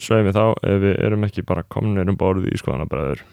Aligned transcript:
sveimi 0.00 0.32
þá 0.34 0.44
ef 0.64 0.80
við 0.84 0.96
erum 1.06 1.26
ekki 1.28 1.44
bara 1.46 1.66
komnir 1.68 2.08
um 2.08 2.18
borðið 2.20 2.54
í 2.54 2.60
skoðanabræður 2.60 3.24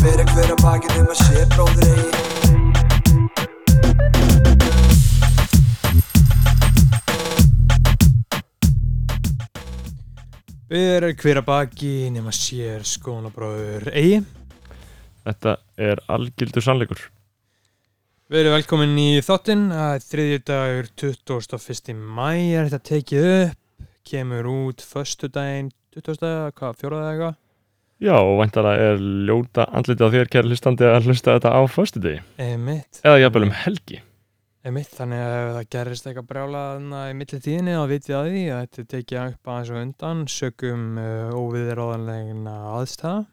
Fyrir 0.00 0.26
hver 0.32 0.50
að 0.56 0.64
bakið 0.64 0.98
um 1.02 1.10
að 1.12 1.20
sé 1.20 1.46
bróður 1.54 1.86
eigi 1.90 2.20
Við 10.70 10.84
erum 10.86 11.16
hver 11.18 11.38
að 11.40 11.46
baki 11.48 11.94
nema 12.14 12.30
sér 12.30 12.84
skónabróður 12.86 13.88
eigi. 13.90 14.20
Þetta 15.26 15.56
er 15.82 15.98
algildur 16.06 16.62
sannleikur 16.62 17.08
Við 18.30 18.44
erum 18.44 18.52
velkomin 18.54 18.92
í 19.02 19.08
þáttinn 19.26 19.62
að 19.74 20.04
þriðju 20.06 20.40
dagur 20.46 20.88
21. 21.02 21.96
mæ 21.98 22.28
er 22.60 22.68
þetta 22.68 22.78
tekið 22.86 23.24
upp, 23.26 23.88
kemur 24.06 24.46
út 24.46 24.84
föstudaginn 24.86 25.72
20. 25.96 26.52
hvað, 26.54 26.76
fjóraða 26.78 27.08
eitthvað? 27.08 27.34
Já, 28.06 28.14
og 28.20 28.38
væntalega 28.38 28.86
er 28.92 29.02
ljóta 29.26 29.66
andlitið 29.74 30.06
á 30.06 30.14
þér 30.14 30.32
kæra 30.36 30.46
hlustandi 30.46 30.86
að 30.92 31.10
hlusta 31.10 31.34
þetta 31.40 31.56
á 31.58 31.62
föstudegi 31.74 32.22
Emitt. 32.46 33.02
eða 33.02 33.18
jafnvel 33.24 33.44
um 33.48 33.54
helgi 33.64 34.00
Emitt, 34.62 34.94
þannig 34.94 35.26
að 35.26 35.50
það 35.58 35.70
gerist 35.74 36.06
eitthvað 36.06 36.30
brjálaðna 36.30 37.04
í 37.10 37.18
milli 37.18 37.42
tíðinni 37.42 37.78
þá 37.80 37.84
vitið 37.96 38.18
að 38.22 38.30
því 38.30 38.48
að 38.54 38.66
þetta 38.68 38.90
tekið 38.94 39.22
upp 39.26 39.56
aðeins 39.56 39.74
og 39.74 39.84
undan 39.88 40.26
sögum 40.30 40.90
uh, 41.02 41.34
óviðróðanlegna 41.34 42.58
aðstæða. 42.78 43.24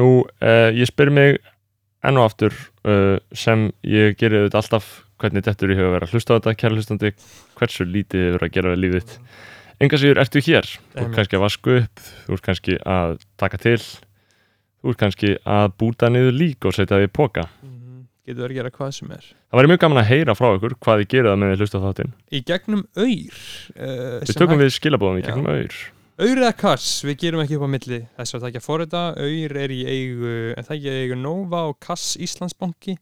Nú, 0.00 0.12
uh, 0.24 0.70
ég 0.72 0.88
spyr 0.88 1.12
mig 1.12 1.42
enn 2.00 2.16
og 2.22 2.30
aftur 2.30 2.56
uh, 2.88 3.16
sem 3.32 3.68
ég 3.88 4.16
gerir 4.20 4.46
þetta 4.46 4.60
alltaf 4.62 4.88
hvernig 5.22 5.44
dettur 5.46 5.70
í 5.72 5.76
huga 5.78 5.88
að 5.90 5.94
vera 5.98 6.08
að 6.08 6.14
hlusta 6.16 6.34
á 6.34 6.36
þetta 6.38 6.54
kæra 6.60 6.74
hlustandi, 6.78 7.12
hversu 7.58 7.86
lítið 7.88 8.20
þið 8.24 8.32
verður 8.34 8.46
að 8.48 8.54
gera 8.56 8.72
við 8.74 8.82
lífið 8.84 9.04
þitt. 9.04 9.18
Enga 9.84 9.98
sigur 10.00 10.20
ertu 10.22 10.42
hér. 10.46 10.68
Þú 10.94 11.04
ert 11.04 11.14
kannski 11.18 11.38
að 11.38 11.44
vasku 11.44 11.76
upp 11.80 12.02
þú 12.26 12.36
ert 12.36 12.44
kannski 12.48 12.76
að 12.96 13.14
taka 13.40 13.58
til 13.62 13.78
þú 13.80 14.92
ert 14.92 15.00
kannski 15.00 15.32
að 15.48 15.72
búta 15.80 16.10
niður 16.12 16.36
lík 16.38 16.68
og 16.68 16.76
setja 16.76 17.00
því 17.00 17.08
í 17.08 17.14
póka 17.14 17.46
Mm, 17.64 18.04
getur 18.26 18.44
verið 18.44 18.54
að 18.54 18.58
gera 18.60 18.70
hvað 18.74 18.92
sem 18.98 19.10
er. 19.16 19.24
það 19.50 19.58
væri 19.60 19.70
mjög 19.72 19.80
gaman 19.84 20.00
að 20.02 20.08
heyra 20.10 20.34
frá 20.38 20.46
ykkur 20.56 20.74
hvað 20.84 21.00
þið 21.02 21.08
gerir 21.14 21.28
það 21.30 21.38
með 21.42 21.50
því 21.54 21.58
hlusta 21.60 21.78
á 21.80 21.84
þáttinn. 21.84 22.12
Í 22.30 22.40
gegnum 22.50 22.82
auður. 22.96 23.42
Uh, 23.74 24.18
við 24.24 24.38
tökum 24.40 24.60
við 24.62 24.72
skilabóðum 24.78 25.18
í 25.20 25.24
gegnum 25.26 25.48
auður 25.50 25.78
Auður 26.14 26.44
eða 26.44 26.54
kass, 26.54 27.00
við 27.02 27.16
gerum 27.24 27.40
ekki 27.42 27.56
upp 27.58 27.64
á 27.66 27.70
milli 27.72 27.96
þess 28.14 28.36
að 28.36 28.42
það 28.44 28.48
ekki 28.52 28.60
að 28.60 28.66
forrita, 28.68 29.00
auður 29.18 29.54
er 29.64 29.72
í 29.74 29.78
eigu 29.82 30.34
en 30.54 30.66
það 30.66 30.74
ekki 30.76 30.90
í 30.92 30.98
eigu 31.02 31.16
Nova 31.18 31.62
og 31.66 31.78
kass 31.82 32.12
Íslandsbanki, 32.22 32.92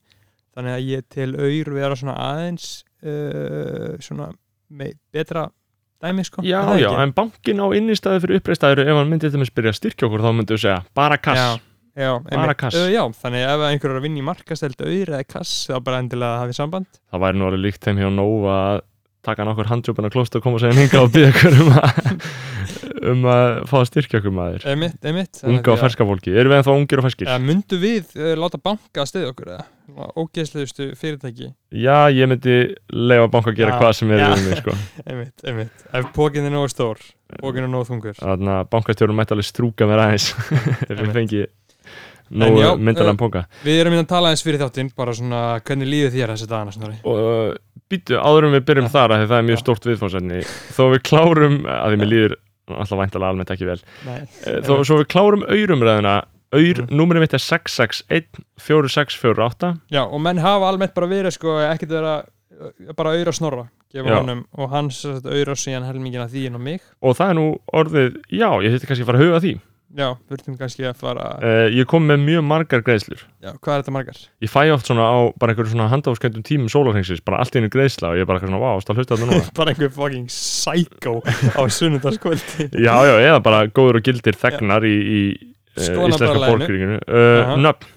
þannig 0.56 0.76
að 0.78 0.86
ég 0.88 1.02
til 1.12 1.26
auður 1.36 1.74
vera 1.76 1.98
svona 2.00 2.14
aðeins 2.30 2.68
uh, 3.04 3.98
svona 4.00 4.30
með 4.72 4.94
betra 5.12 5.42
dæmi 6.00 6.24
sko. 6.24 6.40
Já, 6.48 6.62
já, 6.80 6.88
en 7.02 7.12
bankin 7.12 7.60
á 7.60 7.68
innistæði 7.76 8.22
fyrir 8.24 8.40
uppreistæður 8.40 8.80
ef 8.86 8.96
hann 9.02 9.12
myndi 9.12 9.28
þetta 9.28 9.42
með 9.42 9.50
spyrja 9.50 9.74
að 9.74 9.76
styrkja 9.82 10.08
okkur 10.08 10.24
þá 10.24 10.30
myndi 10.38 10.56
við 10.56 10.62
segja 10.64 10.78
bara 10.96 11.18
kass. 11.20 11.42
Já, 11.42 11.50
já, 12.06 12.12
Bara 12.32 12.54
kass. 12.62 12.78
Uh, 12.80 12.88
já, 12.94 13.02
þannig 13.20 13.44
ef 13.50 13.66
einhver 13.68 13.92
er 13.92 14.00
að 14.00 14.06
vinna 14.08 14.22
í 14.22 14.24
markasteld 14.30 14.80
auður 14.80 15.12
eða 15.18 15.28
kass, 15.28 15.52
þá 15.68 15.76
bara 15.84 16.00
endilega 16.00 16.40
hafið 16.46 16.58
samband. 16.62 16.88
Það 17.12 17.24
væri 17.26 17.42
nú 17.42 17.50
alveg 17.50 17.64
líkt 17.66 17.84
þeim 17.84 18.00
hjá 18.00 18.08
Nova 18.16 18.56
að 18.70 18.80
taka 19.22 19.44
nokkur 19.46 19.68
handjópan 19.70 20.08
að 20.08 20.16
klósta 20.16 20.40
og 20.40 20.46
koma 20.48 20.58
sér 20.58 20.74
hinga 20.74 21.04
og 21.04 21.12
byggja 21.14 21.34
okkur 21.36 21.60
um 21.62 21.76
að 21.76 21.92
um 23.10 23.24
að 23.32 23.50
fá 23.70 23.76
að 23.80 23.86
styrkja 23.90 24.20
okkur 24.20 24.34
maður 24.36 24.66
Emitt, 24.72 24.98
emitt 25.08 25.40
unga 25.48 25.72
og 25.74 25.80
ferska 25.80 26.06
fólki, 26.08 26.32
erum 26.34 26.52
við 26.52 26.60
ennþá 26.60 26.74
ungir 26.78 27.02
og 27.02 27.06
ferskir? 27.08 27.30
Eða 27.30 27.42
myndu 27.46 27.78
við 27.82 28.12
uh, 28.18 28.32
láta 28.38 28.60
banka 28.62 29.02
að 29.04 29.08
stiðja 29.12 29.30
okkur 29.32 29.52
eða? 29.56 29.64
Ógeðslegustu 30.16 30.90
fyrirtæki 30.98 31.48
Já, 31.74 31.96
ég 32.14 32.30
myndi 32.30 32.56
leifa 32.92 33.30
banka 33.32 33.50
að 33.52 33.58
gera 33.58 33.74
Já, 33.74 33.80
hvað 33.82 33.96
sem 33.98 34.12
er 34.14 34.22
já. 34.22 34.28
um 34.32 34.44
mig 34.46 34.60
sko. 34.62 34.76
Einmitt, 35.08 35.42
einmitt. 35.48 35.82
Ef 35.92 36.12
pókinn 36.16 36.46
er 36.48 36.54
nógu 36.54 36.70
stór, 36.72 37.02
pókinn 37.40 37.66
er 37.66 37.72
nógu 37.72 37.88
þungur. 37.90 38.16
Þannig 38.20 38.54
að 38.58 38.70
bankastjórun 38.76 39.18
mætti 39.18 39.34
alveg 39.36 39.48
strúka 39.50 39.88
mér 39.90 40.04
aðeins 40.06 40.30
ef 40.36 40.86
við 40.86 41.02
Einmitt. 41.02 41.18
fengi 41.18 41.42
En 42.32 42.40
nógu 42.40 42.78
myndalega 42.80 43.12
eh, 43.12 43.18
póka 43.20 43.42
Við 43.66 43.80
erum 43.82 43.92
hérna 43.92 44.06
að 44.06 44.12
tala 44.14 44.30
eins 44.32 44.44
fyrir 44.46 44.62
þáttinn, 44.62 44.92
bara 44.96 45.12
svona, 45.18 45.42
hvernig 45.66 45.90
líður 45.90 46.14
þér 46.14 46.32
þessi 46.32 46.48
dagana, 46.48 46.94
uh, 47.04 47.50
býtu, 47.92 48.16
áður 48.16 48.46
en 48.48 48.54
við 48.56 48.64
byrjum 48.70 48.88
Ja. 48.88 48.92
þar 48.94 49.14
að 49.18 49.26
það 49.26 49.36
er 49.42 49.46
mjög 49.50 49.58
Ja. 49.58 49.62
stórt 49.66 49.88
viðfársefni 49.90 50.40
þó 50.72 50.82
við 50.94 51.02
klárum, 51.10 51.58
að 51.68 51.92
því 51.92 52.00
mér 52.00 52.10
líður 52.14 52.36
alltaf 52.68 52.98
væntalega 52.98 53.28
almennt 53.32 53.50
ekki 53.50 53.66
vel 53.66 53.80
Nei. 54.06 54.20
Eh, 54.46 54.60
þó 54.62 54.82
svo 54.84 55.00
við 55.02 55.08
klárum 55.12 55.42
aurumræðina 55.48 56.22
aur, 56.52 56.82
Mhm. 56.82 56.90
númerið 56.92 57.20
mitt 57.24 57.34
er 57.34 57.38
661 57.40 58.42
4648 58.60 59.72
Já, 59.90 60.02
og 60.04 60.20
menn 60.20 60.38
hafa 60.38 60.68
almennt 60.68 60.94
bara 60.94 61.06
verið, 61.08 61.32
sko, 61.32 61.56
ekkert 61.72 61.88
vera, 61.96 62.22
bara 62.96 63.14
auðra 63.16 63.32
Snorra, 63.34 63.64
honum, 63.94 64.44
og 64.56 64.70
hans 64.70 65.04
auðra 65.04 65.56
síðan 65.58 65.86
helmingina 65.88 66.28
inn 66.46 66.56
á 66.56 66.60
mig. 66.60 66.80
og 67.02 67.16
það 67.16 67.30
er 67.30 67.34
nú 67.34 67.46
orðið, 67.72 68.16
já, 68.30 68.48
ég 68.62 68.72
þurfti 68.76 68.86
kannski 68.90 69.04
fara 69.06 69.18
að 69.18 69.24
huga 69.26 69.40
því 69.40 69.60
Já, 69.92 70.06
þurftum 70.30 70.54
kannski 70.56 70.86
að 70.88 70.94
fara, 71.02 71.24
uh, 71.44 71.66
ég 71.68 71.84
kom 71.90 72.06
með 72.08 72.22
mjög 72.24 72.44
margar 72.48 72.80
greiðslur 72.86 73.20
já, 73.44 73.50
hvað 73.60 73.74
er 73.74 73.82
þetta 73.82 73.92
margar? 73.92 74.20
ég 74.40 74.48
fæ 74.52 74.62
oft 74.72 74.88
svona 74.88 75.04
á 75.04 75.18
bara 75.36 75.52
einhverju 75.52 75.74
svona 75.74 75.88
handáskendum 75.92 76.44
tímum 76.48 76.70
sólarhengsins, 76.72 77.20
bara 77.26 77.42
allt 77.44 77.52
í 77.52 77.60
einu 77.60 77.68
greiðsla 77.74 78.14
og 78.14 78.16
ég 78.16 78.24
er 78.24 78.30
bara 78.30 78.40
eitthvað 78.40 78.54
svona, 78.54 78.62
wow, 78.64 78.80
stáð 78.80 79.02
hlusta 79.02 79.18
þetta 79.18 79.28
núna 79.28 79.50
bara 79.60 79.74
einhver 79.74 79.92
fucking 79.92 80.30
psycho 80.32 81.18
á 81.52 81.60
sunnudagskvöldi. 81.76 82.70
já, 82.86 82.94
já, 83.04 83.14
eða 83.28 83.42
bara 83.44 83.66
góður 83.68 84.00
og 84.00 84.06
gildir 84.08 84.38
þegnar 84.46 84.88
í, 84.88 84.94
í 84.96 85.20
uh, 85.76 85.84
íslenska 86.08 86.32
borgríkinu 86.40 86.96
uh, 87.02 87.42
Aha. 87.42 87.58
Nöfn, 87.68 87.92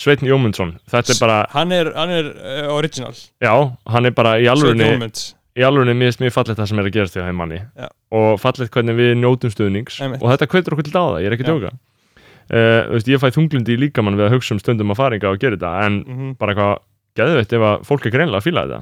Sveitn 0.00 0.30
Jómundsson 0.30 0.76
þetta 0.88 1.16
er 1.16 1.20
bara, 1.20 1.40
Hann 1.56 1.74
er, 1.74 1.90
hann 1.98 2.14
er 2.14 2.30
original. 2.72 3.10
já, 3.42 3.52
hann 3.90 4.06
er 4.06 4.14
bara 4.16 4.38
í 4.38 4.46
Jómunds. 4.46 5.32
Í 5.60 5.66
alvörunni 5.66 5.94
mér 6.00 6.10
finnst 6.10 6.22
mjög 6.24 6.34
fallegt 6.38 6.58
það 6.62 6.68
sem 6.72 6.80
er 6.82 6.88
að 6.88 6.94
gerast 6.96 7.16
því 7.16 7.24
þeim 7.28 7.38
manni 7.42 7.60
Já. 7.60 7.88
og 8.20 8.40
fallegt 8.40 8.72
hvernig 8.74 8.96
við 8.98 9.10
njótum 9.20 9.52
stuðnings 9.54 10.00
Einmitt. 10.00 10.22
og 10.24 10.32
þetta 10.32 10.48
kveitur 10.54 10.76
okkur 10.76 10.88
til 10.88 10.94
dáða, 10.96 11.20
ég 11.20 11.30
er 11.30 11.36
ekki 11.36 11.46
að 11.46 11.52
djóka 11.52 11.72
uh, 11.72 12.80
þú 12.88 12.94
veist, 12.96 13.10
ég 13.12 13.20
fæ 13.22 13.28
þunglundi 13.36 13.74
í 13.76 13.80
líkamann 13.84 14.16
við 14.18 14.28
að 14.28 14.34
hugsa 14.38 14.54
um 14.56 14.62
stundum 14.62 14.94
að 14.94 15.00
faringa 15.02 15.32
og 15.34 15.40
gera 15.42 15.58
þetta 15.58 15.74
en 15.86 15.98
Mm 16.06 16.32
bara 16.40 16.54
eitthvað 16.54 16.78
geðveitt 17.20 17.52
ef 17.58 17.66
að 17.66 17.84
fólk 17.88 18.06
er 18.06 18.14
greinlega 18.14 18.40
að 18.40 18.46
fíla 18.46 18.64
þetta 18.66 18.80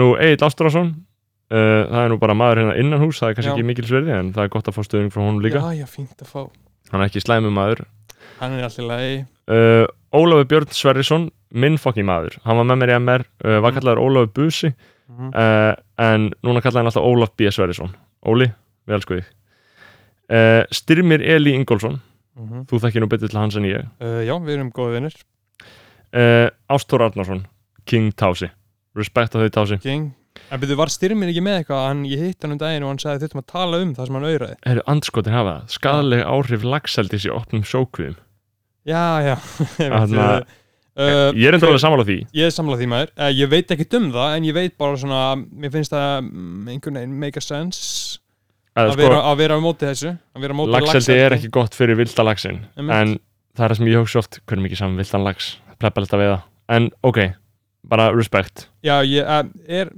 nú 0.00 0.10
Egil 0.16 0.46
Ástrásson 0.48 0.90
uh, 1.52 1.82
það 1.90 2.00
er 2.04 2.10
nú 2.14 2.18
bara 2.22 2.34
maður 2.38 2.60
hérna 2.62 2.76
innan 2.80 3.02
hús 3.04 3.20
það 3.20 3.30
er 3.32 3.38
kannski 3.38 3.50
Já. 3.52 3.56
ekki 3.58 3.68
mikil 3.70 3.86
sverði 3.90 4.14
en 4.16 4.30
það 4.36 4.46
er 4.46 4.52
gott 4.54 4.70
að 4.70 4.76
fá 4.78 4.82
stöðning 4.86 5.12
frá 5.14 5.22
honum 5.24 5.42
líka 5.44 5.60
Já, 5.60 5.82
já, 5.82 5.86
fínt 5.90 6.24
að 6.24 6.30
fá. 6.32 6.42
hann 6.92 7.00
er 7.04 7.10
ekki 7.10 7.22
slæmi 7.24 7.52
maður 7.54 7.84
Hann 8.40 8.54
er 8.56 8.64
alltaf 8.64 8.86
lagi. 8.88 9.18
uh, 9.52 9.84
Ólafur 10.16 10.46
Björn 10.48 10.70
Sverrisson 10.72 11.26
minn 11.52 11.76
fokking 11.78 12.06
maður, 12.08 12.38
hann 12.46 12.56
var 12.56 12.64
með 12.70 12.78
mér 12.80 12.92
í 12.94 12.96
MR 13.02 13.24
uh, 13.44 13.58
var 13.60 13.70
Mhm. 13.72 13.76
kallaður 13.80 14.00
Ólafur 14.06 14.32
Busi 14.38 14.70
Mm 15.10 15.32
uh, 15.34 15.74
en 16.00 16.30
núna 16.46 16.62
kallaði 16.62 16.80
hann 16.84 16.90
alltaf 16.90 17.04
Ólaf 17.04 17.32
B. 17.36 17.50
Sverrisson 17.52 17.90
Óli, 18.24 18.46
við 18.86 18.94
elsku 18.96 19.18
þig 19.18 19.26
uh, 20.30 20.62
Styrmir 20.70 21.20
Eli 21.20 21.52
Ingólfsson 21.58 21.98
-hmm. 22.36 22.62
þú 22.70 22.80
þekkir 22.84 23.04
nú 23.04 23.08
betur 23.10 23.28
til 23.28 23.40
hans 23.40 23.56
en 23.56 23.66
ég 23.68 23.84
uh, 24.00 24.22
Já, 24.24 24.34
við 24.38 24.54
erum 24.54 24.70
góði 24.70 25.00
vinnir. 25.00 25.18
Ástór 26.70 27.04
Arnarsson 27.06 27.44
King 27.86 28.14
Tási, 28.14 28.50
respekt 28.96 29.34
á 29.34 29.38
þau 29.38 29.50
Tási 29.50 29.78
King. 29.82 30.14
En 30.50 30.60
byrju, 30.60 30.76
var 30.78 30.90
styrmir 30.90 31.30
ekki 31.30 31.42
með 31.42 31.60
eitthvað? 31.60 31.84
Hann, 31.88 32.02
ég 32.06 32.18
hitt 32.18 32.42
hann 32.42 32.54
um 32.54 32.58
daginn 32.58 32.82
og 32.86 32.90
hann 32.90 32.98
sagði 33.02 33.26
þurftum 33.26 33.42
að 33.42 33.46
tala 33.52 33.78
um 33.82 33.94
það 33.94 34.06
sem 34.06 34.14
hann 34.14 34.26
auðraði. 34.26 34.56
Eru 34.66 34.82
andskotin 34.86 35.34
hafa 35.36 35.52
það? 35.52 35.70
Skadaleg 35.76 36.22
áhrif 36.26 36.66
lagseldis 36.66 37.26
í 37.26 37.30
opnum 37.34 37.62
sjókviðum 37.66 38.18
Já, 38.88 39.20
já. 39.20 39.34
Þarna- 39.76 40.46
uh, 40.98 41.30
Ég 41.36 41.46
er 41.48 41.56
enda 41.56 41.68
alveg 41.70 41.82
sammála 41.82 42.06
því 42.08 42.18
Ég 42.36 42.48
er 42.48 42.54
samlað 42.54 42.82
því 42.82 42.90
maður. 42.92 43.12
Uh, 43.16 43.30
ég 43.36 43.52
veit 43.52 43.74
ekki 43.74 43.86
um 43.98 44.10
það, 44.14 44.36
en 44.36 44.48
ég 44.48 44.56
veit 44.56 44.76
bara 44.80 45.00
svona, 45.00 45.22
mér 45.36 45.74
finnst 45.74 45.94
það 45.94 46.10
mm, 46.24 46.68
einhvern 46.74 47.00
veginn 47.00 47.16
make 47.22 47.40
a 47.40 47.44
sense 47.44 48.20
að 48.78 48.92
að, 48.92 49.00
vera, 49.02 49.16
sko, 49.16 49.24
að 49.30 49.40
vera 49.42 49.58
á 49.58 49.60
móti 49.60 49.88
þessu. 49.88 50.14
Að 50.36 50.46
vera 50.46 50.54
á 50.54 50.58
móti 50.60 50.74
lagseldi 50.76 51.18
er 51.18 51.36
ekki 51.36 51.50
gott 51.54 51.76
fyrir 51.76 51.98
vilda 51.98 52.26
lagsin 52.26 52.62
Einmitt. 52.78 52.94
en 52.94 53.16
það 53.58 53.64
er 53.66 53.72
það 53.72 53.80
sem 53.80 53.90
ég 53.90 54.04
hugsa 54.04 54.22
oft 54.22 54.40
hvernig 54.44 54.68
mikið 54.68 54.82
saman 54.82 55.00
vildan 55.00 55.26
lags 55.26 55.50
pleppalegt 55.80 56.14
að 56.14 56.22
veiða 56.24 56.38
en 56.70 56.88
ok, 57.06 57.20
bara 57.90 58.10
respect 58.14 58.68
Já, 58.86 59.00
ég 59.04 59.26
uh, 59.26 59.42
er, 59.66 59.90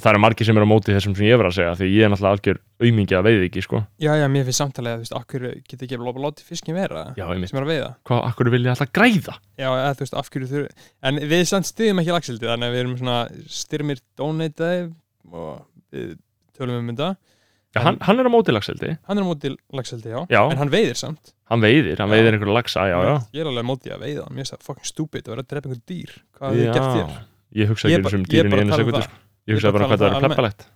það 0.00 0.10
eru 0.10 0.20
margir 0.24 0.48
sem 0.48 0.58
eru 0.58 0.66
á 0.66 0.72
móti 0.72 0.94
þessum 0.94 1.14
sem 1.14 1.26
ég 1.28 1.38
verið 1.38 1.50
að 1.52 1.56
segja 1.58 1.74
því 1.78 1.88
ég 1.92 2.04
er 2.06 2.10
náttúrulega 2.10 2.34
algjör 2.34 2.60
aumingi 2.84 3.16
að 3.16 3.26
veiði 3.28 3.48
ekki 3.48 3.62
sko. 3.64 3.80
já, 4.02 4.10
já, 4.18 4.24
mér 4.32 4.46
finnst 4.48 4.62
samtalið 4.62 4.90
að, 4.90 4.96
þú 4.96 5.04
veist, 5.04 5.16
akkur 5.20 5.44
geti 5.70 5.86
ekki 5.86 5.98
að 5.98 6.22
láta 6.24 6.46
fiskin 6.48 6.78
vera 6.78 7.04
já, 7.14 7.26
sem 7.30 7.60
er 7.60 7.66
að 7.66 7.70
veiða. 7.70 7.90
hvað, 8.08 8.22
akkur 8.30 8.50
vilja 8.54 8.74
alltaf 8.74 8.90
græða 8.94 9.36
Já, 9.54 9.68
eða 9.70 9.92
þú 9.94 10.04
veist, 10.04 10.16
hverju 10.34 10.50
þurfi 10.50 10.88
En 11.04 11.20
við 11.30 11.44
samt 11.50 11.70
styðum 11.70 12.02
ekki 12.02 12.16
lagsildi 12.16 12.50
Þannig 12.50 12.66
að 12.66 12.74
við 12.74 12.82
erum 12.82 12.96
svona 12.98 13.18
styrmir 13.60 14.02
donataði 14.18 14.88
og 15.30 15.62
við 15.94 16.10
tölum 16.58 16.80
um 16.80 16.90
þetta 16.90 17.10
já, 17.14 17.80
hann, 17.86 18.00
hann 18.02 18.22
er 18.22 18.30
á 18.30 18.32
móti 18.34 18.54
lagseldi, 18.54 18.96
Hann 19.06 19.20
er 19.20 19.26
á 19.26 19.28
móti 19.30 19.52
lagsildi, 19.74 20.10
já. 20.10 20.20
Já. 20.30 20.42
En 20.50 20.58
hann 20.58 20.74
veiðir 20.74 20.98
samt 20.98 21.34
hann 21.50 21.62
veiðir 21.62 22.00
hann 22.02 22.10
veiðir 22.10 22.34
einhverju 22.34 22.56
lagsa, 22.56 22.88
já, 22.90 22.96
já 23.04 23.14
Ég 23.36 23.44
er 23.44 23.50
alveg 23.50 23.66
á 23.66 23.70
móti 23.70 23.94
að 23.94 24.04
veiða 24.06 24.26
Mér 24.30 24.42
finnst 24.42 24.56
það 24.56 24.66
fucking 24.68 24.90
stupid 24.90 25.26
að 25.28 25.34
vera 25.34 25.44
að 25.44 25.50
drepa 25.52 25.70
einhver 25.70 25.82
dýr 25.90 26.14
Hvað 26.38 26.54
hefur 26.54 26.64
þið 26.64 26.78
gert 26.78 26.94
þér? 26.94 27.16
ég 27.54 27.70
hugsa 27.70 27.90
Ég 27.90 28.00
ekki 28.00 28.18
um 28.18 28.24
ég 28.24 28.30
dýrin 28.32 28.54
í 28.54 28.62
einu 28.62 28.72
um 28.72 28.78
sekundu 28.78 29.02
sko. 29.04 29.20
Ég 29.48 29.58
hugsa 29.58 29.70
Ég 29.70 29.76
bara 29.76 29.84
bara 29.84 29.90
hvað 29.92 30.02
það 30.02 30.08
um 30.08 30.14
er 30.14 30.16
það 30.16 30.26
pleppalegt 30.26 30.66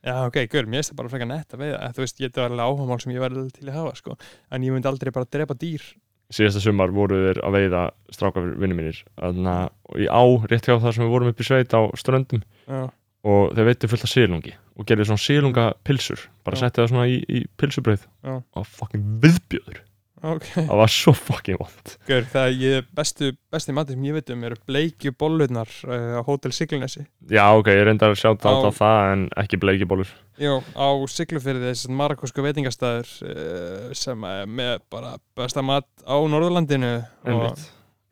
Já, 0.00 0.14
ok, 0.24 0.38
guður, 0.48 0.68
mér 0.72 0.80
finnst 0.80 0.94
það 0.94 1.00
bara 1.02 1.10
frekar 1.12 1.28
nett 1.28 1.52
að 1.52 1.64
veiða 1.64 1.80
En 1.84 1.96
Þú 1.96 2.04
veist, 2.06 2.20
ég 2.22 2.30
er 2.30 2.46
alveg 2.46 2.62
áhugamál 2.64 3.02
sem 3.02 3.12
ég 3.12 3.20
verði 3.20 3.42
til 3.52 3.66
að 3.66 3.74
hafa 3.76 3.90
sko. 3.98 4.14
En 4.48 4.62
ég 4.64 4.72
myndi 4.72 4.88
aldrei 4.88 5.10
bara 5.12 5.28
drepa 5.28 5.56
dýr. 5.60 5.84
Síðasta 6.32 6.62
sumar 6.64 6.94
voru 6.94 7.18
þeir 7.26 7.40
að 7.44 7.56
veiða 7.58 7.82
strákavinni 8.16 8.78
mínir. 8.78 9.02
Í 9.20 10.06
á, 10.08 10.24
rétt 10.48 10.70
hjá 10.70 10.78
það 10.78 10.94
sem 10.96 11.04
við 11.04 11.12
vorum 11.12 11.34
upp 11.34 11.44
í 11.44 11.48
sveit 11.50 11.76
á 11.76 11.82
ströndum. 12.00 12.46
Já, 12.64 12.86
og 13.28 13.52
þeir 13.56 13.68
veitu 13.68 13.90
fullt 13.90 14.06
af 14.06 14.12
sílungi 14.14 14.54
og 14.80 14.88
gerði 14.88 15.06
svona 15.10 15.20
sílunga 15.20 15.64
pilsur 15.84 16.22
bara 16.46 16.56
setti 16.56 16.80
það 16.80 16.92
svona 16.92 17.06
í, 17.10 17.18
í 17.28 17.42
pilsubrauð. 17.60 18.06
Já. 18.24 18.38
og 18.40 18.68
fucking 18.78 19.18
viðbjöður 19.20 19.82
ok. 20.22 20.46
Það 20.56 20.76
var 20.80 20.92
svo 20.92 21.12
fucking 21.16 21.58
vond. 21.60 21.92
Gaur, 22.08 22.26
það 22.32 22.64
er 22.70 22.86
bestu, 22.96 23.30
besti 23.52 23.74
matið 23.76 23.96
sem 23.96 24.06
ég 24.08 24.16
veit 24.18 24.32
um 24.34 24.44
eru 24.48 24.58
bleikju 24.68 25.12
bollurnar 25.20 25.70
uh, 25.88 26.18
á 26.18 26.22
Hótel 26.26 26.52
Siglunesi. 26.56 27.04
Já 27.30 27.44
ok, 27.56 27.70
ég 27.72 27.84
reyndar 27.88 28.14
að 28.14 28.20
sjá 28.20 28.30
þetta 28.34 28.70
Á- 28.70 28.78
það 28.80 29.12
en 29.14 29.26
ekki 29.44 29.60
bleikibólur 29.62 30.12
Jó, 30.40 30.54
á 30.76 30.88
Siglufyrði 31.12 31.68
þessi 31.72 31.92
marakosku 31.92 32.44
veitingastæður 32.44 33.10
uh, 33.28 33.90
sem 33.96 34.24
er 34.24 34.48
með 34.48 34.82
bara 34.92 35.14
besta 35.36 35.64
mat 35.64 35.88
á 36.04 36.16
Norðurlandinu 36.16 36.92
og, 37.28 37.64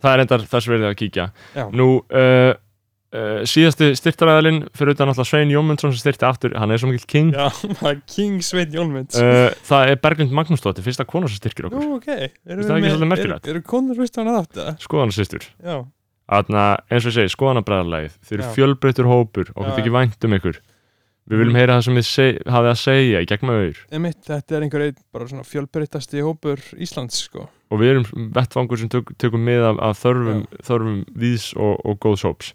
það 0.02 0.12
er 0.12 0.20
reyndar 0.22 0.48
þess 0.52 0.68
verið 0.72 0.90
að 0.90 0.98
kíkja. 1.00 1.28
Já. 1.56 1.64
nú 1.72 1.88
uh, 2.04 2.52
uh, 3.16 3.42
síðasti 3.48 3.90
styrtaræðalinn 3.98 4.62
fyrir 4.76 4.96
utan 4.96 5.12
alltaf 5.12 5.28
Svein 5.28 5.52
Jómundsson 5.52 5.94
sem 5.94 6.02
styrti 6.02 6.26
aftur, 6.28 6.56
hann 6.58 6.72
er 6.74 6.80
svo 6.80 6.90
mikill 6.90 7.08
king. 7.10 7.34
Já, 7.36 7.48
er 7.90 8.00
King 8.08 8.40
Svein 8.44 8.74
Jónmunds 8.74 9.18
uh, 9.20 9.50
það 9.68 9.92
er 9.92 10.00
Berglind 10.04 10.34
Magnúsdóttir, 10.36 10.86
fyrsta 10.86 11.06
kona 11.08 11.30
sem 11.30 11.40
styrkir 11.40 11.70
okkur. 11.70 11.84
Nú, 11.84 12.00
ok. 12.00 12.10
Eru 12.48 12.66
svolítið 12.66 13.06
merkilegt? 13.12 13.52
Eru 13.52 13.62
er 13.62 13.68
konur 13.68 14.00
veist 14.00 14.18
hann 14.20 14.32
að 14.32 14.42
þetta? 14.46 14.74
skoðanasýstur 14.84 15.48
Já, 15.64 15.78
Þarna, 16.28 16.64
eins 16.92 17.06
og 17.06 17.14
ég 17.14 17.16
segi, 17.16 17.32
skoðanabræðarlægið 17.32 18.16
þeir 18.20 18.34
eru 18.36 18.44
Já. 18.44 18.50
fjölbreyttur 18.56 19.06
hópur, 19.08 19.52
okkur 19.54 19.78
þykir 19.78 19.94
vænt 19.94 20.26
um 20.28 20.34
ykkur. 20.36 20.58
Við 21.28 21.40
viljum 21.42 21.56
heyra 21.56 21.76
það 21.76 21.86
sem 21.86 21.96
þið 21.98 22.50
hafið 22.52 22.70
að 22.70 22.78
segja 22.80 23.20
í 23.20 23.28
gegnum 23.28 23.52
auður. 23.52 23.80
Þetta 24.28 24.56
er 24.56 24.64
einhver 24.64 24.84
einn 24.84 24.98
bara 25.12 25.28
svona 25.28 25.44
fjölbreytasti 25.48 26.24
hópur 26.24 26.60
Íslands, 26.76 27.22
sko. 27.28 27.46
Og 27.72 27.80
við 27.80 27.94
erum 27.94 28.28
vettfangur 28.36 28.80
sem 28.80 28.92
tök, 28.92 29.12
tökum 29.20 29.44
með 29.44 29.66
af, 29.70 29.80
af 29.88 29.98
þörfum, 30.00 30.44
þörfum 30.68 31.00
víðs 31.20 31.50
og, 31.56 31.74
og 31.84 31.98
góðs 32.04 32.24
hóps 32.28 32.52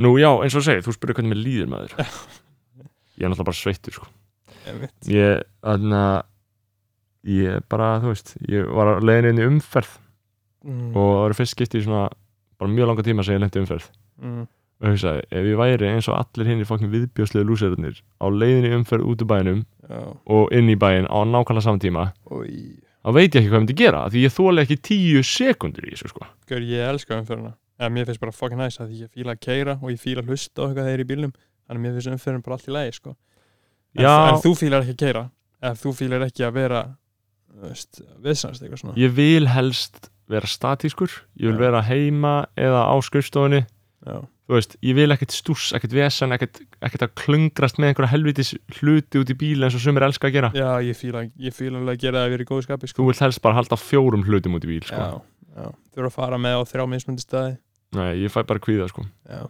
nú 0.00 0.14
já, 0.20 0.30
eins 0.32 0.56
og 0.56 0.62
ég 0.62 0.68
segi, 0.68 0.84
þú 0.86 0.96
spyrir 0.96 1.18
hvernig 1.18 1.34
mér 1.34 1.42
líður 1.44 1.72
maður. 1.74 1.96
Ég 3.20 3.26
er 3.26 3.32
náttúrulega 3.32 3.50
bara 3.50 3.58
sveittur 3.58 3.92
sko. 3.92 4.06
Ég, 5.12 5.42
þarna 5.60 6.04
ég 7.28 7.66
bara, 7.68 7.90
þú 8.00 8.14
veist 8.14 8.30
ég 8.48 8.70
var 8.78 8.94
að 8.94 9.04
leiðin 9.04 9.34
inn 9.34 9.42
í 9.42 9.48
umferð. 9.50 9.90
Mm, 10.64 10.86
og 10.94 11.10
það 11.10 11.20
var 11.20 11.34
fyrst 11.36 11.56
skipti 11.56 11.80
í 11.80 11.84
svona 11.84 12.06
bara 12.60 12.72
mjög 12.72 12.88
langa 12.88 13.04
tíma 13.04 13.24
sem 13.26 13.36
ég 13.36 13.42
lendi 13.42 13.60
umferð. 13.60 13.90
Mm, 14.24 14.46
og 14.80 14.88
hugsaði, 14.88 15.24
ef 15.28 15.48
ég 15.50 15.60
væri 15.60 15.88
eins 15.90 16.08
og 16.08 16.16
allir 16.16 16.48
hinn 16.48 16.62
í 16.64 16.68
fokkin 16.68 16.92
viðbjóðslega 16.92 17.48
lúserinnir 17.48 18.00
á 18.20 18.26
leiðinni 18.32 18.72
umferð 18.78 19.08
út 19.12 19.24
úr 19.24 19.28
bænum 19.28 19.64
Já, 19.84 20.00
og 20.32 20.54
inn 20.56 20.72
í 20.72 20.76
bæinn 20.80 21.08
á 21.12 21.18
nákvæmlega 21.28 21.66
saman 21.66 21.82
tíma 21.82 22.06
og 22.30 22.46
þá 22.48 23.10
veit 23.16 23.34
ég 23.34 23.42
ekki 23.42 23.50
hvað 23.50 23.58
ég 23.58 23.64
myndi 23.64 23.76
gera 23.80 24.04
því 24.08 24.24
ég 24.24 24.36
þóla 24.36 24.64
ekki 24.64 24.78
tíu 24.88 25.24
sekundur 25.26 25.88
í 25.88 25.92
þessu 25.92 26.12
sko. 26.14 26.28
Gaur, 26.48 26.64
ég 26.64 26.88
elska 26.88 27.20
umferðina 27.20 27.52
eða 27.80 27.92
mér 27.96 28.08
finnst 28.10 28.20
bara 28.20 28.36
fucking 28.36 28.60
nice 28.60 28.82
að 28.82 28.94
ég 28.98 29.10
fíla 29.14 29.34
að 29.34 29.42
keira 29.46 29.78
og 29.80 29.90
ég 29.90 30.00
fíla 30.02 30.22
að 30.22 30.32
hlusta 30.32 30.60
og 30.62 30.68
eitthvað 30.68 30.84
þegar 30.84 30.92
ég 30.92 30.98
er 30.98 31.04
í 31.04 31.10
bílnum. 31.10 31.34
Þannig 31.66 31.84
mér 31.86 31.96
finnst 31.96 32.12
umferðin 32.14 32.44
bara 32.46 32.58
allt 32.58 32.68
í 32.68 32.74
lagi 32.76 32.96
sko. 32.98 33.16
en, 33.96 34.06
en 34.06 34.40
þú 34.44 34.54
fílar 34.58 34.84
ekki 34.84 34.96
að 34.96 35.04
keira 35.04 35.22
ef 35.70 35.82
þú 35.82 35.92
fílar 35.96 36.24
ekki 36.26 36.46
að 36.46 36.56
vera 36.56 36.80
viðsannst 37.60 38.62
eitthvað 38.62 38.82
svona? 38.82 38.96
Ég 39.00 39.14
vil 39.16 39.48
helst 39.50 40.10
vera 40.30 40.46
statískur. 40.46 41.10
Ég 41.40 41.50
vil 41.50 41.58
Já. 41.58 41.62
vera 41.66 41.80
heima 41.88 42.34
eða 42.58 42.84
á 42.86 42.94
skrifstofunni. 43.02 43.64
Já, 44.06 44.20
þú 44.48 44.56
veist, 44.56 44.76
ég 44.86 44.96
vil 44.96 45.12
ekkert 45.12 45.34
stús, 45.34 45.64
ekkert 45.76 45.92
vesen 45.92 46.32
ekkert, 46.32 46.62
ekkert 46.80 47.02
að 47.04 47.16
klungrast 47.20 47.80
með 47.80 47.90
einhverja 47.90 48.12
helvitis 48.14 48.52
hluti 48.78 49.20
út 49.20 49.32
í 49.32 49.36
bíl 49.42 49.66
eins 49.66 49.76
og 49.76 49.82
sumir 49.84 50.06
elska 50.06 50.30
að 50.30 50.38
gera. 50.38 50.52
Já 50.56 50.70
ég 50.86 50.96
fíla 50.96 51.26
ég 51.28 51.56
fíla 51.56 51.82
alveg 51.82 51.98
að 51.98 52.06
gera 52.06 52.22
það 52.22 52.28
að 52.28 52.36
vera 52.36 52.46
í 52.46 52.48
góðu 52.48 52.66
skapi 52.68 52.90
sko. 52.90 53.02
þú 53.02 53.10
vilt 53.10 53.24
helst 53.26 53.42
bara 53.44 53.58
halda 53.58 53.80
fjórum 53.80 54.24
hlutum 54.24 54.56
út 54.56 54.64
í 54.64 54.70
bíl 54.70 54.86
sko. 54.86 55.02
Já, 55.02 55.50
já, 55.58 55.68
þú 55.92 56.02
eru 56.02 56.08
að 56.12 56.16
fara 56.16 56.40
með 56.40 56.56
á 56.56 56.62
þrjá 56.72 56.86
mismundi 56.94 57.26
staði 57.26 57.58
Nei, 57.96 58.10
ég 58.22 58.32
fæ 58.32 58.42
bara 58.46 58.62
kvíða 58.62 58.86
sko. 58.90 59.04
Já, 59.26 59.42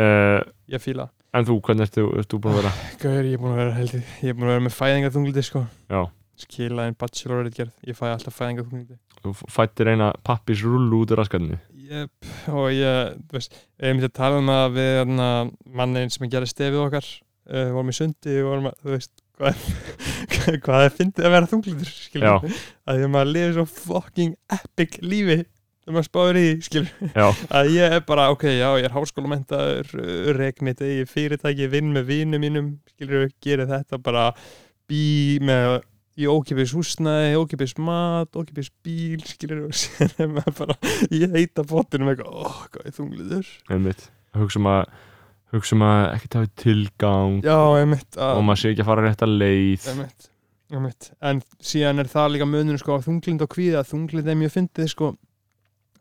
uh, 0.00 0.40
ég 0.72 0.82
fíla. 0.82 1.08
en 1.34 1.46
þú, 1.46 1.60
hvernig 1.66 1.88
ertu, 1.88 2.08
ertu 2.18 2.38
búin 2.42 2.54
að 2.56 2.62
vera? 2.62 2.74
Gaur, 3.02 3.22
ég 3.22 3.38
er 3.38 3.42
búin 3.42 3.54
að 3.54 3.62
vera 3.62 3.78
heldur 3.78 4.04
ég 4.04 4.28
er 4.30 4.38
búin 4.38 4.50
að 4.50 4.54
vera 4.56 4.66
með 4.66 4.76
fæðingaþungliti 4.80 5.48
sko. 5.48 5.66
Já. 5.90 6.04
skila 6.34 6.88
einn 6.88 6.96
bachelorritgerð. 6.98 7.74
Ég 7.86 7.98
fæ 7.98 8.08
alltaf 8.10 8.34
fæðingaþungliti 8.34 8.98
þú 9.24 9.32
fættir 9.52 9.90
eina 9.92 10.12
pappis 10.26 10.62
rullu 10.64 11.02
út 11.04 11.14
úr 11.14 11.22
raskatinu 11.22 11.58
Jep, 11.84 12.28
og 12.48 12.70
ég, 12.72 13.16
þú 13.28 13.36
veist, 13.36 13.58
ég 13.76 13.92
myndi 13.92 14.08
að 14.08 14.16
tala 14.16 14.40
um 14.40 14.48
það 14.48 14.76
við 14.78 14.94
hana, 15.02 15.28
mannin 15.80 16.12
sem 16.12 16.24
gerði 16.32 16.48
stefið 16.48 16.80
okkar 16.80 17.08
uh, 17.08 17.68
vorum 17.74 17.92
í 17.92 17.96
sundi 17.98 18.36
vorum 18.40 18.70
að, 18.70 18.78
þú 18.80 18.94
veist, 18.94 19.12
hvað 19.36 19.50
er, 19.50 19.66
hvað 20.64 20.86
er 20.86 20.94
fyndið 20.96 21.28
að 21.28 21.34
vera 21.36 21.50
þunglitur, 21.50 21.92
skilur 21.92 22.30
að 22.32 22.46
því 22.48 22.94
að 22.94 23.12
maður 23.12 23.32
lifir 23.34 23.54
svo 23.58 23.66
fucking 23.74 24.38
epic 24.56 24.96
lífi 25.04 25.38
þegar 25.84 25.96
maður 25.98 26.08
spáður 26.08 26.40
í, 26.40 26.44
skilur. 26.64 26.92
Að 27.60 27.72
ég 27.74 27.96
er 27.98 28.04
bara, 28.08 28.28
ok, 28.32 28.46
já, 28.48 28.68
ég 28.80 28.86
er 28.88 28.94
háskólamentaður 28.94 29.96
rek 30.38 30.62
mitt 30.64 30.80
eigi 30.84 31.08
fyrirtæki 31.10 31.68
vinn 31.72 31.92
með 31.94 32.08
vinum 32.08 32.44
mínum, 32.44 32.70
skilur 32.94 33.28
gerir 33.44 33.68
þetta 33.68 34.00
bara 34.00 34.30
bí 34.88 35.40
með 35.44 35.82
í 36.14 36.28
ókipis 36.30 36.72
húsnæði, 36.76 37.32
ókipis 37.40 37.74
mat 37.82 38.36
ókipis 38.38 38.70
bíl, 38.84 39.22
skilur 39.26 39.64
og 39.66 39.74
sér 39.76 40.12
er 40.22 40.30
maður 40.30 40.60
bara, 40.60 40.76
ég 41.10 41.32
heita 41.34 41.64
með 41.66 42.12
eitthvað, 42.14 42.30
óh, 42.30 42.60
hvað 42.70 42.86
er 42.86 42.94
þungliður 43.00 43.50
einmitt. 43.74 44.06
Hugsa 44.34 44.60
um 44.60 44.70
að 44.70 44.84
hugsa 45.54 45.76
um 45.76 45.84
að 45.86 46.04
ekkert 46.12 46.38
hafi 46.38 46.52
tilgang 46.62 47.42
já, 47.44 47.58
einmitt, 47.80 48.08
og 48.14 48.30
að, 48.30 48.44
maður 48.46 48.62
sé 48.62 48.72
ekki 48.72 48.84
að 48.86 48.90
fara 48.92 49.04
rétt 49.08 49.26
að 49.26 49.36
leið. 49.42 49.90
Einmitt, 49.90 50.30
einmitt. 50.70 51.10
En 51.18 51.42
síðan 51.72 52.02
er 52.02 52.10
það 52.14 52.32
líka 52.36 52.48
munur, 52.50 52.80
sko, 52.82 53.00
þunglind 53.04 53.44
og 53.44 53.52
kvíða. 53.54 53.84
Þunglind 53.90 54.30
er 54.30 54.38
mjög 54.38 54.54
fyndið, 54.54 54.90
sko 54.94 55.12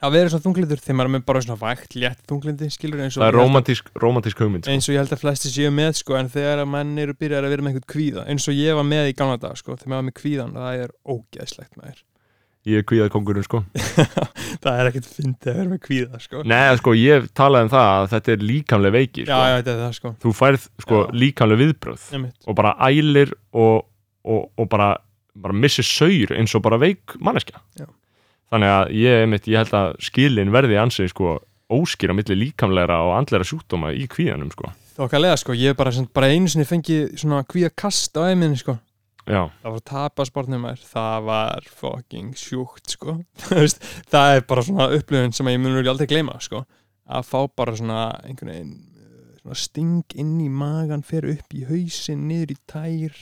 að 0.03 0.15
vera 0.17 0.31
svona 0.33 0.45
þunglindur 0.45 0.81
þegar 0.83 0.97
maður 1.00 1.09
er 1.09 1.13
með 1.15 1.25
bara 1.29 1.41
svona 1.45 1.59
vægt, 1.61 1.97
létt 2.00 2.23
þunglindi, 2.29 2.69
skilur 2.73 3.03
eins 3.03 3.17
og 3.17 3.23
það 3.23 3.29
er 3.31 3.38
romantísk, 3.39 3.91
romantísk 4.03 4.41
hugmynd 4.44 4.65
sko. 4.65 4.73
eins 4.73 4.88
og 4.89 4.95
ég 4.95 5.03
held 5.03 5.13
að 5.15 5.21
flesti 5.23 5.51
séu 5.53 5.73
með 5.73 5.94
sko, 6.01 6.17
en 6.19 6.31
þegar 6.33 6.63
að 6.63 6.71
menn 6.73 6.95
eru 7.03 7.15
byrjar 7.19 7.47
að 7.47 7.53
vera 7.55 7.65
með 7.65 7.73
einhvern 7.77 7.91
kvíða 7.94 8.25
eins 8.33 8.47
og 8.51 8.57
ég 8.57 8.79
var 8.79 8.88
með 8.89 9.11
í 9.11 9.15
gamla 9.19 9.38
dag 9.41 9.59
sko, 9.59 9.77
þegar 9.79 9.94
maður 9.94 10.01
var 10.01 10.09
með 10.09 10.17
kvíðan 10.19 10.57
það 10.57 10.81
er 10.83 10.97
ógeðslegt 11.15 11.79
með 11.79 11.88
þér 11.91 12.01
ég 12.63 12.79
er 12.79 12.85
kvíðað 12.88 13.09
kongurinn 13.11 13.44
sko 13.47 13.59
það 14.63 14.77
er 14.79 14.89
ekkert 14.89 15.07
fyndið 15.11 15.50
að 15.51 15.57
vera 15.59 15.71
með 15.73 15.81
kvíða 15.83 16.19
sko. 16.23 16.44
Nei, 16.47 16.59
sko, 16.79 16.94
ég 16.95 17.25
talaði 17.35 17.67
um 17.67 17.71
það 17.73 17.88
að 17.95 18.05
þetta 18.13 18.31
er 18.35 18.45
líkamlega 18.51 18.95
veiki 18.95 19.25
já, 19.25 19.31
sko. 19.33 19.39
já, 19.44 19.55
þetta 19.57 19.73
er 19.73 19.81
það 19.81 19.97
sko 19.97 20.13
þú 20.23 20.35
færð 20.38 20.67
sko 20.85 21.01
Já. 21.01 21.09
líkamlega 21.23 21.63
viðbröð 21.63 22.05
og 22.47 22.55
bara 22.59 22.71
ælir 22.88 23.33
og, 23.51 23.83
og, 24.23 24.45
og 24.55 24.69
bara, 24.71 24.94
bara 25.35 25.59
missir 25.65 25.88
saur 25.88 26.31
eins 26.38 26.55
og 26.55 26.63
bara 26.63 26.79
veik 26.79 27.17
manneskja 27.19 27.59
Já. 27.81 27.89
Þannig 28.53 28.69
að 28.69 28.94
ég, 29.00 29.19
einmitt, 29.23 29.50
ég 29.50 29.63
held 29.63 29.75
að 29.77 29.91
skilin 30.05 30.53
verði 30.53 30.79
ansið 30.81 31.09
sko 31.11 31.35
óskýra 31.73 32.15
milli 32.15 32.38
líkamlegra 32.38 33.00
og 33.07 33.15
andlegra 33.17 33.47
sjúkdóma 33.47 33.94
í 33.97 34.05
kvíðanum 34.11 34.51
sko. 34.53 34.72
Þokkalega 34.93 35.38
sko, 35.41 35.55
ég 35.57 35.77
bara, 35.77 35.93
bara 36.13 36.29
einu 36.29 36.51
sinni 36.51 36.67
fengið 36.69 37.15
svona 37.17 37.41
kvíða 37.50 37.72
kast 37.83 38.17
á 38.19 38.29
æminni 38.29 38.60
sko. 38.62 38.77
Já, 39.24 39.48
það 39.63 39.72
var 39.72 39.83
tapasportnum 39.88 40.65
það 40.83 41.27
var 41.29 41.67
fucking 41.79 42.33
sjúkt 42.38 42.98
sko. 42.98 43.22
Það 44.12 44.33
er 44.36 44.41
bara 44.50 44.65
svona 44.67 44.89
upplifun 44.98 45.31
sem 45.33 45.48
ég 45.48 45.62
munur 45.63 45.88
aldrei 45.88 46.10
gleyma 46.12 46.36
sko. 46.43 46.65
Að 47.07 47.29
fá 47.29 47.39
bara 47.55 47.75
svona 47.79 48.01
einhvern 48.27 48.51
veginn 48.51 48.74
uh, 48.75 49.38
svona 49.39 49.60
sting 49.62 50.17
inn 50.19 50.36
í 50.43 50.50
magan 50.51 51.07
fer 51.07 51.29
upp 51.31 51.55
í 51.55 51.63
hausin, 51.69 52.27
niður 52.27 52.51
í 52.51 52.60
tær. 52.67 53.15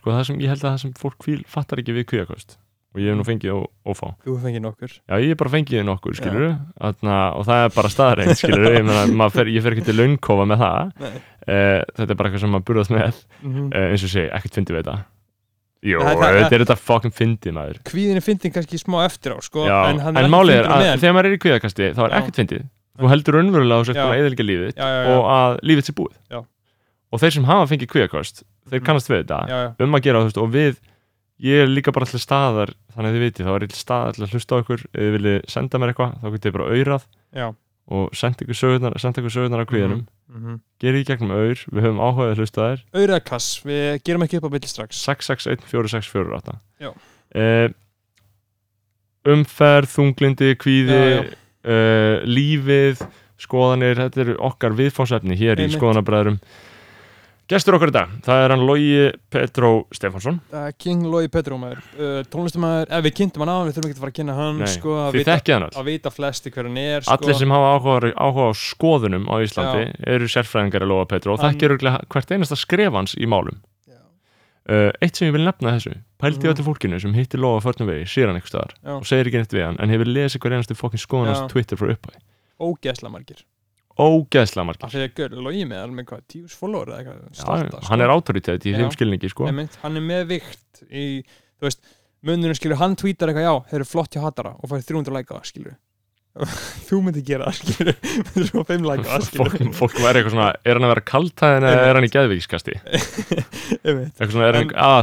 Sko 0.00 0.16
það 0.16 0.26
sem 0.30 0.40
ég 0.40 0.54
held 0.54 0.64
að 0.64 0.70
það 0.70 0.82
sem 0.86 0.96
fólk 1.04 1.20
kvíl 1.20 1.40
fattar 1.52 1.84
ekki 1.84 1.98
við 2.00 2.08
kvíðakost 2.14 2.56
og 2.90 2.98
ég 2.98 3.12
hef 3.12 3.18
nú 3.20 3.24
fengið 3.26 3.52
ó, 3.54 3.58
ófá. 3.86 4.08
Þú 4.24 4.32
hefur 4.32 4.42
fengið 4.48 4.64
nokkur? 4.64 4.94
Já, 4.98 5.14
ég 5.22 5.30
hef 5.30 5.38
bara 5.38 5.52
fengið 5.52 5.84
nokkur, 5.86 6.16
skilur 6.18 6.46
og 6.80 7.44
það 7.46 7.62
er 7.64 7.74
bara 7.76 7.92
staðreint, 7.94 8.40
skilur 8.40 8.66
ég, 8.76 8.82
meina, 8.88 9.28
fer, 9.30 9.50
ég 9.52 9.62
fer 9.64 9.76
ekki 9.76 9.86
til 9.86 9.96
launkofa 10.00 10.46
með 10.50 10.64
það. 10.64 10.90
Uh, 11.00 11.78
þetta 11.94 12.08
er 12.08 12.18
bara 12.18 12.30
eitthvað 12.30 12.44
sem 12.44 12.52
maður 12.56 12.66
burðast 12.70 12.94
með. 12.94 13.22
Mm 13.44 13.54
-hmm. 13.54 13.70
uh, 13.70 13.86
eins 13.94 14.06
og 14.08 14.12
segi, 14.16 14.26
ekkert 14.40 14.58
fyndið 14.58 14.76
við 14.76 14.82
þetta. 14.82 14.98
Jó, 15.80 15.98
þetta 16.04 16.52
er 16.52 16.64
þetta 16.66 16.76
fucking 16.76 17.14
fyndið 17.16 17.56
maður. 17.56 17.80
Kvíðin 17.88 18.18
er 18.20 18.24
fyndin 18.26 18.52
kannski 18.52 18.76
smá 18.82 18.98
eftir 19.06 19.32
á 19.32 19.38
sko, 19.40 19.64
Já, 19.64 19.78
en 19.88 20.02
en, 20.10 20.28
málið 20.28 20.58
er 20.58 20.68
að 20.68 21.00
þegar 21.00 21.14
maður 21.16 21.30
er 21.30 21.36
í 21.38 21.42
kvíðakasti 21.46 21.92
þá 21.96 22.02
er 22.04 22.16
ekkert 22.18 22.40
fyndið. 22.42 22.66
Þú 23.00 23.08
heldur 23.08 23.38
raunverulega 23.38 23.80
á 23.80 23.84
sér 23.88 24.00
að 24.02 24.16
eðalga 24.18 24.44
lífið 24.44 24.82
og 25.14 25.22
að 25.32 25.54
lífið 25.70 25.86
sé 25.88 25.94
búið. 25.96 26.16
Já. 26.28 26.40
og 27.10 27.18
þeir 27.18 27.32
sem 27.34 27.46
hafa 27.48 27.66
fengið 27.66 27.90
kvíðakost 27.90 28.42
þeir 28.70 28.80
Mhm. 28.80 28.86
kannast 28.86 29.10
við 29.10 29.24
þetta 29.24 29.74
um 29.82 29.94
að 29.96 30.04
gera 30.04 30.20
og 30.20 30.50
við 30.52 30.76
ég 31.40 31.62
er 31.64 31.70
líka 31.72 31.92
bara 31.96 32.06
til 32.06 32.20
staðar 32.20 32.74
þannig 32.94 33.10
að 33.10 33.16
þið 33.16 33.24
viti, 33.26 33.44
þá 33.46 33.50
er 33.56 33.64
ég 33.64 33.72
til 33.72 33.80
staðar 33.80 34.14
til 34.16 34.24
að 34.26 34.32
hlusta 34.34 34.54
á 34.56 34.60
ykkur 34.62 34.80
ef 34.86 35.00
þið 35.00 35.12
viljið 35.16 35.40
senda 35.48 35.78
mér 35.80 35.92
eitthvað, 35.92 36.14
þá 36.20 36.26
getið 36.30 36.46
þið 36.50 36.56
bara 36.58 36.70
auðrað 36.74 37.04
og 37.90 38.10
senda 38.14 38.44
ykkur 38.44 38.58
sögurnar, 38.60 38.98
senda 39.02 39.20
ykkur 39.22 39.34
sögurnar 39.36 39.64
á 39.64 39.70
kvíðanum 39.70 40.06
Mm 40.30 40.42
-hmm. 40.46 40.58
gerið 40.78 41.00
í 41.00 41.06
gegnum 41.08 41.30
auður, 41.34 41.60
við 41.74 41.82
höfum 41.82 41.98
áhugað 41.98 42.28
að 42.30 42.36
hlusta 42.38 42.60
þær 42.62 42.82
Auraðkass, 43.00 43.46
við 43.66 44.02
gerum 44.06 44.22
ekki 44.22 44.36
upp 44.38 44.44
á 44.46 44.54
billi 44.54 44.68
strax 44.70 45.00
661-4648 45.08 46.52
Já. 46.78 46.90
eh, 47.34 47.68
umferð, 49.26 49.88
þunglindi, 49.90 50.54
kvíði 50.54 50.98
Já, 51.00 51.24
já. 51.24 51.34
Eh, 51.64 52.22
lífið 52.24 53.02
skoðanir, 53.40 53.98
þetta 53.98 54.20
eru 54.22 54.36
okkar 54.38 54.72
viðfánsefni 54.78 55.36
hér 55.36 55.58
í 55.58 55.66
Einmitt. 55.66 55.76
skoðanabræðurum 55.76 56.38
Gestur 57.50 57.74
okkar 57.74 57.90
í 57.90 57.94
dag, 57.96 58.10
það 58.22 58.40
er 58.44 58.52
hann 58.54 58.60
Logi 58.62 58.90
Petró 59.34 59.70
Stefánsson 59.96 60.36
uh, 60.54 60.68
King 60.78 61.00
Lói 61.10 61.26
Petró 61.32 61.56
maður 61.58 61.80
uh, 61.98 62.20
tónlistamæður, 62.30 62.86
ef 62.94 63.02
við 63.08 63.14
kynntum 63.18 63.42
hann 63.42 63.50
á 63.50 63.58
við 63.66 63.74
þurfum 63.74 63.90
ekki 63.90 63.96
að 63.98 64.02
fara 64.04 64.12
að 64.12 64.18
kynna 64.20 64.36
hann 64.38 64.60
Nei, 64.62 64.68
sko, 64.70 64.90
að, 65.02 65.10
Þið 65.18 65.26
þekkið 65.30 65.54
hann 65.56 65.66
all 65.66 65.74
að 65.82 65.88
vita 65.90 66.12
flesti 66.14 66.52
hver 66.54 66.68
hann 66.68 66.78
er 66.78 67.02
sko. 67.02 67.16
Allir 67.16 67.34
sem 67.40 67.54
hafa 67.56 67.72
áhuga, 67.74 68.12
áhuga 68.14 68.46
á 68.46 68.52
skoðunum 68.60 69.26
á 69.26 69.34
Íslandi 69.42 69.82
eru 70.14 70.30
sérfræðingar 70.30 70.86
að 70.86 70.92
Loga 70.92 71.06
Petró 71.10 71.34
og 71.34 71.42
Hann- 71.42 71.58
þekkir 71.58 71.74
hvert 72.14 72.30
einasta 72.36 72.56
skref 72.62 72.92
hans 73.00 73.16
í 73.18 73.26
málum 73.26 73.58
Já. 73.90 73.98
uh, 74.70 74.90
Eitt 75.02 75.18
sem 75.18 75.26
ég 75.26 75.34
vil 75.34 75.42
nefna 75.48 75.74
þessu 75.74 75.96
Pældi 76.20 76.44
Mhm. 76.46 76.52
öllu 76.54 76.64
fólkinu 76.70 77.00
sem 77.02 77.14
hittir 77.18 77.40
Loga 77.42 77.60
förnum 77.66 77.90
vegi 77.90 78.06
sér 78.06 78.30
hann 78.30 78.38
eitthvað 78.38 78.70
Já. 78.78 78.94
og 78.94 79.06
segir 79.10 79.26
ekki 79.26 79.40
neitt 79.42 79.56
við 79.58 79.66
hann 79.66 79.80
en 79.80 79.90
hefur 79.90 80.06
lesið 80.06 80.38
hver 80.38 80.54
einasta 80.54 80.78
ógeðslega 84.00 84.64
margir. 84.68 84.86
Ógeðslega 84.86 84.86
af 84.86 84.94
margir 84.94 84.96
því 84.96 85.04
að 85.06 85.14
gaur, 85.20 85.36
Lói 85.46 85.62
með 85.68 85.82
alveg 85.84 86.08
hvað, 86.10 86.24
tíus 86.32 86.56
follower 86.58 86.90
eða 86.90 86.98
eitthvað 87.02 87.20
Já, 87.20 87.42
starta, 87.42 87.82
Hann 87.90 88.04
er 88.06 88.14
autoritet 88.14 88.66
í 88.66 88.74
þeim 88.76 88.90
skilningi 88.94 89.30
sko. 89.32 89.46
Einmitt, 89.50 89.76
hann 89.84 90.00
er 90.00 90.04
með 90.08 90.26
vikt 90.34 90.82
í, 90.88 91.04
þú 91.60 91.68
veist, 91.68 91.84
munurinn 92.26 92.58
skilur, 92.58 92.80
hann 92.80 92.96
tweetar 93.00 93.32
eitthvað, 93.32 93.46
já, 93.46 93.70
þeir 93.70 93.80
eru 93.82 93.88
flott 93.92 94.16
hjá 94.16 94.24
hattara 94.26 94.56
og 94.58 94.72
fær 94.72 94.84
300 94.90 95.16
læka, 95.18 95.40
skilur. 95.48 95.76
Þú 96.86 97.00
myndir 97.02 97.24
gera 97.26 97.48
það, 97.50 97.56
skilur. 97.58 97.96
Með 98.36 98.44
svo 98.52 98.62
5 98.68 98.84
læka, 98.86 99.16
fólk, 99.34 99.54
skilur. 99.56 99.72
fólk 99.80 99.96
væri 99.98 100.20
eitthvað 100.20 100.34
svona, 100.36 100.50
er 100.62 100.78
hann 100.78 100.86
að 100.86 100.92
vera 100.94 101.02
kaltæðin 101.10 101.66
eða 101.70 101.88
er 101.88 101.98
hann 101.98 102.06
í 102.06 102.12
geðvíkiskasti 102.14 102.76
Einmitt. 103.88 104.12
eitthvað 104.14 104.36
svona, 104.36 104.46
er 104.52 104.58
hann, 104.60 104.70
að 104.78 105.00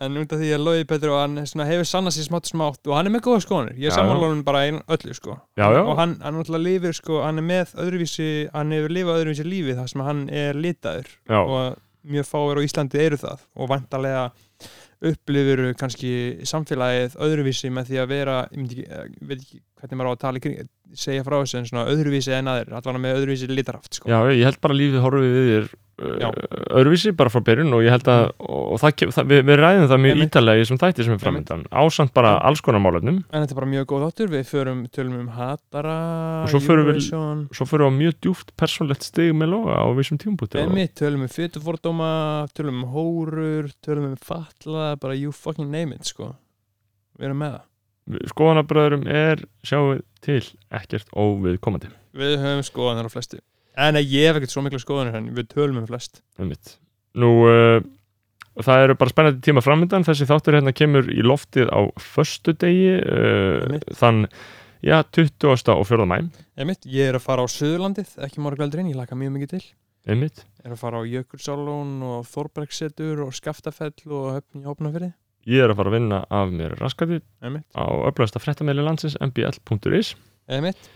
hann 0.00 0.16
en 0.16 0.22
út 0.22 0.32
af 0.32 0.40
því 0.40 0.50
að 0.56 0.64
Lói 0.64 0.86
Petru 0.88 1.12
hann 1.16 1.42
svona, 1.48 1.66
hefur 1.68 1.88
sannað 1.88 2.16
sér 2.16 2.28
smátt 2.30 2.48
smátt 2.48 2.88
og 2.88 2.96
hann 2.96 3.10
er 3.10 3.14
með 3.14 3.24
góða 3.26 3.44
skoðanir, 3.44 3.76
ég 3.80 3.92
Já, 3.92 3.96
sammála 3.98 4.30
honum 4.30 4.42
bara 4.46 4.64
ein, 4.68 4.80
öllu 4.88 5.16
sko. 5.16 5.36
Já, 5.60 5.66
já. 5.76 5.82
og 5.84 5.94
hann, 6.00 6.16
hann 6.24 6.38
náttúrulega 6.38 6.66
lifir 6.66 6.96
sko, 6.96 7.20
hann 7.26 7.42
er 7.42 7.46
með 7.46 7.74
öðruvísi 7.84 8.30
hann 8.54 8.72
hefur 8.76 8.96
lifað 8.96 9.20
öðruvísi 9.20 9.46
lífi 9.48 9.76
þar 9.78 9.92
sem 9.92 10.04
hann 10.06 10.22
er 10.42 10.60
litaður. 10.60 11.10
Já, 11.28 11.40
og 11.40 11.80
mjög 12.10 12.28
fáir 12.30 12.60
á 12.60 12.66
Íslandi 12.66 13.02
eru 13.02 13.20
það. 13.20 13.44
Og 13.60 13.70
vantarlega 13.70 14.24
upplifur 15.10 15.62
kannski 15.80 16.12
samfélagið 16.48 17.16
öðruvísi 17.24 17.70
með 17.72 17.92
því 17.92 18.00
að 18.02 18.10
vera 18.10 18.36
ég 18.52 19.14
veit 19.20 19.38
ekki 19.38 19.60
hvernig 19.80 20.00
maður 20.00 20.12
á 20.12 20.14
að 20.16 20.22
tala 20.24 20.40
í 20.40 20.44
kring 20.44 20.58
segja 20.94 21.22
frá 21.26 21.36
þessu 21.42 21.58
en 21.60 21.66
svona 21.70 21.86
öðruvísi 21.92 22.32
en 22.38 22.48
aðeir 22.50 22.72
allavega 22.74 23.04
með 23.04 23.20
öðruvísi 23.20 23.46
litarhaft 23.50 23.94
sko. 24.00 24.08
já, 24.10 24.18
ég 24.34 24.44
held 24.48 24.60
bara 24.60 24.74
lífið 24.74 25.00
horfið 25.04 25.34
við 25.36 25.48
þér 25.50 25.68
uh, 26.00 26.32
öðruvísi 26.80 27.12
bara 27.16 27.30
frá 27.30 27.40
byrjun 27.44 27.74
og 27.76 27.82
ég 27.84 27.92
held 27.94 28.08
að 28.10 28.24
og 28.40 28.80
það, 28.80 29.04
það, 29.14 29.28
við, 29.30 29.42
við 29.50 29.58
ræðum 29.60 29.86
það 29.90 30.00
mjög 30.04 30.14
Einmitt. 30.16 30.30
ítalega 30.30 30.58
í 30.58 30.64
þessum 30.64 30.80
þætti 30.80 31.06
sem 31.06 31.14
er 31.16 31.22
framöndan 31.22 31.64
ásamt 31.70 32.12
bara 32.16 32.32
Já. 32.34 32.40
alls 32.50 32.62
konar 32.66 32.82
málefnum 32.84 33.18
en 33.20 33.44
þetta 33.44 33.54
er 33.54 33.60
bara 33.60 33.70
mjög 33.74 33.86
góð 33.92 34.04
þáttur 34.08 34.32
við 34.34 34.44
förum 34.50 34.82
tölum 34.96 35.16
um 35.20 35.30
hatara 35.36 35.96
Og 36.44 36.52
svo 36.54 36.62
förum 36.64 36.90
við- 36.90 37.08
svo 37.54 37.68
fyrir 37.68 37.86
á 37.86 37.90
mjög 38.00 38.18
djúft 38.24 38.52
persónlegt 38.56 39.06
stig 39.06 39.34
með 39.36 39.52
loga 39.54 39.78
á 39.78 39.86
vissum 39.98 40.18
tímpúti 40.18 40.56
og 40.58 40.64
Einmitt, 40.66 40.94
tölum 40.98 41.26
um 41.26 41.30
fytufordóma, 41.30 42.12
tölum 42.56 42.82
um 42.82 42.90
hórur, 42.94 43.70
tölum 43.84 44.10
um 44.12 44.16
fatla, 44.16 44.96
bara 45.00 45.14
you 45.14 45.30
fucking 45.32 45.70
name 45.70 45.92
it, 45.94 46.04
sko. 46.08 46.32
Við 47.20 47.28
erum 47.30 47.42
með 47.44 47.58
það. 47.58 47.66
Skoðanabröðurum 48.32 49.06
er 49.10 49.42
sjáum 49.66 49.94
við 49.94 50.02
til 50.24 50.42
ekkert 50.80 51.08
óviðkomandi 51.16 51.90
Við 52.20 52.36
höfum 52.42 52.64
skoðanir 52.66 53.06
á 53.06 53.10
flestu. 53.12 53.38
En 53.78 53.96
ég 54.00 54.26
hef 54.26 54.36
ekkert 54.40 54.52
svo 54.52 54.62
miklu 54.66 54.80
skoðanir 54.82 55.14
henni, 55.16 55.32
við 55.36 55.46
tölum 55.54 55.78
um 55.80 55.86
flest. 55.88 56.22
Nú, 57.20 57.30
uh, 57.46 57.78
það 58.60 58.84
eru 58.84 58.96
bara 58.98 59.12
spennandi 59.14 59.44
tíma 59.46 59.62
framöndan 59.64 60.04
þessi 60.06 60.26
þáttur 60.28 60.58
hérna 60.58 60.74
kemur 60.76 61.06
í 61.10 61.22
loftið 61.24 61.70
á 61.70 61.80
föstudegi 62.02 62.96
uh, 62.98 63.62
Einmitt. 63.64 63.86
þann, 64.00 64.24
já, 64.84 64.98
20. 65.14 65.48
og 65.76 65.86
4. 65.88 66.06
mæ 66.10 66.16
Einmitt, 66.60 66.84
ég 66.90 67.10
er 67.12 67.18
að 67.18 67.24
fara 67.24 67.46
á 67.46 67.48
Suðurlandið, 67.50 68.12
ekki 68.26 68.42
morgveldurinn, 68.44 68.90
ég 68.92 68.98
laka 68.98 69.18
mjög 69.18 69.36
mikið 69.38 69.54
til. 69.54 69.62
einmitt, 70.10 70.44
Ég 70.60 70.68
er 70.68 70.74
að 70.76 70.82
fara 70.82 71.00
á 71.00 71.08
Jökulsálón 71.08 71.94
og 72.04 72.26
Þorbergsetur 72.28 73.22
og 73.24 73.32
Skaftafell 73.38 73.94
og 74.10 74.26
höfn 74.36 74.60
í 74.60 74.66
Hópnafyrði. 74.68 75.12
Ég 75.48 75.62
er 75.64 75.72
að 75.72 75.78
fara 75.80 75.90
að 75.92 75.96
vinna 75.96 76.18
af 76.28 76.50
mér 76.52 76.74
raskati 76.80 77.20
Einmitt, 77.40 77.64
á 77.72 77.84
öflöðasta 78.10 78.42
fréttameili 78.42 78.84
landsins 78.84 79.16
mbl.is 79.24 80.14
einmitt. 80.50 80.90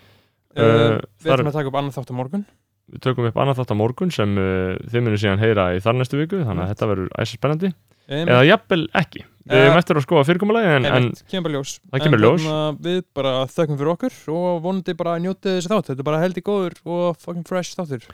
Uh, 0.55 0.65
Uh, 0.65 1.01
við 1.25 1.33
ætlum 1.35 1.49
að 1.51 1.57
taka 1.57 1.71
upp 1.73 1.79
annan 1.81 1.95
þátt 1.95 2.13
á 2.13 2.15
morgun. 2.15 2.45
við 2.93 3.01
tökum 3.03 3.27
upp 3.27 3.39
annað 3.41 3.59
þátt 3.63 3.73
á 3.75 3.77
morgun 3.81 4.11
sem 4.15 4.37
uh, 4.39 4.75
þið 4.93 5.01
munum 5.07 5.19
síðan 5.19 5.41
heyra 5.43 5.71
í 5.75 5.81
þar 5.83 5.97
næstu 5.99 6.21
viku 6.21 6.43
þannig 6.45 6.67
að 6.67 6.73
þetta 6.75 6.89
verður 6.91 7.15
æsa 7.17 7.39
spennandi. 7.39 7.71
Eða 8.05 8.43
jafnvel 8.45 8.83
ekki, 9.01 9.23
við 9.49 9.63
erum 9.65 9.79
eftir 9.81 9.97
að 9.97 10.05
skoða 10.05 10.27
fyrirkomulagi 10.29 10.69
en, 10.77 10.87
en 10.93 11.07
kemur 11.33 11.55
ljós. 11.55 11.79
Það 11.89 12.03
kemur 12.05 12.21
En 12.21 12.25
ljós. 12.27 12.47
Við 12.85 12.99
bara 13.17 13.33
þökkum 13.49 13.79
fyrir 13.81 13.93
okkur 13.95 14.19
og 14.37 14.59
vonandi 14.67 14.95
bara 15.01 15.15
njótið 15.25 15.57
þessi 15.57 15.73
þátt. 15.73 15.89
Þetta 15.89 16.05
er 16.05 16.09
bara 16.11 16.21
heldig 16.21 16.45
góður 16.45 16.77
og 16.85 17.17
fucking 17.25 17.49
fresh 17.49 17.79
þáttur 17.79 18.05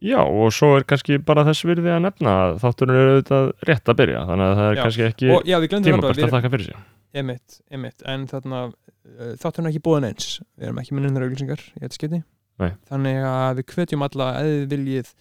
já, 0.00 0.20
og 0.22 0.52
svo 0.54 0.72
er 0.78 0.86
kannski 0.88 1.18
bara 1.22 1.44
þess 1.48 1.66
virði 1.68 1.92
að 1.92 2.04
nefna 2.06 2.34
að 2.46 2.54
þátturinn 2.62 2.98
er 2.98 3.10
auðvitað 3.12 3.50
rétt 3.68 3.92
að 3.92 3.98
byrja 4.00 4.24
þannig 4.30 4.46
að 4.46 4.54
það 4.60 4.68
er 4.68 4.76
Já. 4.76 4.82
kannski 4.82 5.06
ekki 5.08 5.32
Og 5.32 5.48
já, 5.48 5.56
við 5.62 5.74
við 5.88 6.26
að 6.26 6.36
þakka 6.36 6.52
fyrir 6.54 6.68
sig 6.70 6.84
Emitt, 7.12 7.58
emitt 7.68 8.06
En 8.08 8.24
þarna 8.30 8.62
uh, 8.70 9.34
þátturinn 9.42 9.68
er 9.68 9.74
ekki 9.74 9.84
búin 9.84 10.08
eins 10.08 10.30
Við 10.56 10.68
erum 10.68 10.80
ekki 10.80 10.96
með 10.96 11.06
nefnir 11.06 11.26
auglýsingar 11.26 11.66
í 11.66 11.82
þetta 11.82 11.98
skiti. 11.98 12.22
Þannig 12.88 13.20
að 13.26 13.58
við 13.58 13.74
hvetjum 13.74 14.04
alla 14.06 14.28
að 14.38 14.48
þið 14.48 14.64
viljið 14.72 15.12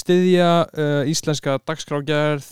styðja 0.00 0.50
uh, 0.66 1.10
íslenska 1.10 1.56
dagskrágerð 1.66 2.48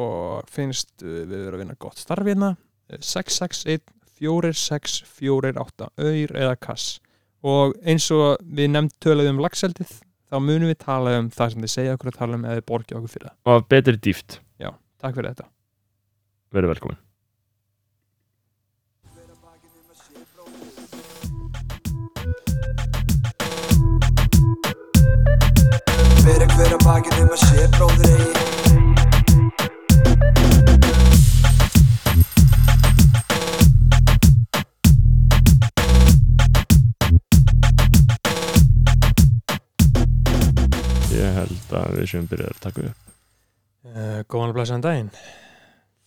og 0.00 0.50
finnst 0.50 1.04
uh, 1.04 1.22
við 1.26 1.46
erum 1.46 1.56
að 1.58 1.64
vinna 1.64 1.78
gott 1.82 2.00
starf 2.00 2.26
hérna 2.26 2.52
uh, 2.54 3.00
661 3.00 3.84
4648 4.20 5.88
auður 5.96 6.36
eða 6.36 6.56
kass 6.60 6.98
og 7.46 7.76
eins 7.88 8.10
og 8.12 8.42
við 8.44 8.74
nefnd 8.74 8.96
töluðum 9.02 9.38
um 9.38 9.44
lagseldið 9.46 9.94
þá 10.30 10.36
munum 10.46 10.70
við 10.70 10.78
tala 10.84 11.16
um 11.20 11.28
það 11.34 11.52
sem 11.54 11.64
þið 11.66 11.72
segja 11.74 11.94
okkur 11.96 12.10
að 12.12 12.18
tala 12.20 12.38
um 12.38 12.44
eða 12.46 12.58
þið 12.60 12.66
borgja 12.70 12.98
okkur 13.00 13.12
fyrir 13.14 13.28
það. 13.30 13.36
og 13.54 13.68
betri 13.74 13.96
dýft, 14.08 14.40
Takk 15.00 15.14
fyrir 15.16 15.30
þetta. 15.32 15.46
verið 16.52 16.74
velkomin 16.74 16.98
Fyrir 26.20 26.50
hver 26.54 26.74
að 26.76 26.84
bakið 26.84 27.20
um 27.24 27.32
að 27.34 27.42
sé 27.46 27.66
bróður 27.76 28.10
eigi 28.14 28.30
held 41.40 41.76
að 41.80 41.94
við 41.98 42.10
séum 42.14 42.26
byrjað 42.30 42.56
að 42.56 42.64
taka 42.68 42.88
upp 42.90 43.06
Uh, 43.80 44.18
góðan 44.28 44.50
og 44.52 44.56
blæsaðan 44.58 44.82
daginn. 44.84 45.06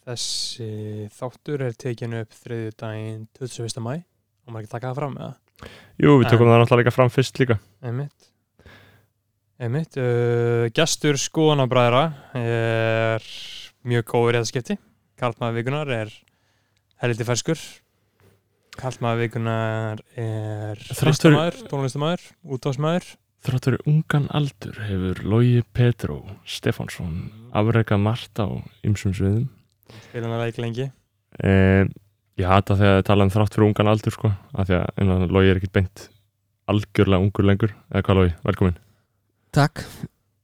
Þessi 0.05 1.07
þáttur 1.15 1.63
er 1.65 1.73
tekinu 1.79 2.19
upp 2.21 2.35
þriðju 2.37 2.73
daginn 2.77 3.23
21. 3.39 3.79
mæ 3.81 3.93
og 3.95 4.51
maður 4.53 4.59
ekki 4.67 4.71
taka 4.75 4.91
það 4.91 4.99
fram 4.99 5.15
með 5.15 5.23
það. 5.23 5.71
jú, 6.03 6.11
við 6.19 6.27
tökum 6.29 6.45
En- 6.45 6.51
það 6.53 6.61
náttúrulega 6.61 6.81
líka 6.83 6.93
fram 6.93 7.09
fyrst 7.15 7.39
líka 7.41 7.57
Einmitt. 7.81 8.27
Einmitt. 9.63 9.97
Uh, 9.97 10.67
gestur 10.77 11.17
skoðanabræðra 11.17 12.03
er 12.37 13.25
mjög 13.89 14.05
góður 14.13 14.37
í 14.37 14.41
þetta 14.43 14.51
skipti. 14.51 14.77
Karlmaður 15.17 15.57
vikunar 15.63 15.93
er 15.97 16.13
helviti 17.01 17.25
ferskur. 17.31 17.65
Karlmaður 18.77 19.23
vikunar 19.25 20.05
er 20.13 20.77
Þrátt 20.77 20.99
fyrir- 21.01 21.13
listamæður, 21.15 21.59
tónlistamæður, 21.73 22.29
útásmæður. 22.57 23.11
Þráttur 23.43 23.77
ungan 23.89 24.29
aldur 24.31 24.77
hefur 24.87 25.19
Logi 25.27 25.63
Petró 25.75 26.21
Stefánsson 26.47 27.27
afrekað 27.53 28.01
margt 28.05 28.39
á 28.39 28.47
ymsum 28.87 29.13
sviðum. 29.15 29.49
Spilum 30.09 30.33
að 30.35 30.45
veik 30.45 30.61
lengi. 30.63 30.87
eh, 31.43 31.83
ég 32.39 32.47
hata 32.49 32.77
þegar 32.79 33.01
þið 33.01 33.05
tala 33.09 33.27
um 33.27 33.33
þrátt 33.33 33.53
fyrir 33.57 33.67
ungan 33.67 33.91
aldur 33.91 34.15
sko, 34.15 34.31
af 34.55 34.67
því 34.69 34.79
að 34.79 35.27
Logi 35.29 35.51
er 35.51 35.59
ekkert 35.61 35.75
beint 35.75 36.07
algjörlega 36.71 37.21
ungur 37.21 37.45
lengur. 37.45 37.75
Eða 37.91 38.05
hvað 38.07 38.19
Logi, 38.21 38.35
velkomin 38.47 38.77
Takk. 39.53 39.83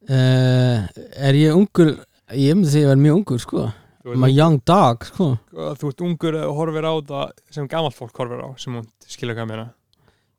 Uh, 0.09 0.85
Er 1.17 1.33
ég 1.37 1.55
ungur? 1.55 1.95
Ég 2.33 2.53
myndi 2.53 2.69
segja 2.69 2.85
að 2.85 2.89
ég 2.89 2.93
var 2.93 3.01
mjög 3.01 3.19
ungur 3.21 3.39
sko. 3.41 3.63
A 4.05 4.13
ert, 4.13 4.33
young 4.33 4.59
dog 4.65 5.05
sko. 5.05 5.25
Þú 5.53 5.89
ert 5.91 6.01
ungur 6.05 6.37
og 6.43 6.55
horfir 6.57 6.85
á 6.85 6.93
það 7.01 7.31
sem 7.53 7.67
gamalt 7.69 7.97
fólk 7.97 8.21
horfir 8.21 8.41
á, 8.45 8.49
sem 8.57 8.73
hún 8.77 8.85
skilja 9.05 9.33
hvað 9.35 9.45
ég 9.45 9.49
meina. 9.51 9.65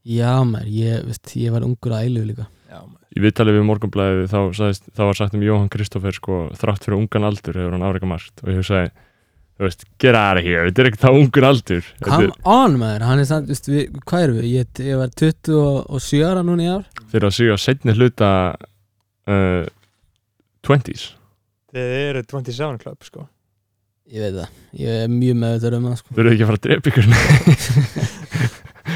Já 0.09 0.41
maður, 0.49 0.71
ég, 0.73 1.05
veist, 1.11 1.35
ég 1.37 1.53
var 1.53 1.67
ungur 1.67 1.93
að 1.93 2.07
eilu 2.09 2.25
líka. 2.25 2.47
Já, 2.71 2.79
maður. 2.81 3.05
í 3.13 3.23
viðtalið 3.25 3.57
við 3.59 3.65
morgunblæði 3.69 4.27
þá, 4.31 4.39
sagðist, 4.57 4.91
þá 4.97 5.03
var 5.05 5.19
sagt 5.19 5.37
um 5.37 5.45
Jóhann 5.45 5.71
Kristoffer 5.73 6.17
sko, 6.17 6.41
þrátt 6.57 6.87
fyrir 6.87 6.99
ungan 7.01 7.29
aldur 7.29 7.59
hefur 7.61 7.77
hann 7.77 7.85
afrekað 7.85 8.13
margt. 8.15 8.35
Og 8.41 8.53
ég 8.53 8.61
hugsaði, 8.63 8.93
þú 9.59 9.67
veist, 9.67 9.85
get 10.01 10.17
out 10.17 10.41
of 10.41 10.47
here 10.47 10.65
þetta 10.71 10.83
er 10.85 10.91
ekkert 10.91 11.05
það 11.05 11.19
ungur 11.21 11.49
aldur. 11.51 11.91
Come 12.07 12.29
er 12.31 12.35
on 12.57 12.79
maður, 12.81 13.07
hann 13.11 13.21
er 13.21 13.29
samt, 13.29 13.51
veist, 13.53 13.69
við, 13.69 14.01
hvað 14.09 14.27
erum 14.27 14.41
við? 14.41 14.49
Ég, 14.55 14.83
ég 14.89 15.03
var 15.03 15.13
27 15.21 16.23
ára 16.31 16.47
núna 16.47 16.65
í 16.65 16.71
ár. 16.79 16.87
Fyrir 17.13 17.29
að 17.29 17.37
síga 17.37 17.59
setni 17.61 17.97
hluta 17.99 18.31
uh, 19.29 19.69
20s 20.67 21.11
Þið 21.71 21.93
eru 22.01 22.23
27 22.27 22.81
Club, 22.83 23.05
sko. 23.07 23.29
Ég 24.11 24.25
veit 24.25 24.41
það, 24.41 24.55
ég 24.81 25.03
er 25.05 25.11
mjög 25.13 25.37
meðvitað 25.39 25.77
um 25.77 25.85
það 25.87 25.99
sko. 26.01 26.15
Þurfuð 26.17 26.33
ekki 26.33 26.43
að 26.43 26.49
fara 26.49 26.59
að 26.59 26.65
drepa 26.65 26.91
ykkur 26.91 27.07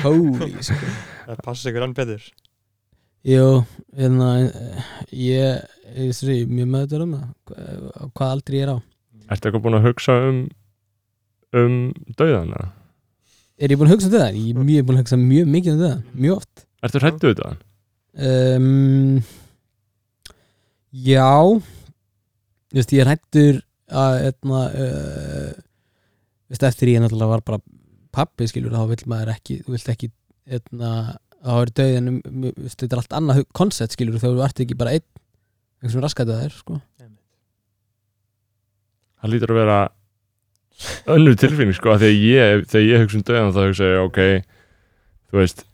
Holy 0.04 0.50
Það 1.26 1.42
passa 1.46 1.70
ykkur 1.70 1.86
enn 1.86 1.94
betur. 1.96 2.24
Jú, 3.24 3.44
hérna 3.96 4.30
ég, 5.16 5.62
ég 5.96 6.10
sé 6.12 6.42
mjög 6.44 6.68
með 6.68 6.82
þetta 6.84 7.04
um 7.06 7.14
það 7.16 8.08
hvað 8.12 8.32
aldrei 8.34 8.58
ég 8.60 8.66
er 8.66 8.72
á 8.74 8.78
Ertu 9.32 9.48
eitthvað 9.48 9.62
búin 9.64 9.78
að 9.78 9.86
hugsa 9.88 10.16
um 10.28 10.40
um 11.56 11.76
dauðana? 12.18 12.66
Er 13.56 13.72
ég 13.72 13.78
búin 13.80 13.88
að 13.88 13.94
hugsa 13.96 14.10
um 14.10 14.16
það? 14.18 14.36
Ég 14.36 14.50
er 14.52 14.66
mjög 14.68 14.84
búin 14.90 14.98
að 14.98 15.04
hugsa 15.06 15.18
mjög 15.22 15.48
mikið 15.54 15.72
um 15.78 15.82
það, 15.86 15.96
mjög 16.26 16.36
oft 16.42 16.66
Ertu 16.84 17.00
hrættu 17.04 17.30
við 17.30 17.40
það? 17.40 17.62
um, 18.28 19.22
Já 20.92 21.30
Þú 22.74 22.80
veist, 22.80 22.92
ég 22.94 23.04
er 23.04 23.10
hættur 23.14 23.58
að 23.94 24.14
etna, 24.32 24.60
uh, 24.74 25.50
veist, 26.50 26.64
eftir 26.66 26.90
ég 26.90 27.02
náttúrulega 27.04 27.30
var 27.36 27.42
bara 27.46 27.60
pappi 28.14 28.48
skilur, 28.50 28.74
þá 28.74 28.88
vill 28.92 29.10
maður 29.10 29.34
ekki 29.34 29.58
þú 29.64 29.74
vilt 29.74 29.90
ekki 29.92 30.10
etna, 30.58 30.92
þá 31.44 31.52
er 31.58 31.72
döðin 31.80 32.08
veist, 32.54 32.78
þetta 32.78 32.90
er 32.92 33.02
allt 33.02 33.18
annað 33.18 33.42
koncept 33.56 33.96
skilur, 33.96 34.20
þá 34.22 34.30
ert 34.46 34.64
ekki 34.64 34.78
bara 34.78 34.96
einn 34.96 35.04
einhvern 35.84 35.94
sem 35.94 36.04
raskat 36.04 36.30
það 36.30 36.46
er 36.46 36.56
sko. 36.56 36.80
Það 39.24 39.32
lítur 39.32 39.52
að 39.54 39.60
vera 39.60 39.78
önnur 41.14 41.36
tilfinning 41.40 41.76
sko, 41.76 41.94
af 41.94 42.02
því 42.02 42.10
að 42.10 42.24
ég, 42.28 42.64
þegar 42.72 42.88
ég 42.88 43.04
hugsa 43.04 43.18
um 43.20 43.26
dauðan 43.28 43.54
þá 43.54 43.60
hugsa 43.68 43.90
ég, 43.90 44.00
ok 44.08 44.20
þú 45.30 45.40
veist, 45.40 45.66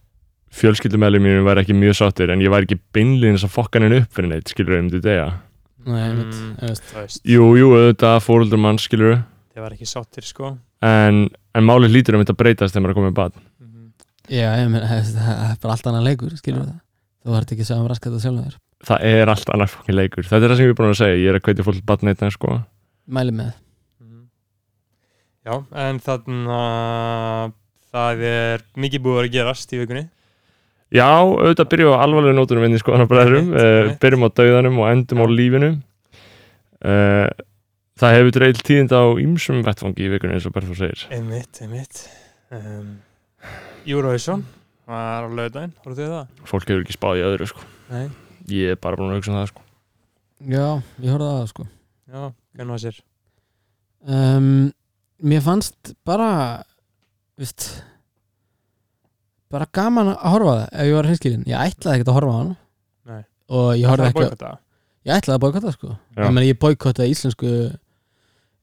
fjölskyldumæli 0.61 1.20
mínu 1.23 1.44
var 1.47 1.61
ekki 1.62 1.76
mjög 1.78 1.97
sáttir 2.00 2.32
en 2.35 2.42
ég 2.42 2.52
var 2.52 2.66
ekki 2.66 2.80
beinliðin 2.94 3.38
að 3.40 3.54
fokka 3.54 3.80
henni 3.80 4.02
upp 4.02 4.12
fyrir 4.16 4.32
neitt, 4.35 4.50
skilur 4.50 4.80
um 4.80 4.90
Nei, 5.87 6.00
einmitt, 6.11 6.35
Mm. 6.37 7.09
Jú, 7.25 7.44
jú, 7.56 7.68
auðvitað 7.73 8.18
fóröldur 8.20 8.61
mann, 8.61 8.78
skilur 8.78 9.23
þið 9.60 9.64
var 9.68 9.76
ekki 9.76 9.88
sáttir 9.90 10.24
sko. 10.26 10.54
En, 10.82 11.22
en 11.54 11.66
málið 11.68 11.92
lítur 11.92 12.16
um 12.16 12.24
þetta 12.24 12.32
að 12.32 12.40
breytast 12.40 12.72
þegar 12.74 12.86
maður 12.86 12.94
er 12.96 13.00
komið 13.02 13.14
bad 13.20 13.38
Mhm. 13.60 13.92
Já, 14.32 14.48
ég 14.56 14.72
veist, 14.72 15.14
það 15.20 15.44
er 15.50 15.56
bara 15.60 15.76
allt 15.76 15.88
annað 15.90 16.06
leikur 16.08 16.34
skilur 16.40 16.64
það, 16.64 16.76
þú 17.26 17.38
ert 17.40 17.52
ekki 17.54 17.66
að 17.68 17.80
um 17.84 17.88
raskat 17.92 18.14
það 18.16 18.22
sjálf 18.24 18.44
þér 18.46 18.58
það 18.90 19.02
er 19.12 19.28
allt 19.28 19.50
annað 19.52 19.72
fokkin 19.74 19.98
leikur. 19.98 20.24
Þetta 20.24 20.40
er 20.46 20.50
það 20.54 20.56
sem 20.56 20.64
ég 20.64 20.70
er 20.72 20.78
búin 20.78 20.90
að 20.94 21.00
segja, 21.02 21.18
ég 21.20 21.28
er 21.28 21.36
að 21.36 21.42
kveitja 21.44 21.64
fólk 21.66 21.82
bad 21.84 22.04
neitt 22.08 22.22
sko. 22.32 22.54
Mæli 23.10 23.34
með. 23.36 23.50
Mhm. 24.00 24.22
Já, 25.44 25.54
en 25.84 25.98
þannig 26.00 27.52
það 27.90 28.22
er 28.30 28.64
mikið 28.80 29.02
búið 29.04 29.20
að 29.24 29.30
gerast 29.34 29.74
í 29.76 29.80
vikunni. 29.82 30.06
Já, 30.90 31.06
auðvitað 31.22 31.68
byrjum 31.70 31.92
á 31.94 32.02
alvarlega 32.02 32.34
nótunum 32.38 32.64
inn 32.66 32.74
í 32.74 32.80
skoðanabræðurum, 32.82 33.50
Einmitt, 33.52 33.60
uh, 33.60 33.76
einmitt. 33.84 34.00
byrjum 34.02 34.24
á 34.26 34.28
dauðanum 34.40 34.80
og 34.80 34.88
endum 34.90 35.20
á 35.22 35.26
lífinu. 35.30 35.70
Uh, 36.80 37.28
Það 38.00 38.14
hefur 38.16 38.33
dreil 38.33 38.57
tíðind 38.64 38.92
á 38.97 39.02
ýmsum 39.21 39.59
vettfangi 39.66 40.07
í 40.07 40.11
vikunni 40.14 40.37
eins 40.38 40.47
og 40.49 40.54
Berður 40.54 40.78
segir 40.78 41.02
Einmitt, 41.12 41.59
einmitt 41.61 41.99
um, 42.57 42.95
Eurovision 43.85 44.45
var 44.88 45.26
á 45.26 45.28
laugardaginn, 45.28 45.75
voru 45.85 45.99
þið 45.99 46.09
það? 46.14 46.30
Fólk 46.49 46.71
hefur 46.71 46.85
ekki 46.87 46.97
spáð 46.97 47.21
í 47.21 47.26
öðru 47.28 47.49
sko. 47.50 47.66
Nei 47.92 48.07
Ég 48.50 48.73
er 48.75 48.80
bara 48.80 48.99
búin 48.99 49.12
að 49.12 49.21
hugsa 49.21 49.30
um 49.30 49.37
það 49.37 49.50
sko. 49.52 49.62
Já, 50.40 50.64
ég 51.04 51.12
horfði 51.12 51.28
að 51.28 51.37
það 51.37 51.50
sko 51.52 51.66
Já, 51.69 52.23
hvernig 52.57 52.73
var 52.75 52.83
sér? 52.87 52.99
um, 54.16 54.49
Mér 55.21 55.45
fannst 55.45 55.92
bara 56.09 56.30
Vist 57.40 57.69
bara 59.50 59.66
gaman 59.75 60.12
að 60.14 60.35
horfa 60.37 60.57
það 60.57 60.66
ef 60.80 60.88
ég 60.88 60.95
var 60.97 61.09
hinskilin, 61.11 61.47
ég 61.50 61.59
ætlaði 61.59 61.99
ekkert 61.99 62.11
að 62.12 62.16
horfa 62.21 62.33
á 62.33 62.38
hann 62.38 62.50
Nei. 63.11 63.23
og 63.50 63.71
ég 63.76 63.88
horfði 63.90 64.11
ekki 64.11 64.26
að 64.30 64.59
ég 65.09 65.14
ætlaði 65.16 65.37
að 65.37 65.45
boykotta 65.45 65.73
sko 65.75 65.88
Já. 65.90 66.23
ég, 66.23 66.42
ég 66.47 66.59
boykottaði 66.62 67.14
íslensku 67.16 67.50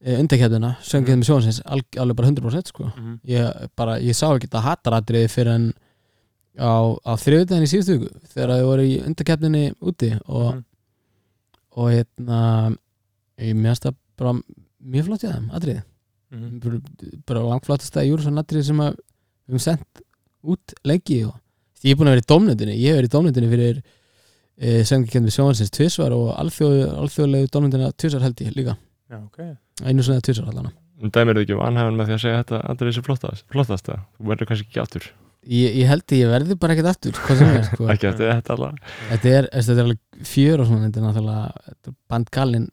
e, 0.01 0.15
undakjöfnuna, 0.21 0.75
söngið 0.85 1.17
með 1.19 1.27
sjónsins 1.29 1.59
al, 1.65 1.81
alveg 1.97 2.15
bara 2.19 2.27
100% 2.31 2.67
sko 2.73 2.83
Mhm. 2.91 3.19
ég, 3.25 3.69
bara, 3.75 3.97
ég 3.99 4.15
sá 4.15 4.27
ekki 4.35 4.47
þetta 4.47 4.61
hataratriði 4.65 5.29
fyrir 5.33 5.53
en 5.55 5.73
á, 6.57 6.73
á 7.05 7.11
þriðudaginn 7.17 7.65
í 7.65 7.71
síðustu 7.71 7.97
viku 7.99 8.09
þegar 8.33 8.53
þið 8.55 8.65
voru 8.69 8.85
í 8.87 8.95
undakjöfninni 9.05 9.63
úti 9.81 10.11
og, 10.27 10.53
Mhm. 10.55 10.63
og 11.77 11.91
hérna 11.91 12.77
ég 13.39 13.53
meðast 13.55 13.83
það 13.85 13.95
bara 14.17 14.33
mjög 14.83 15.05
flott 15.05 15.23
í 15.23 15.31
þeim, 15.33 15.49
atriði 15.51 15.83
Mhm. 16.31 16.59
bara, 16.59 16.79
bara 17.25 17.39
langflottasta 17.41 18.03
Júrusson 18.05 18.37
atrið 18.41 18.63
sem 18.65 18.77
að 18.77 18.95
við 19.47 19.53
höfum 19.55 19.61
sendt 19.61 20.01
út 20.43 20.73
lengi 20.85 21.23
og 21.25 21.35
ég 21.83 21.91
er 21.91 21.95
búin 21.95 22.07
að 22.09 22.15
vera 22.17 22.25
í 22.25 22.31
dómnendinni 22.33 22.75
ég 22.77 22.93
hef 22.93 22.97
verið 23.01 23.09
í 23.09 23.15
dómnendinni 23.15 23.49
fyrir 23.49 23.83
e, 24.59 24.83
sengikend 24.83 25.25
við 25.27 25.35
sjóhansins 25.37 25.69
tvisvar 25.69 26.11
og 26.11 26.35
alþjóð, 26.35 26.97
alþjóðlegu 26.97 27.47
dómnendina 27.53 27.91
tvisvar 27.95 28.21
held 28.21 28.35
ég 28.41 28.55
líka 28.55 28.77
Já, 29.09 29.23
ok 29.23 29.57
einu 29.85 30.03
svona 30.05 30.23
tvisvar 30.25 30.49
allana 30.53 30.71
En 30.97 31.11
dæmir 31.13 31.37
þið 31.37 31.43
ekki 31.45 31.53
um 31.53 31.61
anhæfan 31.61 31.97
með 31.99 32.07
því 32.09 32.13
að 32.15 32.21
segja 32.23 32.37
þetta 32.41 32.59
allir 32.71 32.87
þessi 32.89 33.03
flottast, 33.05 33.43
flottast 33.53 33.85
það 33.91 33.99
Þú 34.17 34.29
verður 34.31 34.47
kannski 34.49 34.65
ekki 34.71 34.79
aftur. 34.81 35.03
Ég, 35.47 35.75
ég 35.77 35.87
held 35.91 36.03
að 36.09 36.17
ég 36.17 36.31
verði 36.33 36.55
bara 36.59 36.73
ekkert 36.73 36.89
aftur 36.91 37.19
hvað 37.21 37.37
sem 37.43 37.51
er 37.53 37.67
sko. 37.67 37.85
Ekki 37.93 38.07
eftir 38.09 38.31
þetta 38.33 38.55
alveg 38.55 38.79
þetta, 39.11 39.29
er, 39.37 39.49
þetta 39.53 39.75
er 39.75 39.83
alveg 39.85 40.25
fjör 40.31 40.63
og 40.63 40.67
svona 40.71 40.87
þetta 40.87 40.99
er 40.99 41.05
náttúrulega 41.05 41.61
þetta 41.67 41.93
bandgalinn 42.11 42.65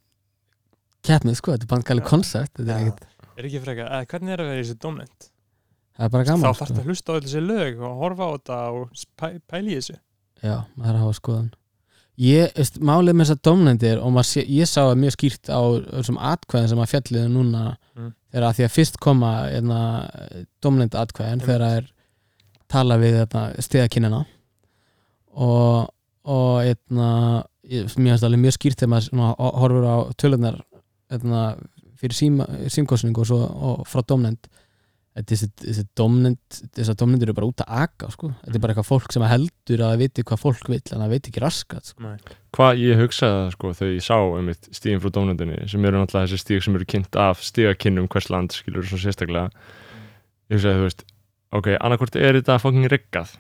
keppnið 1.04 1.36
sko, 1.38 1.52
þetta 1.54 1.68
er 1.68 1.72
bandgalinn 1.74 2.08
koncept 2.08 2.56
þetta 2.58 2.72
er 2.78 2.88
ekkert, 2.88 3.04
Er 3.34 3.48
ekki 3.50 3.60
frekar, 3.64 3.88
eða 3.90 4.08
hvernig 4.14 4.34
er 4.34 4.42
að 4.44 4.50
vera 4.50 4.62
í 4.62 4.64
þessu 4.64 4.78
dómnend? 4.86 5.28
það 5.94 6.06
er 6.08 6.12
bara 6.16 6.24
Þá 6.24 6.30
gaman 6.32 6.46
þarfst 6.48 6.64
sko. 6.72 6.80
að 6.80 6.88
hlusta 6.90 7.14
á 7.14 7.14
þessi 7.20 7.42
lög 7.44 7.84
og 7.84 7.96
horfa 8.00 8.24
á 8.26 8.30
þetta 8.34 8.58
og 8.80 9.04
pæ, 9.20 9.26
pæli 9.52 9.76
þessu. 9.78 9.96
Já, 10.42 10.56
maður 10.74 10.88
er 10.90 10.96
að 10.96 11.02
hafa 11.04 11.16
skoðan 11.20 11.50
Ég, 12.20 12.53
veist, 12.55 12.77
málið 12.79 13.16
með 13.16 13.24
þessar 13.27 13.40
domnendir 13.48 13.98
og 13.98 14.18
sé, 14.22 14.44
ég 14.46 14.68
sá 14.70 14.85
það 14.85 15.00
mjög 15.03 15.14
skýrt 15.16 15.48
á 15.50 15.61
þessum 15.98 16.18
atkvæðin 16.22 16.68
sem 16.70 16.83
að 16.85 16.92
fjalliðu 16.92 17.33
núna 17.33 17.64
Mm. 17.94 18.12
þegar 18.31 18.44
að 18.48 18.55
því 18.59 18.64
að 18.64 18.72
fyrst 18.74 18.96
koma 18.98 19.29
hérna, 19.46 19.81
domnend 20.62 20.94
atkvæðin 20.98 21.33
Einmitt. 21.40 21.46
þegar 21.46 21.61
það 21.64 21.77
er 21.77 21.85
tala 22.74 22.96
við 22.98 23.12
hérna, 23.20 23.42
stiðakinnina 23.62 24.20
og, 25.35 25.90
og 26.27 26.62
hérna, 26.64 27.09
ég, 27.70 27.87
finnst 27.92 28.27
alveg 28.27 28.42
mjög 28.42 28.57
skýrt 28.59 28.83
þegar 28.83 28.92
maður 29.14 29.55
horfur 29.62 29.87
á 29.87 29.96
tölunar 30.18 30.59
hérna, 31.12 31.42
fyrir 32.00 32.18
síma, 32.18 32.46
símkostning 32.68 33.16
og, 33.18 33.27
svo, 33.31 33.38
og 33.46 33.87
frá 33.87 34.03
domnend 34.07 34.48
þessi, 35.14 35.48
þessi 35.62 35.85
domnend 35.94 36.59
þessar 36.74 36.96
domnendur 36.98 37.31
eru 37.31 37.37
bara 37.37 37.48
út 37.50 37.62
að 37.62 37.77
aga 37.85 38.11
sko. 38.11 38.31
þetta 38.42 38.59
er 38.59 38.62
bara 38.64 38.74
eitthvað 38.74 38.88
fólk 38.88 39.14
sem 39.14 39.27
heldur 39.31 39.85
að 39.85 39.92
það 39.92 40.03
viti 40.03 40.24
hvað 40.27 40.42
fólk 40.42 40.70
vill 40.72 40.81
en 40.83 41.05
það 41.05 41.14
veit 41.14 41.29
ekki 41.31 41.42
raskat 41.44 41.90
sko. 41.92 42.12
Hvað 42.55 42.83
ég 42.83 43.03
hugsaði 43.03 43.37
það 43.38 43.55
sko 43.55 43.72
þegar 43.79 43.94
ég 43.94 44.07
sá 44.09 44.18
um 44.18 44.50
stíðin 44.64 45.03
frá 45.05 45.14
dómnendinni 45.14 45.70
sem 45.70 45.87
eru 45.87 46.00
náttúrulega 46.03 46.31
þessi 46.33 46.42
stíg 46.42 46.66
sem 46.66 46.79
eru 46.79 46.88
kynnt 46.94 47.18
af 47.20 47.44
stígakinnum 47.46 48.11
hvers 48.11 48.31
land 48.35 48.57
skilur 48.57 48.87
svo 48.88 48.98
sérstaklega 49.03 49.50
Ég 50.50 50.59
hugsaði 50.59 50.81
þú 50.81 50.88
veist 50.88 51.07
ok, 51.55 51.70
annarkvort 51.79 52.18
er 52.18 52.40
þetta 52.40 52.59
fucking 52.62 52.90
riggað 52.90 53.37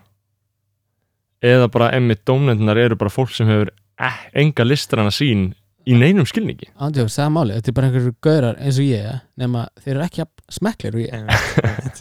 eða 1.44 1.68
bara 1.72 1.90
emmitt 1.96 2.22
dómnendinar 2.28 2.78
eru 2.80 2.98
bara 3.00 3.12
fólk 3.12 3.34
sem 3.34 3.50
hefur 3.50 3.74
eh, 3.98 4.22
enga 4.40 4.66
listrana 4.66 5.12
sín 5.14 5.50
í 5.84 5.96
neinum 6.00 6.26
skilningi. 6.28 6.68
Andjók, 6.80 7.10
það 7.12 7.24
er 7.26 7.32
málið, 7.34 7.56
þetta 7.58 7.70
er 7.72 7.76
bara 7.78 7.88
einhverjur 7.90 8.14
gaurar 8.24 8.58
eins 8.64 8.78
og 8.80 8.86
ég 8.88 9.18
nema 9.42 9.64
þeir 9.82 9.92
eru 9.94 10.04
ekki 10.06 10.22
jafn 10.22 10.54
smekklir 10.58 10.96
og 10.98 11.02
ég. 11.04 11.14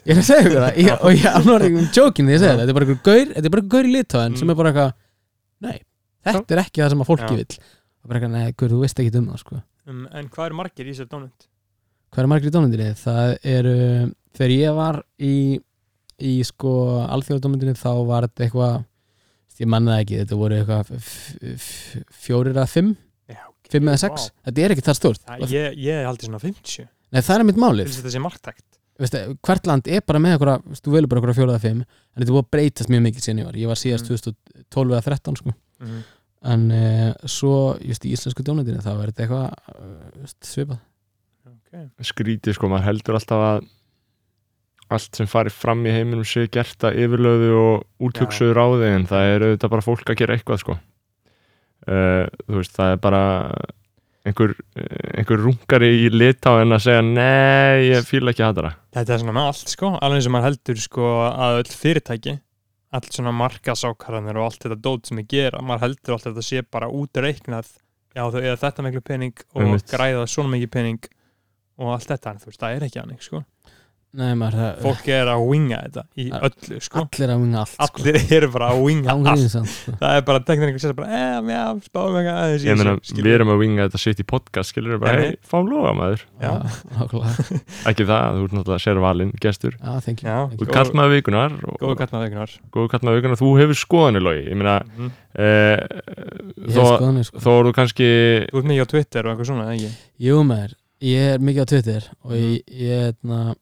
Ég 0.04 0.13
er 0.13 0.22
að 0.22 0.28
segja 0.28 0.43
ykkur 0.46 0.60
það. 0.63 0.78
Ég, 0.84 0.91
og 1.04 1.17
ég 1.19 1.48
not 1.50 1.65
even 1.67 1.89
joking 1.96 2.30
þegar 2.30 2.36
ég 2.38 2.43
segja 2.43 2.54
það. 2.54 2.62
Þetta 2.63 2.74
er 2.74 2.78
bara 2.80 2.88
einhver 2.88 3.02
gaur, 3.08 3.34
þetta 3.34 3.43
er 3.50 3.54
bara 3.56 3.63
einhver 3.63 3.74
gaur 3.78 3.89
í 3.89 3.93
litáðin 3.98 4.38
sem 4.39 4.54
er 4.54 4.60
bara 4.62 4.72
eitthvað 4.74 4.93
nei, 5.67 5.78
þetta 6.30 6.56
er 6.58 6.62
ekki 6.63 6.84
það 6.84 6.93
sem 6.96 7.04
að 7.06 7.10
fólki 7.12 7.28
Já. 7.34 7.39
vill. 7.41 7.60
Og 8.04 8.12
bara 8.12 8.19
eitthvað, 8.22 8.36
nei, 8.38 8.56
gaur, 8.60 8.72
þú 8.74 8.80
veist 8.84 9.04
ekki 9.04 9.17
um 9.19 9.28
það 9.34 9.43
sko. 9.43 9.60
um, 9.91 10.02
En 10.13 10.32
hvað 10.32 10.50
eru 10.50 10.60
margir 10.62 10.88
í 10.88 10.96
þessu 10.96 11.10
dómnend? 11.12 11.48
hvað 12.13 12.24
er 12.24 12.30
margir 12.30 12.52
í 12.52 12.54
dómnendinni? 12.54 12.89
það 13.04 13.30
eru, 13.58 13.76
þegar 14.38 14.52
ég 14.54 14.76
var 14.78 15.00
í 15.17 15.36
í 16.24 16.34
sko 16.46 16.74
alþjóðadómnendinni 17.10 17.74
þá 17.80 17.89
var 18.06 18.28
þetta 18.28 18.46
eitthvað 18.46 18.76
ég 19.63 19.69
manna 19.69 19.96
það 19.96 20.04
ekki, 20.04 20.19
þetta 20.22 20.38
voru 20.38 20.60
eitthvað 20.60 20.91
fjórir 22.24 22.60
að 22.62 22.69
fimm, 22.74 22.91
Já, 23.63 23.69
ok. 23.69 23.73
fimm 23.73 23.89
eða 23.89 24.02
sex 24.04 24.30
þetta 24.43 24.63
er 24.63 24.76
ekki 24.76 24.86
það 24.86 24.99
stórt 24.99 25.26
Það, 25.26 25.43
ég, 25.54 25.82
ég 25.84 25.99
er 26.02 26.10
aldrei 26.10 26.30
svona 26.30 26.41
50 26.43 26.88
nei, 26.88 27.21
það 27.21 27.36
er 27.36 27.45
mitt 27.49 27.62
málið 27.63 27.89
að 27.89 27.99
þetta 27.99 28.13
sé 28.13 28.23
margtækt 28.23 28.69
Veistu, 29.02 29.21
hvert 29.41 29.65
land 29.65 29.88
er 29.89 30.04
bara 30.06 30.19
með 30.21 30.43
veist, 30.43 30.84
þú 30.86 30.91
velur 30.93 31.10
bara 31.10 31.21
einhverja 31.23 31.39
fjóra 31.39 31.56
eða 31.56 31.63
fimm 31.63 31.80
en 31.82 32.19
þetta 32.19 32.28
er 32.28 32.36
búið 32.36 32.43
að 32.43 32.52
breytast 32.54 32.91
mjög 32.93 33.06
mikið 33.08 33.26
síðan 33.26 33.39
ég 33.41 33.47
var 33.47 33.56
ég 33.58 33.71
var 33.71 33.80
síðast 33.82 34.10
Mm. 34.10 34.34
2012 34.69 34.93
eða 34.93 35.06
13 35.08 35.39
sko. 35.39 35.54
mm. 35.82 36.04
en 36.54 36.65
uh, 36.78 37.13
svo 37.26 37.56
just 37.82 38.06
í 38.06 38.13
íslensku 38.13 38.45
dónendinu 38.45 38.84
þá 38.86 38.91
er 38.93 39.12
þetta 39.12 39.23
eitthvað 39.26 39.47
uh, 39.73 40.36
svipað 40.45 40.78
okay. 41.49 41.88
skrítið 42.06 42.58
sko, 42.60 42.69
maður 42.69 42.88
heldur 42.91 43.17
alltaf 43.17 43.45
að 43.47 43.65
allt 44.93 45.17
sem 45.17 45.30
farið 45.32 45.58
fram 45.58 45.82
í 45.88 45.93
heiminum 45.95 46.28
sé 46.28 46.45
gert 46.54 46.86
að 46.86 46.99
yfirlöðu 47.02 47.54
og 47.58 48.08
útugsuðu 48.10 48.54
ráði 48.54 48.93
en 48.93 49.10
það 49.10 49.30
er 49.32 49.45
auðvitað 49.47 49.73
bara 49.73 49.86
fólk 49.89 50.12
að 50.12 50.19
gera 50.21 50.38
eitthvað 50.38 50.62
sko 50.62 50.78
uh, 51.88 52.26
þú 52.48 52.60
veist, 52.60 52.76
það 52.78 52.93
er 52.96 53.02
bara 53.04 53.22
einhver, 54.24 54.54
einhver 55.17 55.41
rungari 55.43 55.89
í 56.06 56.10
litá 56.13 56.56
en 56.62 56.76
að 56.76 56.86
segja 56.86 57.04
nei, 57.06 57.89
ég 57.89 58.08
fíla 58.08 58.32
ekki 58.34 58.46
að 58.46 58.62
það 58.62 58.80
Þetta 58.96 59.15
er 59.15 59.24
svona 59.24 59.36
með 59.36 59.50
allt 59.52 59.74
sko. 59.74 59.91
Alveg 60.00 60.19
eins 60.22 60.30
og 60.30 60.36
maður 60.36 60.50
heldur 60.50 60.82
sko 60.84 61.12
að 61.28 61.60
öll 61.62 61.72
fyrirtæki 61.84 62.36
Allt 62.93 63.15
svona 63.15 63.34
markasákarðanir 63.34 64.38
og 64.38 64.48
allt 64.48 64.67
þetta 64.67 64.78
dót 64.86 65.10
sem 65.10 65.19
ég 65.24 65.30
gera 65.34 65.63
Maður 65.65 65.88
heldur 65.88 66.15
allt 66.15 66.28
þetta 66.30 66.46
sé 66.46 66.62
bara 66.63 66.91
útreiknað 66.93 67.72
Já 68.13 68.28
þau 68.30 68.39
eða 68.43 68.60
þetta 68.62 68.86
miklu 68.86 69.02
pening 69.02 69.34
og 69.56 69.63
Einmitt. 69.63 69.88
græða 69.89 70.28
svona 70.30 70.54
mikið 70.54 70.69
pening 70.76 71.08
og 71.82 71.96
allt 71.96 72.12
þetta 72.12 72.30
en 72.36 72.41
þú 72.43 72.52
veist, 72.52 72.60
það 72.62 72.76
er 72.76 72.84
ekki 72.86 73.00
hannig 73.02 73.24
sko 73.26 73.39
nei 74.13 74.34
maður, 74.38 74.56
það, 74.60 74.73
fólk 74.84 75.08
er 75.10 75.30
að 75.34 75.43
winga 75.49 75.78
þetta 75.88 76.02
í 76.21 76.26
Ja. 76.30 76.39
öllu 76.45 76.80
sko. 76.86 77.02
allir 77.02 77.32
að 77.34 77.39
vinga 77.43 77.60
allt 77.63 77.71
sko. 77.73 77.86
allir 78.04 78.17
eru 78.38 78.49
bara 78.54 78.67
að 78.69 78.82
winga 78.86 79.10
allt 79.15 79.45
sko. 79.49 79.63
það 79.97 80.17
er 80.19 80.21
bara 80.28 80.39
teknir 80.49 80.67
einhver 80.69 80.84
sér 80.84 80.93
bara 80.99 81.08
eh, 81.17 81.39
já, 81.54 81.63
spáum 81.88 82.17
eitthvað 82.19 83.23
við 83.23 83.34
erum 83.34 83.52
að 83.56 83.62
winga 83.63 83.88
þetta 83.88 84.02
sitt 84.04 84.21
í 84.21 84.26
podcast 84.30 84.69
skilur 84.73 84.99
bara, 85.02 85.15
hei, 85.23 85.38
fáum 85.49 85.65
lofa 85.71 85.93
maður 85.97 86.21
Já. 86.43 86.52
ekki 87.89 88.06
það, 88.08 88.38
þú 88.38 88.45
ert 88.45 88.56
náttúrulega 88.60 88.84
sér 88.86 89.02
valinn, 89.04 89.34
gestur 89.41 89.73
já, 89.80 89.93
thank 90.06 90.21
you 90.23 90.30
Já. 90.30 90.38
Thank 90.47 90.60
þú 90.60 90.62
you. 90.62 90.67
ert 90.69 90.78
kallmaður 90.78 91.15
vikunar 91.17 91.58
góðu 91.63 91.89
og 91.93 91.97
kallmaður 92.04 92.30
vekunar 92.30 92.56
góðu 92.78 92.93
kallmaður 92.93 93.19
vikunar, 93.21 93.41
þú 93.41 93.52
hefur 93.63 93.80
skoðanir 93.82 94.26
logi 94.28 94.45
ég 94.49 94.56
meina, 94.62 94.78
Mhm. 94.93 95.12
eh, 95.36 95.78
Ég 96.63 96.78
þó, 96.78 96.86
skoðanir, 96.93 97.26
sko. 97.32 97.39
þó 97.43 97.52
eru 97.60 97.71
þú 97.71 97.76
kannski 97.82 98.08
þú 98.52 98.62
ert 98.62 98.69
mikið 98.69 98.86
á 98.86 98.91
Twitter 98.93 99.26
og 99.28 99.34
eitthvað 99.34 99.49
svona, 99.49 99.65
eða 99.67 99.76
ekki? 99.80 99.91
Jú 100.28 100.38
maður, 100.47 100.73
ég 101.02 101.34
er 101.34 101.39
mikið 101.39 101.63
á 101.65 101.67
Twitter 101.73 102.04
og 102.23 102.32
ég, 102.38 102.63
ég 102.69 103.13
hérna 103.13 103.56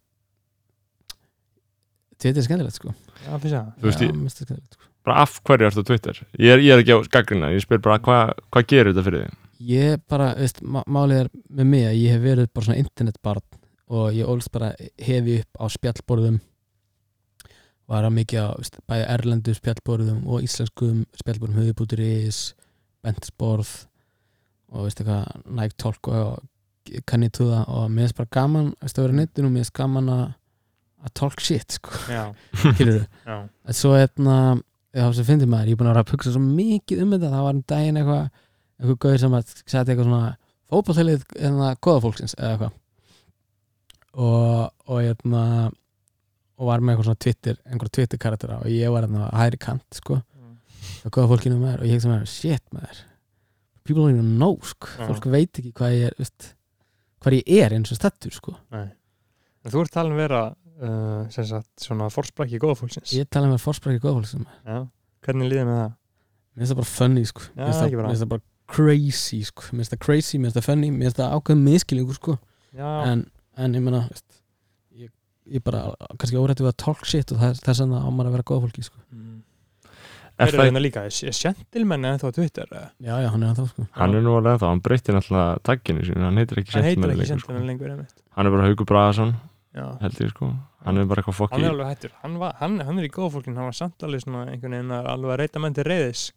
Twitter 2.22 2.42
er 2.42 2.46
skemmtilegt 2.48 2.78
sko. 2.78 2.94
Já, 3.26 3.32
finnst 3.42 3.56
það. 3.56 3.70
Þú 3.82 3.88
veist, 3.90 4.02
Já, 4.02 4.08
ég- 4.08 4.16
mér 4.16 4.26
finnst 4.28 4.40
það 4.42 4.46
skemmtilegt, 4.48 4.74
sko. 4.78 4.90
bara 5.08 5.22
af 5.26 5.40
hverju 5.48 5.68
ertu 5.70 5.82
á 5.82 5.88
Twitter? 5.90 6.22
Ég 6.38 6.54
er, 6.56 6.60
ég 6.62 6.74
er 6.76 6.84
ekki 6.84 6.94
á 6.94 7.00
gaggrina, 7.16 7.50
ég 7.56 7.64
spyr 7.66 7.82
bara 7.82 8.00
hvað 8.00 8.34
hva 8.52 8.64
gerir 8.70 8.94
þetta 8.94 9.06
fyrir 9.08 9.26
þig? 9.26 9.38
Ég 9.62 10.02
bara, 10.10 10.32
veist, 10.38 10.62
má- 10.62 10.86
málið 10.90 11.20
er 11.26 11.30
með 11.54 11.66
mig 11.74 11.84
að 11.90 12.00
ég 12.02 12.16
hef 12.16 12.22
verið 12.26 12.48
bara 12.54 12.66
svona 12.66 12.80
internetbarn 12.82 13.44
og 13.92 14.14
ég 14.16 14.26
ólst 14.32 14.52
bara 14.54 14.72
hefi 14.98 15.40
upp 15.42 15.62
á 15.62 15.66
spjallborðum. 15.70 16.40
Var 17.92 18.06
að 18.08 18.14
mikið 18.16 18.40
á 18.40 18.50
veist, 18.58 18.78
bæði 18.88 19.06
erlendu 19.12 19.54
spjallborðum 19.58 20.22
og 20.32 20.46
íslenskum 20.46 21.02
spjallborðum 21.20 21.58
höfubúturis 21.60 22.54
bentisborð 23.04 23.72
og 24.72 24.86
veist 24.88 25.02
eitthvað 25.02 25.42
Nike 25.58 25.76
Talk 25.82 26.08
og 26.08 26.40
kanni 27.10 27.30
það 27.36 27.66
og 27.68 27.90
mér 27.92 28.08
finnst 28.08 28.18
bara 28.22 28.32
gaman 28.32 28.70
veist, 28.82 28.98
að 28.98 29.04
vera 29.08 29.18
nettin 29.20 29.46
og 29.50 29.52
mér 29.52 29.66
finnst 29.66 29.76
gaman 29.82 30.10
að 30.14 30.24
að 31.02 31.14
talk 31.18 31.42
shit 31.42 31.78
sko, 31.78 31.96
já, 32.12 32.24
skilur 32.62 33.02
já, 33.02 33.38
en 33.42 33.78
svo 33.78 33.96
hérna 33.96 34.38
það 34.92 35.18
sem 35.18 35.28
finnir 35.28 35.50
maður, 35.52 35.72
ég 35.72 35.78
er 35.78 35.80
búin 35.80 35.90
að 35.90 35.96
vera 35.96 36.06
að 36.06 36.14
hugsa 36.16 36.34
svo 36.36 36.44
mikið 36.44 37.04
um 37.06 37.14
þetta. 37.16 37.32
Það 37.32 37.46
var 37.48 37.58
um 37.58 37.66
daginn 37.72 38.00
eitthvað 38.02 38.24
eitthvað 38.82 38.98
gauður 39.06 39.22
sem 39.24 39.36
að 39.38 39.54
setja 39.62 39.84
eitthvað 39.84 40.08
svona 40.10 40.32
fótballtælið 40.72 41.24
en 41.40 41.60
það 41.62 41.78
góða 41.88 42.04
fólksins 42.06 42.36
eða 42.40 42.52
eitthvað. 42.56 42.74
Og, 44.12 44.74
og 44.92 45.00
hérna 45.00 45.44
og 46.60 46.68
var 46.68 46.84
með 46.84 46.94
eitthvað 46.94 47.08
svona 47.08 47.24
Twitter 47.26 47.62
einhverja 47.64 47.96
Twitter 47.98 48.22
karaktera 48.22 48.60
og 48.60 48.74
ég 48.74 48.92
var 48.92 49.08
hérna 49.08 49.30
á 49.32 49.36
hægri 49.40 49.62
kant 49.64 50.02
sko, 50.02 50.20
og 50.20 51.16
góða 51.16 51.32
fólkinu 51.32 51.62
með 51.62 51.80
og 51.80 51.88
ég 51.88 51.96
hugsa 51.96 52.12
með 52.12 52.28
shit 52.30 52.68
maður 52.76 53.06
people 53.84 54.04
don't 54.04 54.14
even 54.16 54.36
know 54.38 54.60
sko, 54.62 54.88
Já. 54.98 55.08
fólk 55.10 55.28
veit 55.32 55.60
ekki 55.60 55.72
hvað 55.76 55.96
ég 55.96 56.12
er 56.12 56.50
hvað 57.22 57.38
ég 57.38 57.64
er 57.66 57.76
eins 57.76 57.92
og 57.94 58.00
stattur 58.00 58.34
sko. 58.34 58.56
Nei. 58.74 58.88
En 59.62 59.74
þú 59.74 59.84
ert 59.84 59.94
talin 59.94 60.18
vera 60.18 60.42
uh, 60.82 61.24
sem 61.34 61.46
sagt, 61.50 61.70
svona 61.82 62.10
forsprakki 62.14 62.60
góða 62.62 62.78
fólksins 62.82 63.14
ég 63.18 63.30
tala 63.32 63.50
með 63.52 63.62
fórspræki 63.66 64.02
góða 64.04 64.20
fólksins 64.22 64.48
já, 64.66 64.80
hvernig 65.26 65.52
líður 65.52 65.68
með 65.70 65.82
það? 65.82 65.92
Mér 66.52 66.62
finnst 66.66 66.74
það 66.74 66.82
bara 66.82 66.92
funny 66.92 67.26
sko 67.30 67.42
Já, 67.48 67.52
Mér 67.62 67.68
finnst 67.72 68.24
það- 68.26 68.32
bara. 68.32 68.42
það 68.42 68.76
crazy 68.76 69.42
sko 69.48 69.68
Mér 69.72 69.82
finnst 69.84 69.94
það 69.96 70.02
crazy, 70.06 70.38
mér 70.38 70.50
finnst 70.52 70.60
það 70.60 70.68
funny 70.70 70.90
Mér 70.92 71.08
finnst 71.10 71.22
það 71.22 71.36
ákveðum 71.38 71.64
miskilingur 71.68 72.18
sko 72.20 72.38
já, 72.76 72.90
en, 73.12 73.26
en 73.58 73.78
ég 73.78 73.86
meina 73.86 74.02
veist, 74.10 74.42
ég, 75.00 75.12
ég 75.58 75.64
bara 75.64 75.86
kannski 76.18 76.40
órætti 76.42 76.66
við 76.66 76.74
að 76.74 76.80
talk 76.86 77.06
shit 77.08 77.32
og 77.36 77.40
það, 77.44 77.62
þess 77.68 77.86
að 77.86 77.96
á 78.00 78.10
maður 78.12 78.32
að 78.32 78.36
vera 78.38 78.48
góða 78.52 78.66
fólki 78.68 78.84
sko 78.90 79.00
mm. 79.12 79.40
Er 80.42 80.48
er 80.48 80.56
það- 80.58 80.72
það 80.74 80.82
líka, 80.82 81.02
er 81.06 81.14
er 81.30 81.36
Sentilmenn 81.38 82.06
eða 82.08 82.20
þá 82.24 82.34
Twitter 82.34 82.66
eða? 82.72 82.88
Já, 83.04 83.14
já, 83.22 83.28
hann 83.30 83.44
er 83.46 83.56
það 83.60 83.68
sko 83.70 83.84
hann 84.00 84.16
er 84.16 84.24
nú 84.26 84.32
alveg 84.40 84.58
þá, 84.64 84.68
hann 84.72 84.82
breytir 84.82 85.14
náttúrulega 85.18 85.60
tagginu 85.68 86.06
sín, 86.08 86.24
hann 86.26 86.40
heitir 86.42 86.62
ekki 86.64 86.74
hann 86.74 86.88
heitir 86.88 86.96
Sentinel 86.98 87.12
ekki 87.12 87.22
lengur, 87.22 87.42
sko. 87.44 87.52
Sentilmenn 87.52 87.70
lengur 87.70 87.92
einmitt. 87.94 88.16
hann 88.38 88.48
er 88.50 88.56
bara 88.56 88.66
Haukur 88.72 88.88
Bragason 88.90 89.34
já, 89.76 89.86
held 90.02 90.22
ég 90.24 90.32
sko, 90.34 90.50
hann 90.86 91.02
er 91.02 91.10
bara 91.10 91.22
eitthvað 91.24 91.38
hann 91.38 91.40
fokki 91.40 91.64
er 91.64 91.72
alveg 91.72 91.90
hættur. 91.92 92.14
Hann, 92.22 92.38
var, 92.42 92.54
hann, 92.60 92.78
hann 92.88 93.00
er 93.02 93.08
í 93.08 93.14
góða 93.14 93.34
fólkin, 93.38 93.58
hann 93.58 93.70
var 93.70 93.78
samt 93.78 94.06
alveg 94.06 94.24
svona 94.24 94.46
einhvern 94.50 94.78
veginn 94.78 94.96
að 94.98 95.10
alveg 95.16 95.36
að 95.36 95.42
reyta 95.44 95.64
menn 95.64 95.78
til 95.78 95.88
reyðis 95.88 96.30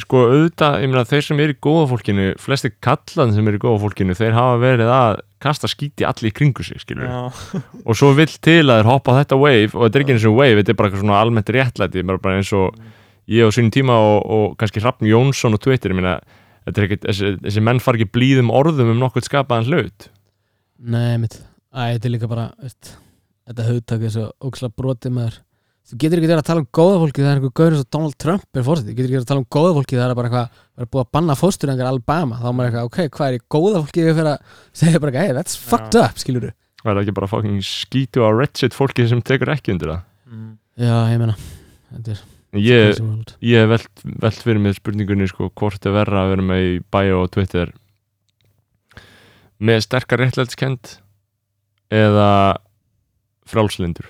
sko 0.00 0.22
auðvitað, 0.24 0.78
ég 0.80 0.88
meina 0.88 1.04
þeir 1.04 1.24
sem 1.26 1.40
eru 1.44 1.52
í 1.52 1.58
góða 1.60 1.84
fólkinu 1.90 2.26
flesti 2.40 2.70
kallan 2.84 3.34
sem 3.36 3.48
eru 3.50 3.58
í 3.58 3.62
góða 3.62 3.82
fólkinu 3.82 4.16
þeir 4.16 4.36
hafa 4.36 4.54
verið 4.62 4.92
að 4.94 5.20
kasta 5.42 5.68
skíti 5.68 6.06
allir 6.08 6.30
í 6.30 6.36
kringu 6.36 6.64
sig, 6.64 6.80
og 7.86 7.98
svo 7.98 8.12
vill 8.16 8.30
til 8.32 8.62
að 8.62 8.80
þeir 8.80 8.88
hoppa 8.88 9.18
þetta 9.18 9.38
wave 9.42 9.72
og 9.74 9.84
þetta 9.84 9.98
er 9.98 10.04
ekki 10.06 10.16
eins 10.16 10.28
og 10.30 10.38
wave, 10.38 10.62
þetta 10.62 10.72
er 10.72 10.78
bara 10.78 10.88
eitthvað 10.88 11.04
svona 11.04 11.20
almennt 11.20 11.52
réttlæti, 11.56 12.06
bara, 12.08 12.22
bara 12.24 12.40
eins 12.40 12.52
og 12.56 12.78
ég 13.28 13.44
á 13.44 13.50
sínum 13.52 13.72
tíma 13.74 13.98
og, 14.00 14.18
og 14.24 14.56
kannski 14.60 14.80
Hrafn 14.80 15.10
Jónsson 15.10 15.58
og 15.58 15.62
Twitter, 15.62 15.92
ég 15.92 16.00
meina 16.00 16.16
þetta 16.64 16.80
er 16.80 16.88
ekkit, 16.88 17.06
þessi, 17.10 17.36
þessi 17.44 17.64
menn 17.68 17.82
far 17.82 17.98
ekki 17.98 18.12
blíðum 18.16 18.52
orðum 18.54 18.94
um 18.94 19.00
nokkuð 19.02 19.28
skapaðan 19.28 19.68
hlut. 19.68 20.08
Nei, 20.82 21.18
mitt, 21.20 21.36
æ, 21.74 21.98
þetta 21.98 22.08
er 22.08 22.14
líka 22.16 22.30
bara 22.30 22.48
veist, 22.62 22.94
Þetta 23.48 23.66
hugtak 23.68 24.06
er 24.06 24.14
svo 24.14 24.28
óksla 24.48 24.70
brotið 24.70 25.16
maður. 25.16 25.40
Þú 25.82 25.98
getur 25.98 26.20
ekki 26.20 26.30
verið 26.30 26.40
að 26.40 26.48
tala 26.48 26.62
um 26.62 26.68
góða 26.78 26.98
fólki 27.02 27.22
það 27.24 27.28
er 27.32 27.38
einhver 27.40 27.54
gaur 27.58 27.72
eins 27.72 27.82
og 27.82 27.88
Donald 27.90 28.18
Trump 28.22 28.58
er 28.58 28.66
fórsetið 28.68 28.92
Þú 28.92 28.96
getur 28.96 29.08
ekki 29.08 29.16
verið 29.16 29.24
að 29.24 29.30
tala 29.32 29.42
um 29.42 29.48
góða 29.56 29.72
fólki 29.78 29.98
það 29.98 30.12
er 30.12 30.18
bara 30.20 30.28
eitthvað 30.30 30.60
það 30.62 30.84
er 30.84 30.90
búið 30.92 31.02
að 31.02 31.12
banna 31.18 31.38
fósturrengar 31.40 31.90
Alabama. 31.90 32.38
Þá 32.38 32.46
er 32.48 32.54
maður 32.54 32.70
eitthvað, 32.70 32.90
ok, 32.92 33.16
hvað 33.18 33.28
er 33.32 33.38
í 33.38 33.42
góða 33.56 33.82
fólki 33.82 34.04
ég 34.06 34.18
fyrir 34.20 34.30
að 34.30 34.58
segja 34.82 35.02
bara, 35.02 35.24
hey, 35.26 35.34
that's 35.34 35.58
fucked 35.58 35.98
up, 35.98 36.22
skilur 36.22 36.46
du 36.46 36.52
það 36.82 36.96
er 36.96 37.02
ekki 37.04 37.14
bara 37.16 37.30
fucking 37.30 37.60
skítu 37.66 38.24
á 38.26 38.28
Reddit 38.34 38.74
fólki 38.74 39.06
sem 39.10 39.22
tekur 39.24 39.52
ekki 39.54 39.74
undir 39.74 39.92
það? 39.92 40.00
Mm. 40.30 40.50
Já, 40.82 40.96
ég 41.12 41.20
meina, 41.20 41.36
þetta 41.92 42.14
er 42.14 42.22
ég, 42.62 42.98
ég 43.46 43.62
hef 43.62 43.70
velt, 43.70 44.04
velt 44.24 44.42
fyrir 44.42 44.62
mig 44.64 44.76
spurningunni 44.78 45.28
sko, 45.30 45.50
hvort 45.58 45.86
er 45.86 45.94
verra 45.94 46.24
að 46.24 46.34
vera 46.34 46.48
með 46.50 46.66
í 46.66 46.74
bio 46.94 47.22
og 47.22 47.30
Twitter 47.34 47.72
með 49.62 49.84
sterkar 49.86 50.24
réttlætskend 50.24 50.96
eða 51.92 52.30
frálslindur 53.48 54.08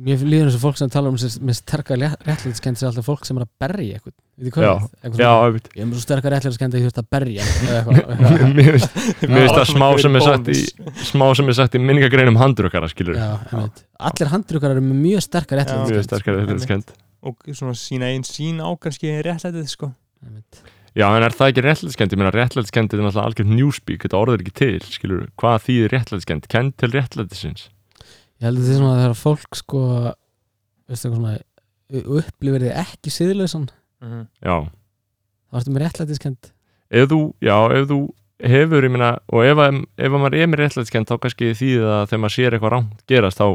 Mér 0.00 0.22
líður 0.24 0.48
eins 0.48 0.56
og 0.56 0.62
fólk 0.62 0.78
sem 0.80 0.88
tala 0.92 1.10
um 1.10 1.16
sér 1.20 1.34
með 1.44 1.58
sterkar 1.58 1.98
réttlætiskend 2.00 2.78
sem 2.80 2.88
alltaf 2.88 3.04
fólk 3.04 3.26
sem 3.28 3.36
er 3.36 3.44
að 3.44 3.50
berja 3.60 3.98
eitthvað 3.98 4.14
Veit 4.40 4.46
þið 4.46 4.54
hvað 4.54 4.64
Já, 4.64 4.70
er 4.70 4.80
það? 4.80 4.92
Eitthvað 5.02 5.20
já, 5.20 5.32
einmitt. 5.44 5.66
Ég 5.74 5.82
er 5.82 5.88
með 5.90 5.98
svo 5.98 6.04
sterkar 6.06 6.34
réttlætiskend 6.34 6.76
að 6.76 6.80
ég 6.80 6.86
þurft 6.86 7.00
að 7.02 7.08
berja 7.16 7.48
eða 7.66 7.74
eitthvað, 7.80 7.98
eitthvað. 8.14 8.54
mér 8.56 8.78
finnst 8.78 9.58
það 9.58 9.68
smá 9.74 9.86
sem 10.00 10.16
er 10.16 10.24
sagt 10.24 10.50
í 10.54 10.56
smá 11.10 11.26
sem 11.36 11.52
er 11.52 11.58
sagt 11.58 11.76
í 11.76 11.82
minningagreinum 11.84 12.40
handrukara 12.40 12.88
Já. 12.88 13.28
Allir 14.08 14.32
handrukar 14.32 14.76
eru 14.76 14.86
með 14.86 15.02
mjög 15.04 15.26
sterkar 15.26 15.60
Já. 15.60 15.76
mjög 15.84 16.00
réttlætskend 16.00 16.94
og 17.20 17.50
svona 17.52 17.76
sína 17.76 18.08
einn 18.14 18.24
sín 18.24 18.64
á 18.64 18.68
kannski 18.80 19.12
réttlætið 19.26 19.68
sko 19.74 19.92
Einmitt. 20.24 20.62
Já 20.98 21.06
en 21.08 21.26
er 21.26 21.36
það 21.36 21.52
ekki 21.52 21.64
réttlætskend 21.66 22.14
ég 22.14 22.20
meina 22.20 22.32
réttlætskend 22.34 22.94
er 22.94 23.02
náttúrulega 23.04 23.26
algjörn 23.28 23.54
newspeak 23.56 24.06
þetta 24.06 24.20
orður 24.20 24.44
ekki 24.44 24.56
til 24.60 24.80
skilur 24.86 25.26
hvað 25.40 25.66
þýðir 25.66 25.94
réttlætskend 25.96 26.48
kend 26.50 26.76
til 26.80 26.92
réttlætisins. 26.94 27.68
Ég 28.40 28.48
held 28.48 28.60
að 28.60 28.64
þetta 28.64 28.74
er 28.74 28.80
svona 28.80 28.94
að 28.94 29.02
þegar 29.04 29.20
fólk 29.20 29.60
sko 29.60 29.82
veistu 30.90 31.10
eitthvað 31.10 31.18
svona 31.20 32.14
upplifir 32.20 32.64
þið 32.66 32.78
ekki 32.84 33.12
siðlausan. 33.14 33.68
Mm. 34.00 34.24
já. 34.40 34.56
Þá 35.50 35.60
ertu 35.60 35.74
með 35.74 35.86
réttlætiskend 35.86 36.54
ef 36.90 37.10
þú 37.10 37.20
já 37.44 37.56
ef 37.76 37.88
þú 37.90 38.00
hefur 38.40 38.86
ég 38.86 38.92
meina 38.92 39.10
og 39.30 39.44
ef, 39.44 39.60
ef 40.00 40.14
að 40.14 40.16
maður 40.16 40.38
er 40.38 40.48
með 40.50 40.62
réttlætskend 40.64 41.10
þá 41.10 41.16
kannski 41.22 41.52
þýðir 41.58 41.84
það 41.84 41.96
að 41.96 42.06
þegar 42.10 42.22
maður 42.22 42.36
sér 42.36 42.56
eitthvað 42.56 42.74
rámt 42.74 43.02
gerast 43.10 43.40
þá 43.40 43.46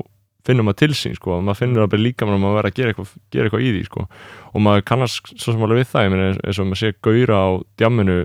finnur 0.45 0.65
maður 0.67 0.77
til 0.83 0.93
sín 0.97 1.15
sko. 1.17 1.39
Maður 1.41 1.59
finnur 1.63 1.85
að 1.85 1.91
byrja 1.95 2.05
líka 2.05 2.27
maður 2.29 2.45
að 2.51 2.57
vera 2.59 2.69
að 2.71 2.75
gera 2.79 2.91
eitthvað, 2.93 3.13
gera 3.33 3.47
eitthvað 3.49 3.65
í 3.65 3.71
því 3.75 3.83
sko. 3.89 4.05
Og 4.53 4.61
maður 4.65 4.85
kannast 4.91 5.31
svo 5.33 5.53
sem 5.55 5.63
alveg 5.65 5.81
við 5.81 5.89
það 5.91 6.05
ég 6.05 6.13
meina 6.13 6.27
eins- 6.35 6.59
og 6.61 6.67
maður 6.69 6.81
sé 6.83 6.91
gaura 7.01 7.39
á 7.41 7.47
djamminu 7.81 8.17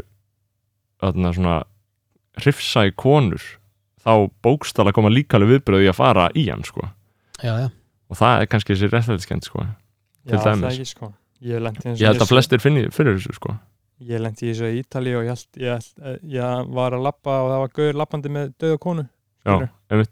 þarna 1.01 1.33
svona 1.37 1.57
hrifsa 2.41 2.85
í 2.89 2.93
konur 2.97 3.43
þá 4.05 4.13
bókstala 4.45 4.93
koma 4.97 5.11
líka 5.13 5.37
alveg 5.39 5.57
viðbröð 5.59 5.87
í 5.87 5.91
að 5.93 5.99
fara 6.01 6.29
í 6.37 6.47
hann 6.51 6.63
sko. 6.65 6.87
Já, 7.41 7.55
já, 7.65 7.69
og 8.13 8.17
það 8.21 8.43
er 8.45 8.51
kannski 8.53 8.75
þessi 8.77 8.91
réttlætskend 8.93 9.45
sko 9.49 9.65
já, 9.65 9.73
Til 10.29 10.39
dæmis. 10.39 10.61
það 10.61 10.71
ekki 10.77 10.89
sko. 10.93 11.11
Ég 11.41 11.63
lendi 11.65 11.85
eins 11.89 11.97
og 11.97 12.03
ég 12.05 12.11
held 12.11 12.21
að 12.27 12.31
flestir 12.35 12.61
finni 12.61 12.83
fyrir 12.93 13.17
þessu 13.17 13.33
sko. 13.39 13.55
Ég 14.05 14.21
lendi 14.21 14.45
í 14.49 14.51
þessu 14.53 14.69
í 14.69 14.81
Ítali 14.83 15.13
og 15.17 15.25
ég, 15.25 15.33
held, 15.33 15.61
ég, 15.61 15.71
held, 15.73 16.05
eh, 16.05 16.19
ég 16.37 16.69
var 16.77 16.93
að 16.97 17.03
lappa 17.05 17.39
og 17.45 17.49
það 17.53 17.63
var 17.65 17.73
gauður 17.79 17.99
lappandi 18.01 18.33
með 18.33 18.53
döða 18.61 18.79
konu 18.81 19.05
já, 19.45 19.55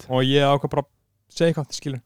og 0.09 0.23
ég 0.25 0.45
ákvað 0.49 0.71
bara 0.75 0.87
segja 1.33 1.53
eitthvað 1.53 1.75
skilur 1.77 2.03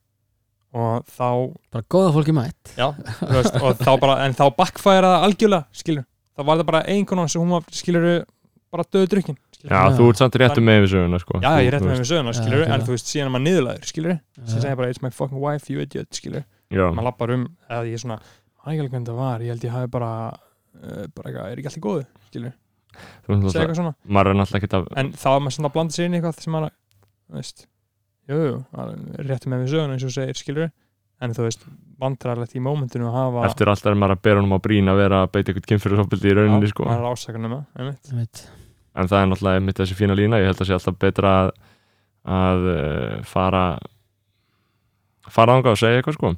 og 0.72 1.08
þá 1.12 1.26
bara 1.72 1.84
góða 1.92 2.12
fólki 2.14 2.34
mætt. 2.36 2.72
Já, 2.78 2.86
veist, 3.28 3.56
og 3.60 3.80
þá 3.80 3.90
bara, 4.00 4.18
en 4.24 4.36
þá 4.36 4.44
backfæra 4.56 5.10
það 5.14 5.26
algjörlega, 5.28 5.80
skilur, 5.82 6.06
þá 6.32 6.44
var 6.48 6.60
það 6.60 6.68
bara 6.70 6.82
ein 6.94 7.08
konan 7.08 7.28
sem 7.32 7.42
hún 7.42 7.52
var, 7.52 7.66
skilur, 7.76 8.06
bara 8.72 8.86
döðu 8.88 9.10
drukkin, 9.12 9.36
já, 9.60 9.68
Já. 9.68 9.80
þú 9.98 10.06
ert 10.08 10.22
samt 10.22 10.38
réttu 10.40 10.64
með 10.64 10.78
við 10.86 10.92
söguna 10.94 11.20
sko. 11.20 11.40
Já, 11.44 11.50
ég 11.60 11.74
rétt 11.74 11.84
þú 11.84 11.90
með 11.90 12.00
mig 12.00 12.08
söguna, 12.08 12.32
Já, 12.32 12.38
skilur, 12.40 12.62
en 12.62 12.72
algjörlega. 12.72 12.86
þú 12.88 12.96
veist, 12.96 13.10
síðan 13.12 13.28
er 13.28 13.34
maður 13.34 13.44
niðurlæður, 13.48 13.90
skilur, 13.90 14.16
sem 14.38 14.46
Já. 14.56 14.62
segja 14.64 14.78
bara, 14.80 14.88
it's 14.94 15.02
my 15.04 15.12
fucking 15.12 15.42
wife, 15.44 15.68
you 15.68 15.84
idiot, 15.84 16.08
skilur, 16.16 16.46
já, 16.72 16.84
maður 16.88 17.08
lappar 17.10 17.34
um, 17.36 17.44
eða 17.68 17.90
ég 17.90 17.98
er 17.98 18.04
svona, 18.06 18.18
alveg 18.64 18.88
hvernig 18.88 19.10
það 19.12 19.20
var, 19.20 19.44
ég 19.44 19.52
held 19.52 19.66
ég 19.68 19.76
hafi 19.76 19.92
bara, 19.92 20.10
uh, 20.80 21.04
bara 21.12 21.28
eitthvað, 21.28 21.52
er 21.52 21.60
ekki 21.60 21.68
allt 21.72 21.80
í 21.82 21.84
góðu, 21.84 22.06
skilur, 22.30 22.56
segja 23.28 23.66
eitthvað 23.66 23.76
svona, 23.82 23.92
er 24.08 24.96
en 25.04 25.12
þá 25.12 25.28
er 25.36 25.44
maður 25.44 25.58
svona 25.58 25.68
að 25.68 25.76
blanda 25.76 25.98
sér 25.98 26.08
inn 26.08 26.16
í 26.16 26.20
eitthvað 26.22 26.40
sem 26.40 26.56
maður, 26.56 26.74
veist, 27.36 27.66
jú, 28.32 28.40
jú, 28.48 28.56
rétt 29.28 29.46
með 29.46 29.62
mig 29.64 29.72
söguna, 29.72 29.96
eins 29.96 30.06
og 30.08 30.14
segir, 30.14 30.38
skilur, 30.38 30.70
en 31.22 31.36
þú 31.36 31.46
veist, 31.46 31.66
vandræðilegt 32.02 32.56
í 32.58 32.62
mómentinu 32.64 33.08
að 33.10 33.16
hafa 33.18 33.46
eftir 33.50 33.70
allt 33.70 33.86
er 33.86 33.98
maður 33.98 34.16
að 34.16 34.22
bera 34.26 34.42
honum 34.42 34.56
á 34.58 34.64
brín 34.64 34.90
að 34.90 35.00
vera 35.04 35.22
að 35.22 35.32
beita 35.36 35.52
eitthvað 35.52 35.68
kynfyrirsofbildi 35.70 36.30
í 36.32 36.36
rauninni 36.38 36.70
sko. 36.72 36.86
maður 36.88 37.04
er 37.06 37.16
ásakan 37.16 37.48
um 37.48 37.54
það, 37.56 37.64
einmitt 37.78 38.12
Einmitt. 38.12 38.42
en 38.98 39.10
það 39.12 39.20
er 39.20 39.28
náttúrulega 39.30 39.64
mitt 39.68 39.82
þessi 39.82 39.98
fína 39.98 40.16
lína 40.18 40.40
ég 40.42 40.50
held 40.50 40.62
að 40.64 40.70
sé 40.70 40.76
alltaf 40.78 40.98
betra 41.04 41.34
að, 41.42 41.52
að 42.38 42.66
uh, 42.72 43.18
fara 43.28 43.64
fara 45.32 45.58
ánga 45.58 45.74
og 45.74 45.78
segja 45.82 46.00
eitthvað 46.00 46.18
sko 46.18 46.34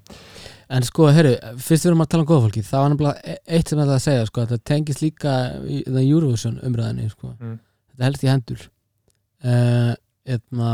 En 0.75 0.81
sko, 0.83 1.11
herru, 1.13 1.35
fyrst 1.61 1.85
við 1.85 1.91
erum 1.91 2.03
að 2.03 2.07
tala 2.15 2.25
um 2.25 2.29
góða 2.31 2.45
fólki 2.47 2.63
þá 2.65 2.77
er 2.79 2.87
nefnilega 2.95 3.33
e- 3.35 3.57
eitt 3.57 3.69
sem 3.69 3.79
ég 3.79 3.85
ætla 3.85 3.97
að 3.99 4.05
segja 4.07 4.29
sko, 4.31 4.45
þetta 4.49 4.69
tengist 4.71 5.03
líka 5.05 5.33
í 5.69 5.83
það 5.85 6.07
Eurovision 6.09 6.55
umræðinni 6.65 7.09
sko. 7.13 7.33
Mm. 7.37 7.59
þetta 7.93 8.07
helst 8.09 8.25
í 8.25 8.31
hendur 8.31 8.63
uh, 9.45 9.93
etna 10.25 10.71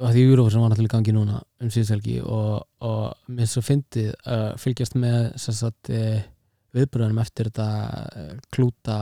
að 0.00 0.16
því 0.16 0.24
Eurovision 0.30 0.62
var 0.62 0.72
náttúrulega 0.72 0.96
gangi 0.96 1.12
núna 1.14 1.40
um 1.60 1.70
síðustelgi 1.72 2.18
og, 2.24 2.62
og 2.86 3.32
mér 3.36 3.48
svo 3.50 3.62
fyndið 3.64 4.12
að 4.24 4.44
fylgjast 4.62 4.96
með 4.96 5.26
sagt, 5.44 5.90
eh, 5.92 6.22
viðbröðunum 6.76 7.20
eftir 7.20 7.50
þetta 7.50 7.68
eh, 8.16 8.36
klúta 8.54 9.00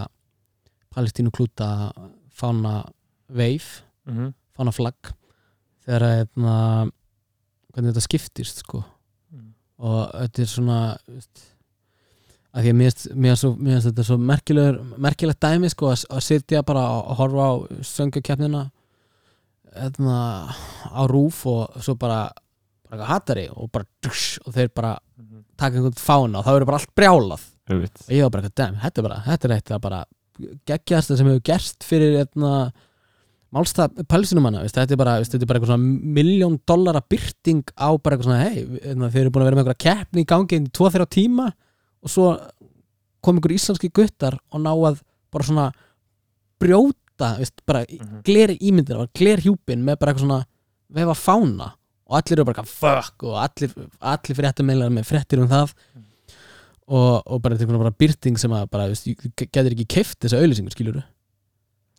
Palestínu 0.95 1.31
klúta 1.31 1.93
fána 2.35 2.81
veif 3.29 3.83
mm 4.07 4.17
-hmm. 4.17 4.33
fána 4.57 4.73
flagg 4.73 5.13
þegar 5.85 6.03
að 6.03 6.21
etna, 6.25 6.55
hvernig 7.73 7.93
þetta 7.93 8.09
skiptist 8.09 8.65
sko 8.65 8.85
Mm. 9.31 9.53
og 9.79 10.11
þetta 10.15 10.43
er 10.43 10.47
svona 10.47 10.97
að 12.55 12.63
því 12.65 12.71
að 12.71 12.77
mér 12.79 13.37
finnst- 13.37 13.85
þetta 13.85 14.05
svo 14.05 14.17
merkilegt 14.17 15.41
dæmi 15.41 15.69
sko 15.69 15.91
að, 15.93 16.05
að 16.11 16.21
sitja 16.25 16.63
bara 16.63 16.81
og 16.91 17.17
horfa 17.19 17.45
á 17.45 17.55
söngukeppnina 17.85 18.71
etna, 19.77 20.19
á 20.89 21.03
rúf 21.11 21.45
og 21.51 21.79
svo 21.85 21.95
bara, 21.99 22.29
bara 22.89 23.09
hatari 23.11 23.49
og 23.53 23.71
bara 23.73 23.89
dush, 24.05 24.39
og 24.47 24.55
þeir 24.57 24.73
bara 24.75 24.97
taka 25.59 25.77
einhvern 25.77 25.99
fána 25.99 26.41
og 26.41 26.47
þá 26.47 26.53
eru 26.55 26.69
bara 26.69 26.81
allt 26.81 26.95
brjálað 26.97 27.47
Einmitt. 27.69 28.05
og 28.07 28.13
ég 28.15 28.25
var 28.25 28.33
bara 28.33 28.43
eitthvað, 28.45 28.59
damn, 28.63 28.79
þetta 28.83 29.01
er 29.01 29.09
bara 29.09 29.23
þetta 29.27 29.49
er 29.49 29.57
eitt 29.57 29.73
að 29.75 29.83
bara 29.89 30.05
geggjast 30.71 31.17
sem 31.19 31.27
hefur 31.29 31.47
gerst 31.49 31.87
fyrir 31.87 32.21
málstað 33.55 34.03
palestinumanna, 34.09 34.63
veist, 34.65 34.77
þetta 34.77 34.95
er 34.95 35.01
bara 35.01 35.17
þetta 35.25 35.41
er 35.41 35.49
bara 35.49 35.61
eitthvað 35.61 35.73
svona 35.73 36.13
miljón 36.19 36.59
dollara 36.69 37.01
byrting 37.01 37.73
á 37.81 37.89
bara 37.97 38.17
eitthvað 38.17 38.29
svona, 38.29 38.45
hei, 38.45 38.65
þeir 38.85 39.23
eru 39.23 39.33
búin 39.33 39.45
að 39.45 39.49
vera 39.49 39.59
með 39.59 39.65
eitthvað 39.65 39.85
keppni 39.87 40.25
í 40.25 40.29
gangi 40.29 40.61
í 40.61 40.71
2-3 40.79 41.09
tíma 41.17 41.49
og 41.49 42.13
svo 42.13 42.29
kom 43.25 43.39
einhver 43.39 43.57
íslenski 43.57 43.91
guttar 43.91 44.37
og 44.53 44.63
ná 44.63 44.71
að 44.75 45.01
bara 45.33 45.49
svona 45.49 45.67
brjóta, 46.61 47.01
veist, 47.39 47.61
bara 47.67 47.85
Mhm. 47.89 48.23
gleri 48.25 48.59
ímyndir 48.61 48.97
og 49.01 49.11
gler 49.15 49.39
hjúpin 49.39 49.83
með 49.85 49.99
bara 49.99 50.13
eitthvað 50.13 50.25
svona 50.27 50.45
vefa 50.91 51.15
fána 51.15 51.73
og 52.09 52.17
allir 52.17 52.39
eru 52.39 52.45
bara 52.45 52.63
fuck 52.65 53.23
og 53.29 53.35
allir, 53.37 53.73
allir 54.01 54.37
fréttameilar 54.39 54.89
með 54.91 55.05
fréttir 55.05 55.43
um 55.43 55.49
það. 55.49 55.75
Og, 56.89 57.23
og 57.27 57.43
bara 57.43 57.55
þetta 57.57 57.69
er 57.75 57.79
bara 57.83 57.91
byrting 57.91 58.39
sem 58.41 58.51
að 58.51 58.71
bara, 58.71 58.87
veist, 58.89 59.05
getur 59.05 59.75
ekki 59.75 59.85
keift 59.87 60.19
þessa 60.25 60.39
auðlýsingur 60.41 60.73
skilur 60.73 61.03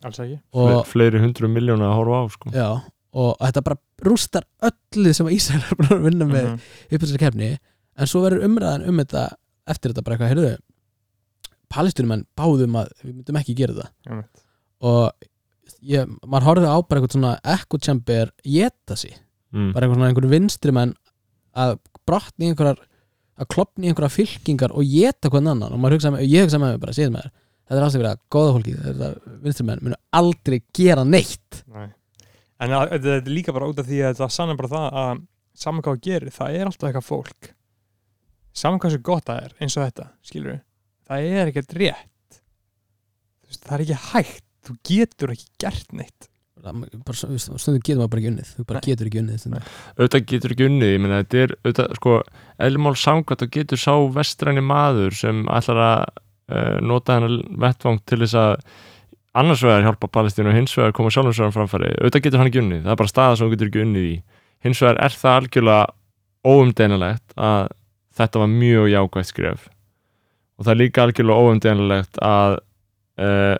alls 0.02 0.18
ekki. 0.18 0.40
Og, 0.56 0.86
fleiri 0.88 1.20
hundru 1.20 1.46
miljóna 1.52 1.90
að 1.92 1.94
horfa 2.00 2.18
á 2.18 2.24
sko. 2.32 2.50
Já, 2.50 2.82
og 3.12 3.36
þetta 3.38 3.62
bara 3.62 3.76
rústar 4.02 4.42
öllu 4.62 5.12
sem 5.14 5.26
að 5.26 5.36
Ísrael 5.36 5.62
er 5.62 5.76
búin 5.76 5.94
að 5.94 6.02
vinna 6.08 6.24
með 6.26 6.44
Mhm. 6.48 6.60
upp 6.90 7.00
þessari 7.04 7.18
kefni 7.22 7.58
en 7.96 8.06
svo 8.06 8.22
verður 8.24 8.44
umræðan 8.48 8.88
um 8.88 8.96
þetta 8.98 9.24
eftir 9.68 9.92
þetta 9.92 10.02
bara 10.04 10.16
eitthvað, 10.16 10.32
heyrðu 10.34 10.58
palestinumenn 11.70 12.24
báðum 12.38 12.74
að 12.80 12.88
við 13.04 13.14
myndum 13.14 13.38
ekki 13.38 13.54
gera 13.54 13.74
það. 13.74 14.24
Og 14.80 15.10
ég, 15.84 16.08
maður 16.24 16.48
horfði 16.48 16.70
á 16.72 16.78
bara 16.80 17.00
eitthvað 17.00 17.16
svona 17.16 17.80
chamber 17.84 18.32
geta 18.44 18.96
sig 18.96 19.14
mm. 19.52 19.72
bara 19.74 19.86
eitthvað 19.86 19.98
svona 19.98 20.10
einhverjum 20.10 20.34
vinstri 20.34 20.74
menn 20.74 20.94
að 21.56 21.76
brotni 22.08 22.50
einhverjar 22.50 22.80
að 23.40 23.48
klopni 23.54 23.88
einhverjar 23.88 24.12
fylkingar 24.12 24.74
og 24.76 24.84
geta 24.84 25.30
hvern 25.32 25.48
annan. 25.54 25.72
Og 25.72 25.80
maður 25.80 25.96
hugsa, 25.96 26.12
með- 26.12 26.26
ég 26.28 26.44
hugsa 26.44 26.60
með 26.60 26.74
mig 26.74 26.82
bara, 26.82 26.96
séð 26.96 27.14
með 27.14 27.24
þér 27.24 27.36
þetta 27.70 27.78
er 27.78 27.86
ástæður 27.86 28.08
að 28.10 28.22
góða 28.34 28.54
fólki, 28.56 28.74
þetta 28.84 29.08
vinstri 29.44 29.66
menn 29.68 29.82
munu 29.86 29.98
aldrei 30.18 30.56
gera 30.74 31.04
neitt. 31.06 31.62
Nei. 31.70 31.88
en 32.60 32.74
þetta 32.90 33.14
er 33.14 33.30
líka 33.30 33.54
bara 33.56 33.68
út 33.70 33.78
af 33.80 33.86
því 33.86 34.00
að 34.02 34.16
þetta 34.18 34.28
sannar 34.34 34.58
bara 34.58 34.72
það 34.74 34.98
að 35.02 35.22
saman 35.54 35.84
hvað 35.86 35.94
það 35.96 36.08
gerir, 36.08 36.34
það 36.34 36.56
er 36.58 36.66
alltaf 36.66 36.88
eitthvað 36.88 37.06
fólk. 37.06 37.52
Saman 38.52 38.82
hvað 38.82 38.96
svo 38.96 39.02
gott 39.06 39.30
það 39.30 39.44
er 39.46 39.54
eins 39.62 39.76
og 39.78 39.86
þetta, 39.86 40.08
skilur 40.26 40.52
við 40.52 40.60
það 41.10 41.30
er 41.38 41.50
ekkert 41.50 41.76
rétt. 41.78 42.40
Það 43.50 43.74
er 43.76 43.84
ekki 43.86 44.00
hægt 44.10 44.44
þú 44.66 44.76
getur 44.90 45.32
ekki 45.34 45.48
gert 45.62 45.96
neitt. 45.96 46.28
Stundum 46.60 47.80
getur 47.80 48.02
maður 48.02 48.10
bara 48.12 48.20
ekki 48.20 48.30
unnið. 48.34 48.50
Þú 48.56 48.64
bara 48.68 48.80
Nei. 48.80 48.88
getur 48.90 49.08
ekki 49.08 49.20
unnið 49.22 49.44
auðvitað 49.96 50.26
getur 50.32 50.54
ekki 50.54 50.66
unnið, 50.68 50.90
ég 50.92 51.00
meina 51.00 51.20
þetta 51.22 51.40
er 51.40 51.54
auðvitað, 51.56 51.94
sko, 51.96 52.16
eðlumál 52.66 52.96
samkvæmt 53.00 53.44
og 53.46 53.52
getur 53.56 53.80
sá 53.80 53.94
vestræni 54.16 54.64
maður 54.64 55.16
sem 55.16 55.40
ætlar 55.48 55.80
að 55.86 56.02
uh, 56.52 56.76
nota 56.84 57.16
hennar 57.16 57.38
vettvang 57.64 58.02
til 58.04 58.20
þess 58.24 58.36
að 58.42 58.52
annars 59.40 59.64
vegar 59.64 59.86
hjálpa 59.86 60.10
Palestínu 60.10 60.50
og 60.52 60.58
hins 60.58 60.76
vegar 60.76 60.94
koma 60.96 61.12
sjálfum 61.14 61.36
sér 61.38 61.54
framfæri, 61.54 61.94
auðvitað 61.96 62.26
getur 62.26 62.42
hann 62.42 62.50
ekki 62.50 62.62
unnið. 62.64 62.84
Það 62.84 62.94
er 62.94 63.00
bara 63.02 63.14
staða 63.14 63.38
sem 63.38 63.46
hann 63.46 63.54
getur 63.54 63.70
ekki 63.70 63.84
unnið 63.86 64.08
í. 64.10 64.14
Hins 64.66 64.84
vegar 64.84 65.00
er 65.06 65.16
það 65.16 65.40
algjörlega 65.40 65.84
óumdeinalegt 66.50 67.36
að 67.40 67.72
þetta 68.20 68.42
var 68.42 68.52
mjög 68.52 68.90
jákvægt 68.90 69.30
skref. 69.30 69.68
Og 70.58 70.66
það 70.66 70.74
er 70.74 70.80
líka 70.82 71.04
algjörlega 71.06 71.46
óumdeinalegt 71.46 72.20
að 72.26 72.58
uh, 73.20 73.56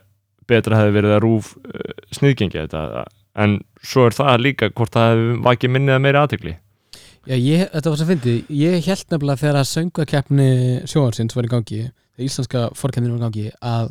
betra 0.51 0.81
hefði 0.81 0.97
verið 0.99 1.15
að 1.17 1.23
rúf 1.27 1.53
uh, 1.61 1.95
sniðgengi 2.17 2.65
þetta 2.65 3.07
en 3.41 3.61
svo 3.83 4.09
er 4.09 4.17
það 4.17 4.43
líka 4.47 4.73
hvort 4.75 4.97
það 4.97 5.15
hefði 5.15 5.39
vakið 5.47 5.73
minnið 5.77 5.97
að 5.97 6.05
meiri 6.07 6.21
aðtekli 6.21 6.57
Já, 7.29 7.37
ég, 7.37 7.67
þetta 7.69 7.91
var 7.93 7.99
svo 8.01 8.09
fyndið, 8.09 8.37
ég 8.57 8.87
held 8.87 9.11
nefnilega 9.13 9.41
þegar 9.43 9.57
að 9.61 9.67
söngukeppni 9.69 10.51
sjóhansins 10.89 11.37
var 11.37 11.47
í 11.47 11.51
gangi 11.53 11.81
þegar 11.85 12.27
íslenska 12.27 12.63
fórkeppnin 12.81 13.13
var 13.13 13.21
í 13.21 13.25
gangi 13.27 13.51
að, 13.61 13.91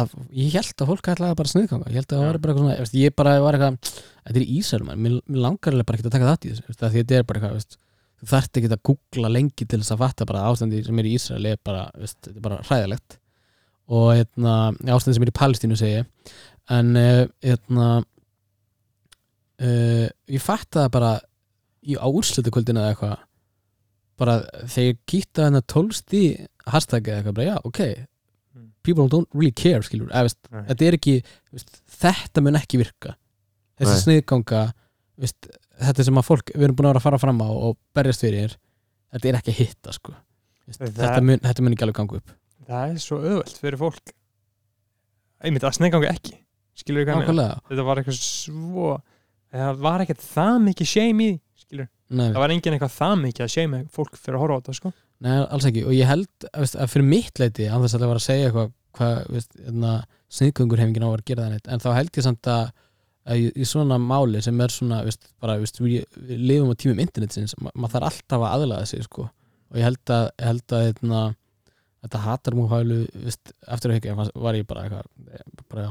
að 0.00 0.16
ég 0.34 0.56
held 0.56 0.74
að 0.74 0.90
fólk 0.90 1.10
ætlaði 1.12 1.38
bara 1.38 1.50
að 1.50 1.52
sniðganga, 1.54 1.92
ég 1.92 2.00
held 2.00 2.10
að 2.10 2.18
það 2.18 2.26
var 2.26 2.40
bara 2.42 2.56
eitthvað 2.56 2.90
svona 2.90 3.04
ég, 3.04 3.14
bara 3.20 3.36
var 3.44 3.58
eitthvað, 3.58 3.94
þetta 4.26 4.40
er 4.40 4.44
í 4.46 4.58
Ísrael 4.58 4.88
man, 4.88 5.00
mér, 5.04 5.16
mér 5.30 5.44
langar 5.46 5.78
bara 5.78 6.00
ekki 6.00 6.08
að 6.08 6.16
taka 6.16 6.32
það 6.32 6.48
í 6.48 6.52
þessu. 6.56 6.76
Þetta 6.82 7.20
er 7.20 7.28
bara 7.30 7.40
eitthvað, 7.40 7.78
þú 8.20 8.30
þarft 8.34 8.60
ekki 8.60 8.72
að 8.74 8.84
googla 8.90 9.32
lengi 9.32 9.64
til 9.70 9.80
þess 9.80 9.94
að 9.94 10.02
fatta 10.02 10.28
bara 10.28 10.42
að 10.42 10.56
ástandi 10.56 10.82
sem 10.90 11.00
er 11.00 11.08
í 11.08 11.14
Ísrael 11.16 11.50
er 11.52 11.62
bara, 11.70 11.86
veist, 12.02 12.18
þetta 12.26 12.36
er 12.36 12.46
bara 12.48 12.60
hræðilegt 12.66 13.20
og 13.90 14.12
hérna, 14.14 14.54
ástandi 14.86 15.16
sem 15.16 15.26
er 15.26 15.32
í 15.32 15.38
Palestínu 15.40 15.78
segi 15.78 16.04
en 16.70 16.92
uh, 16.98 17.24
hérna 17.42 17.88
uh, 19.60 20.06
ég 20.30 20.44
fatta 20.44 20.84
það 20.84 20.94
bara 20.94 21.10
í 21.80 21.96
árslutukvöldinu 21.96 22.82
eða 22.82 22.94
eitthvað. 22.94 23.26
Bara 24.20 24.36
þegar 24.68 24.88
ég 24.90 24.98
kýtta 25.08 25.46
hennar 25.48 25.64
tólst 25.70 26.14
í 26.16 26.24
hashtagið 26.68 27.12
eða 27.12 27.20
eitthvað, 27.22 27.36
bara 27.38 27.48
já, 27.48 27.56
ok. 27.64 27.82
Mm. 28.50 28.66
people 28.82 29.06
don't 29.08 29.28
really 29.32 29.54
care, 29.54 29.82
skilur. 29.86 30.10
Eða, 30.10 30.26
veist, 30.28 30.40
Nei. 30.50 30.64
þetta 30.68 30.86
er 30.86 30.98
ekki, 30.98 31.14
veist, 31.54 31.80
þetta 32.02 32.44
mun 32.44 32.58
ekki 32.60 32.80
virka. 32.82 33.14
Þessi 33.80 33.94
Nei. 33.94 34.02
sniðganga 34.04 34.64
veist, 35.20 35.50
þetta 35.80 36.06
sem 36.06 36.20
að 36.20 36.28
fólk, 36.28 36.52
við 36.54 36.66
erum 36.68 36.78
búin 36.78 36.90
að 36.90 36.94
vera 36.94 37.02
að 37.02 37.06
fara 37.08 37.22
fram 37.22 37.40
á 37.40 37.48
og 37.48 37.78
berjast 37.96 38.26
fyrir 38.26 38.58
þetta 39.14 39.30
er 39.30 39.40
ekki 39.40 39.54
að 39.54 39.62
hitta, 39.62 39.96
sko. 39.96 40.14
Þetta, 40.70 41.16
mun, 41.24 41.40
þetta 41.42 41.64
mun 41.64 41.74
ekki 41.74 41.86
alveg 41.86 41.98
ganga 41.98 42.20
upp 42.20 42.36
það 42.70 42.94
er 42.94 43.04
svo 43.04 43.20
auðvelt 43.20 43.60
fyrir 43.60 43.80
fólk. 43.80 44.14
Einmitt 45.40 45.66
að 45.66 45.76
sneggangu 45.78 46.08
ekki. 46.10 46.36
Skilur 46.80 47.02
við 47.02 47.10
hvað 47.10 47.22
nákvæmlega, 47.24 47.62
þetta 47.68 47.86
var 47.86 48.00
eitthvað 48.00 48.20
svo 48.22 48.90
það 49.50 49.80
var 49.84 50.04
ekkert 50.04 50.22
það 50.24 50.58
mikið 50.68 50.90
shame 50.90 51.24
í 51.24 51.30
skilur 51.58 51.88
nei, 52.14 52.28
það 52.28 52.42
var 52.42 52.52
engin 52.54 52.76
eitthvað 52.76 52.92
það 52.96 53.14
mikið 53.24 53.46
að 53.46 53.54
shame 53.54 53.80
fólk 53.94 54.18
fyrir 54.18 54.38
að 54.38 54.44
horfa 54.44 54.58
á 54.58 54.60
þetta 54.60 54.76
sko. 54.78 54.92
Nei, 55.20 55.32
alls 55.40 55.66
ekki. 55.68 55.82
Og 55.84 55.96
ég 55.96 56.08
held 56.08 56.46
veist, 56.54 56.76
að 56.80 56.92
fyrir 56.94 57.08
mitt 57.10 57.42
leiti, 57.42 57.66
að 57.68 57.84
þess 57.84 57.96
að 57.96 58.04
það 58.04 58.12
var 58.12 58.20
að 58.20 58.26
segja 58.26 58.50
eitthvað 58.50 58.70
hvað, 58.96 59.98
sniðgöngur 60.30 60.80
hefingin 60.80 61.06
á 61.06 61.10
að 61.10 61.26
gera 61.26 61.44
það 61.44 61.52
neitt, 61.54 61.68
en 61.68 61.82
þá 61.82 61.90
held 61.96 62.16
ég 62.18 62.26
samt 62.26 62.50
að 62.50 62.70
í, 63.36 63.50
í 63.50 63.66
svona 63.68 63.98
máli 64.02 64.40
sem 64.42 64.62
er 64.62 64.74
svona 64.74 65.02
veist, 65.06 65.28
bara, 65.42 65.58
veist, 65.60 65.80
við, 65.82 66.06
lifum 66.30 66.72
á 66.72 66.74
tímum 66.78 67.02
internetsins, 67.02 67.56
ma 67.60 67.72
maður 67.74 67.96
þarf 67.96 68.08
alltaf 68.10 68.44
að 68.46 68.54
aðlaða 68.56 68.88
sig 68.90 69.04
sko. 69.06 69.26
og 69.70 69.78
ég 69.78 69.86
held 69.86 70.14
að, 70.14 70.26
held 70.42 70.74
að 70.76 70.86
hérna, 70.88 71.22
þetta 72.04 72.20
hatar 72.24 72.54
múið 72.56 72.70
hælu 72.74 73.00
eftir 73.28 73.90
að 73.90 73.96
hekja 73.98 74.14
var 74.34 74.54
ég 74.58 74.66
bara 74.66 74.84
eitthvað 74.86 75.04
bara 75.70 75.82
já, 75.84 75.90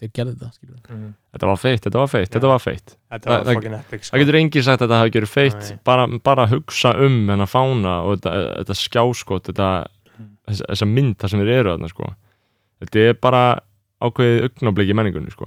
þeir 0.00 0.12
gerðu 0.16 0.34
þetta 0.38 0.50
skilur. 0.54 0.80
mm. 0.88 1.14
þetta 1.34 1.46
var 1.50 1.60
feitt, 1.60 1.82
þetta 1.84 2.00
var 2.00 2.08
feitt, 2.14 2.30
þetta 2.32 2.50
var 2.52 2.62
feitt 2.64 2.94
þetta 2.96 3.20
Það- 3.20 3.30
var 3.36 3.44
það- 3.44 3.54
fucking 3.60 3.74
epic 3.80 4.04
sko. 4.04 4.14
það 4.16 4.22
getur 4.24 4.38
engin 4.40 4.62
sagt 4.64 4.80
að 4.80 4.86
þetta 4.88 5.00
hafi 5.02 5.14
gerið 5.18 5.32
feitt 5.34 5.84
bara, 5.84 6.06
bara 6.30 6.46
hugsa 6.46 6.94
um 7.06 7.18
hennar 7.28 7.50
fána 7.50 7.94
og 8.06 8.20
þetta, 8.20 8.32
þetta 8.64 8.78
skjáskot 8.84 9.50
þetta, 9.50 9.70
Mm. 10.20 10.36
þessa, 10.48 10.64
þessa 10.68 10.86
mynd 10.88 11.16
þar 11.16 11.30
sem 11.30 11.40
við 11.40 11.52
eru 11.58 11.70
þarna 11.76 11.88
sko. 11.88 12.14
þetta 12.80 12.98
er 13.08 13.14
bara 13.14 13.42
ákveðið 14.00 14.42
augnablik 14.48 14.88
í 14.90 14.94
menningunni 14.96 15.30
sko. 15.32 15.46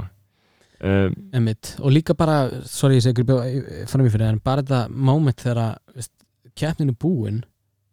um, 0.84 1.16
Einmitt. 1.34 1.76
og 1.80 1.92
líka 1.92 2.14
bara, 2.18 2.50
sorry 2.66 2.98
ég 2.98 3.04
segi 3.06 3.26
fannum 3.88 4.06
ég 4.08 4.12
fyrir, 4.14 4.28
en 4.30 4.40
bara 4.44 4.62
þetta 4.62 4.90
moment 4.90 5.38
þegar 5.38 5.78
veist, 5.96 6.12
keppnin 6.56 6.90
er 6.90 6.98
búin 7.02 7.44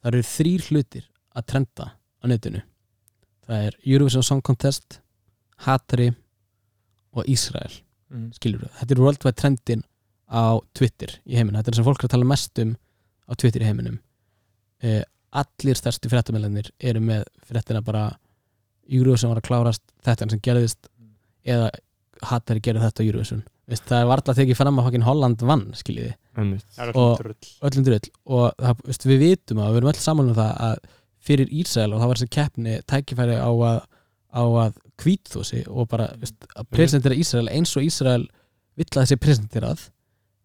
það 0.04 0.12
eru 0.12 0.22
þrýr 0.22 0.68
hlutir 0.70 1.04
að 1.36 1.46
trenda 1.46 1.90
á 2.20 2.24
netinu. 2.30 2.62
Það 3.46 3.66
er 3.68 3.76
Eurovision 3.84 4.22
Song 4.26 4.42
Contest 4.46 5.00
Hatari 5.66 6.10
og 7.12 7.24
Ísrael. 7.26 7.80
Mm. 8.10 8.32
skilur 8.34 8.64
við, 8.64 8.70
þetta 8.80 8.94
er 8.96 9.00
worldwide 9.04 9.38
trendin 9.38 9.82
á 10.26 10.58
Twitter 10.74 11.12
í 11.30 11.36
heiminum, 11.38 11.60
þetta 11.60 11.70
er 11.70 11.76
sem 11.78 11.84
fólk 11.86 12.00
er 12.02 12.08
að 12.08 12.14
tala 12.16 12.26
mest 12.26 12.58
um 12.58 12.72
á 13.30 13.32
Twitter 13.38 13.62
í 13.62 13.68
heiminum. 13.68 14.00
Eh, 14.82 15.04
allir 15.30 15.78
stærstu 15.78 16.10
fréttamælanir 16.10 16.72
eru 16.82 17.02
með 17.04 17.22
fréttina 17.46 17.84
bara 17.86 18.08
Eurovision 18.90 19.30
var 19.30 19.38
að 19.38 19.46
klárast 19.46 19.84
þetta 20.02 20.26
sem 20.32 20.42
gerðist 20.42 20.90
eða 21.46 21.70
Hattari 22.26 22.60
gerði 22.60 22.82
þetta 22.82 23.00
á 23.00 23.06
Eurovision. 23.06 23.44
Veist, 23.70 23.86
það 23.86 24.02
er 24.02 24.08
varla 24.10 24.32
að 24.34 24.40
tekið 24.40 24.58
fram 24.58 24.80
að 24.80 24.88
fokkin 24.88 25.06
Holland 25.06 25.42
vann 25.46 25.62
skiljiði. 25.78 26.14
Það 26.74 26.90
Og- 26.98 27.20
alltaf 27.22 27.70
öllum 27.70 27.84
drull. 27.86 28.10
Og 28.26 28.50
það, 28.58 28.82
veist, 28.90 29.06
við 29.06 29.22
vitum 29.22 29.62
að 29.62 29.70
við 29.70 29.78
erum 29.80 29.92
öll 29.92 30.02
saman 30.02 30.32
um 30.32 30.34
það 30.34 30.50
að 30.66 30.82
fyrir 31.20 31.50
Ísrael 31.52 31.92
og 31.94 32.00
það 32.02 32.10
var 32.12 32.20
þessi 32.20 32.34
keppni 32.36 32.76
tækifæri 32.90 33.36
á 33.40 33.50
að, 33.50 33.80
á 34.32 34.42
að 34.64 34.76
kvítþósi 35.00 35.64
og 35.68 35.88
bara 35.90 36.10
veist, 36.20 36.36
að 36.56 36.68
presentera 36.72 37.14
Ísrael 37.18 37.48
eins 37.52 37.72
og 37.76 37.84
Ísrael 37.86 38.26
vill 38.76 38.88
að 38.94 39.02
þessi 39.04 39.18
presenterað 39.20 39.88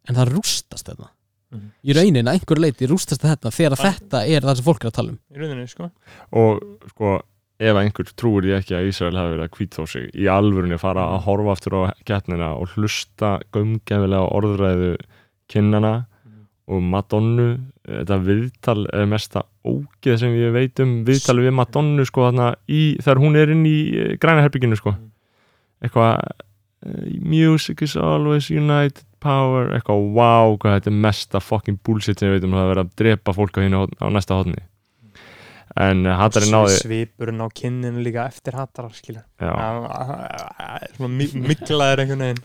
en 0.09 0.15
það 0.19 0.33
rústast 0.35 0.89
þetta 0.91 1.11
Mhm. 1.55 1.67
í 1.85 1.93
raunin 1.93 2.27
að 2.27 2.33
einhver 2.39 2.59
leiti 2.59 2.87
rústast 2.89 3.21
þetta 3.21 3.51
þegar 3.53 3.75
Það- 3.77 3.93
þetta 3.99 4.19
er 4.27 4.41
það 4.41 4.55
sem 4.57 4.65
fólk 4.65 4.81
er 4.83 4.89
að 4.89 4.93
tala 4.97 5.09
um. 5.13 5.19
Í 5.31 5.37
rauninni 5.39 5.67
sko. 5.69 5.91
Og 6.33 6.63
sko 6.89 7.11
ef 7.59 7.75
einhver 7.79 8.09
trúir 8.17 8.43
því 8.43 8.55
ekki 8.57 8.73
að 8.75 8.87
Ísrael 8.89 9.15
hafi 9.15 9.35
verið 9.35 9.45
að 9.45 9.53
hvítþó 9.55 9.85
sig 9.87 10.09
í 10.17 10.25
alvörunni 10.27 10.79
fara 10.81 11.05
að 11.13 11.21
horfa 11.27 11.51
aftur 11.53 11.77
á 11.77 11.81
keppnina 12.03 12.49
og 12.59 12.67
hlusta 12.73 13.39
gömgefilega 13.53 14.25
orðræðu 14.35 14.97
kinnana 15.47 16.07
og 16.65 16.81
Madonnu 16.81 17.49
þetta 17.85 18.17
viðtal 18.25 18.79
er 18.89 19.05
mesta 19.09 19.43
ógeð 19.65 20.17
sem 20.21 20.33
ég 20.39 20.53
veit 20.55 20.81
um 20.81 20.97
viðtal 21.05 21.37
við 21.43 21.53
Madonnu 21.57 22.05
sko 22.07 22.25
þarna 22.27 22.53
í, 22.65 22.95
þegar 23.01 23.21
hún 23.21 23.37
er 23.39 23.53
inn 23.53 23.65
í 23.69 23.77
eh, 23.93 24.13
græna 24.21 24.45
herbygginu 24.45 24.79
sko 24.79 24.95
eitthvað 25.85 26.15
eh, 26.17 27.17
music 27.21 27.85
is 27.85 27.95
always 27.99 28.49
united 28.49 29.05
power 29.21 29.69
eitthvað 29.75 30.09
wow 30.17 30.55
hvað 30.57 30.79
þetta 30.79 30.93
er 30.93 31.03
mesta 31.05 31.41
fucking 31.43 31.81
bullshit 31.85 32.21
sem 32.21 32.31
ég 32.31 32.39
veit 32.39 32.47
um 32.47 32.57
það 32.57 32.65
að 32.65 32.71
vera 32.73 32.85
að 32.87 32.95
drepa 33.01 33.37
fólk 33.37 33.61
á, 33.61 33.65
hinu, 33.65 33.85
á 34.01 34.07
næsta 34.13 34.39
hodni 34.39 34.65
en 35.75 36.05
uh, 36.07 36.13
hattarinn 36.19 36.53
náði 36.55 36.75
svipurinn 36.79 37.43
á 37.43 37.47
kinninu 37.51 38.03
líka 38.05 38.25
eftir 38.29 38.55
svona 40.95 41.09
mi- 41.11 41.41
miklaður 41.49 42.03
einhvern 42.05 42.23
veginn 42.25 42.41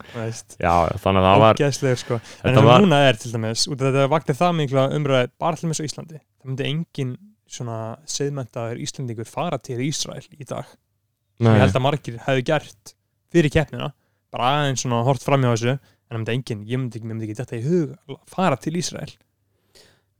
já, 0.58 0.72
þannig 1.04 1.20
að 1.22 1.28
það 1.28 1.42
var 1.44 1.60
sko. 2.02 2.18
En 2.42 2.56
það 2.58 2.68
var, 2.70 2.84
núna 2.84 3.00
er 3.06 3.20
til 3.22 3.32
dæmis 3.34 3.66
út 3.70 3.76
af 3.78 3.86
þetta 3.90 4.08
vakti 4.14 4.36
það 4.40 4.56
mikla 4.62 4.86
umræði 4.98 5.30
bara 5.44 5.60
til 5.60 5.68
dæmis 5.68 5.82
á 5.82 5.86
Íslandi 5.86 6.18
það 6.18 6.50
myndi 6.50 6.68
engin 6.72 7.14
svona 7.50 7.78
seðmentaður 8.06 8.82
Íslandingur 8.84 9.26
fara 9.30 9.58
til 9.58 9.80
Ísrael 9.82 10.26
í 10.38 10.44
dag. 10.46 10.68
Sem 11.40 11.48
ég 11.48 11.56
nei, 11.56 11.62
held 11.64 11.78
að 11.78 11.82
margir 11.86 12.18
hefðu 12.26 12.44
gert 12.50 12.92
fyrir 13.32 13.50
keppnina 13.54 13.88
bara 14.30 14.50
aðeins 14.60 14.84
svona 14.84 15.00
hort 15.06 15.22
fram 15.24 15.42
hjá 15.42 15.50
þessu 15.54 15.72
en 15.74 15.80
það 15.80 16.18
myndi 16.20 16.34
engin, 16.36 16.60
ég 16.66 16.78
myndi 16.82 16.98
ekki, 16.98 17.06
mér 17.08 17.16
myndi 17.16 17.26
ekki 17.30 17.38
þetta 17.40 17.58
í 17.58 17.64
hug 17.64 17.96
að 18.10 18.20
fara 18.30 18.58
til 18.58 18.74
Ísrael. 18.78 19.10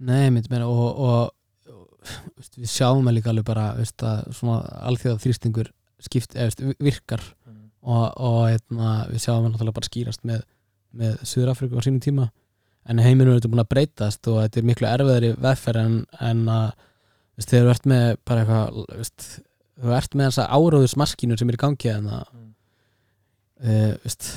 Nei, 0.01 0.31
myndi 0.33 0.51
meina 0.51 0.67
og, 0.71 0.81
og, 0.81 1.03
og 1.05 1.37
við 2.57 2.71
sjáum 2.73 3.09
að 3.11 3.17
líka 3.19 3.33
alveg 3.33 3.47
bara 3.49 3.67
veist, 3.79 4.03
að 4.03 4.31
svona 4.37 4.61
alþjóða 4.89 5.23
þrýstingur 5.25 5.71
skipt, 6.01 6.37
eða, 6.37 6.49
veist, 6.49 6.63
virkar. 6.81 7.25
Og, 7.81 8.05
og 8.21 8.41
eitna, 8.51 9.07
við 9.09 9.23
sjáum 9.25 9.47
að 9.47 9.55
náttúrulega 9.55 9.79
bara 9.79 9.89
skýrast 9.89 10.25
með, 10.29 10.43
með 10.93 11.19
Suður-Afrika 11.25 11.81
á 11.81 11.85
sínum 11.87 12.03
tíma. 12.05 12.27
En 12.89 13.01
heiminum 13.01 13.33
er 13.33 13.41
þetta 13.41 13.53
búin 13.53 13.63
að 13.63 13.71
breytast 13.73 14.29
og 14.29 14.41
þetta 14.43 14.61
er 14.61 14.67
miklu 14.69 14.89
erfiðari 14.89 15.31
veðferð 15.41 15.81
en, 15.85 15.97
en 16.21 16.43
að 16.49 16.67
veist, 17.37 17.51
þegar 17.53 17.65
þú 17.67 17.73
ert 17.75 17.89
með 17.93 18.07
bara 18.29 18.45
eitthvað 18.45 19.27
þú 19.81 19.95
ert 19.97 20.17
með 20.17 20.29
þessa 20.31 20.47
áróðusmaskinu 20.57 21.39
sem 21.41 21.53
er 21.53 21.57
í 21.57 21.63
gangi 21.65 21.93
en 21.95 22.11
að 22.19 22.25
Mm. 22.31 22.49
uh, 23.65 23.95
veist, 24.05 24.29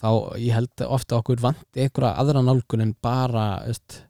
þá 0.00 0.08
ég 0.42 0.56
held 0.56 0.82
ofta 0.86 1.18
okkur 1.20 1.42
vanti 1.42 1.84
einhverja 1.84 2.16
aðra 2.18 2.42
nálgun 2.42 2.82
en 2.82 2.94
bara 3.02 3.46
veist, 3.66 4.00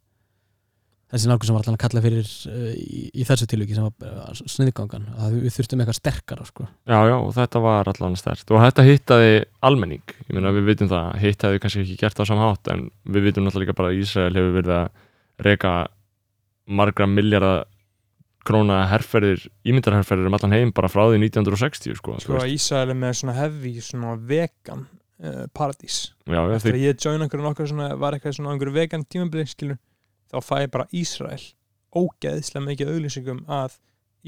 þessi 1.12 1.28
nálgun 1.28 1.48
sem 1.48 1.56
var 1.56 1.64
allan 1.64 1.76
að 1.76 1.82
kalla 1.84 2.02
fyrir 2.04 2.28
uh, 2.48 2.68
í, 2.72 3.00
í 3.12 3.26
þessu 3.28 3.48
tilviki 3.50 3.76
sem 3.76 3.88
var 3.88 4.38
sniðgangan 4.40 5.08
að 5.20 5.38
við 5.42 5.56
þurftum 5.56 5.82
eitthvað 5.82 5.98
sterkara 5.98 6.46
sko. 6.48 6.68
já, 6.88 6.98
já, 7.10 7.16
og 7.18 7.32
þetta 7.36 7.62
var 7.64 7.90
allan 7.92 8.16
stert. 8.20 8.46
Og 8.48 8.62
þetta 8.64 8.86
hittaði 8.86 9.34
almenning. 9.68 10.14
Ég 10.28 10.36
meina 10.36 10.54
við 10.56 10.70
vitum 10.70 10.92
það, 10.92 11.10
hitt 11.22 11.44
hefði 11.46 11.60
kannski 11.64 11.84
ekki 11.84 11.98
gert 12.00 12.22
á 12.22 12.24
samhátt 12.28 12.72
en 12.72 12.86
við 13.04 13.28
vitum 13.28 13.46
náttúrulega 13.46 13.68
líka 13.68 13.78
bara 13.82 13.92
að 13.92 14.00
Ísrael 14.00 14.32
hefur 14.38 14.56
verið 14.56 14.74
að 14.78 14.88
reka 15.48 15.74
margra 16.72 17.08
miljardar 17.10 17.68
króna 18.46 18.80
herferðir, 18.90 19.44
ímyndarherferðir 19.68 20.26
um 20.26 20.34
allan 20.34 20.56
heim 20.56 20.72
bara 20.74 20.90
frá 20.90 21.04
því 21.06 21.20
1960 21.28 21.94
sko, 22.00 22.16
sko 22.24 22.40
að 22.40 22.56
Ísrael 22.56 22.90
er 22.90 22.98
með 22.98 23.14
svona 23.20 23.36
heavy 23.36 23.76
svona 23.84 24.16
vegan 24.18 24.82
uh, 25.22 25.44
paradís. 25.54 26.08
Já, 26.26 26.40
já, 26.40 26.56
eftir 26.56 26.72
þeir, 26.72 26.78
að 26.80 26.86
ég 26.88 27.06
join 27.06 27.22
einhverju 27.22 27.46
nokkur 27.46 27.70
svona 27.70 27.92
var 28.00 28.16
eitthvað 28.16 28.38
svona 28.40 28.56
þá 30.32 30.38
fæ 30.46 30.54
ég 30.64 30.72
bara 30.72 30.88
Ísrael 30.96 31.42
ógeðslega 31.92 32.66
mikið 32.66 32.92
auðlýsingum 32.94 33.42
að 33.52 33.76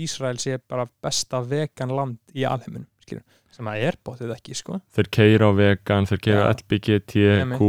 Ísrael 0.04 0.38
sé 0.42 0.58
bara 0.68 0.86
besta 1.04 1.40
vegan 1.46 1.92
land 1.94 2.18
í 2.34 2.44
alheiminum 2.48 2.88
skilur 3.04 3.24
sem 3.54 3.68
að 3.70 3.84
er 3.88 3.98
bóttið 4.04 4.32
ekki 4.34 4.56
sko 4.58 4.80
þeir 4.96 5.10
keira 5.14 5.48
á 5.48 5.52
vegan, 5.54 6.08
þeir 6.10 6.22
keira 6.26 6.48
Já. 6.48 6.54
LBGT. 6.58 7.14
Q 7.54 7.68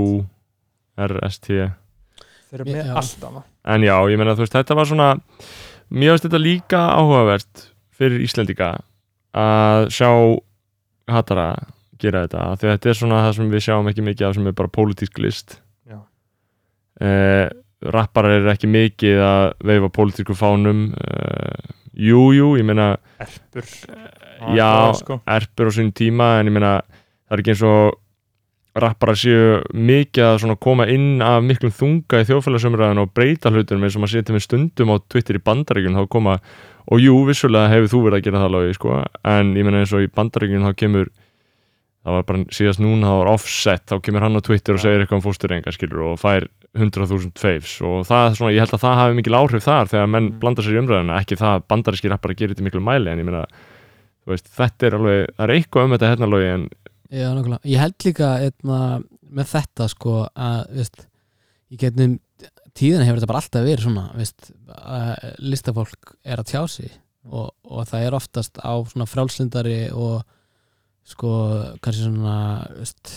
RST 1.06 1.52
þeir 1.52 2.62
eru 2.62 2.68
með 2.72 2.82
Já. 2.90 2.96
alltaf 3.02 3.40
en 3.76 3.86
já, 3.86 3.96
ég 4.12 4.20
meina 4.20 4.36
þú 4.38 4.46
veist, 4.46 4.56
þetta 4.56 4.78
var 4.80 4.90
svona 4.90 5.08
mér 5.92 6.14
finnst 6.16 6.28
þetta 6.28 6.42
líka 6.42 6.82
áhugavert 6.96 7.66
fyrir 7.96 8.24
Íslendinga 8.26 8.72
að 9.36 9.90
sjá 9.96 10.10
hattara 11.12 11.50
gera 12.02 12.26
þetta, 12.26 12.48
af 12.52 12.60
því 12.60 12.68
að 12.68 12.74
þetta 12.76 12.90
er 12.92 12.98
svona 13.00 13.22
það 13.24 13.36
sem 13.38 13.52
við 13.54 13.64
sjáum 13.68 13.90
ekki 13.92 14.06
mikið 14.06 14.28
af 14.28 14.36
sem 14.38 14.50
er 14.50 14.58
bara 14.58 14.74
pólitísk 14.78 15.22
list 15.24 15.60
Já. 15.88 16.00
Eh, 17.86 17.92
rapparar 17.94 18.40
eru 18.40 18.52
ekki 18.54 18.70
mikið 18.72 19.22
að 19.26 19.46
veifa 19.72 19.92
pólitísku 19.96 20.38
fánum 20.38 20.88
eh, 20.94 21.74
jú, 21.96 22.32
jú, 22.36 22.54
ég 22.60 22.68
meina 22.68 22.96
erpur 23.22 23.70
já, 24.56 24.72
sko. 25.00 25.22
erpur 25.26 25.72
á 25.72 25.76
sín 25.76 25.94
tíma 25.96 26.40
en 26.40 26.52
ég 26.52 26.58
meina 26.58 26.80
það 27.26 27.38
er 27.38 27.44
ekki 27.44 27.56
eins 27.56 27.64
og 27.70 28.02
rapparar 28.76 29.16
séu 29.16 29.62
mikið 29.72 30.26
að 30.52 30.56
koma 30.60 30.88
inn 30.92 31.22
af 31.24 31.40
miklum 31.48 31.72
þunga 31.72 32.20
í 32.22 32.28
þjóðfélagsumræðin 32.28 33.04
og 33.06 33.14
breyta 33.16 33.52
hlutunum 33.54 33.86
eins 33.88 33.96
og 33.96 34.04
maður 34.04 34.18
setja 34.18 34.36
með 34.36 34.44
stundum 34.44 34.92
á 34.92 34.96
Twitter 35.08 35.40
í 35.40 35.44
bandaríkjun 35.46 35.96
þá 35.96 36.10
koma, 36.12 36.34
og 36.92 37.00
jú, 37.00 37.22
vissulega 37.30 37.72
hefur 37.72 37.94
þú 37.94 38.02
verið 38.08 38.20
að 38.20 38.26
gera 38.28 38.42
það 38.44 38.56
logi, 38.58 38.76
sko, 38.76 38.98
en 39.32 39.54
ég 39.56 39.68
meina 39.68 39.84
eins 39.84 39.96
og 39.96 40.04
í 40.04 40.12
bandaríkjun 40.12 40.68
þá 40.68 40.76
kemur 40.82 41.12
það 42.06 42.16
var 42.20 42.26
bara 42.30 42.42
síðast 42.54 42.82
núna, 42.84 43.08
það 43.10 43.20
var 43.24 43.30
offset 43.34 43.86
þá 43.90 43.96
kemur 44.06 44.24
hann 44.26 44.38
á 44.38 44.46
Twitter 44.46 44.78
og 44.78 44.82
segir 44.84 45.02
eitthvað 45.04 45.18
um 45.20 45.24
fósturrenga 45.26 45.74
skilur 45.74 46.04
og 46.12 46.20
fær 46.22 46.46
100.000 46.78 47.32
faves 47.42 47.76
og 47.88 48.04
það 48.06 48.26
er 48.30 48.36
svona, 48.38 48.52
ég 48.54 48.62
held 48.66 48.76
að 48.78 48.84
það 48.86 49.00
hafi 49.02 49.18
mikil 49.20 49.38
áhrif 49.40 49.66
þar 49.66 49.90
þegar 49.94 50.12
menn 50.14 50.28
Mm. 50.30 50.40
blanda 50.44 50.62
sér 50.66 50.76
í 50.76 50.82
umræðina 50.84 51.18
ekki 51.24 51.38
það 51.40 51.54
að 51.58 51.66
bandaríski 51.74 52.12
rappar 52.14 52.34
að 52.36 52.38
gera 52.44 52.54
þetta 52.54 52.66
miklu 52.68 52.84
mæli 52.86 53.12
en 53.14 53.22
ég 53.24 53.28
meina, 53.30 53.44
þú 54.26 54.34
veist, 54.36 54.52
þetta 54.60 54.88
er 54.90 54.98
alveg 55.00 55.26
það 55.38 55.44
er 55.50 55.56
eitthvað 55.56 55.86
um 55.90 55.96
þetta 55.98 56.12
hérna 56.14 56.30
logi 56.36 56.52
en 56.54 56.68
Já, 57.16 57.28
nákvæmlega. 57.32 57.62
Ég 57.70 57.80
held 57.80 58.06
líka 58.06 58.30
eitna, 58.44 58.78
með 59.30 59.50
þetta 59.54 59.86
sko 59.94 60.14
að 60.36 60.62
veist, 60.76 61.04
í 61.72 61.78
getnum 61.80 62.16
tíðina 62.76 63.06
hefur 63.08 63.22
þetta 63.22 63.30
bara 63.32 63.42
alltaf 63.44 63.66
verið 63.66 63.86
svona 63.86 64.06
veist, 64.18 64.50
listafólk 65.40 66.16
er 66.26 66.42
að 66.42 66.50
tjá 66.52 66.62
sig 66.70 66.92
og, 67.26 67.52
og 67.66 67.86
það 67.90 68.06
er 68.08 68.18
oftast 68.18 68.60
á 68.62 68.74
svona 68.90 69.08
frjálslindari 69.10 69.78
og 69.96 70.24
sko 71.06 71.32
kannski 71.86 72.08
svona 72.08 72.38
veist, 72.80 73.12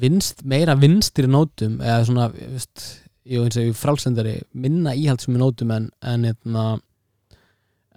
vinst, 0.00 0.44
meira 0.48 0.76
vinstir 0.78 1.28
nótum 1.30 1.78
eða 1.80 2.04
svona 2.08 2.28
veist, 2.34 2.84
jú, 3.24 3.46
eins 3.46 3.58
og 3.60 3.72
frjálslindari 3.80 4.36
minna 4.52 4.94
íhaldsum 4.96 5.38
í 5.38 5.40
nótum 5.40 5.72
en, 5.76 5.88
en, 6.04 6.28
en, 6.28 6.60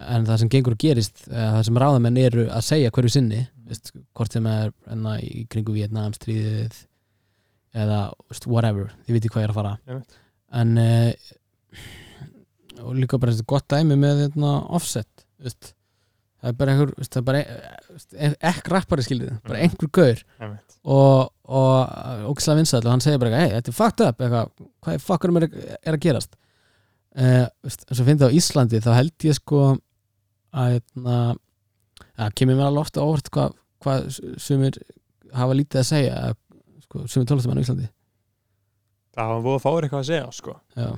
en 0.00 0.26
það 0.28 0.40
sem 0.42 0.52
gengur 0.56 0.76
og 0.76 0.80
gerist 0.86 1.26
eða 1.28 1.50
það 1.58 1.68
sem 1.68 1.82
ráðamenn 1.84 2.20
eru 2.24 2.48
að 2.48 2.66
segja 2.70 2.94
hverju 2.94 3.14
sinni 3.18 3.44
veist, 3.68 3.92
hvort 4.16 4.36
sem 4.36 4.48
er 4.48 4.72
enna, 4.90 5.18
í 5.20 5.44
kringu 5.52 5.76
Vietnam 5.76 6.16
stríðið 6.16 6.82
eða 7.74 8.02
whatever, 8.46 8.92
þið 9.04 9.16
viti 9.18 9.32
hvað 9.32 9.44
ég 9.44 9.48
er 9.48 9.54
að 9.54 9.60
fara 9.60 9.76
Einmitt. 9.84 10.20
en 10.54 10.76
uh, 10.80 11.32
og 12.84 12.98
líka 12.98 13.18
bara 13.20 13.34
þetta 13.34 13.50
gott 13.50 13.66
dæmi 13.70 13.96
með 13.98 14.26
þetta 14.26 14.52
offset 14.76 15.26
veist, 15.42 15.74
það 16.44 16.50
er 16.52 16.56
bara 16.60 16.72
einhver 16.74 16.90
það 17.00 17.18
er 17.20 17.26
bara 17.30 17.42
ekki 18.52 18.72
rappari 18.74 19.04
skildið 19.06 19.30
bara 19.46 19.58
Mhm. 19.58 19.62
einhver 19.64 19.90
gaur 19.96 20.24
og, 20.84 21.30
og 21.48 21.94
ógislega 22.34 22.58
vinsæll 22.60 22.84
og 22.84 22.90
hann 22.92 23.00
segir 23.04 23.18
bara, 23.22 23.38
hei, 23.40 23.50
þetta 23.56 23.72
er 23.72 23.78
fucked 23.78 24.04
up 24.04 24.20
eitthvað, 24.20 24.50
hvað 24.84 24.98
er 24.98 25.04
fuckurum 25.06 25.38
er, 25.40 25.46
er 25.80 25.96
að 25.96 26.02
gerast 26.04 26.36
uh, 27.16 27.46
eins 27.64 28.00
og 28.00 28.06
finnst 28.10 28.26
á 28.28 28.36
Íslandi 28.36 28.82
þá 28.84 28.90
held 28.98 29.28
ég 29.30 29.38
sko 29.40 29.62
að 30.54 30.76
hérna, 30.76 31.16
að 32.20 32.34
kemur 32.38 32.58
mér 32.60 32.68
alveg 32.68 32.84
ofta 32.84 33.02
óvart 33.08 33.30
hvað, 33.34 33.56
hvað 33.82 34.04
sumir 34.44 34.76
hafa 35.34 35.56
lítið 35.58 35.80
að 35.80 35.88
segja 35.88 36.12
eða, 36.20 36.36
sko, 36.84 37.06
sumir 37.08 37.26
tónlistamenn 37.32 37.58
á 37.58 37.64
Íslandi 37.64 37.88
það 39.14 39.28
hafa 39.32 39.42
búið 39.46 39.56
að 39.58 39.64
fáir 39.64 39.86
eitthvað 39.88 40.02
að 40.04 40.08
segja 40.12 40.30
sko. 40.36 40.54
Já. 40.76 40.88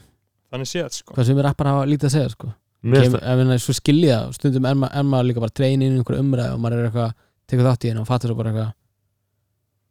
þannig 0.50 0.70
séð 0.72 0.90
sko. 0.98 1.14
hvað 1.14 1.26
sumir 1.30 1.44
rappar 1.46 1.70
hafa 1.70 1.86
lítið 1.90 2.08
að 2.10 2.14
segja 2.16 2.30
sko. 2.34 2.52
Kem, 2.82 3.12
það- 3.16 3.54
er 3.54 3.62
svo 3.62 3.74
skilja 3.74 4.18
stundum 4.36 4.66
er, 4.68 4.74
ma 4.74 4.90
er 4.92 5.02
maður 5.02 5.30
líka 5.30 5.42
bara 5.42 5.56
drein 5.56 5.82
inn 5.82 5.96
í 5.96 6.00
einhver 6.00 6.20
umræð 6.20 6.52
og 6.54 6.60
maður 6.60 6.82
er 6.82 6.90
eitthvað, 6.90 7.14
tekur 7.48 7.68
þátt 7.70 7.84
í 7.84 7.90
henni 7.90 8.00
og 8.02 8.06
fattur 8.06 8.30
svo 8.30 8.36
bara 8.36 8.52
eitthvað. 8.52 8.72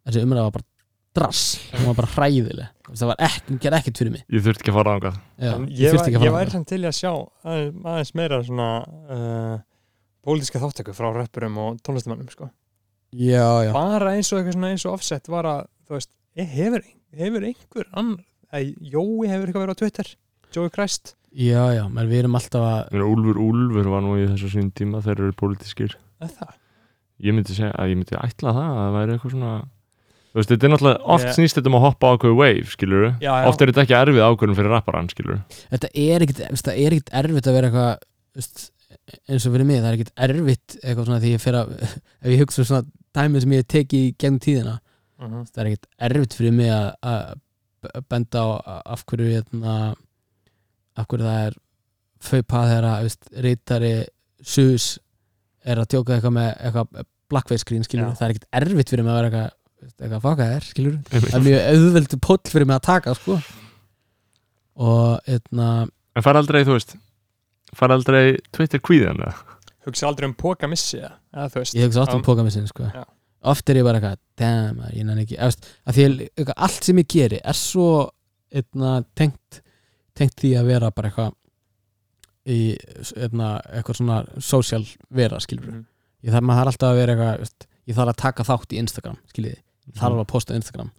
Þessi 0.06 0.24
umræð 0.24 0.46
var 0.46 0.56
bara 0.60 0.68
drass, 1.16 1.44
hún 1.74 1.88
var 1.90 1.96
bara 1.96 2.12
hræðileg. 2.14 2.72
Það 2.86 3.10
var 3.10 3.22
ekki, 3.26 3.46
hún 3.50 3.62
gerði 3.64 3.80
ekkert 3.80 4.02
fyrir 4.02 4.12
mig. 4.14 4.26
Ég 4.30 4.44
þurfti 4.46 4.62
ekki 4.66 4.74
að 4.74 4.78
fara 4.80 4.96
Já, 5.40 5.54
En 5.56 5.68
ég 5.68 5.80
ég, 5.80 5.96
að 5.96 6.26
ég 6.28 6.36
væri 6.36 6.54
samt 6.54 6.68
til 6.70 6.82
að 6.86 6.96
sjá 7.00 7.12
aðeins, 7.16 7.80
aðeins 7.86 8.14
meira 8.20 8.40
svona 8.46 8.68
uh, 9.16 9.56
pólitíska 10.26 10.62
þáttöku 10.62 10.96
frá 10.98 11.10
rappurum 11.16 11.58
og 11.62 11.80
tónlistamannum 11.86 12.30
sko. 12.32 12.50
já, 13.16 13.48
já, 13.66 13.72
bara 13.74 14.16
eins 14.18 14.32
og 14.34 14.40
eitthvað 14.42 14.58
svona 14.58 14.72
eins 14.74 14.86
og 14.86 14.98
offset 14.98 15.30
var 15.32 15.50
að 15.50 15.62
þú 15.88 15.98
veist, 15.98 16.12
eh, 16.36 16.46
hefur, 16.46 16.86
hefur 17.16 17.48
einhver 17.50 17.90
annar, 17.94 18.24
að 18.52 18.74
Jói 18.82 19.30
hefur 19.32 19.48
eitthvað 19.48 19.66
verið 19.66 19.76
á 19.78 19.82
Twitter? 19.82 20.12
Jói 20.56 20.70
Christ 20.74 21.16
já, 21.36 21.62
já 21.76 21.84
menn 21.92 22.10
við 22.12 22.20
erum 22.24 22.36
alltaf 22.40 22.66
að 22.66 23.06
Úlfur 23.06 23.40
Úlfur 23.44 23.90
var 23.92 24.04
nú 24.06 24.16
í 24.20 24.28
þessu 24.32 24.50
sín 24.54 24.70
tíma 24.76 25.02
þeir 25.06 25.20
eru 25.26 25.34
pólitískir 25.40 25.96
er 26.24 26.32
það? 26.32 26.54
ég 27.26 27.36
myndi 27.36 27.56
segja 27.56 27.72
að 27.76 27.92
ég 27.94 27.98
myndi 28.02 28.18
ætla 28.20 28.54
það 28.56 28.70
að 28.70 28.78
það 28.82 28.94
væri 29.00 29.16
eitthvað 29.16 29.34
svona 29.36 29.52
þú 30.36 30.40
veist, 30.40 30.50
þetta 30.52 30.68
er 30.68 30.72
náttúrulega 30.74 31.12
oft 31.16 31.26
Ég- 31.30 31.36
snýst 31.38 31.56
þetta 31.60 31.70
um 31.72 31.78
að 31.80 31.86
hoppa 31.86 32.08
á 32.08 32.14
ákveðu 32.16 32.38
wave, 32.40 32.66
skilur 32.72 33.04
Já, 33.24 33.32
já. 33.32 33.46
oft 33.52 33.62
er 33.62 33.72
þetta 33.72 33.84
ekki 33.86 33.98
erfið 34.00 34.24
ákveðum 34.30 34.58
fyrir 34.60 34.74
rapparann, 34.76 35.10
skilur 35.12 35.38
þetta 35.72 35.90
er 35.96 36.26
ekkit, 36.26 36.42
veist, 36.52 36.66
það 36.68 36.80
er 36.86 36.96
ekkit 36.98 37.14
erfitt 37.22 37.48
að 37.52 37.56
vera 37.60 37.70
eitthvað 37.72 37.94
veist, 38.36 38.66
eins 39.30 39.46
og 39.48 39.54
fyrir 39.56 39.66
mig, 39.70 39.80
það 39.80 39.88
er 39.92 39.98
ekkit 40.00 40.14
erfitt 40.28 40.76
eitthvað 40.84 41.06
svona 41.08 41.22
því 41.24 41.32
ég 41.36 41.42
fer 41.46 41.60
að 41.62 41.72
ef 42.26 42.30
ég 42.34 42.42
hugsa 42.44 42.62
um 42.64 42.68
svona 42.72 42.84
dæmi 43.16 43.42
sem 43.46 43.56
ég 43.56 43.64
hef 43.64 43.72
tekið 43.76 44.00
í 44.10 44.16
gegnum 44.20 44.40
tíðina 44.44 44.76
Uh 45.16 45.30
-huh. 45.32 45.44
það 45.48 45.60
er 45.64 45.68
ekkit 45.72 45.86
erfitt 46.10 46.34
fyrir 46.36 46.52
mig 46.52 46.68
að, 46.76 47.38
benda 48.12 48.40
á 48.44 48.48
af 48.84 49.06
hverju 49.08 49.30
hérna, 49.32 49.96
af 50.96 51.08
hverju 51.10 51.28
það 51.28 51.42
er 51.48 51.58
fauðpað 52.26 52.70
þegar 52.72 52.88
að 52.92 53.08
veist, 53.08 53.28
reytari 53.46 53.94
sus 54.46 54.88
er 55.66 55.82
að 55.82 55.92
tjóka 55.94 56.16
eitthvað 56.16 56.36
með 56.38 56.50
eitthvað 56.56 57.06
blackface 57.34 57.66
screen 57.66 57.86
það 57.86 58.26
er 58.28 58.36
ekkit 58.36 58.50
erfitt 58.62 58.94
fyrir 58.94 59.06
mig 59.06 59.14
að 59.14 59.20
vera 59.20 59.32
eitthvað 59.32 59.62
eitthvað 59.86 60.24
faka 60.24 60.50
þér, 60.50 60.68
skilur 60.72 60.96
það 61.12 61.36
er 61.38 61.44
mjög 61.46 61.66
auðveldu 61.72 62.20
póll 62.26 62.40
fyrir 62.50 62.70
mig 62.70 62.78
að 62.80 62.86
taka 62.88 63.14
sko. 63.18 63.40
Og 64.76 65.28
hérna 65.28 65.68
en 66.16 66.26
fara 66.26 66.42
aldrei, 66.42 66.64
þú 66.66 66.78
veist 66.78 66.96
fara 67.76 67.98
aldrei 67.98 68.38
Twitter 68.56 68.82
kvíðan 68.84 69.22
hugsa 69.86 70.08
aldrei 70.10 70.30
um 70.30 70.36
póka 70.38 70.70
missi 70.70 70.98
eða 71.00 71.14
eða 71.36 71.52
þú 71.54 71.62
veist. 71.62 71.78
Ég 71.78 71.90
hugsa 71.90 72.04
oft 72.06 72.16
um 72.16 72.24
Já. 72.24 72.26
pókamissin 72.26 72.68
sko. 72.70 72.88
Já. 72.90 73.04
oft 73.46 73.70
er 73.70 73.80
ég 73.80 73.86
bara 73.86 74.00
eitthvað 74.00 74.22
damn, 74.42 74.82
ég 74.96 75.06
nenni 75.06 75.26
ekki. 75.26 75.38
Að, 75.38 75.58
að 75.86 75.98
því 75.98 76.06
að 76.42 76.54
allt 76.56 76.88
sem 76.88 77.02
ég 77.02 77.10
geri 77.14 77.42
er 77.44 77.60
svo 77.60 77.90
eitna, 78.56 78.96
tengt 79.18 79.62
tengt 80.16 80.36
því 80.42 80.52
að 80.60 80.66
vera 80.72 80.92
bara 80.92 81.10
eitthvað 81.10 81.34
í 82.46 82.60
eitna, 83.18 83.50
eitthvað 83.74 83.98
svona 84.00 84.18
social 84.42 84.84
vera 85.10 85.40
skilur 85.42 85.72
Mhm. 85.72 85.86
ég 86.26 86.34
þarf 86.34 86.46
maður 86.46 86.72
alltaf 86.72 86.90
að 86.92 87.00
vera 87.00 87.16
eitthvað 87.16 87.68
ég 87.88 87.96
þarf 87.96 88.12
að 88.14 88.20
taka 88.22 88.44
þátt 88.44 88.74
í 88.74 88.78
Instagram 88.82 89.18
skiljiði, 89.34 89.58
ég 89.88 89.96
þarf 90.00 90.20
að 90.22 90.28
posta 90.28 90.56
Instagram. 90.56 90.92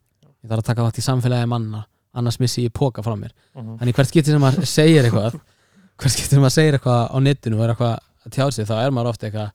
Ég 0.45 0.51
þarf 0.51 0.63
að 0.63 0.67
taka 0.71 0.83
þátt 0.87 0.99
í 0.99 1.07
samfélagi 1.07 1.49
manna 1.49 1.87
annars 2.15 2.39
missi 2.41 2.63
ég 2.67 2.73
póka 2.73 3.03
frá 3.03 3.15
mér. 3.19 3.33
Uh 3.55 3.63
-huh. 3.63 3.79
Þannig 3.79 3.95
hvert 3.95 4.09
skipti 4.09 4.31
sem 4.31 4.41
maður 4.41 4.67
segir 4.67 5.05
eitthvað 5.05 5.33
hvert 5.99 6.13
skipti 6.13 6.31
sem 6.35 6.41
maður 6.41 6.57
segir 6.59 6.75
eitthvað 6.79 7.11
á 7.11 7.17
netinu 7.21 7.57
og 7.59 7.65
er 7.65 7.75
eitthvað 7.75 7.99
að 8.27 8.31
tjá 8.33 8.51
sig 8.53 8.67
þá 8.67 8.75
er 8.87 8.91
maður 8.91 9.09
ofta 9.11 9.27
eitthvað 9.27 9.51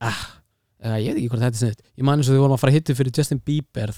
ah, 0.00 0.20
eða, 0.82 0.96
ég 1.00 1.12
veit 1.14 1.18
ekki 1.20 1.28
hvort 1.28 1.40
þetta 1.44 1.56
er 1.56 1.62
sniðt 1.64 1.80
ég 1.98 2.04
man 2.04 2.18
eins 2.18 2.28
og 2.28 2.34
því 2.34 2.40
vorum 2.44 2.52
að 2.56 2.60
fara 2.60 2.70
að 2.72 2.76
hittu 2.76 2.94
fyrir 2.94 3.12
Justin 3.16 3.40
Bieber 3.44 3.92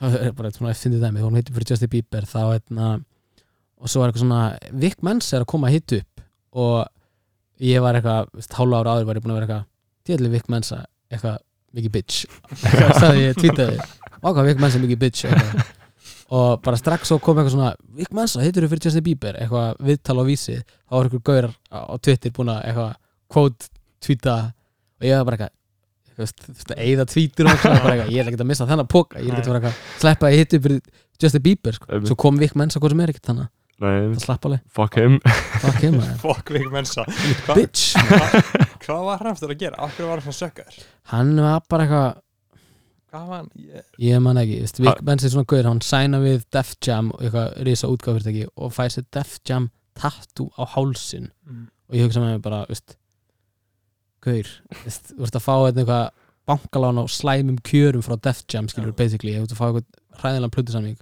það 0.00 0.14
er 0.20 0.32
bara 0.32 0.50
svona 0.50 0.70
að 0.72 0.76
finna 0.80 0.98
dæmi 1.00 1.16
við 1.18 1.22
vorum 1.24 1.34
að 1.36 1.40
hittu 1.42 1.52
fyrir 1.56 1.70
Justin 1.70 1.88
Bieber 1.88 2.24
þá 2.24 2.40
eitna, 2.54 3.04
og 3.80 3.90
svo 3.90 4.04
er 4.04 4.10
eitthvað 4.10 4.24
svona 4.26 4.42
Vic 4.84 5.00
Mensa 5.06 5.36
er 5.38 5.44
að 5.44 5.50
koma 5.52 5.70
að 5.70 5.76
hittu 5.78 6.00
upp. 6.02 6.24
Og 6.60 7.64
ég 7.64 7.82
var 7.84 7.98
eitthvað 7.98 8.54
hálfa 8.58 8.80
ára 8.80 8.94
áður 8.96 9.08
var 9.08 9.18
ég 9.18 9.24
búin 9.24 9.34
að 9.34 9.40
vera 9.40 9.46
eitthvað 9.48 9.66
djöðlega 10.10 10.34
Vic 10.36 10.48
Mensa 10.52 10.80
eitthvað 11.10 11.36
mikið 11.76 11.94
bitch. 11.96 12.24
Eitthvað 12.60 12.96
sagði 13.00 13.26
ég 13.26 13.38
tweetaði. 13.38 13.76
Ákvað 14.20 14.48
Vic 14.50 14.64
Mensa 14.64 14.82
mikið 14.82 15.04
bitch 15.04 15.28
eitthvað. 15.28 15.76
Og 16.30 16.60
bara 16.62 16.78
strax 16.78 17.10
svo 17.10 17.18
kom 17.18 17.40
eitthvað 17.40 17.56
svona 17.56 17.70
Vic 17.98 18.12
Mensa, 18.14 18.42
hittur 18.44 18.62
þú 18.62 18.70
fyrir 18.70 18.84
Justin 18.86 19.06
Bieber? 19.06 19.38
Eitthvað 19.42 19.80
viðtal 19.88 20.14
á 20.22 20.24
vísi, 20.28 20.58
þá 20.62 20.94
var 20.94 21.08
eitthvað 21.08 21.24
gaurar 21.26 21.54
á 21.74 21.94
Twitter 21.98 22.34
búin 22.36 22.52
að 22.52 22.60
eitthvað 22.68 22.92
quote 23.34 23.70
tweeta. 24.04 24.36
Og 25.00 25.08
ég 25.08 25.18
var 25.18 25.26
bara 25.26 25.48
eitthvað 25.48 26.76
eyða 26.76 27.06
tweetur 27.08 27.48
og 27.48 27.54
eitthvað, 27.56 28.04
ég 28.12 28.20
er 28.20 28.28
ekkert 28.28 28.44
að 28.44 28.50
missa 28.50 28.68
þennan 28.68 28.90
póka 28.90 29.22
ég 29.24 29.32
er 29.32 29.40
ekkert 29.40 29.70
að 29.72 29.80
sleppa 30.02 30.28
að 30.28 30.36
hittu 30.36 30.60
fyrir 30.60 30.80
Justin 31.20 31.44
Bieber, 31.48 31.78
sko. 31.78 32.00
Svo 32.06 32.18
kom 32.20 32.38
Vic 32.38 32.54
Mensa 32.58 32.78
hvað 32.78 32.94
sem 32.94 33.02
er 33.02 33.12
ekkert 33.14 33.30
þannig, 33.30 33.48
Nei, 33.80 33.94
það 34.12 34.16
slapp 34.26 34.46
alveg 34.48 34.64
fuck 34.76 34.96
him 35.00 35.14
fuck 35.62 35.78
him. 35.80 35.94
Fuck 36.22 36.50
Vig 36.52 36.66
Mensa 36.72 37.06
Hva, 37.46 37.54
bitch 37.56 37.94
Hvað 38.84 39.06
var 39.06 39.22
hann 39.22 39.30
eftir 39.32 39.54
að 39.54 39.62
gera? 39.62 39.78
Akkur 39.86 40.08
var 40.10 40.20
hann 40.20 40.26
svona 40.26 40.40
sökkar? 40.40 40.76
hann 41.14 41.32
var 41.40 41.62
bara 41.70 41.86
eitthvað 41.86 42.10
Hvað 43.10 43.26
var 43.26 43.40
hann? 43.40 43.50
Ég, 43.58 43.86
ég 44.06 44.20
man 44.22 44.38
ekki, 44.38 44.60
Ha- 44.86 44.96
Mensa 45.08 45.26
er 45.26 45.32
svona 45.34 45.48
gauður, 45.50 45.70
hann 45.72 45.82
sæna 45.82 46.20
við 46.22 46.44
Def 46.54 46.76
Jam 46.84 47.08
og 47.14 47.24
eitthvað 47.24 47.56
risa 47.66 47.90
útgáfyrirtæki 47.90 48.44
og 48.54 48.74
fæði 48.76 48.96
sér 48.98 49.06
Def 49.16 49.36
Jam 49.48 49.70
tattoo 49.98 50.52
á 50.60 50.62
hálsin 50.76 51.30
mm. 51.48 51.64
og 51.90 51.98
ég 51.98 52.06
hugsa 52.06 52.22
með 52.22 52.36
mér 52.36 52.44
bara, 52.44 52.60
veist 52.70 52.94
gaur, 54.24 54.52
veist, 54.84 55.14
þú 55.16 55.26
ert 55.26 55.40
að 55.40 55.46
fá 55.48 55.54
hérna 55.56 55.82
eitthvað 55.82 56.04
bankalán 56.50 57.00
á 57.00 57.04
slæmum 57.10 57.58
kjörum 57.66 58.04
frá 58.04 58.14
Def 58.22 58.44
Jam, 58.52 58.68
skilur, 58.70 58.92
Já. 58.92 58.98
basically 59.00 59.34
þú 59.38 59.48
ert 59.48 59.56
að 59.56 59.60
fá 59.60 59.66
eitthvað 59.70 60.22
ræðilega 60.22 60.54
plötusamning 60.56 60.98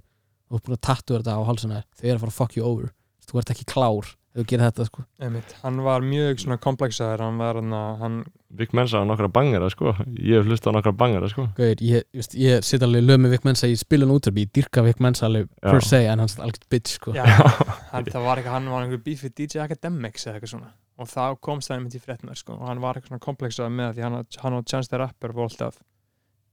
þú 0.49 0.59
ert 0.59 0.65
búin 0.69 0.77
að 0.79 0.85
tattu 0.89 1.17
þetta 1.17 1.37
á 1.37 1.41
hálsuna 1.47 1.83
þér 1.83 1.99
þau 1.99 2.09
eru 2.09 2.15
að 2.17 2.23
fara 2.25 2.33
að 2.33 2.39
fuck 2.39 2.57
you 2.57 2.65
over, 2.65 2.89
þú 3.29 3.41
ert 3.43 3.53
ekki 3.53 3.69
klár 3.69 4.15
ef 4.29 4.43
þú 4.43 4.45
gerir 4.45 4.65
þetta, 4.67 4.85
sko. 4.85 5.03
Einmitt, 5.25 5.53
hann 5.63 5.79
var 5.81 6.03
mjög 6.05 6.41
svona 6.43 6.57
komplexaður 6.61 7.23
hann 7.25 7.39
var 7.41 7.57
hann 7.59 7.73
að 7.73 8.03
hann 8.03 8.17
Vic 8.59 8.71
Mensa 8.77 9.01
á 9.01 9.05
nokkra 9.05 9.29
bangara, 9.29 9.69
sko. 9.73 9.91
Ég 10.17 10.39
hef 10.39 10.47
hlust 10.49 10.65
á 10.65 10.73
nokkra 10.73 10.93
bangara, 10.97 11.29
sko. 11.29 11.47
Gauður, 11.57 11.81
ég, 11.85 12.05
just, 12.17 12.33
ég 12.37 12.63
sitt 12.65 12.85
alveg 12.85 13.03
lög 13.05 13.19
með 13.21 13.33
Vic 13.35 13.45
Mensa 13.45 13.69
í 13.69 13.75
spilun 13.77 14.13
útverfi, 14.13 14.45
ég 14.45 14.53
dyrka 14.57 14.83
Vic 14.85 15.01
Mensa 15.01 15.27
alveg 15.27 15.47
Já. 15.49 15.69
per 15.69 15.85
se, 15.85 16.01
en 16.05 16.23
hann 16.23 16.29
er 16.29 16.45
alveg 16.45 16.65
bitch 16.73 16.95
sko. 16.97 17.13
já, 17.17 17.25
hann, 17.25 18.09
það 18.09 18.25
var 18.25 18.41
eitthvað, 18.41 18.55
hann 18.55 18.69
var 18.73 18.85
einhver 18.85 19.03
beef 19.05 19.25
við 19.25 19.35
DJ 19.41 19.63
Academics 19.65 20.25
eða 20.27 20.37
eitthvað 20.39 20.53
svona. 20.55 20.71
Og 20.99 21.09
þá 21.09 21.23
komst 21.45 21.69
það 21.69 21.77
einmitt 21.79 21.97
í 21.97 22.03
fréttunar 22.03 22.37
sko. 22.41 22.57
Og 22.57 22.67
hann 22.69 22.81
var 22.81 22.97
eitthvað 22.97 23.13
svona 23.15 23.25
komplexaður 23.25 23.75
með 23.77 23.97
því 23.97 24.05
hann, 24.07 24.19
hann 24.45 24.57
og 24.57 24.65
Chance 24.69 24.89
the 24.93 25.01
Rapper 25.01 25.33
voru 25.33 25.49
alltaf 25.49 25.81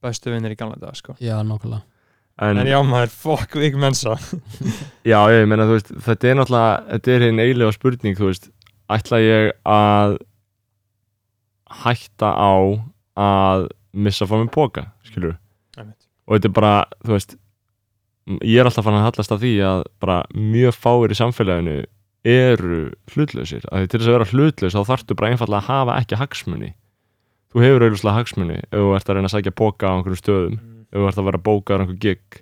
bestu 0.05 0.33
vinnir 0.33 0.53
í 0.53 0.59
gamla 0.61 0.77
dag 0.81 0.97
sko. 0.97 1.17
Já, 1.21 1.39
nákvæmlega 1.45 1.85
en, 2.43 2.61
en 2.61 2.69
já 2.69 2.79
maður, 2.85 3.15
fuck 3.15 3.57
Vig 3.57 3.79
Mensa. 3.81 4.17
Já, 5.11 5.19
ég 5.33 5.47
meina, 5.49 5.69
þú 5.69 5.79
veist, 5.79 5.95
þetta 6.05 6.29
er 6.29 6.39
náttúrulega 6.41 6.77
þetta 6.91 7.15
er 7.15 7.25
hinn 7.27 7.43
eiginlega 7.43 7.77
spurning, 7.77 8.19
þú 8.19 8.31
veist. 8.31 8.51
Ætla 8.93 9.23
ég 9.23 9.51
að 9.67 10.19
hætta 11.83 12.31
á 12.37 12.55
að 13.17 13.67
missa 13.97 14.29
frá 14.29 14.39
mér 14.39 14.53
póka, 14.53 14.91
skilur 15.09 15.39
og 16.27 16.37
þetta 16.37 16.49
er 16.51 16.55
bara, 16.55 16.73
þú 17.07 17.15
veist 17.15 17.37
ég 18.43 18.59
er 18.59 18.67
alltaf 18.67 18.87
fann 18.87 18.99
að 18.99 19.07
hallast 19.07 19.35
af 19.35 19.43
því 19.43 19.53
að 19.63 19.83
bara 20.03 20.17
mjög 20.35 20.75
fáir 20.75 21.15
í 21.15 21.19
samfélaginu 21.19 21.77
eru 22.27 22.79
hlutlausir. 23.13 23.63
Að 23.71 23.85
því 23.85 23.91
til 23.91 24.01
þess 24.01 24.09
að 24.09 24.17
vera 24.17 24.31
hlutlaus 24.33 24.75
þá 24.75 24.89
þarftu 24.89 25.17
bara 25.19 25.31
einfallega 25.31 25.63
að 25.63 25.69
hafa 25.71 25.99
ekki 26.03 26.19
hagsmuni. 26.19 26.73
Þú 27.55 27.63
hefur 27.63 27.85
auðvitað 27.87 28.17
hagsmuni 28.17 28.57
ef 28.65 28.81
þú 28.81 28.89
ert 28.97 29.11
að 29.11 29.19
reyna 29.19 29.31
að 29.31 29.35
sækja 29.37 29.55
póka 29.61 29.87
á 29.87 29.95
einhverjum 29.95 30.23
stöðum. 30.23 30.57
Mm. 30.59 30.76
Ef 30.91 30.99
þú 30.99 31.07
ert 31.11 31.21
að 31.21 31.29
vera 31.31 31.43
bókaður 31.49 31.85
einhver 31.85 32.01
gig. 32.03 32.41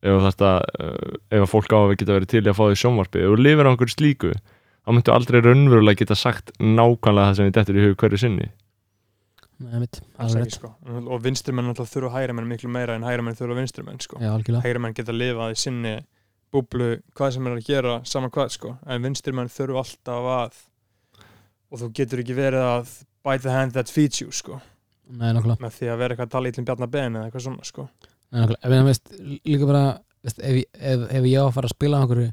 Ef 0.00 0.24
að 0.30 0.46
uh, 0.46 1.18
ef 1.28 1.44
að 1.44 1.50
fólk 1.50 1.74
á 1.76 1.78
að 1.80 1.98
geta 2.00 2.16
verið 2.16 2.32
til 2.32 2.42
í 2.46 2.48
að 2.48 2.56
fá 2.56 2.64
því 2.64 2.80
sjónvarpi 2.80 3.20
ef 3.20 3.34
þú 3.34 3.42
lifir 3.44 3.68
á 3.68 3.70
einhverju 3.70 3.96
slíku 3.96 4.30
þá 4.32 4.92
myndu 4.96 5.12
aldrei 5.12 5.42
raunverulega 5.44 6.00
geta 6.00 6.16
sagt 6.16 6.54
nákvæmlega 6.56 7.26
það 7.28 7.36
sem 7.36 7.48
þið 7.48 7.58
dettur 7.58 7.78
í 7.78 7.84
hug 7.84 7.98
hverju 8.00 8.20
sinni. 8.22 8.48
Nei, 9.60 9.74
mitt, 9.82 10.00
alveg 10.16 10.54
sko. 10.54 10.70
Og 10.88 11.20
vinstrimenn 11.20 11.68
alltaf 11.68 11.90
þurfa 11.92 12.14
hægri 12.14 12.36
menn 12.38 12.48
miklu 12.48 12.70
meira 12.72 12.96
en 12.96 13.04
hægri 13.04 13.26
menn 13.26 13.36
þurfa 13.36 13.58
vinstrimenn 13.58 14.00
sko. 14.00 14.16
Já, 14.24 14.30
algjörlega. 14.32 14.64
Hægri 14.64 14.80
menn 14.86 14.96
geta 14.96 15.12
lifað 15.12 15.52
í 15.52 15.60
sinni 15.60 15.94
búblu 16.50 16.94
hvað 17.12 17.36
sem 17.36 17.50
er 17.50 17.58
að 17.58 17.68
gera 17.68 17.98
saman 18.08 18.32
hvað 18.32 18.56
sko. 18.56 18.72
En 18.88 19.04
vinstrimenn 19.04 19.52
þurfa 19.52 19.84
alltaf 19.84 20.30
að 20.38 20.64
og 21.70 21.84
þú 21.84 21.92
getur 22.00 22.24
ekki 22.24 22.40
verið 22.40 22.64
að 22.66 22.94
bite 23.20 23.44
the 23.44 23.52
hand 23.52 23.76
that 23.76 23.92
feeds 23.92 24.24
you 24.24 24.32
sko 24.32 24.62
Nei, 25.10 25.32
með 25.34 25.74
því 25.74 25.90
að 25.90 26.00
vera 26.00 26.14
eitthvað 26.14 26.28
að 26.28 26.34
tala 26.36 26.50
ítlum 26.50 26.66
bjarnar 26.68 26.90
ben 26.92 27.16
eða 27.18 27.28
eitthvað 27.28 27.46
svona 27.46 27.66
sko. 27.66 27.86
Nei, 28.30 28.44
veist, 28.86 29.10
líka 29.42 29.66
bara 29.66 29.84
veist, 30.22 30.38
ef, 30.38 30.60
ef, 30.78 31.06
ef 31.10 31.24
ég 31.26 31.40
á 31.42 31.44
að 31.48 31.54
fara 31.56 31.66
að 31.70 31.74
spila 31.74 31.98
á 31.98 32.02
einhverju 32.04 32.30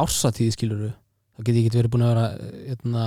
ársatíði 0.00 0.54
skiluru 0.54 0.90
þá 0.90 1.42
get 1.44 1.54
ég 1.58 1.66
ekki 1.66 1.80
verið 1.80 1.92
búin 1.92 2.06
að 2.06 2.12
vera 2.14 2.26
hérna, 2.70 3.04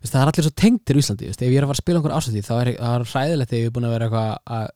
veist, 0.00 0.12
það 0.12 0.20
er 0.22 0.30
allir 0.32 0.46
svo 0.46 0.54
tengdir 0.64 0.98
í 0.98 1.02
Íslandi 1.04 1.30
veist, 1.30 1.42
ef 1.42 1.50
ég 1.50 1.58
er 1.60 1.66
að 1.66 1.70
fara 1.70 1.78
að 1.78 1.84
spila 1.84 1.96
á 1.96 2.00
einhverju 2.00 2.18
ársatíð 2.18 2.48
þá 2.48 2.54
er 2.58 2.70
það 2.80 3.06
hræðilegt 3.12 3.52
ef 3.52 3.58
ég 3.60 3.68
er 3.70 3.74
búin 3.76 3.88
að 3.88 3.94
vera 3.94 4.08
eitthvað 4.08 4.30
að 4.58 4.66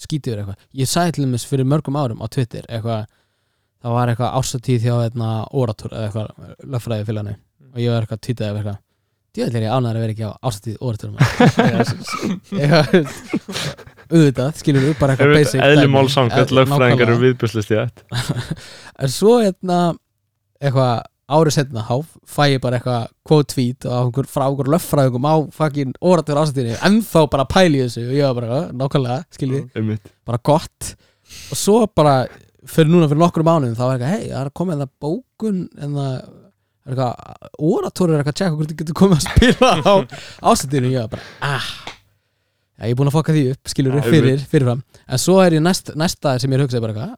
skítið 0.00 0.32
yfir 0.32 0.40
eitthvað. 0.40 0.60
Ég 0.80 0.88
sagði 0.88 1.16
til 1.16 1.26
þess 1.34 1.50
fyrir 1.50 1.68
mörgum 1.68 1.98
árum 2.00 2.22
á 2.24 2.26
Twitter 2.32 2.64
eitthvað, 2.68 3.02
það 3.84 3.96
var 3.98 4.12
eitthvað 4.12 4.36
ársatíð 4.40 4.86
hjá 4.86 4.94
hérna, 4.94 5.28
Orator 5.52 5.92
eða 5.92 6.06
eitthvað 6.08 6.28
löffræði 6.72 7.04
og 9.30 9.40
ég 9.40 9.54
ég 9.62 9.70
ánæður 9.70 9.96
að 9.96 10.02
vera 10.04 10.14
ekki 10.14 10.26
á 10.26 10.32
Orator 10.80 11.10
eitthvað 12.60 13.12
auðvitað, 14.10 14.56
skilur 14.58 14.82
við 14.88 14.96
bara 14.98 15.14
eitthvað 15.14 15.36
basic 15.38 15.62
eðli 15.62 15.84
dæmi. 15.86 15.92
málsamkvæmt 15.94 16.50
Eh, 16.50 16.56
lögfræðingar 16.58 17.12
eru 17.12 17.20
viðbjörnslist 17.24 17.70
í 17.70 17.78
ett 17.78 18.04
en 18.10 19.12
svo 19.14 19.36
hérna 19.38 19.78
eitthvað 20.60 21.04
árið 21.30 21.54
setna 21.54 21.84
þá 21.86 21.94
fæ 22.26 22.42
ég 22.56 22.62
bara 22.64 22.80
eitthvað 22.80 23.04
quote 23.30 23.54
tweet 23.54 23.86
og 23.86 23.94
einhver, 24.00 24.26
frá 24.26 24.48
einhver 24.48 24.70
löffræðingum 24.74 25.28
á 25.30 25.34
fucking 25.54 25.92
oratur 26.02 26.40
ástættinni 26.42 26.74
ennþá 26.88 27.22
bara 27.30 27.46
pæli 27.46 27.78
í 27.78 27.84
þessu 27.86 28.08
og 28.08 28.16
ég 28.18 28.26
var 28.26 28.40
bara 28.40 28.58
"Ah, 28.58 28.72
nákvæmlega, 28.74 29.24
skiljið, 29.36 29.68
einmitt. 29.78 30.10
Bara 30.26 30.40
gott. 30.42 30.94
Og 31.54 31.56
svo 31.56 31.86
bara 31.86 32.26
fyrir 32.66 32.90
núna 32.90 33.06
fyrir 33.06 33.22
nokkrum 33.22 33.46
mánuðum 33.46 33.78
þá 33.78 33.84
var 33.86 33.94
eitthvað, 33.94 34.10
hei, 34.16 34.28
það 34.28 34.42
er 34.42 34.50
koma 34.58 34.72
en 34.74 34.82
það 34.82 34.90
bókun 35.06 35.60
en 35.78 35.94
það 35.94 36.39
er 36.94 37.00
orator 37.58 38.12
er 38.12 38.20
eitthvað 38.20 38.34
að 38.34 38.38
tjekka 38.40 38.56
hvort 38.56 38.72
þið 38.72 38.80
getur 38.82 38.98
komið 39.00 39.16
að 39.18 39.26
spila 39.26 39.70
á 39.80 39.94
ástættinu 40.52 40.90
og 40.90 40.94
ég 40.94 41.04
var 41.04 41.12
bara, 41.16 41.24
ah. 41.50 41.70
Ég 42.80 42.94
er 42.94 42.96
búin 42.96 43.10
að 43.10 43.16
fokka 43.18 43.34
því 43.36 43.44
upp, 43.52 43.68
skilur 43.68 43.98
upp 44.00 44.06
fyrir, 44.08 44.40
fyrirfram. 44.48 44.80
En 45.04 45.20
svo 45.20 45.34
er 45.44 45.58
ég 45.58 45.60
næst, 45.60 45.92
næsta 46.00 46.38
sem 46.40 46.48
ég 46.48 46.56
er 46.56 46.64
hugsað 46.64 46.86
bara 46.86 47.10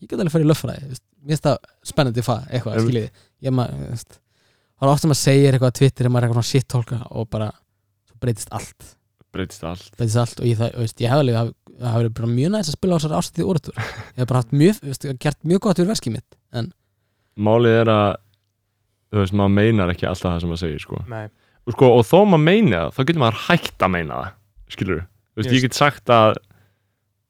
Ég 0.00 0.08
get 0.08 0.16
alveg 0.16 0.32
farið 0.32 0.46
í 0.46 0.48
löffræði, 0.48 0.96
mér 1.20 1.34
finnst 1.34 1.44
það 1.44 1.58
spennandi 1.90 2.24
fað, 2.24 2.46
eitthvað, 2.48 2.78
skiljið 2.86 3.26
Ég 3.44 3.52
maður, 3.52 4.14
Það 4.80 4.88
er 4.88 4.92
oft 4.94 5.02
sem 5.04 5.10
maður 5.12 5.20
segir 5.20 5.52
eitthvað 5.52 5.68
á 5.68 5.76
Twitter 5.76 6.00
þegar 6.00 6.12
maður 6.14 6.24
er 6.24 6.30
eitthvað 6.30 6.40
svona 6.40 6.52
shit 6.54 6.68
tólka 6.72 6.98
og 7.12 7.26
bara, 7.28 7.48
svo 8.08 8.14
breytist 8.24 8.54
allt. 8.56 8.86
Breytist 9.28 9.64
allt. 9.68 9.90
Breytist 9.98 10.20
allt 10.22 10.38
og 10.40 10.46
ég, 10.48 10.56
það, 10.56 10.70
veist, 10.80 11.02
ég 11.04 11.12
hef 11.12 11.20
alveg 11.20 11.36
það 11.80 11.96
verið 11.98 12.14
bara 12.16 12.30
mjög 12.30 12.50
næst 12.54 12.70
að 12.70 12.76
spila 12.78 12.96
á 12.96 12.98
þessari 13.02 13.18
ástæði 13.20 13.44
þú 19.10 19.20
veist, 19.22 19.36
maður 19.36 19.54
meinar 19.58 19.92
ekki 19.94 20.06
alltaf 20.08 20.30
það 20.34 20.40
sem 20.44 20.52
maður 20.52 20.62
segir 20.64 20.84
sko. 20.84 21.00
Nei, 21.10 21.24
Og 21.68 21.74
sko, 21.76 21.88
og 21.98 22.06
þó 22.08 22.18
maður 22.24 22.44
meina 22.46 22.78
það, 22.86 22.92
þá 22.96 23.00
getur 23.10 23.22
maður 23.22 23.40
hægt 23.46 23.84
að 23.84 23.92
meina 23.94 24.20
það 24.20 24.30
skilur 24.74 25.00
þú 25.02 25.40
veist, 25.40 25.50
Yes. 25.50 25.54
ég 25.56 25.64
get 25.66 25.76
sagt 25.78 26.10
að 26.14 26.38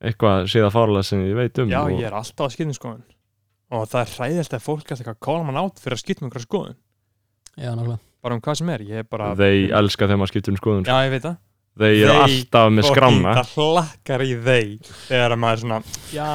eitthvað 0.01 0.47
sé 0.49 0.63
það 0.65 0.77
fárlega 0.77 1.05
sem 1.07 1.25
ég 1.27 1.37
veit 1.37 1.59
um 1.61 1.69
já, 1.73 1.81
og, 1.83 1.91
ég 1.99 2.07
er 2.09 2.17
alltaf 2.17 2.47
að 2.47 2.55
skipta 2.55 2.71
um 2.71 2.79
skoðun. 2.79 3.03
Og 3.71 3.85
það 3.91 4.01
er 4.01 4.15
hræðilt 4.17 4.55
að 4.57 4.65
fólk 4.65 4.87
eitthvað 4.95 5.13
að 5.13 5.21
kóla 5.27 5.45
mann 5.47 5.61
átt 5.61 5.83
fyrir 5.83 5.97
að 5.99 6.03
skipta 6.03 6.25
um 6.25 6.29
einhverja 6.31 6.47
skoðun. 6.49 6.79
Já, 7.61 7.71
nákvæmlega. 7.75 8.01
Bara 8.21 8.37
um 8.37 8.43
hvað 8.45 8.59
sem 8.61 8.73
er, 8.75 8.83
ég 8.85 9.03
er 9.03 9.07
bara 9.09 9.31
þeir 9.37 9.75
elska 9.81 10.07
þegar 10.09 10.21
maður 10.21 10.33
skiptir 10.35 10.53
um 10.55 10.59
skoðun 10.61 10.89
Já, 10.89 10.97
ég 11.07 11.15
veit 11.15 11.25
það. 11.25 11.37
Þeir 11.81 11.95
eru 12.01 12.17
alltaf 12.25 12.73
með 12.75 12.89
skrána. 12.91 13.35
Það 13.39 13.53
hlakkar 13.55 14.25
í 14.25 14.33
þeir 14.45 14.91
þegar 15.07 15.35
að 15.37 15.41
maður 15.41 15.57
er 15.57 15.63
svona, 15.63 15.79
já 16.13 16.29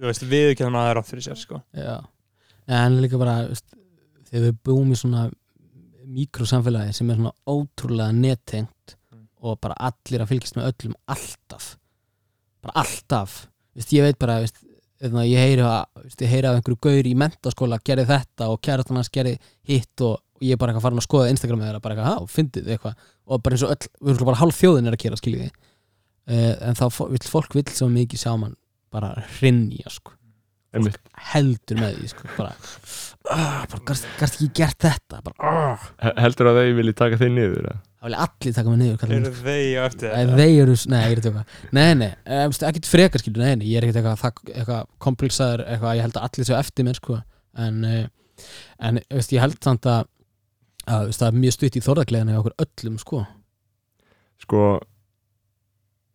þú 0.00 0.10
veist, 0.10 0.26
við 0.30 0.50
þannig 0.60 0.68
að 0.68 0.84
það 0.84 0.90
er 0.90 1.00
átt 1.00 1.10
fyrir 1.10 1.26
sér 1.26 1.40
sko. 1.40 1.60
Já, 1.74 1.96
en 2.80 2.98
líka 3.02 3.20
bara 3.20 3.36
veist, 3.48 3.66
þegar 4.30 4.46
við 4.46 4.58
búum 4.66 4.94
í 4.94 4.98
svona 4.98 5.26
mikrosamfélagi 6.10 6.94
sem 6.96 7.10
er 7.12 7.20
svona 7.20 7.34
ótrúlega 7.50 8.14
nettengt 8.16 8.96
Mm. 9.10 9.26
og 9.42 9.58
bara 9.60 9.74
allir 9.88 10.22
að 10.22 10.28
fylgjast 10.30 10.54
með 10.54 10.68
öllum 10.70 10.94
alltaf 11.10 11.76
bara 12.62 12.74
alltaf 12.84 13.48
veist, 13.74 13.90
ég 13.90 14.04
veit 14.04 14.18
bara 14.18 14.36
veist, 14.42 14.60
eðna, 15.00 15.24
ég 15.26 15.40
heyri, 15.40 15.64
að, 15.66 15.86
veist, 16.04 16.20
ég 16.22 16.30
heyri 16.30 16.46
af 16.46 16.58
einhverju 16.58 16.78
gaur 16.86 17.08
í 17.10 17.14
mentaskóla 17.18 17.78
gerði 17.82 18.04
þetta 18.10 18.50
og 18.52 18.60
kærastan 18.62 19.00
hans 19.00 19.10
gerði 19.10 19.38
hitt 19.66 20.04
og, 20.06 20.20
ég 20.40 20.54
er 20.54 20.60
bara 20.60 20.72
eitthvað 20.72 20.86
farin 20.86 21.02
að 21.02 21.06
skoða 21.08 21.32
Instagram 21.34 21.64
þeirra 21.64 21.80
bara 21.82 21.96
eitthvað, 21.96 22.14
há, 22.14 22.30
fyndið 22.36 22.68
þið 22.68 22.76
eitthvað 22.76 23.02
og 23.26 23.42
bara 23.42 23.56
eins 23.58 23.64
og 23.66 23.74
öll, 23.74 23.90
við 24.00 24.14
erum 24.14 24.30
bara 24.30 24.40
hálf 24.44 24.60
þjóðin 24.60 24.86
er 24.90 24.96
að 24.96 25.02
gera 25.04 25.20
skiljiði 25.20 25.50
uh, 25.50 26.54
en 26.68 26.78
þá 26.78 26.86
vill 27.10 27.26
fólk 27.34 27.58
vill 27.58 27.66
svo 27.74 27.90
mikið 27.90 28.22
sjá 28.22 28.32
mann 28.38 28.56
bara 28.94 29.10
hrinja 29.38 29.90
sko. 29.90 30.14
Heldur 31.32 31.80
með 31.80 31.96
því 31.98 32.08
sko, 32.12 32.28
bara, 32.36 32.52
uh, 33.30 33.62
bara 33.70 33.80
gast 33.90 34.06
ekki 34.26 34.50
gert 34.54 34.78
þetta 34.86 35.22
bara, 35.26 35.52
uh, 35.74 35.86
He- 36.04 36.16
heldur 36.22 36.50
að 36.52 36.60
þeir 36.60 36.76
vilji 36.78 36.94
taka 37.00 37.18
þeir 37.20 37.32
niður 37.34 37.64
eða? 37.64 37.78
það 38.00 38.06
vilja 38.08 38.20
allir 38.26 38.54
taka 38.56 38.70
mig 38.70 38.78
niður 38.80 39.14
Eru 39.16 39.32
þeir 39.40 39.74
á 39.76 39.84
eftir 39.84 40.14
Nei, 40.14 40.36
þeir 40.38 40.62
eru, 40.62 40.76
nei, 40.88 41.00
ég 41.00 41.10
er 41.10 41.20
eitthvað 41.20 41.74
Nei, 41.76 41.90
nei, 42.00 42.12
eh, 42.24 42.44
ekkert 42.48 42.88
frekar 42.88 43.20
skilur 43.20 43.42
Nei, 43.42 43.56
nei, 43.60 43.66
ég 43.68 43.76
er 43.80 43.88
ekkert 43.88 44.00
eitthvað, 44.00 44.54
eitthvað 44.54 44.86
komplexaður 45.04 45.64
eitthvað, 45.66 45.98
ég 45.98 46.06
held 46.06 46.16
að 46.16 46.28
allir 46.28 46.48
séu 46.48 46.56
eftir 46.56 46.86
mér 46.88 46.96
sko. 46.96 47.18
en, 47.60 47.84
eh, 47.84 48.06
en 48.78 49.00
veist, 49.10 49.34
ég 49.34 49.40
held 49.42 49.58
samt 49.60 49.84
að, 49.90 50.06
að 50.86 51.10
veist, 51.10 51.20
það 51.20 51.28
er 51.28 51.40
mjög 51.42 51.56
stutt 51.58 51.76
í 51.76 51.84
þorðagleðinu 51.84 52.38
okkur 52.40 52.56
öllum 52.64 52.98
sko. 53.02 53.26
sko 54.40 54.64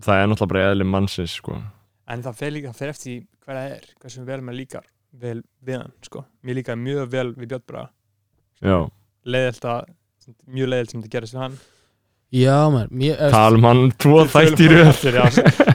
það 0.02 0.22
er 0.24 0.28
náttúrulega 0.32 0.54
bara 0.56 0.72
eðli 0.72 0.90
mannsins 0.90 1.38
sko. 1.38 1.62
En 2.08 2.24
það 2.24 2.36
fer 2.40 2.52
líka, 2.54 2.72
það 2.74 2.82
fer 2.82 2.90
eftir 2.96 3.22
hver 3.46 3.60
það 3.60 3.76
er 3.76 3.86
hversu 4.02 4.26
vel 4.26 4.42
maður 4.42 4.60
líkar 4.62 4.90
vel 5.22 5.38
við 5.66 5.80
hann 5.80 5.94
sko. 6.06 6.26
Mér 6.44 6.60
líkaði 6.60 6.82
mjög 6.82 7.14
vel 7.14 7.30
við 7.36 7.54
Björn 7.54 7.64
Braga. 7.70 7.88
Já, 8.66 8.78
leiðilt 9.36 9.70
að, 9.72 9.96
mjög 10.58 10.70
leiðilt 10.74 10.94
sem 10.94 11.02
þetta 11.04 11.16
gerist 11.16 11.38
við 11.38 11.44
hann. 11.46 11.58
Já, 12.36 12.56
maður 12.74 12.96
mér, 13.00 13.20
eh, 13.22 13.32
talum 13.32 13.66
hann 13.70 13.82
tvo 14.02 14.24
þættir 14.28 14.74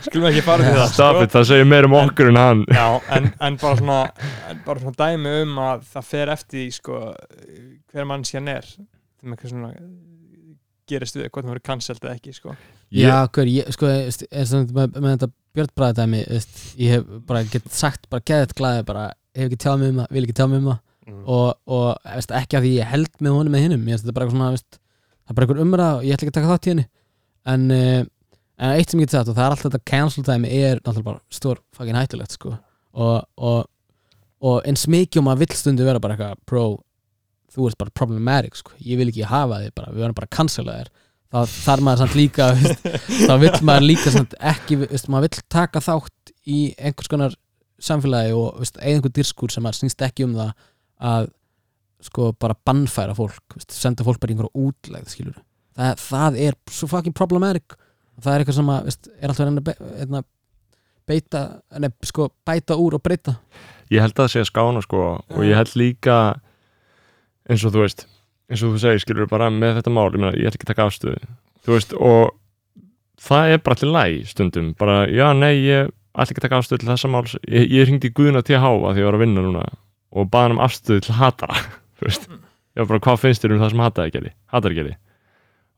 Skulum 0.04 0.26
ekki 0.28 0.42
fara 0.44 0.66
til 0.66 0.74
það 0.74 0.82
sko. 0.82 0.94
Stafið, 0.96 1.28
það 1.32 1.46
segir 1.52 1.68
meir 1.70 1.86
um 1.86 1.94
okkur 1.96 2.30
en 2.32 2.40
hann. 2.40 2.64
Já, 2.74 2.86
en, 3.16 3.30
en 3.46 3.58
bara 3.62 3.78
svona 3.78 3.98
en 4.50 4.62
bara 4.66 4.82
svona 4.82 4.98
dæmi 4.98 5.34
um 5.44 5.60
að 5.62 5.86
það 5.94 6.08
fer 6.10 6.32
eftir 6.34 6.58
því, 6.58 6.66
sko, 6.76 7.00
hver 7.94 8.10
mann 8.10 8.26
sér 8.28 8.50
er 8.50 8.68
svona 9.46 9.72
gerist 10.90 11.16
við, 11.16 11.30
hvort 11.30 11.46
maður 11.46 11.62
er 11.62 11.66
cancelled 11.70 12.04
eða 12.04 12.18
ekki 12.18 12.34
sko. 12.36 12.56
Já, 12.90 13.28
hver, 13.30 13.46
ég, 13.46 13.70
sko, 13.74 13.86
veist, 13.86 14.24
eins 14.34 14.52
og 14.56 14.70
með, 14.74 14.96
með 14.98 15.12
þetta 15.14 15.28
björnbræðadæmi 15.56 16.20
veist, 16.26 16.60
ég 16.78 16.96
hef 16.96 17.10
bara 17.28 17.42
gett 17.46 17.68
sagt, 17.74 18.06
bara 18.10 18.24
geðið 18.26 18.54
glæði 18.58 18.86
bara, 18.88 19.04
hef 19.36 19.46
ekki 19.46 19.58
tjáð 19.62 19.82
mig 19.82 19.92
um 19.92 20.00
það, 20.00 20.14
vil 20.16 20.22
ekki 20.24 20.36
tjáð 20.38 20.50
mig 20.50 20.60
um 20.60 20.70
það 20.70 20.78
mm. 21.10 21.20
og, 21.36 21.48
og 21.76 22.08
veist, 22.16 22.34
ekki 22.40 22.58
af 22.58 22.64
því 22.64 22.72
ég 22.76 22.90
held 22.90 23.12
með 23.22 23.36
honum 23.36 23.54
með 23.54 23.64
hinnum, 23.66 23.84
ég 23.86 23.94
veist, 23.94 24.06
þetta 24.06 24.12
er 24.12 24.18
bara 24.18 24.26
eitthvað 24.26 24.40
svona 24.40 24.54
veist, 24.56 24.80
það 24.80 25.32
er 25.32 25.38
bara 25.38 25.46
einhver 25.46 25.62
umræða 25.64 25.98
og 25.98 26.06
ég 26.06 26.16
ætla 26.16 26.26
ekki 26.26 26.34
að 26.34 26.38
taka 26.40 26.52
þátt 26.52 26.68
í 26.68 26.72
henni 26.72 26.86
en, 27.54 27.66
uh, 27.76 28.00
en 28.60 28.76
eitt 28.76 28.92
sem 28.92 29.02
ég 29.02 29.08
get 29.08 29.16
sagt 29.16 29.30
og 29.30 29.38
það 29.38 29.46
er 29.46 29.56
alltaf 29.56 29.66
þetta 29.68 29.90
cancel 29.92 30.26
dæmi 30.26 30.52
er 30.54 30.80
náttúrulega 30.82 31.08
bara 31.10 31.22
stór 31.38 31.62
fucking 31.76 31.98
hættulegt 31.98 32.36
sko. 32.36 32.56
og, 32.98 33.16
og, 33.38 33.60
og 34.42 34.66
eins 34.66 34.86
mikið 34.90 35.22
og 35.22 35.28
maður 35.28 35.44
vill 35.44 35.58
stundu 35.58 35.86
vera 35.86 36.02
bara 36.02 36.18
eitthvað 36.18 36.42
pro, 36.50 36.64
þú 37.54 37.70
ert 37.70 37.80
bara 37.80 37.94
problematic 38.02 38.58
sko. 38.58 38.74
ég 38.82 39.00
vil 39.00 39.10
ekki 39.12 39.30
hafa 39.30 39.62
þig 39.64 39.76
bara, 39.78 39.94
við 39.94 40.04
verðum 40.04 40.18
bara 40.18 40.30
að 40.30 40.36
cancela 40.38 40.78
þér 40.80 40.92
þá 41.30 41.38
þarf 41.50 41.86
maður 41.86 42.02
samt 42.02 42.16
líka 42.18 42.48
veist, 42.58 42.88
þá 43.28 43.34
vill 43.42 43.52
maður 43.66 43.86
líka 43.86 44.14
samt 44.14 44.38
ekki 44.52 44.80
veist, 44.84 45.10
maður 45.12 45.28
vill 45.28 45.44
taka 45.56 45.84
þátt 45.84 46.34
í 46.50 46.62
einhvers 46.78 47.12
konar 47.12 47.36
samfélagi 47.80 48.34
og 48.36 48.64
eða 48.64 48.88
einhver 48.94 49.14
dyrskur 49.16 49.52
sem 49.52 49.64
maður 49.64 49.82
snýst 49.82 50.02
ekki 50.04 50.26
um 50.26 50.34
það 50.38 50.50
að 51.10 51.30
sko 52.10 52.32
bara 52.40 52.56
bannfæra 52.66 53.14
fólk 53.16 53.56
veist, 53.56 53.72
senda 53.76 54.04
fólk 54.04 54.20
bara 54.20 54.34
í 54.34 54.36
einhverja 54.36 54.68
útlegð 54.68 55.38
það, 55.76 56.02
það 56.04 56.38
er 56.46 56.58
svo 56.70 56.90
fucking 56.90 57.16
problematic. 57.16 57.76
Það 58.20 58.34
er 58.34 58.44
eitthvað 58.44 58.58
sem 58.58 58.70
að 58.74 58.90
er 58.90 59.32
alltaf 59.32 59.48
reyna 59.48 59.62
að 59.64 59.98
einna, 60.04 60.22
beita 61.08 61.42
nei, 61.80 61.90
sko, 62.06 62.28
bæta 62.46 62.76
úr 62.80 62.98
og 62.98 63.04
breyta. 63.04 63.36
Ég 63.90 64.04
held 64.04 64.14
að 64.14 64.24
það 64.24 64.32
sé 64.34 64.42
að 64.44 64.50
skána 64.50 64.84
sko 64.84 65.04
og 65.18 65.44
ég 65.46 65.58
held 65.58 65.76
líka 65.78 66.16
eins 67.50 67.64
og 67.66 67.74
þú 67.74 67.84
veist 67.86 68.06
eins 68.50 68.64
og 68.66 68.74
þú 68.74 68.82
segir 68.82 69.02
skilur 69.04 69.30
bara 69.30 69.48
með 69.54 69.78
þetta 69.78 69.94
mál 69.94 70.08
ég, 70.10 70.18
meina, 70.18 70.34
ég 70.34 70.50
ætla 70.50 70.58
ekki 70.58 70.66
að 70.66 70.72
taka 70.72 70.86
afstöðu. 70.90 71.32
Þú 71.64 71.74
veist 71.76 71.94
og 71.96 72.36
það 73.20 73.54
er 73.54 73.62
bara 73.64 73.76
allir 73.78 73.94
læg 73.94 74.28
stundum 74.30 74.70
bara 74.80 74.96
já 75.10 75.26
nei 75.36 75.54
ég 75.60 75.90
ætla 76.14 76.26
ekki 76.26 76.40
að 76.40 76.46
taka 76.48 76.60
afstöðu 76.60 76.82
til 76.82 76.90
þessa 76.90 77.10
máls 77.12 77.36
ég, 77.44 77.66
ég 77.70 77.88
hringdi 77.88 78.10
í 78.10 78.14
Guðuna 78.16 78.42
TH 78.46 78.64
að 78.64 78.96
því 78.96 79.04
ég 79.04 79.10
var 79.10 79.18
að 79.18 79.24
vinna 79.24 79.44
núna 79.44 79.66
og 80.10 80.30
baði 80.32 80.48
hann 80.48 80.56
um 80.56 80.64
afstöðu 80.64 81.04
til 81.06 81.18
hatara 81.20 81.60
þú 82.00 82.08
veist. 82.08 82.26
Ég 82.30 82.82
var 82.82 82.90
bara 82.94 83.04
hvað 83.06 83.22
finnst 83.24 83.44
þér 83.44 83.54
um 83.56 83.62
það 83.62 83.74
sem 83.74 83.84
hataði 83.84 84.14
gerði 84.16 84.32
hatari 84.54 84.78
gerði 84.80 84.96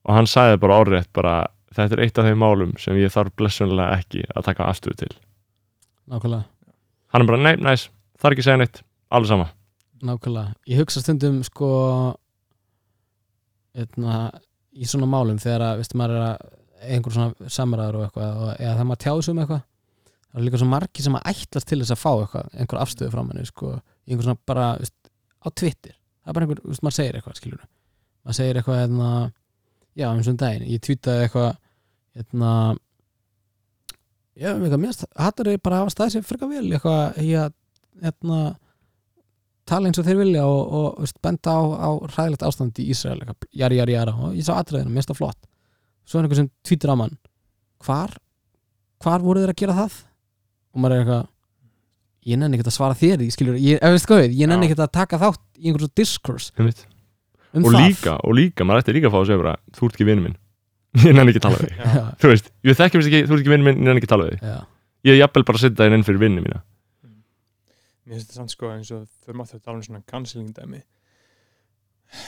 og 0.02 0.16
hann 0.16 0.30
sagði 0.30 0.62
bara 0.62 0.78
orðrétt 0.82 1.10
bara 1.14 1.34
þetta 1.76 1.96
er 1.96 2.04
eitt 2.04 2.20
af 2.20 2.28
þeim 2.28 2.40
málum 2.42 2.72
sem 2.80 2.98
ég 3.00 3.12
þarf 3.12 3.34
blessunlega 3.38 3.98
ekki 4.00 4.24
að 4.32 4.46
taka 4.48 4.68
afstöðu 4.68 4.98
til. 5.04 5.12
Nákvæmlega, 6.10 6.44
hann 7.14 7.24
er 7.24 7.30
bara 7.30 7.42
nei, 7.42 7.54
næs, 7.62 7.86
þarf 8.20 8.34
ekki 8.34 8.44
að 8.44 8.48
segja 8.48 8.60
neitt 8.60 8.80
alveg 9.12 9.30
sama. 9.30 9.46
Nákvæmlega. 10.02 10.52
Ég 10.68 10.82
hugsa 10.82 11.02
stundum 11.04 11.38
sko 11.46 11.70
eitna, 13.78 14.16
í 14.72 14.88
svona 14.88 15.08
málum 15.10 15.40
þegar 15.42 15.66
að 15.66 15.82
veist, 15.82 15.96
maður 15.98 16.18
er 16.18 16.24
að 16.26 16.92
einhver 16.92 17.14
svona 17.14 17.52
samræður 17.52 17.98
og 17.98 18.06
eitthvað 18.06 18.40
og, 18.42 18.48
eða 18.56 18.72
þegar 18.72 18.88
maður 18.90 19.02
tjáðu 19.04 19.24
sig 19.24 19.32
um 19.32 19.42
eitthvað 19.42 19.62
það 20.32 20.40
er 20.40 20.46
líka 20.46 20.60
svo 20.62 20.68
margi 20.72 21.04
sem 21.04 21.18
að 21.18 21.28
ætlast 21.32 21.68
til 21.68 21.78
þess 21.82 21.94
að 21.94 22.00
fá 22.00 22.10
eitthvað 22.12 22.56
einhver 22.56 22.80
afstöðu 22.82 23.12
frá 23.12 23.22
manni 23.26 23.44
sko, 23.46 23.74
einhver 24.08 24.26
svona 24.26 24.42
bara 24.48 24.68
veist, 24.80 24.96
á 25.44 25.48
Twitter. 25.52 25.94
Það 26.22 26.30
er 26.30 26.36
bara 26.38 26.46
einhver, 26.46 26.62
veist, 26.70 26.84
maður 26.86 26.98
segir 26.98 27.18
eitthvað 27.18 27.38
skilur 27.38 27.66
maður 28.22 28.38
segir 28.38 28.60
eitthvað 28.60 28.80
hérna, 28.80 29.10
já, 29.98 30.06
eins 30.08 30.28
og 30.28 30.32
um 30.32 30.40
daginn, 30.42 30.66
ég 30.70 30.82
tweetaði 30.86 31.26
eitthvað 31.26 31.50
hérna 32.16 32.52
já, 34.38 34.50
eitthvað, 34.52 34.80
mér 34.82 35.00
hattar 35.26 35.52
er 35.52 35.62
bara 35.62 35.78
að 35.78 35.84
hafa 35.84 35.94
staðið 35.96 36.16
sér 36.16 36.26
frekar 36.28 36.52
vel 36.52 36.66
eitthvað 36.70 37.22
í 37.22 37.32
að 37.38 37.56
hérna 38.02 38.40
tala 39.68 39.88
eins 39.88 40.00
og 40.00 40.06
þeir 40.06 40.20
vilja 40.22 40.44
og, 40.48 40.60
og 40.78 41.02
veist, 41.04 41.18
benda 41.24 41.54
á, 41.54 41.60
á 41.62 41.90
ræðilegt 42.16 42.46
ástand 42.46 42.80
í 42.82 42.88
Ísrael 42.92 43.20
jari, 43.22 43.78
jari, 43.78 43.96
jara, 43.96 44.14
og 44.14 44.36
ég 44.36 44.46
sá 44.46 44.54
atriðinu, 44.56 44.90
mér 44.90 45.02
finnst 45.02 45.12
það 45.12 45.20
flott. 45.20 45.40
Svo 46.08 46.18
er 46.18 46.26
einhver 46.26 46.40
sem 46.40 46.48
tvítur 46.66 46.92
á 46.92 46.96
mann. 46.98 47.14
Hvar, 47.82 48.16
hvar 49.02 49.22
voru 49.22 49.42
þeir 49.42 49.54
að 49.54 49.60
gera 49.62 49.78
það? 49.78 50.00
Og 50.72 50.82
maður 50.82 50.96
er 50.96 51.04
eitthvað 51.04 51.30
ég 52.28 52.38
nenni 52.38 52.58
ekki 52.58 52.68
að 52.68 52.76
svara 52.76 52.98
þér, 52.98 53.24
ég 53.26 53.34
skilur 53.34 53.58
ég, 53.58 53.82
við, 53.82 54.34
ég 54.38 54.50
nenni 54.50 54.68
ekki 54.68 54.78
að 54.78 54.92
taka 54.94 55.18
þátt 55.20 55.42
í 55.58 55.70
einhversu 55.70 55.90
diskurs 55.98 56.50
um 56.58 57.66
og 57.66 57.74
það. 57.74 57.78
líka, 57.82 58.14
og 58.22 58.36
líka, 58.38 58.66
maður 58.66 58.84
ætti 58.84 58.94
líka 58.96 59.10
að 59.10 59.14
fá 59.14 59.18
að 59.20 59.30
segja 59.30 59.54
þú 59.76 59.88
ert 59.88 59.96
ekki 59.96 60.06
vinur 60.08 60.26
minn, 60.28 60.36
ég 61.06 61.16
nenni 61.16 61.34
ekki 61.34 61.42
að 61.42 61.48
tala 61.48 61.62
við 61.62 61.72
þú 62.22 62.30
veist, 62.30 62.52
ég 62.62 62.78
þekkjum 62.78 63.02
þess 63.02 63.10
ekki, 63.10 63.22
þú 63.26 63.34
ert 63.34 63.42
ekki 63.42 63.54
vinur 63.54 63.66
minn 63.66 63.80
ég 63.80 63.88
nenni 63.88 64.02
ekki 64.02 64.08
að 64.08 64.14
tala 64.14 64.28
við 64.28 64.46
ég 65.02 65.16
er 65.16 65.18
jafnvel 65.18 65.44
bara 65.48 65.58
að 65.58 65.64
setja 65.66 65.80
það 65.82 65.96
inn 65.98 66.06
fyrir 66.06 66.22
vinnu 66.22 66.44
mína 66.46 66.62
Mér 68.12 68.18
finnst 68.20 68.28
þetta 68.28 68.42
samt 68.42 68.52
sko 68.52 68.68
eins 68.68 68.90
og 68.92 69.06
þau 69.24 69.36
máttu 69.40 69.56
að 69.56 69.62
tala 69.64 69.78
um 69.78 69.84
svona 69.86 70.02
cancelling 70.12 70.50
dæmi. 70.52 70.82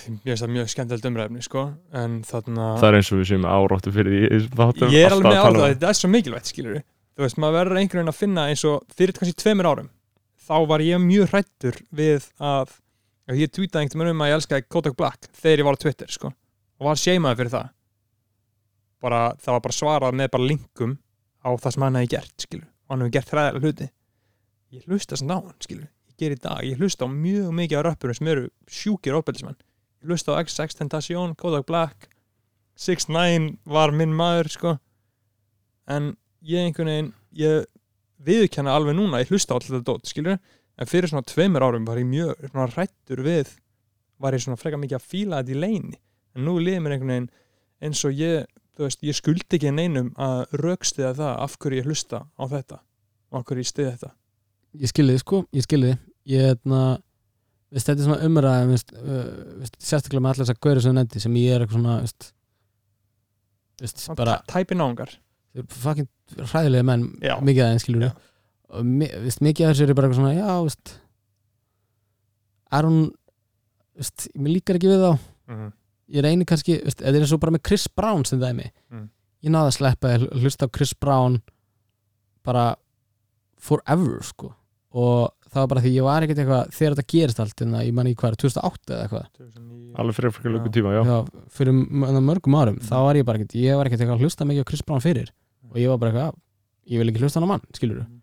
Mér 0.08 0.30
finnst 0.30 0.44
það 0.46 0.52
mjög 0.54 0.70
skemmtilegt 0.72 1.08
umræfni 1.10 1.42
sko 1.44 1.64
en 2.00 2.14
þarna 2.24 2.68
það 2.80 2.86
er 2.88 2.96
eins 2.98 3.10
og 3.12 3.18
við 3.20 3.26
séum 3.28 3.44
áróttu 3.44 3.92
fyrir 3.92 4.14
því 4.14 4.38
þáttum, 4.54 4.94
Ég 4.94 5.04
er 5.04 5.12
alveg 5.12 5.28
með 5.28 5.36
á 5.36 5.44
tala 5.44 5.58
það, 5.58 5.66
um- 5.66 5.74
þetta 5.74 5.90
er 5.90 5.98
svo 5.98 6.10
mikilvægt 6.14 6.48
skilur 6.52 6.78
Þú 7.14 7.22
veist, 7.22 7.36
maður 7.38 7.58
verður 7.60 7.78
einhvern 7.82 8.00
veginn 8.00 8.12
að 8.14 8.16
finna 8.22 8.46
eins 8.50 8.64
og 8.66 8.86
fyrir 8.96 9.14
kannski 9.18 9.36
tveimur 9.44 9.68
árum 9.68 9.90
þá 10.44 10.56
var 10.72 10.82
ég 10.84 11.04
mjög 11.04 11.28
hrættur 11.34 11.76
við 11.92 12.30
að 12.40 12.72
að 13.28 13.42
ég 13.44 13.52
tweetaði 13.52 13.84
einhvern 13.84 14.02
veginn 14.04 14.16
um 14.16 14.24
að 14.24 14.30
ég 14.32 14.38
elskaði 14.40 14.66
Kodak 14.72 14.96
Black 14.96 15.28
þegar 15.36 15.60
ég 15.62 15.68
var 15.68 15.76
á 15.76 15.82
Twitter 15.84 16.10
sko 16.16 16.32
og 16.32 16.88
var 16.88 16.98
seimaði 17.00 17.38
fyrir 17.42 17.52
það. 17.54 17.68
Bara, 19.04 19.20
það 19.36 19.52
var 19.54 19.62
bara 19.68 19.76
svarað 19.76 20.16
með 20.16 20.30
bara 20.32 20.48
linkum 20.48 20.96
á 21.44 21.48
það 21.60 21.76
sem 21.76 21.84
hann 21.86 22.00
hefði 22.00 22.10
gert 22.16 22.44
skilur, 22.48 22.66
og 22.88 22.94
hann 22.94 23.04
hefði 23.04 23.14
gert 23.18 23.32
hræðilega 23.36 23.64
hluti 23.68 23.88
ég 24.74 24.88
hlusta 24.88 25.18
sem 25.18 25.30
á 25.30 25.38
hann 25.38 25.60
skilur 25.62 25.88
ég 26.14 26.18
ger 26.20 26.34
í 26.34 26.40
dag, 26.40 26.62
ég 26.62 26.78
hlusta 26.78 27.06
á 27.06 27.08
mjög 27.10 27.50
mikið 27.54 27.80
af 27.80 27.86
röppurum 27.88 28.18
sem 28.18 28.30
eru 28.30 28.48
sjúkir 28.70 29.16
ofbeldismenn. 29.18 29.56
Ég 30.02 30.10
hlusta 30.10 30.34
á 30.34 30.38
XX 30.42 30.78
Tentacion, 30.78 31.34
Kodak 31.34 31.66
Black 31.66 32.08
6ix9ine 32.78 33.56
var 33.66 33.94
minn 33.94 34.14
maður 34.14 34.50
sko. 34.50 34.74
En 35.90 36.14
ég 36.42 36.68
einhvern 36.68 36.90
veginn 36.90 37.12
ég 37.38 37.66
viðkenna 38.24 38.74
alveg 38.74 38.96
núna, 38.96 39.20
ég 39.22 39.32
hlusta 39.32 39.54
á 39.54 39.58
alltaf 39.58 39.74
þetta 39.74 39.90
dót 39.90 40.08
skilur, 40.08 40.38
en 40.78 40.90
fyrir 40.90 41.10
svona 41.10 41.26
tveimur 41.26 41.64
árum 41.66 41.86
var 41.86 42.00
ég 42.00 42.08
mjög 42.08 42.48
svona 42.48 42.70
hrættur 42.72 43.22
við 43.26 43.54
var 44.22 44.34
ég 44.34 44.42
svona 44.42 44.58
freka 44.58 44.80
mikið 44.80 44.98
að 44.98 45.08
fíla 45.10 45.40
þetta 45.42 45.54
í 45.54 45.60
leini 45.60 45.98
en 46.34 46.46
nú 46.46 46.56
liðið 46.58 46.82
mér 46.82 46.96
einhvern 46.96 47.12
veginn 47.12 47.30
eins 47.84 48.02
og 48.06 48.14
ég, 48.18 48.48
þú 48.74 48.86
veist, 48.86 49.04
ég 49.06 49.18
skuldi 49.18 49.58
ekki 49.58 49.70
neinum 49.74 50.10
að 50.18 50.56
raukstiða 50.62 51.12
það 51.18 51.34
af 51.44 51.56
hverju 51.62 51.82
ég 51.82 51.90
hlusta 51.90 52.24
á 52.26 52.44
þetta 52.50 52.80
og 53.30 53.40
af 53.40 53.46
hverju 53.48 53.66
ég 53.66 53.70
stiði 53.70 53.92
þetta 53.92 54.12
ég 54.80 54.90
skilði 54.90 55.16
þið 55.16 55.22
sko, 55.24 55.40
ég 55.54 55.66
skilði 55.66 55.90
þið 55.92 56.34
ég 56.34 56.46
hefna 56.52 56.80
veist, 57.74 57.86
þetta 57.88 57.94
er 58.00 58.06
svona 58.08 58.28
umræð 58.28 58.72
uh, 58.96 59.68
sérstaklega 59.78 60.24
með 60.24 60.30
allir 60.32 60.44
þess 60.44 60.54
að 60.54 60.62
gauri 60.66 60.84
sem 60.84 60.90
þú 60.94 60.98
nefndi 61.00 61.22
sem 61.24 61.38
ég 61.40 61.54
er 61.54 61.64
eitthvað 61.64 61.78
svona 61.80 61.96
veist, 62.00 62.28
veist, 63.82 64.04
bara 64.18 64.38
tæpi 64.50 64.78
eru 65.54 65.66
fucking 65.84 66.08
hræðilega 66.50 66.88
menn 66.90 67.06
Já. 67.22 67.36
mikið 67.44 67.66
aðeins 67.66 67.86
skilur 67.86 68.06
og 68.74 68.86
mi- 68.88 69.12
veist, 69.26 69.42
mikið 69.44 69.70
þessu 69.70 69.86
er 69.88 69.94
bara 69.94 70.08
eitthvað 70.08 70.22
svona 70.22 70.34
já, 70.38 70.52
veist 70.66 70.94
Aron 72.74 73.00
veist, 73.94 74.28
mér 74.34 74.56
líkar 74.56 74.78
ekki 74.80 74.90
við 74.90 75.02
þá. 75.04 75.10
Mm 75.52 75.72
ég 76.14 76.20
reyni 76.24 76.44
kannski, 76.44 76.74
veist, 76.84 77.00
eða 77.00 77.16
er 77.16 77.24
eins 77.24 77.32
og 77.32 77.40
bara 77.40 77.54
með 77.54 77.62
Chris 77.64 77.86
Brown 77.88 78.24
sem 78.28 78.40
dæmi. 78.40 78.66
Mm. 78.92 79.06
ég 79.44 79.52
náði 79.54 79.70
að 79.70 79.76
sleppa 79.78 80.10
að 80.14 80.24
hlusta 80.40 80.66
á 80.68 80.74
Chris 80.74 80.92
Brown 81.00 81.38
bara 82.44 82.76
forever 83.60 84.20
sko 84.24 84.50
og 84.94 85.32
það 85.50 85.60
var 85.62 85.68
bara 85.72 85.82
því 85.84 85.90
ég 85.94 86.04
var 86.06 86.22
ekkert 86.26 86.40
eitthvað 86.42 86.70
þegar 86.74 86.94
þetta 86.94 87.12
gerist 87.14 87.40
allt 87.42 87.62
en 87.64 87.74
ég 87.80 87.92
man 87.94 88.06
í 88.10 88.14
hvað 88.18 88.32
er 88.34 88.38
2008 88.44 88.94
eða 88.94 89.02
eitthvað? 89.04 89.26
Alveg 90.02 90.16
fyrir 90.18 90.32
fyrir 90.34 90.54
lögum 90.54 90.66
Já. 90.70 90.74
tíma, 90.74 90.92
já, 90.94 91.02
Já, 91.06 91.44
fyrir 91.54 91.72
m- 91.74 92.24
mörgum 92.26 92.56
árum. 92.58 92.78
Mm. 92.78 92.86
þá 92.88 92.96
var 93.06 93.14
ég 93.20 93.24
bara 93.28 93.38
ekkert, 93.38 93.54
ég 93.54 93.76
var 93.78 93.86
ekkert 93.86 94.00
eitthvað 94.02 94.18
að 94.18 94.24
hlusta 94.26 94.46
mikið 94.48 94.64
á 94.66 94.68
Chris 94.70 94.82
Brown 94.82 95.00
fyrir. 95.04 95.28
Og 95.70 95.76
ég 95.78 95.88
var 95.88 95.98
bara 95.98 96.10
eitthvað, 96.12 96.34
"Já, 96.34 96.94
ég 96.94 96.98
vil 96.98 97.10
ekki 97.12 97.22
hlusta 97.22 97.40
hann 97.40 97.46
á 97.46 97.52
mann 97.52 97.62
skilur 97.72 98.00
Mm. 98.06 98.20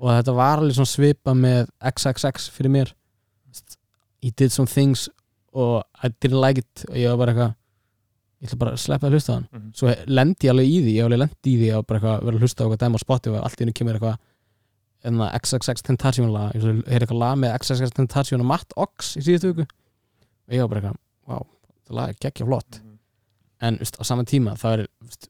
og 0.00 0.08
þetta 0.08 0.34
var 0.34 0.58
alveg 0.58 0.74
svona 0.76 0.92
svipa 0.94 1.32
með 1.36 1.68
XXX 1.82 2.48
fyrir 2.50 2.70
mér. 2.70 2.92
He 4.22 4.30
did 4.30 4.52
some 4.52 4.66
things 4.66 5.08
og 5.52 5.84
I 6.02 6.08
didn't 6.08 6.40
like 6.40 6.58
it. 6.58 6.84
Og 6.88 6.94
ég 6.96 7.08
var 7.10 7.26
bara 7.26 7.32
eitthvað 7.34 7.54
ég 8.42 8.48
ætla 8.48 8.58
bara 8.58 8.72
að 8.72 8.78
sleppa 8.82 9.06
að 9.08 9.12
hlusta 9.14 9.30
á 9.30 9.34
hann. 9.34 9.48
Mhm. 9.52 9.72
svo 9.74 9.94
lendi 10.06 10.48
ég 10.48 10.50
alveg 10.50 10.66
í 10.66 10.78
því, 10.82 10.92
ég 10.96 11.02
var 11.02 11.10
alveg 11.10 11.18
lendi 11.22 11.50
í 11.52 11.58
því 11.60 11.68
að 11.76 11.86
bara 11.86 12.00
eitthvað 12.00 12.24
vera 12.24 12.36
að 12.36 12.40
hlusta 12.42 12.58
á 12.58 12.64
eitthvað 12.66 12.78
dæma 12.82 12.96
á 12.98 13.04
Spotify 13.04 13.36
og 13.38 13.44
allt 13.44 13.56
í 13.60 13.62
hennu 13.62 13.72
kemur 13.74 13.94
eitthvað 13.98 14.18
enna 15.04 15.30
XXX 15.38 15.82
Tentacion 15.82 16.30
lag 16.32 16.52
ég 16.54 16.62
er 16.86 17.00
eitthvað 17.02 17.18
lag 17.18 17.38
með 17.42 17.56
XXX 17.58 17.90
Tentacion 17.96 18.40
og 18.44 18.46
Matt 18.46 18.72
Ox 18.76 19.16
í 19.18 19.22
síðustu 19.26 19.52
viku. 19.52 19.66
Og 20.48 20.54
ég 20.56 20.60
var 20.62 20.68
bara 20.68 20.80
eitthvað, 20.82 21.00
wow, 21.28 21.46
það 21.88 21.98
lag 21.98 22.08
er 22.08 22.20
geggja 22.26 22.46
flott. 22.46 22.80
Mhm. 22.82 22.98
en 23.62 23.76
veist, 23.78 23.94
á 23.98 24.02
saman 24.02 24.26
tíma 24.26 24.56
það 24.58 24.72
er 24.78 24.86
veist, 25.06 25.28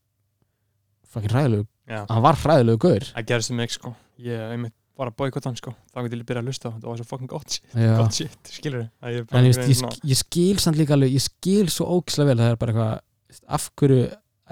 fucking 1.13 1.33
hræðilegu 1.35 1.67
Já, 1.91 2.07
hann 2.09 2.23
var 2.25 2.39
hræðilegu 2.41 2.79
gaur. 2.81 3.05
Það 3.13 3.27
gerist 3.29 3.51
um 3.53 3.57
mig 3.61 3.71
sko. 3.75 3.91
Ég 4.23 4.39
einmitt 4.55 4.73
var 4.97 5.11
að 5.11 5.17
boykota 5.19 5.49
hann 5.51 5.57
sko. 5.59 5.73
Þá 5.93 5.99
getur 6.07 6.21
ég 6.23 6.27
byrja 6.29 6.43
að 6.43 6.49
hlusta 6.49 6.69
á, 6.69 6.73
þetta. 6.73 6.87
Var 6.93 7.01
svo 7.01 7.07
fucking 7.11 7.29
gott 7.33 7.51
shit, 7.51 7.73
gott 7.75 8.15
shit 8.17 8.51
skilur 8.55 8.85
þið 9.03 9.27
bara 9.27 9.41
en 9.41 9.45
einhvern 9.45 9.49
ég, 9.51 9.57
veginn 9.59 9.81
sk- 9.83 10.09
ég 10.13 10.21
skil 10.21 10.59
samt 10.63 10.77
líka 10.79 10.95
alveg 10.97 11.13
ég 11.17 11.25
skil 11.27 11.67
svo 11.73 11.89
ógislega 11.99 12.29
vel 12.31 12.39
það 12.43 12.53
er 12.53 12.57
bara 12.63 12.73
eitthvað 12.73 13.01
veist, 13.33 13.45
af 13.59 13.71
hverju 13.81 14.01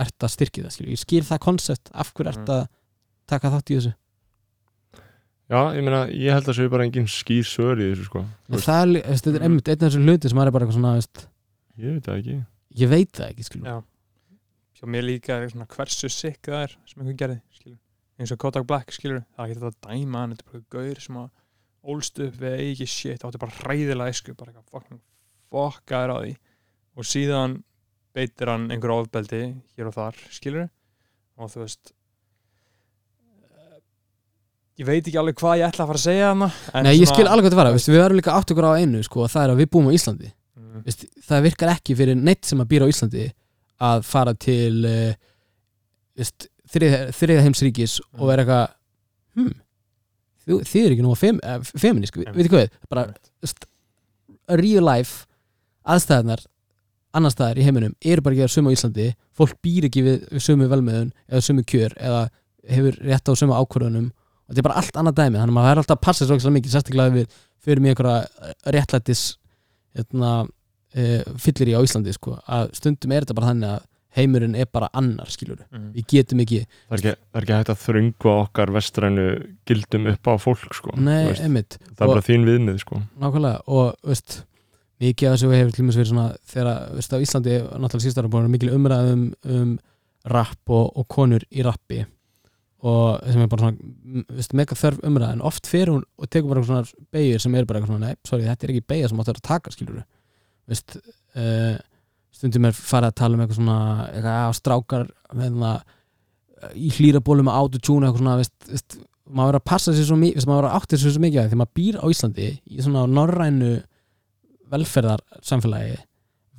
ert 0.00 0.18
að 0.26 0.32
styrkja 0.34 0.64
það 0.66 0.74
skilur. 0.76 0.90
ég 0.96 0.98
skil 1.04 1.22
það 1.30 1.40
koncept, 1.46 1.90
af 1.94 2.12
hverju 2.14 2.28
ert 2.34 2.44
Mhm. 2.44 2.50
að 2.56 2.68
taka 3.28 3.50
þátt 3.54 3.70
í 3.70 3.76
þessu 3.78 3.94
já, 5.50 5.60
ég 5.76 5.84
meina, 5.86 6.04
ég 6.14 6.36
held 6.36 6.48
að 6.52 6.58
séu 6.60 6.72
bara 6.72 6.86
engin 6.86 7.10
skýr 7.10 7.46
svör 7.48 7.82
í 7.82 7.90
þessu, 7.90 8.08
sko. 8.08 8.24
En 8.50 8.64
það 8.64 8.80
er, 8.86 8.94
veist, 9.10 9.26
þetta 9.26 9.40
er 9.40 9.46
einmitt 9.48 9.70
einn 9.70 9.80
af 9.80 9.86
þessum 9.88 10.08
hluti 10.08 10.32
sem 10.32 10.40
maður 10.40 10.52
er 10.52 10.56
bara 10.56 10.66
eitthvað 10.68 10.80
svona 10.80 10.96
veist, 10.96 11.26
ég 11.76 11.94
veit 11.96 12.08
það 12.08 12.22
ekki. 12.22 12.40
ég 12.80 12.92
veit 12.94 13.12
það 13.18 13.30
ekki 13.34 13.48
skilur. 13.50 13.70
Já. 13.70 13.78
Hjá 14.80 14.90
mér 14.94 15.06
líka 15.06 15.36
er 15.36 15.52
svona 15.52 15.70
hversu 15.74 16.08
sikk 16.08 16.48
það 16.48 16.66
er 16.68 16.76
sem 16.88 17.02
einhver 17.02 17.20
gerði, 17.24 17.40
skilur 17.58 17.80
eins 18.20 18.32
og 18.34 18.40
Kodak 18.40 18.66
Black, 18.68 18.92
skilur, 18.92 19.22
það 19.34 19.44
er 19.44 19.50
ekki 19.50 19.60
þetta 19.60 19.70
að 19.70 20.00
dæma 20.00 20.20
hann, 20.20 20.32
þetta 20.34 20.44
er 20.44 20.52
bara 20.52 20.66
gaur 20.74 20.98
sem 21.00 21.18
að 21.20 21.28
ólst 21.90 22.20
upp 22.20 22.34
við 22.42 22.56
eigi 22.64 22.88
shit, 22.92 23.22
átti 23.24 23.40
bara 23.40 23.56
hræðilega 23.62 24.12
esku, 24.12 24.34
bara 24.36 24.52
eitthvað 24.52 24.74
fucking 24.74 25.00
fokkaður 25.50 26.12
á 26.12 26.16
því. 26.20 26.34
Og 27.00 27.08
síðan 27.08 27.56
beitir 28.16 28.52
hann 28.52 28.66
einhver 28.74 28.92
ofbeldi 28.98 29.40
hér 29.78 29.88
og 29.88 29.96
þar, 29.96 30.20
skilur 30.34 30.68
og 31.40 31.52
þú 31.54 31.64
veist 31.64 31.94
ég 34.80 34.88
veit 34.88 35.04
ekki 35.04 35.18
alveg 35.20 35.36
hvað 35.40 35.60
ég 35.60 35.68
ætla 35.68 35.84
að 35.84 35.90
fara 35.90 36.00
að 36.00 36.04
segja 36.06 36.28
hana 36.30 36.48
Nei, 36.86 36.94
ég 36.96 37.08
skil 37.10 37.26
alveg 37.28 37.46
hvað 37.46 37.56
það 37.58 37.66
var, 37.68 37.80
við 37.84 37.98
verðum 38.00 38.20
líka 38.20 38.36
átt 38.36 38.52
okkur 38.54 38.68
á 38.72 38.72
einu 38.80 39.02
sko, 39.04 39.26
það 39.28 39.42
er 39.42 39.52
að 39.52 39.60
við 39.60 39.70
búum 39.74 39.88
á 39.90 39.96
Íslandi. 39.96 40.30
Mm, 40.56 40.84
veist, 40.86 41.02
það 41.26 41.48
virkar 41.48 41.72
ekki 41.74 41.96
fyrir 41.98 42.16
neitt 42.16 42.48
sem 42.48 42.62
að 42.62 42.70
býra 42.70 42.88
á 42.88 42.92
Íslandi 42.92 43.26
að 43.90 44.04
fara 44.08 44.34
til 44.40 44.86
uh, 44.88 45.10
veist, 46.16 46.46
þriða, 46.72 47.42
heimsríkis 47.44 47.98
og 48.16 48.30
vera 48.30 48.44
eitthvað 48.44 48.64
hm, 49.40 49.50
þið, 50.46 50.62
þið 50.70 50.86
er 50.86 50.94
ekki 50.94 51.04
nú 51.04 51.16
fem, 51.18 51.42
uh, 51.44 51.58
feminísk, 51.74 52.20
við 52.22 52.38
veitir 52.38 52.54
hvað, 52.54 52.78
bara 52.92 53.04
veist, 53.44 53.68
real 54.60 54.86
life 54.86 55.26
aðstæðnar 55.84 56.46
annar 57.16 57.34
staðar 57.34 57.58
í 57.60 57.66
heiminum 57.66 57.92
eru 58.06 58.22
bara 58.24 58.36
ekki 58.36 58.46
að 58.46 58.54
sömu 58.54 58.72
á 58.72 58.76
Íslandi. 58.76 59.10
Fólk 59.36 59.56
býr 59.64 59.88
ekki 59.88 60.04
við, 60.06 60.24
við 60.30 60.44
sömu 60.44 60.68
velmeðun 60.70 61.12
eða 61.26 61.42
sömu 61.42 61.64
kjör 61.66 61.96
eða 61.98 62.24
hefur 62.70 62.96
rétt 63.02 63.28
á 63.28 63.32
sömu 63.34 63.56
ákvörðunum 63.56 64.10
þetta 64.50 64.62
er 64.62 64.66
bara 64.66 64.80
allt 64.80 64.98
annað 65.00 65.18
dæmi 65.20 65.38
þannig 65.38 65.52
að 65.52 65.58
maður 65.58 65.70
er 65.72 65.82
alltaf 65.82 65.98
að 65.98 66.06
passa 66.06 66.26
svo 66.26 66.36
ekki 66.36 66.46
svo 66.46 66.54
mikið 66.56 66.74
sérstaklega 66.74 67.14
við 67.14 67.36
fyrir 67.60 67.84
mjög 67.84 68.00
einhverja 68.00 68.74
réttlættis 68.74 69.22
hérna, 69.96 70.32
e, 70.94 71.06
fyllir 71.42 71.72
í 71.72 71.76
á 71.78 71.80
Íslandi 71.84 72.14
sko, 72.16 72.36
að 72.50 72.74
stundum 72.78 73.14
er 73.14 73.26
þetta 73.26 73.38
bara 73.38 73.52
þannig 73.52 73.72
að 73.76 73.86
heimurinn 74.18 74.56
er 74.58 74.66
bara 74.66 74.88
annar 74.98 75.30
skilur 75.30 75.60
mm, 75.70 75.90
við 75.94 76.06
getum 76.10 76.42
ekki, 76.42 76.64
það 76.88 76.96
er 76.96 77.00
ekki, 77.00 77.12
það 77.30 77.38
er 77.40 77.44
ekki 77.44 77.56
hægt 77.56 77.72
að 77.72 77.82
þröngva 77.84 78.32
okkar 78.44 78.72
vestrænu 78.74 79.26
gildum 79.70 80.08
upp 80.10 80.30
á 80.30 80.34
fólk, 80.42 80.64
sko. 80.74 80.94
Nei, 80.98 81.28
veist, 81.30 81.78
það 81.84 82.02
er 82.02 82.08
og- 82.08 82.14
bara 82.16 82.24
þín 82.26 82.46
viðmið, 82.48 82.80
sko. 82.82 83.02
Nákvæmlega 83.22 83.60
og 83.70 83.92
veist 84.10 84.40
mikið 85.00 85.28
af 85.30 85.36
þessu 85.36 85.52
hefur 85.54 85.76
til 85.76 85.84
dæmis 85.84 86.00
verið 86.00 86.10
svona 86.10 86.26
þegar 86.50 86.80
veist, 86.96 87.14
á 87.14 87.22
Íslandi, 87.22 87.54
náttúrulega 87.70 88.04
síðast 88.06 88.20
ára 88.20 88.32
búin 88.34 88.50
mikil 88.50 88.74
umræðum 88.74 89.22
um 89.46 89.78
rapp 90.34 90.74
og, 90.74 90.90
og 90.98 91.06
konur 91.08 91.46
í 91.48 91.62
rappi 91.64 92.02
og 92.80 93.20
sem 93.28 93.42
er 93.44 93.50
bara 93.52 93.68
svona 93.68 94.54
mega 94.56 94.76
þörf 94.78 95.02
umræðin, 95.04 95.42
oft 95.44 95.68
fer 95.68 95.90
hún 95.92 96.04
og 96.16 96.30
tekur 96.32 96.54
bara 96.54 96.64
svona 96.64 96.86
beigir 97.12 97.42
sem 97.42 97.54
er 97.54 97.66
bara 97.68 97.80
eitthvað 97.80 97.92
svona 97.92 98.08
nei, 98.08 98.18
sorry, 98.24 98.46
þetta 98.48 98.66
er 98.66 98.72
ekki 98.74 98.88
beigja 98.88 99.10
sem 99.10 99.20
áttu 99.20 99.34
að 99.34 99.42
taka 99.44 99.72
skilur 99.74 100.00
veist 100.70 100.96
uh, 100.96 101.76
stundum 102.32 102.68
er 102.70 102.76
farið 102.76 103.10
að 103.10 103.18
tala 103.20 103.36
um 103.36 103.44
eitthvað 103.44 103.60
svona 103.60 103.78
eitthvað 104.08 104.48
á 104.48 104.50
strákar 104.56 105.06
meðna, 105.36 105.74
í 106.72 106.88
hlýrabólu 106.96 107.44
með 107.44 107.58
autotune 107.60 108.08
eitthvað 108.08 108.24
svona, 108.24 108.38
veist, 108.40 108.56
veist 108.70 108.98
maður 109.28 109.50
verður 109.50 109.60
að 109.60 109.68
passa 109.70 109.94
sér 109.94 110.08
svo 110.08 110.18
mikið, 110.20 110.46
maður 110.48 110.62
verður 110.62 110.70
að 110.70 110.80
átta 110.80 111.00
sér 111.00 111.14
svo 111.14 111.24
mikið 111.24 111.42
að 111.42 111.50
þegar 111.50 111.60
maður 111.60 111.76
býr 111.80 112.00
á 112.00 112.06
Íslandi 112.14 112.48
í 112.56 112.86
svona 112.86 113.04
norrænu 113.10 113.74
velferðar 114.72 115.22
samfélagi 115.44 116.00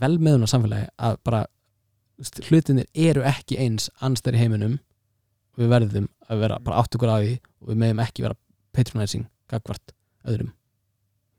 velmeðunar 0.01 0.51
samfélagi 0.53 0.87
að 1.01 1.17
bara 1.25 1.41
hlutinir 2.47 2.87
eru 2.93 3.25
ekki 3.25 3.57
eins 3.61 3.89
annstæður 4.05 4.37
í 4.37 4.43
heiminum 4.43 4.79
við 5.59 5.71
verðum 5.73 6.07
að 6.31 6.41
vera 6.45 6.57
bara 6.63 6.79
átt 6.81 6.95
okkur 6.97 7.11
á 7.11 7.17
því 7.19 7.35
og 7.41 7.69
við 7.71 7.79
meðum 7.83 8.01
ekki 8.05 8.23
vera 8.25 8.37
patronizing 8.75 9.27
gagvart 9.51 9.93
öðrum. 10.27 10.51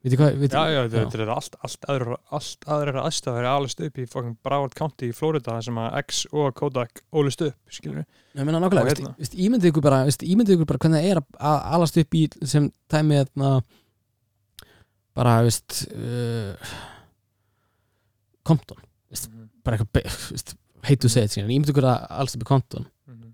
Vitið 0.02 0.18
hvað, 0.18 0.38
vitið, 0.40 0.56
Já, 0.58 0.72
já, 0.74 0.80
þetta 0.90 1.18
er 1.22 1.30
allt, 1.30 1.56
allt, 1.62 1.84
aðra, 1.92 2.16
allt 2.34 2.64
aðra 2.74 3.02
aðstæður 3.06 3.44
er 3.44 3.48
alveg 3.52 3.84
upp 3.86 3.98
í 4.02 4.06
fucking 4.10 4.32
Broward 4.42 4.72
County 4.74 5.10
í 5.12 5.14
Florida 5.14 5.54
sem 5.62 5.76
að 5.78 5.98
X 6.00 6.24
og 6.34 6.48
Kodak 6.58 7.04
ólist 7.14 7.44
upp, 7.46 7.54
skilur 7.70 8.00
við 8.00 8.40
Ég 8.40 8.48
meina 8.48 8.58
nákvæmlega, 8.64 8.96
hérna. 8.96 9.12
veist, 9.20 9.36
ímyndið 9.38 9.70
ykkur 9.70 9.84
bara 9.86 10.00
veist, 10.08 10.24
ímyndið 10.26 10.56
ykkur 10.56 10.70
bara 10.72 10.82
hvernig 10.82 11.04
það 11.04 11.12
er 11.12 11.20
að, 11.22 11.28
að 11.52 11.60
alast 11.78 12.00
upp 12.02 12.18
í 12.18 12.24
sem 12.50 12.66
tæmi 12.90 13.20
hérna, 13.20 13.52
bara, 15.14 15.36
veist 15.46 15.78
uh, 15.94 16.74
Compton. 18.42 18.82
Veist, 19.12 19.30
bara 19.62 19.78
eitthvað, 19.78 19.92
be- 20.00 20.16
veist, 20.32 20.56
hate 20.88 20.98
to 21.06 21.12
say 21.14 21.28
it 21.28 21.36
skilur, 21.36 21.46
ímyndið 21.54 21.76
ykkur 21.76 21.86
að 21.92 22.08
alast 22.18 22.40
upp 22.40 22.42
í 22.42 22.50
Compton 22.50 22.90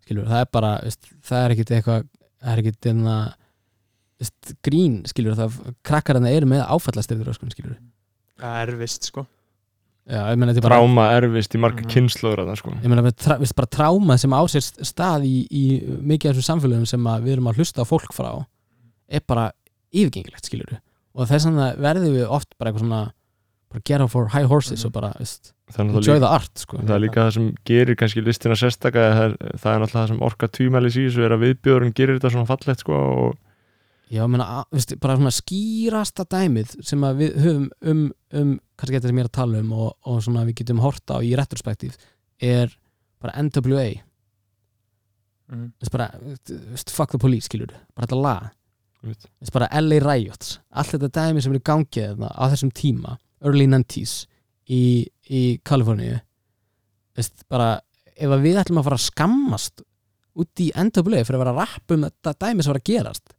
skilur, 0.09 0.27
það 0.33 0.41
er 0.47 0.51
bara, 0.59 0.73
veist, 0.89 1.13
það 1.29 1.45
er 1.45 1.55
ekkit 1.57 1.75
eitthvað 1.79 2.07
það 2.39 2.53
er 2.55 2.63
ekkit 2.65 2.89
einna 2.93 3.17
veist, 4.19 4.53
grín, 4.67 5.01
skilur, 5.07 5.37
það 5.39 5.59
krakkar 5.87 6.19
hann 6.19 6.27
eru 6.31 6.49
með 6.51 6.65
áfallastyrður, 6.67 7.37
sko, 7.37 7.51
skilur. 7.55 7.77
Það 8.39 8.63
er 8.65 8.73
vist, 8.81 9.07
sko. 9.13 9.27
Já, 10.09 10.23
ég 10.33 10.39
meina 10.41 10.55
er 10.57 10.65
bara 10.65 10.79
Tráma 10.81 11.05
erfist 11.19 11.53
í 11.53 11.59
marga 11.61 11.83
Mhm. 11.85 11.91
kynnslóður 11.93 12.41
að 12.41 12.47
það, 12.49 12.57
sko. 12.63 12.71
Ég 12.81 12.89
meina 12.89 13.03
veist, 13.05 13.55
bara 13.59 13.69
tráma 13.69 14.17
sem 14.19 14.33
á 14.33 14.41
sér 14.49 14.65
stað 14.89 15.27
í, 15.29 15.47
í 15.53 15.65
mikið 16.01 16.31
af 16.31 16.37
þessum 16.39 16.49
samfélögum 16.49 16.87
sem 16.89 17.05
að 17.05 17.23
við 17.27 17.33
erum 17.37 17.51
að 17.53 17.59
hlusta 17.61 17.83
á 17.85 17.91
fólk 17.91 18.15
frá 18.17 18.47
er 19.09 19.21
bara 19.27 19.53
yfirgengilegt 19.93 20.49
skilur 20.49 20.81
og 21.15 21.29
þess 21.29 21.45
vegna 21.49 21.77
verðum 21.77 22.15
við 22.17 22.27
oft 22.29 22.57
bara 22.59 22.71
eitthvað 22.73 22.87
svona 22.87 23.13
bara 23.73 24.05
off 24.05 24.13
for 24.13 24.29
high 24.29 24.47
horses 24.49 24.81
Mhm. 24.85 24.87
og 24.87 24.93
bara 24.93 25.13
veist, 25.19 25.53
enjoy 25.79 26.19
the 26.19 26.27
art 26.27 26.59
sko. 26.59 26.79
það 26.79 26.95
er 26.97 27.01
líka 27.05 27.21
það 27.27 27.33
sem 27.35 27.55
gerir 27.67 27.97
kannski 27.97 28.25
listina 28.25 28.55
sérstaka 28.55 29.03
það 29.13 29.25
er, 29.25 29.37
það 29.59 29.75
er 29.75 29.81
náttúrulega 29.83 30.01
það 30.05 30.09
sem 30.09 30.23
orka 30.23 30.49
tvímælis 30.49 30.97
í 30.97 31.05
þessu 31.09 31.25
er 31.27 31.35
að 31.37 31.43
viðbjörun 31.45 31.95
gerir 31.95 32.19
þetta 32.19 32.31
svona 32.33 32.47
fallegt 32.49 32.81
sko 32.81 32.93
og 32.95 33.37
Já, 34.11 34.25
menna, 34.27 34.65
veist, 34.73 34.95
bara 35.01 35.17
svona 35.19 35.29
skýrasta 35.37 36.25
dæmið 36.25 36.79
sem 36.83 36.99
við 37.19 37.35
höfum 37.45 37.67
um, 37.83 38.13
um 38.33 38.55
kannski 38.79 38.97
þetta 38.97 39.09
sem 39.11 39.17
ég 39.19 39.21
er 39.27 39.29
að 39.29 39.37
tala 39.37 39.59
um 39.61 39.73
og, 39.73 39.97
og 40.07 40.23
svona 40.25 40.47
við 40.49 40.55
getum 40.63 40.81
horta 40.81 41.19
á 41.19 41.21
í 41.21 41.35
retrospektív 41.37 41.97
er 42.41 42.73
bara 43.21 43.37
NWA 43.43 44.01
Mhm. 45.51 45.73
veist, 45.81 45.93
bara, 45.93 46.11
veist, 46.73 46.91
fuck 46.91 47.11
the 47.11 47.19
police 47.19 47.49
skilur 47.49 47.71
bara 47.97 48.07
þetta 48.07 48.21
lag 48.23 48.51
veist, 49.03 49.53
bara 49.53 49.69
LA 49.73 49.99
Riots 50.05 50.59
allt 50.73 50.93
þetta 50.93 51.09
dæmi 51.09 51.43
sem 51.43 51.53
er 51.55 51.61
í 51.61 51.65
gangi 51.65 52.03
þarna 52.05 52.29
á 52.37 52.45
þessum 52.53 52.73
tíma 52.73 53.17
early 53.45 53.67
90s 53.67 54.27
í, 54.69 55.07
í 55.31 55.43
Kaliforníu. 55.65 56.19
Veist, 57.19 57.45
bara 57.51 57.81
ef 58.17 58.31
að 58.35 58.43
við 58.45 58.59
ætlum 58.63 58.81
að 58.83 58.89
fara 58.89 58.99
að 58.99 59.07
skammast 59.09 59.83
út 60.39 60.63
í 60.63 60.69
NWA 60.75 61.25
fyrir 61.27 61.39
að 61.39 61.43
vera 61.45 61.53
að 61.55 61.61
rappa 61.65 61.95
um 61.97 62.05
þetta 62.09 62.35
dæmi 62.47 62.63
sem 62.65 62.73
var 62.73 62.81
að 62.81 62.89
gerast 62.93 63.35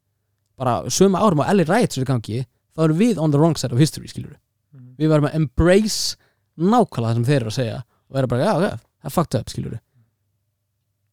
bara 0.59 0.73
sömu 0.91 1.19
árum 1.19 1.39
á 1.43 1.51
LA 1.53 1.63
Riots 1.63 1.95
þá 1.99 2.83
erum 2.83 2.97
við 2.99 3.17
on 3.19 3.31
the 3.31 3.39
wrong 3.39 3.55
side 3.59 3.71
of 3.73 3.79
history 3.79 4.07
skilur 4.07 4.35
Mhm. 4.73 4.95
við 4.99 5.09
varum 5.09 5.25
að 5.25 5.35
embrace 5.35 6.15
nákvæmlega 6.59 7.09
það 7.09 7.15
sem 7.15 7.23
þeir 7.25 7.35
eru 7.41 7.49
að 7.49 7.55
segja 7.55 7.77
og 7.79 8.13
vera 8.15 8.27
bara, 8.27 8.43
já, 8.43 8.53
já, 8.61 8.69
það 9.01 9.05
er 9.09 9.13
fucked 9.15 9.39
up 9.39 9.49
skilur 9.49 9.79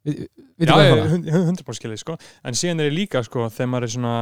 við 0.07 0.26
við 0.61 0.70
það 0.70 1.09
hund- 1.11 1.30
hundra 1.32 1.64
búin 1.66 1.78
skilið 1.78 1.99
sko. 2.03 2.16
En 2.45 2.55
síðan 2.55 2.80
er 2.82 2.91
ég 2.91 2.97
líka 2.99 3.22
sko 3.26 3.47
þegar 3.51 3.70
maður 3.72 3.87
er 3.89 3.93
svona 3.95 4.12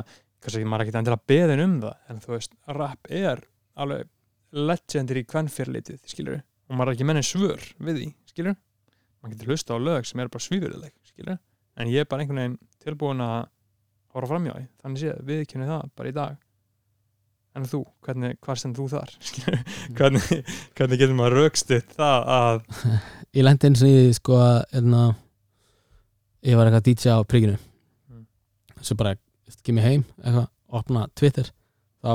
kannski 0.44 0.64
maður 0.68 0.80
er 0.80 0.86
ekki 0.86 0.98
endilega 1.00 1.26
beðin 1.32 1.64
um 1.64 1.74
það 1.82 1.96
en 2.08 2.20
þú 2.24 2.32
veist, 2.34 2.52
rap 2.68 3.10
er 3.10 3.42
alveg 3.76 4.06
legendir 4.54 5.20
í 5.20 5.24
kvennfjörlitið 5.28 6.00
skilur 6.10 6.40
og 6.40 6.76
maður 6.78 6.92
er 6.92 6.96
ekki 6.98 7.08
menni 7.08 7.24
svör 7.26 7.64
við 7.84 7.98
því 8.00 8.06
skilur 8.30 8.56
maður 9.20 9.34
getur 9.34 9.50
hlusta 9.52 9.76
á 9.76 9.78
lög 9.80 10.06
sem 10.08 10.20
er 10.22 10.30
bara 10.32 10.44
svífurileg 10.46 10.94
skilur 11.10 11.38
en 11.80 11.90
ég 11.90 12.04
er 12.04 12.08
bara 12.10 12.22
einhvern 12.24 12.40
veginn 12.42 12.58
tilbúin 12.84 13.22
að 13.24 13.36
horfa 14.14 14.30
framjá 14.34 14.52
því 14.54 14.66
þannig 14.84 15.00
séð, 15.02 15.22
við 15.26 15.40
kynum 15.50 15.70
það 15.72 15.86
bara 15.98 16.10
í 16.10 16.14
dag. 16.14 16.34
En 17.54 17.66
þú, 17.70 17.80
hvernig, 18.02 18.36
hvað 18.42 18.58
sem 18.60 18.72
þú 18.74 18.84
þar 18.90 19.10
skilur, 19.28 19.60
hvernig, 19.98 20.28
hvernig 20.78 21.00
getur 21.00 21.16
maður 21.18 21.36
raukstuð 21.40 21.84
það 21.94 22.28
að 22.36 22.60
ég 23.38 23.46
lendi 23.46 23.70
eins 23.70 23.82
og 23.86 23.90
ég 23.92 24.14
sko 24.18 24.38
að 24.42 24.56
hérna, 24.74 25.02
ég 26.46 26.58
var 26.58 26.70
eitthvað 26.70 26.82
að 26.82 26.88
DJ 26.92 27.14
á 27.14 27.18
príkinu 27.30 27.58
Mm. 28.10 28.26
svo 28.84 28.96
bara 29.00 29.14
ég 29.16 29.78
heim 29.82 30.02
eitthvað, 30.22 30.48
opna 30.68 31.06
Twitter 31.16 31.48
þá 32.04 32.10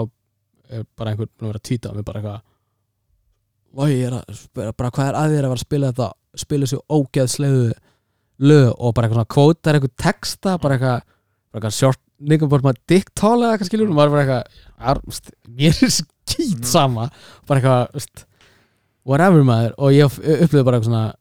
er 0.69 0.85
bara 0.97 1.11
einhver 1.13 1.27
búin 1.33 1.47
að 1.49 1.53
vera 1.53 1.65
tweeta 1.69 1.89
á 1.89 1.93
mig 1.97 2.05
bara 2.05 2.19
eitthvað 2.19 2.41
er 4.67 4.73
bara 4.77 4.91
hvað 4.91 5.07
er 5.11 5.17
að 5.19 5.33
þér 5.33 5.45
að 5.45 5.49
vera 5.49 5.57
að 5.57 5.63
spila 5.63 5.91
þetta 5.91 6.09
spila 6.39 6.65
þessu 6.67 6.79
ógeðslegu 6.89 7.63
lög? 8.39 8.69
Og 8.77 8.93
bara 8.95 9.07
eitthvað 9.07 9.19
svona 9.19 9.33
kvótar 9.35 9.77
eitthvað 9.77 9.95
texta 10.03 10.55
bara 10.61 10.77
eitthvað, 10.77 11.03
eitthvað 11.53 11.75
short 11.77 12.01
nigga 12.19 12.49
bara 12.51 12.65
maður 12.67 12.81
dick 12.91 13.11
tall 13.15 13.39
eða 13.43 13.53
eitthvað 13.55 13.69
skilur 13.71 13.89
og 13.91 13.95
maður 13.97 14.13
bara 14.15 14.23
eitthvað, 14.25 14.43
"Ar- 14.79 15.01
veist, 15.05 15.31
mér 15.47 15.83
er 15.83 15.89
skýt 15.89 16.55
Mhm. 16.59 16.63
sama. 16.65 17.09
Bara 17.47 17.61
eitthvað, 17.61 18.25
whatever 19.05 19.43
maður. 19.43 19.73
Og 19.77 19.91
ég 19.91 20.05
upplifði 20.05 20.63
bara 20.65 20.79
eitthvað 20.79 20.85
svona 20.85 21.13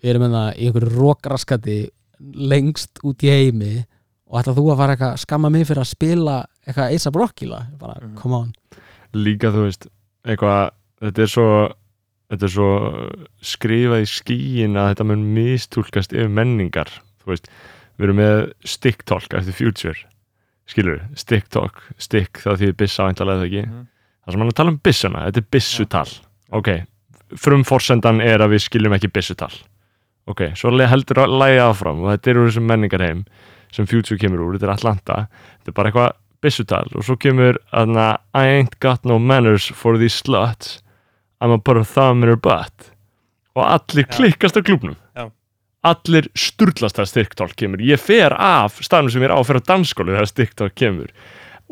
við 0.00 0.10
erum 0.10 0.22
með 0.22 0.36
það 0.36 0.56
í 0.56 0.66
einhverju 0.66 0.90
rókraskati 0.96 1.90
lengst 2.20 3.00
út 3.04 3.18
í 3.22 3.28
heimi 3.28 3.86
og 4.30 4.38
ætla 4.40 4.54
þú 4.54 4.64
að 4.72 4.76
fara 4.78 4.94
eitthvað 4.94 5.12
að 5.16 5.22
skamma 5.24 5.50
mig 5.50 5.66
fyrir 5.66 5.82
að 5.82 5.90
spila 5.90 6.36
eitthvað 6.66 6.92
Eisa 6.94 7.10
Brokkila 7.10 7.60
bara, 7.78 7.96
Mhm. 8.00 8.14
come 8.16 8.34
on. 8.34 8.52
Líka 9.14 9.50
þú 9.50 9.64
veist 9.66 9.86
eitthvað, 10.24 10.70
þetta 11.02 11.22
er 11.22 11.26
svo 11.26 11.48
þetta 12.30 12.42
er 12.46 12.52
svo 12.54 12.68
skrifað 13.42 14.04
í 14.04 14.06
skíin 14.06 14.76
að 14.78 14.94
þetta 14.94 15.06
mun 15.08 15.24
mistúlkast 15.34 16.12
yfir 16.14 16.28
menningar 16.30 16.86
þú 17.24 17.32
veist, 17.32 17.48
við 17.98 18.04
erum 18.06 18.16
með 18.20 18.52
stick 18.64 19.04
talk 19.04 19.26
eftir 19.34 19.52
future 19.52 19.98
skilur, 20.70 21.00
stick 21.18 21.48
talk, 21.50 21.82
stick 21.98 22.38
þá 22.38 22.54
því 22.56 22.76
bissa 22.76 23.02
væntalega 23.08 23.40
það 23.42 23.48
ekki, 23.50 23.66
Mhm. 23.66 23.86
það 24.22 24.30
sem 24.30 24.38
hann 24.40 24.46
er 24.46 24.52
að 24.52 24.54
tala 24.60 24.70
um 24.70 24.78
bissuna, 24.78 25.26
þetta 25.26 25.36
er 25.38 25.48
bissutal 25.50 26.20
ok, 26.52 26.68
frumforsendan 27.36 28.20
er 28.22 28.38
að 28.38 28.54
við 28.54 28.64
skiljum 28.68 28.94
ekki 28.96 29.10
bissutal 29.12 29.52
ok, 30.28 30.52
svo 30.54 30.70
heldur 30.86 31.24
að 31.24 31.38
læga 31.40 31.66
áfram 31.72 32.04
og 32.04 32.12
þetta 32.18 32.30
er 32.30 32.34
úr 32.40 32.48
þessum 32.50 32.66
menningarheim 32.70 33.24
sem 33.74 33.86
future 33.86 34.18
kemur 34.20 34.42
úr, 34.44 34.56
þetta 34.58 34.68
er 34.68 34.74
Atlanta 34.76 35.16
þetta 35.30 35.72
er 35.72 35.76
bara 35.76 35.90
eitthvað 35.92 36.16
bissutal 36.40 36.86
og 36.96 37.04
svo 37.04 37.16
kemur 37.20 37.58
aðna 37.76 38.06
I 38.34 38.46
ain't 38.58 38.78
got 38.80 39.04
no 39.04 39.18
manners 39.18 39.68
for 39.76 39.98
these 40.00 40.16
sluts. 40.16 40.78
I'm 41.40 41.48
gonna 41.52 41.62
put 41.64 41.76
a 41.76 41.84
thumb 41.84 42.22
in 42.22 42.28
her 42.28 42.36
butt. 42.36 42.90
Og 43.56 43.64
allir 43.64 44.06
Já. 44.06 44.16
klikkast 44.16 44.56
á 44.56 44.62
klúbnum. 44.64 44.96
Já. 45.16 45.30
allir 45.84 46.26
sturlast 46.36 46.96
þegar 46.96 47.08
styrktál 47.08 47.54
kemur. 47.56 47.80
Ég 47.80 48.00
fer 48.00 48.34
af 48.36 48.80
staðnum 48.84 49.12
sem 49.12 49.22
ég 49.22 49.30
er 49.30 49.32
á 49.32 49.40
að 49.40 49.46
fer 49.48 49.60
á 49.60 49.68
dansskóli 49.68 50.12
þegar 50.12 50.28
styrktál 50.28 50.70
kemur. 50.76 51.08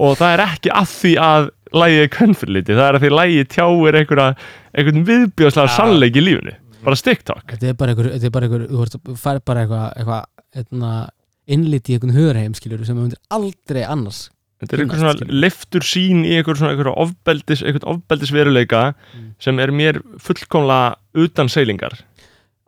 Og 0.01 0.17
það 0.17 0.33
er 0.33 0.45
ekki 0.47 0.73
að 0.73 0.87
því 0.95 1.13
að 1.21 1.51
lægið 1.77 2.01
er 2.05 2.09
kvennfyrirliti, 2.15 2.77
það 2.79 2.87
er 2.89 2.97
að 2.97 3.05
því 3.05 3.11
lægið 3.13 3.49
tjáir 3.53 3.99
einhverja, 4.01 4.29
einhvern 4.73 5.05
viðbjóðslega 5.09 5.75
sannleik 5.75 6.17
í 6.17 6.23
lífinu, 6.25 6.55
bara 6.87 6.97
sticktalk 6.97 7.53
þetta 7.53 7.69
er 7.69 7.77
bara 7.77 7.93
einhver, 7.93 8.09
þetta 8.15 8.29
er 8.31 8.35
bara 8.39 8.49
einhver 8.49 8.65
þú 8.71 8.81
veist, 8.81 8.97
þú 9.05 9.17
fær 9.21 9.41
bara 9.45 9.65
eitthvað, 9.67 9.99
eitthvað 9.99 11.11
eitthna, 11.49 11.55
innlit 11.55 11.89
í 11.89 11.95
einhvern 11.97 12.15
hugurheim 12.17 12.55
skilur 12.55 12.85
sem 12.85 12.97
við 12.97 13.03
myndir 13.09 13.23
aldrei 13.31 13.83
annars 13.89 14.29
Þetta 14.59 14.75
er 14.75 14.81
einhver 14.83 14.99
Kynnast, 14.99 15.21
svona 15.23 15.41
liftur 15.45 15.85
sín 15.87 16.25
í 16.27 16.33
einhver 16.35 16.57
svona 16.59 16.73
einhver 16.75 16.89
ofbeldis, 16.99 17.61
einhvern 17.63 17.85
ofbeldisveruleika 17.95 18.81
Mm. 19.15 19.35
sem 19.39 19.59
er 19.63 19.71
mér 19.71 20.01
fullkomlega 20.19 20.97
utan 21.15 21.47
seilingar. 21.49 21.95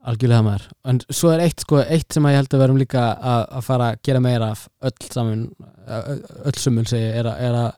Algjörlega 0.07 0.43
maður. 0.47 0.69
En 0.87 1.01
svo 1.11 1.33
er 1.35 1.41
eitt, 1.41 1.61
sko, 1.61 1.81
eitt 1.83 2.13
sem 2.15 2.23
að 2.25 2.31
ég 2.33 2.37
held 2.41 2.55
að 2.55 2.63
verum 2.63 2.79
líka 2.79 3.03
að, 3.19 3.43
að 3.59 3.65
fara 3.67 3.89
að 3.93 3.99
gera 4.07 4.21
meira 4.21 4.51
af 4.55 4.69
öll 4.83 5.11
saman 5.11 5.43
öll 6.47 6.55
sumul 6.57 6.87
segi 6.87 7.11
er, 7.19 7.25
að- 7.27 7.41
er 7.41 7.55
að 7.59 7.73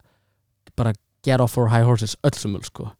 bara 0.77 0.93
get 1.23 1.41
off 1.41 1.51
for 1.57 1.67
high 1.69 1.83
horses 1.83 2.15
öll 2.23 2.37
sumul 2.37 2.61
sko. 2.63 2.91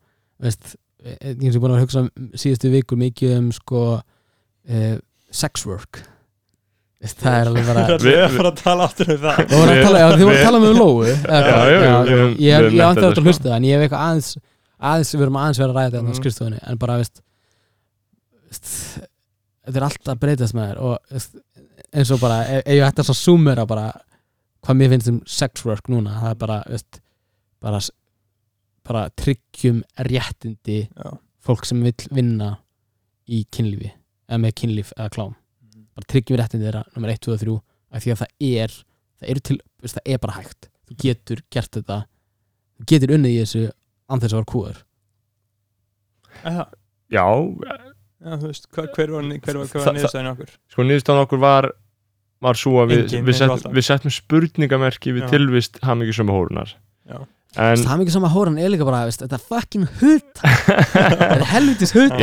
Veist, 0.41 0.75
ég 1.05 1.53
er 1.55 1.59
búin 1.61 1.77
að 1.77 1.85
hugsa 1.85 1.99
um 2.07 2.09
síðustu 2.33 2.71
vikur 2.73 2.97
mikið 2.97 3.37
um 3.37 3.51
sko 3.51 4.01
e, 4.67 4.97
sex 5.29 5.65
work 5.69 6.01
það 7.03 7.33
er 7.39 7.47
alveg 7.51 7.65
bara 7.67 7.83
Við 8.03 8.13
erum 8.13 8.23
að 8.29 8.35
fara 8.37 8.49
að 8.53 8.59
tala 8.63 8.83
aftur 8.87 9.09
um 9.13 9.17
það 9.23 9.39
Þú 9.43 9.57
voru 9.59 9.71
að 9.73 9.83
tala, 9.83 9.99
já, 10.03 10.07
þið 10.13 10.23
voru 10.27 10.37
að 10.37 10.45
tala 10.47 10.59
með 10.63 10.73
Lóu 10.79 10.97
eða 11.03 11.13
Já, 11.13 11.41
hvað? 11.43 11.71
já, 11.73 11.79
já, 11.83 11.95
við 12.03 12.13
höfum- 12.13 12.37
ég 12.43 12.53
átti 12.57 12.77
þetta, 12.77 13.07
að 13.07 13.15
sko. 13.17 13.23
hlusta 13.27 13.43
það 13.49 13.55
en 13.57 13.63
ég 13.67 13.73
hef 13.73 13.83
eitthvað 13.87 14.03
aðeins 14.07 14.29
aðeins, 14.83 15.11
við 15.15 15.21
erum 15.25 15.39
aðeins 15.43 15.59
verið 15.63 15.73
að 15.73 15.77
ræða 15.79 15.89
þetta 15.91 15.99
á 15.99 16.07
Mhm. 16.07 16.17
skrifstofunni 16.19 16.59
en 16.67 16.77
bara, 16.83 16.97
veist, 17.01 17.21
veist 18.47 18.69
þetta 19.63 19.77
er 19.79 19.85
alltaf 19.87 20.13
að 20.15 20.21
breytast 20.23 20.55
með 20.57 20.69
þér 20.71 20.81
og 20.83 20.97
veist, 21.11 21.35
eins 21.93 22.11
og 22.15 22.19
bara, 22.23 22.39
ef, 22.47 22.63
ef 22.65 22.73
ég 22.77 22.87
ætti 22.87 23.03
að 23.05 23.15
sumera 23.19 23.65
bara 23.69 23.85
hvað 24.63 24.79
mér 24.79 24.89
finnst 24.95 25.11
um 25.11 25.21
sex 25.27 25.65
work 25.67 25.87
núna 25.91 26.17
það 26.21 26.31
er 26.31 26.39
bara, 26.45 26.57
veist 26.69 26.99
bara, 27.63 27.79
bara 28.87 29.05
tryggjum 29.19 29.83
réttindi 29.99 30.87
Já. 30.89 31.17
fólk 31.45 31.65
sem 31.65 31.81
vill 31.83 32.07
vinna 32.11 32.57
í 33.29 33.45
kynlífi 33.51 33.91
eða 34.29 34.39
með 34.43 34.53
kynlíf 34.59 34.91
eða 34.97 35.09
klám 35.15 35.35
bara 35.93 36.09
tryggjum 36.13 36.39
réttindi 36.39 36.67
þeirra, 36.67 36.83
nummer 36.95 37.13
1, 37.13 37.21
2 37.27 37.33
og 37.35 37.43
3 37.43 37.57
af 37.93 38.03
því 38.05 38.13
að 38.13 38.21
það 38.23 38.47
er 38.49 38.73
það, 38.73 39.27
eru 39.33 39.43
til, 39.49 39.57
það 39.85 40.09
er 40.13 40.23
bara 40.23 40.37
hægt 40.39 40.69
þú 40.89 40.97
getur 41.03 41.43
gert 41.53 41.77
þetta 41.77 41.99
þú 42.79 42.87
getur 42.93 43.15
unnið 43.17 43.35
í 43.35 43.41
þessu 43.43 43.63
án 44.09 44.23
þess 44.23 44.33
að 44.33 44.39
vera 44.39 44.51
kúður 44.53 44.81
Já, 46.43 46.63
Já, 47.13 47.27
þú 48.39 48.49
veist, 48.49 48.67
hver, 48.73 48.89
hver 48.95 49.13
var, 49.13 49.29
hver 49.43 49.59
var, 49.61 49.95
niðurstæðin 49.97 50.31
okkur? 50.33 50.53
sko 50.71 50.85
niðurstofan 50.87 51.25
okkur 51.27 51.41
var 51.43 51.69
var 52.43 52.59
svo 52.59 52.81
að 52.81 52.91
við, 52.91 53.03
Engin, 53.05 53.27
við, 53.27 53.41
alltaf. 53.45 53.73
við 53.75 53.85
settum 53.87 54.13
spurningamerki 54.13 55.13
við 55.15 55.25
Já. 55.25 55.29
tilvist 55.35 55.79
hamingjusömmu 55.85 56.35
hórunar 56.35 56.73
Já. 57.07 57.21
Það 57.53 57.91
er 57.93 57.99
mikið 58.01 58.15
sama 58.15 58.31
hóran 58.33 58.57
er 58.57 58.71
líka 58.73 58.87
bara 58.87 59.03
þetta 59.13 59.37
er 59.37 59.43
fucking 59.49 59.85
hut 59.99 60.41
þetta 60.93 61.27
er 61.37 61.45
helvitis 61.51 61.93
hut 61.95 62.15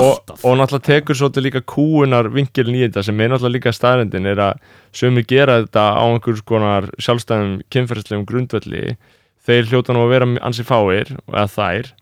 og, 0.00 0.32
og 0.40 0.56
náttúrulega 0.60 0.86
tekur 0.88 1.18
svolítið 1.18 1.46
líka 1.48 1.64
kúunar 1.74 2.30
vinkilin 2.32 2.78
í 2.78 2.84
þetta 2.86 3.04
sem 3.08 3.20
er 3.20 3.34
náttúrulega 3.34 3.56
líka 3.58 3.74
staðrendin 3.76 4.30
er 4.30 4.40
að 4.46 4.62
sömur 4.94 5.26
gera 5.28 5.58
þetta 5.62 5.84
á 6.00 6.04
einhvers 6.06 6.44
konar 6.48 6.88
sjálfstæðum 7.02 7.58
kynferðslegum 7.74 8.24
grundvelli. 8.28 8.96
Þeir 9.44 9.68
hljóta 9.68 9.94
nú 9.94 10.06
að 10.06 10.14
vera 10.14 10.30
ansi 10.46 10.64
fáir 10.64 11.10
eða 11.28 11.48
þær 11.52 11.92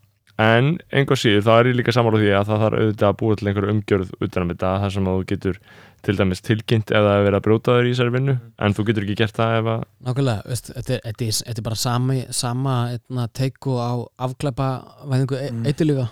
en 0.41 0.79
einhver 0.93 1.19
síður 1.21 1.45
þá 1.45 1.53
er 1.59 1.69
ég 1.69 1.77
líka 1.77 1.93
samála 1.93 2.21
því 2.23 2.31
að 2.33 2.47
það 2.49 2.63
þarf 2.63 2.79
auðvitað 2.83 3.09
að 3.09 3.17
búa 3.21 3.37
til 3.37 3.49
einhverju 3.51 3.73
umgjörð 3.75 4.13
utan 4.25 4.45
að 4.47 4.53
þetta 4.55 4.71
þar 4.83 4.95
sem 4.95 5.11
að 5.11 5.19
þú 5.19 5.27
getur 5.33 5.59
til 6.03 6.15
dæmis 6.19 6.43
tilkynnt 6.43 6.91
er 6.91 7.05
verið 7.07 7.37
að 7.39 7.45
brjóta 7.47 7.77
þér 7.77 7.89
í 7.89 7.93
þessari 7.93 8.15
vinnu 8.17 8.35
en 8.59 8.77
þú 8.77 8.87
getur 8.89 9.07
ekki 9.07 9.19
gert 9.21 9.37
það 9.37 9.59
ef 9.59 9.69
að 9.75 9.85
nákvæmlega, 10.09 10.49
veist, 10.49 10.73
þetta, 10.73 10.95
er, 10.97 11.05
þetta, 11.05 11.27
er, 11.29 11.37
þetta 11.51 11.63
er 11.63 11.69
bara 11.69 11.81
sama, 11.83 12.17
sama 12.41 13.29
teiku 13.37 13.77
á 13.77 13.93
afklæpa 14.29 14.71
væðingu 15.13 15.39
e 15.39 15.53
Mm. 15.53 15.67
eitulífa 15.69 16.09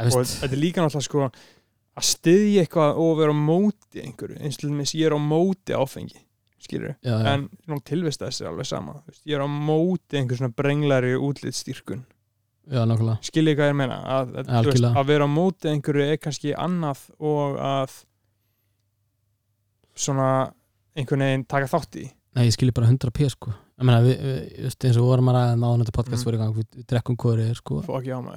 Og 0.00 0.24
þetta 0.24 0.54
er 0.56 0.60
líka 0.60 0.82
náttúrulega 0.82 1.06
sko 1.06 1.26
að 2.00 2.06
styðja 2.08 2.64
eitthvað 2.64 3.00
og 3.02 3.18
vera 3.18 3.34
á 3.34 3.38
móti 3.38 4.00
einhverju, 4.02 4.38
eins 4.40 4.56
og 4.56 4.60
til 4.62 4.70
dæmis 4.70 4.94
ég 4.96 5.06
er 5.06 5.16
á 5.16 5.20
móti 5.20 5.76
áfengi, 5.76 6.20
skilur 6.60 6.94
já, 7.04 7.12
já. 7.12 7.34
en 7.34 7.48
tilvist 7.84 8.22
þessi 8.22 8.44
er 8.44 8.50
alveg 8.50 8.68
sama 8.68 8.94
þú 8.98 9.12
veist, 9.12 9.22
ég 9.28 9.36
er 9.36 9.44
á 9.44 9.48
móti 9.48 10.20
einhver 10.20 10.40
svona 10.40 10.56
brenglari 10.56 11.12
útlitsstyrkun 11.16 12.04
já, 12.68 12.82
nákvæmlega. 12.86 13.18
Skiljið 13.30 13.56
hvað 13.58 13.70
ég 13.72 13.76
meina 13.80 13.98
að, 14.18 14.32
að, 14.44 14.68
veist, 14.70 14.86
að 14.90 15.10
vera 15.10 15.26
á 15.26 15.30
móti 15.30 15.70
einhverju 15.72 16.06
er 16.10 16.20
kannski 16.20 16.54
annað 16.56 17.02
og 17.18 17.58
að 17.64 17.98
svona 20.00 20.28
einhvern 20.96 21.24
veginn 21.26 21.46
taka 21.50 21.70
þátt 21.70 22.00
í. 22.00 22.06
Nei, 22.36 22.44
ég 22.46 22.54
skilji 22.54 22.74
bara 22.76 22.86
100 22.90 23.10
p 23.14 23.26
sko. 23.32 23.52
Ég 23.80 23.86
meina, 23.88 24.00
við, 24.04 24.20
við, 24.22 24.74
eins 24.86 24.98
og 25.00 25.06
vorum 25.08 25.30
að 25.32 25.38
náðan 25.58 25.82
þetta 25.84 25.94
podcast 25.96 26.20
Mm. 26.20 26.26
fyrir 26.28 26.38
gang, 26.42 26.54
við, 26.54 26.66
við 26.76 26.86
drekkum 26.92 27.16
hvori 27.16 27.46
sko. 27.56 27.80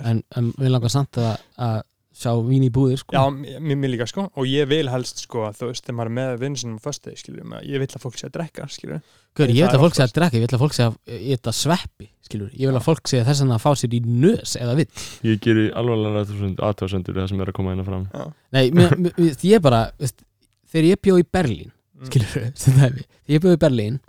en, 0.04 0.24
en 0.38 0.52
við 0.58 0.72
langar 0.72 0.90
samt 0.94 1.20
að, 1.22 1.36
að 1.58 1.82
sjá 2.14 2.32
vín 2.46 2.62
í 2.66 2.70
búðir 2.74 3.00
sko. 3.02 3.16
Já, 3.16 3.24
mér, 3.34 3.78
mér 3.82 3.90
líka 3.96 4.06
sko. 4.10 4.28
Og 4.38 4.46
ég 4.46 4.68
vil 4.70 4.86
helst 4.92 5.24
sko 5.26 5.48
að 5.48 5.58
þú 5.60 5.70
veist 5.72 5.84
þegar 5.88 5.98
maður 5.98 6.12
er 6.12 6.16
með 6.20 6.34
vinsinum 6.44 6.78
á 6.78 6.82
föstudegi 6.86 7.22
skiljum 7.24 7.56
ég 7.66 7.82
vil 7.82 7.88
að 7.90 8.04
fólk 8.06 8.20
sé 8.20 8.28
að 8.30 8.36
drekka 8.38 8.68
skiljum 8.70 9.02
Hver, 9.34 9.50
ég 9.50 9.66
það 9.66 9.72
vil 9.74 9.80
að 9.80 9.84
fólk 9.84 9.96
sé 9.98 10.04
að 10.06 10.14
drekka, 10.14 10.38
ég 10.38 10.44
vil 10.46 10.58
að 10.58 10.62
fólk 10.62 10.76
sé 10.78 10.84
að 10.86 10.98
þetta 11.34 11.54
sveppi 11.58 12.08
skilur, 12.22 12.52
ég 12.54 12.70
vil 12.70 12.78
að 12.78 12.86
fólk 12.86 13.10
sé 13.10 13.24
þess 13.26 13.42
að 13.48 13.64
fá 13.64 13.72
sér 13.82 13.96
í 13.98 14.02
nös 14.06 14.54
eða 14.62 14.76
vitt 14.78 15.06
Ég 15.26 15.40
geri 15.42 15.66
alvarlega 15.74 16.22
aðtöðsendur 16.70 17.18
það 17.18 17.32
sem 17.32 17.42
er 17.42 17.50
að 17.50 17.58
koma 17.58 17.74
hérna 17.74 17.88
fram. 17.88 18.06
Nei, 18.54 18.68
mér, 18.78 18.94
mér, 19.02 19.18
ég 19.50 19.64
bara, 19.66 19.88
veist, 19.98 20.22
þegar 20.70 20.90
ég 20.94 21.02
bjó 21.02 21.18
í 21.18 21.26
Berlín 21.34 21.72
Mm. 22.04 22.10
dæmi, 22.12 23.04
þegar 23.06 23.32
ég 23.32 23.42
bjó 23.44 23.52
í 23.56 23.60
Berlín 23.62 24.00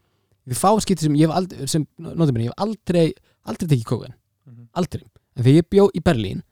við 0.49 0.59
fá 0.59 0.71
skipti 0.83 1.07
sem 1.07 1.15
ég 1.19 1.29
hef 1.29 1.37
aldrei 1.39 1.69
sem, 1.71 1.85
notum 2.01 2.41
ég 2.43 2.51
hef 2.51 2.65
aldrei, 2.65 3.05
aldrei 3.47 3.69
tekið 3.71 3.85
kókan 3.87 4.15
Mhm. 4.45 4.65
aldrei, 4.77 5.05
en 5.37 5.45
þegar 5.45 5.57
ég 5.61 5.69
bjó 5.73 5.85
í 5.95 6.03
Berlín 6.05 6.43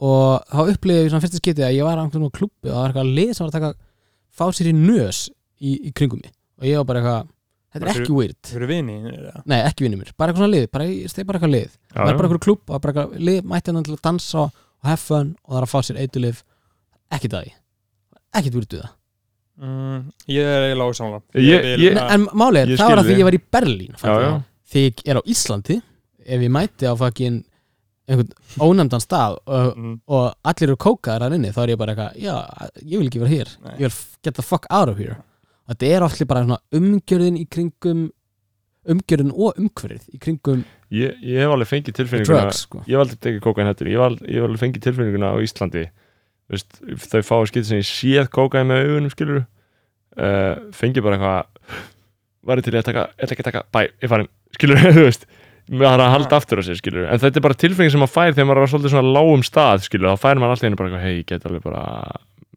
og 0.00 0.42
þá 0.52 0.60
upplýði 0.74 1.04
ég 1.06 1.10
svona 1.12 1.22
fyrsta 1.24 1.40
skipti 1.40 1.64
að 1.64 1.76
ég 1.78 1.86
var 1.86 1.96
á 1.96 2.02
einhvern 2.04 2.26
veginn 2.26 2.36
klubbi 2.38 2.68
og 2.68 2.74
það 2.74 2.82
var 2.82 2.90
eitthvað 2.92 3.14
lið 3.16 3.30
sem 3.36 3.46
var 3.46 3.52
að 3.52 3.56
taka 3.56 3.72
fá 4.36 4.44
sér 4.52 4.68
í 4.68 4.74
nös 4.76 5.20
í, 5.60 5.70
í 5.88 5.92
kringum 5.96 6.20
mig. 6.22 6.32
Og 6.60 6.66
ég 6.68 6.76
var 6.80 6.88
bara 6.90 7.00
eitthvað, 7.00 7.30
þetta 7.72 7.86
er 7.86 7.92
ekki 8.02 8.16
weird. 8.16 8.38
Þú 8.50 8.58
eru 8.60 8.68
vini 8.70 8.96
eða? 9.12 9.32
nei, 9.48 9.58
ekki 9.70 9.86
vinnir 9.86 10.00
mér, 10.02 10.12
bara 10.16 10.32
eitthvað 10.32 10.44
svona 10.44 10.54
lið 10.56 10.66
bara, 10.76 10.88
ég 10.92 11.12
stegi 11.12 11.26
bara 11.28 11.40
eitthvað 11.40 11.54
lið, 11.56 11.70
Já, 11.72 11.96
það 11.96 12.10
já. 12.12 12.16
bara 12.20 12.28
eitthvað 12.28 12.44
klubb 12.46 12.62
og 12.76 12.82
bara 12.84 12.92
eitthvað 12.92 13.24
lið 13.30 13.40
mætti 13.54 13.72
hann 13.72 13.88
til 13.88 13.96
að 13.96 14.04
dansa 14.10 14.44
og 14.46 14.86
have 14.90 15.00
fun 15.00 15.32
og 15.44 15.50
það 15.54 15.58
er 15.62 15.66
að 15.66 15.72
fá 15.72 15.78
sér 15.88 16.00
eitulif 16.04 16.42
ekki 17.16 17.32
það 17.32 17.50
ekkert 18.36 18.56
weird 18.58 18.72
við 18.76 18.80
það. 18.84 18.94
Mm, 19.56 20.00
Ég 20.28 20.44
er 20.52 20.62
eiginlega 20.66 20.92
ósamla 20.92 21.18
Ég- 21.40 21.66
ég- 21.80 21.96
en 22.12 22.26
málið 22.36 22.58
er, 22.60 22.68
Ég 22.74 22.80
það 22.82 22.90
var 22.92 23.00
að 23.00 23.06
því 23.08 23.14
ég 23.16 23.24
var 23.24 23.36
í 23.38 23.44
Berlín 23.56 23.94
Já, 23.96 24.12
já. 24.20 24.32
þegar 24.68 24.84
ég 24.84 25.08
er 25.08 25.16
á 25.16 25.22
Íslandi 25.32 25.76
ef 26.26 26.42
ég 26.44 26.50
mæti 26.52 26.84
á 26.84 26.92
fucking 26.92 27.38
einhvern 28.06 28.32
ónefndan 28.62 29.02
stað 29.02 29.38
og, 29.44 29.72
mm, 29.76 29.94
og 30.06 30.26
allir 30.46 30.70
eru 30.70 30.78
kókaðar 30.82 31.26
að 31.26 31.38
inni 31.38 31.54
þá 31.54 31.62
er 31.64 31.72
ég 31.72 31.80
bara 31.80 31.94
eitthvað, 31.94 32.20
já, 32.22 32.36
ég 32.82 33.00
vil 33.00 33.08
ekki 33.08 33.22
vera 33.22 33.32
hér. 33.32 33.50
Nei. 33.64 33.72
ég 33.80 33.88
vil 33.88 33.96
get 34.22 34.38
the 34.38 34.44
fuck 34.46 34.68
out 34.70 34.92
of 34.92 35.00
here. 35.00 35.18
Og 35.66 35.74
þetta 35.74 35.90
er 35.96 36.06
ofli 36.06 36.28
bara 36.28 36.44
svona 36.44 36.60
umgjörðin 36.78 37.40
í 37.40 37.46
kringum 37.50 38.06
umgjörðin 38.86 39.32
og 39.34 39.58
umhverfið 39.58 40.14
í 40.14 40.20
kringum 40.22 40.64
Ég, 40.94 41.16
ég 41.26 41.42
hef 41.42 41.50
alveg 41.50 41.66
fengið 41.72 41.96
tilfinninguna 41.98 42.44
drugs 42.44 42.60
sko. 42.68 42.82
Ég 42.86 42.94
hef 42.94 43.02
aldrei 43.02 43.18
tekið 43.24 43.40
kókain 43.42 43.66
hættur 43.66 43.90
Ég 43.90 43.98
ég 43.98 44.36
hef 44.38 44.46
alveg 44.46 44.60
fengið 44.62 44.84
tilfinninguna 44.84 45.32
á 45.34 45.36
Íslandi. 45.42 45.82
Vist, 46.52 46.78
Þau 47.10 47.22
fáið 47.26 47.48
skipt 47.50 47.66
sem 47.66 47.80
ég 47.80 47.88
séð 47.88 48.30
kókain 48.30 48.68
með 48.70 48.84
augunum 48.84 49.10
skilur 49.10 49.40
uh, 49.42 50.52
Fengið 50.78 51.02
bara 51.02 51.18
eitthvað 51.18 51.82
Var 52.46 52.62
ég 52.62 52.68
til 52.68 52.76
að 52.78 52.86
taka, 52.86 53.08
ég 53.10 53.26
ætla 53.26 53.34
ekki 53.34 53.42
að 53.42 53.50
taka 53.50 53.64
Bæ, 53.74 53.80
ég 54.04 54.12
farin, 54.12 54.30
skilur, 54.54 54.82
þú 55.00 55.06
veist 55.08 55.26
Mér 55.68 55.88
har 55.90 55.98
að 56.04 56.12
halda 56.14 56.36
aftur 56.38 56.60
á 56.60 56.64
sér, 56.66 56.78
skilur 56.78 57.08
En 57.10 57.18
þetta 57.18 57.40
er 57.40 57.44
bara 57.48 57.56
tilfinning 57.58 57.90
sem 57.90 57.98
maður 58.02 58.14
fær 58.14 58.34
þegar 58.36 58.46
maður 58.46 58.60
er 58.62 58.66
á 58.66 58.72
svolítið 58.72 58.92
svona 58.94 59.14
lágum 59.16 59.42
stað 59.46 59.82
skilur, 59.88 60.12
þá 60.14 60.20
fær 60.22 60.38
maður 60.38 60.54
alltaf 60.54 60.68
einu 60.70 60.78
bara 60.78 61.00
Hei, 61.02 61.14
ég 61.20 61.26
get 61.26 61.46
alveg 61.48 61.64
bara 61.66 61.82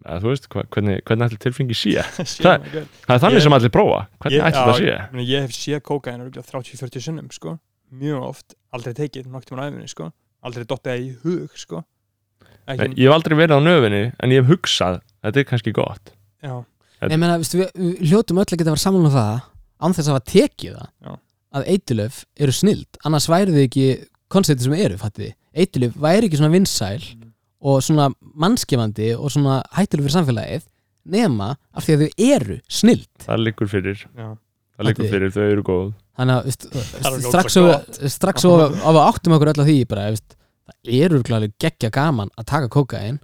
eða, 0.06 0.20
Þú 0.24 0.30
veist, 0.30 0.46
hva- 0.54 0.66
hvernig, 0.76 1.00
hvernig 1.10 1.26
ætli 1.30 1.40
tilfinningi 1.46 1.78
sé? 1.82 1.96
Það, 2.44 2.68
Það 3.08 3.16
er 3.16 3.24
þannig 3.26 3.40
Ég- 3.40 3.46
sem 3.48 3.56
allir 3.58 3.74
prófa. 3.74 3.98
Hvernig 4.24 4.46
ætli 4.48 4.62
það 4.70 4.78
sé? 4.80 4.94
Ég, 4.94 5.26
ég 5.34 5.44
hef 5.48 5.56
séð 5.58 5.82
kókain 5.90 6.24
30-40 6.30 7.04
sinnum 7.08 7.28
sko. 7.36 7.56
Mjög 8.00 8.24
oft, 8.30 8.54
aldrei 8.78 8.94
tekið 9.02 9.28
nokt 9.34 9.50
um 9.52 9.58
ræðinni 9.60 9.90
sko, 9.90 10.12
aldrei 10.46 10.66
dottið 10.70 11.04
í 11.04 11.10
hug 11.26 11.58
sko. 11.58 11.82
Nei, 12.46 12.76
ekki, 12.78 12.90
Ég 13.02 13.10
hef 13.10 13.16
aldrei 13.18 13.38
verið 13.42 13.58
á 13.58 13.62
nöfinni 13.66 14.02
En 14.22 14.34
ég 14.34 14.44
hef 14.44 14.52
hugsað, 14.54 15.00
þetta 15.26 15.42
er 15.44 15.48
kannski 15.50 15.74
gott. 15.74 16.14
Ég 16.46 17.18
meina, 17.18 17.38
veistu, 17.42 17.58
við, 17.64 17.72
við 17.80 18.12
hljótum 18.12 18.40
öll 18.42 18.46
að 18.46 18.54
geta 18.60 18.70
að 18.70 18.74
vera 18.76 18.84
saman 18.86 19.08
um 19.10 19.14
það 19.14 19.42
án 19.80 19.96
þess 19.98 20.08
að 20.10 20.16
hafa 20.16 20.26
tekið 20.32 20.78
það. 20.80 21.20
Að 21.56 21.68
eitulöf 21.74 22.24
eru 22.40 22.54
snild 22.54 23.00
annars 23.06 23.30
væri 23.32 23.54
þið 23.56 23.64
ekki 23.68 23.86
konceptið 24.30 24.68
sem 24.68 24.76
eru 24.78 24.98
fattið, 25.02 25.32
eitulöf 25.58 25.96
væri 25.98 26.30
ekki 26.30 26.38
svona 26.42 26.54
vinsæl 26.54 27.00
Mm. 27.10 27.32
og 27.62 27.82
svona 27.84 28.06
mannskefandi 28.40 29.10
og 29.18 29.32
svona 29.34 29.58
hættuleg 29.76 30.06
fyrir 30.06 30.14
samfélagið 30.16 30.68
nema 31.10 31.56
af 31.76 31.84
því 31.84 31.96
að 31.96 32.04
þau 32.04 32.12
eru 32.36 32.58
snild. 32.70 33.08
Það 33.26 33.42
liggur 33.44 33.68
fyrir. 33.68 34.04
Já. 34.16 34.28
Það 34.78 34.88
liggur 34.88 35.10
fyrir, 35.12 35.32
þau 35.36 35.44
eru 35.52 35.64
góð. 35.68 35.90
Þannig 36.20 36.36
að 36.40 37.24
strax 37.26 37.54
svo 37.58 37.64
og 37.74 38.12
strax 38.14 38.46
og 38.48 38.62
að 38.80 39.00
áttum 39.04 39.36
okkur 39.36 39.52
öll 39.52 39.64
að 39.64 39.68
því 39.72 39.78
bara, 39.92 40.06
veist, 40.14 40.38
það 40.70 40.94
eru 41.02 41.20
glæðilega 41.28 41.60
geggja 41.66 41.90
gaman 41.92 42.32
að 42.38 42.46
taka 42.54 42.70
kókain 42.72 43.20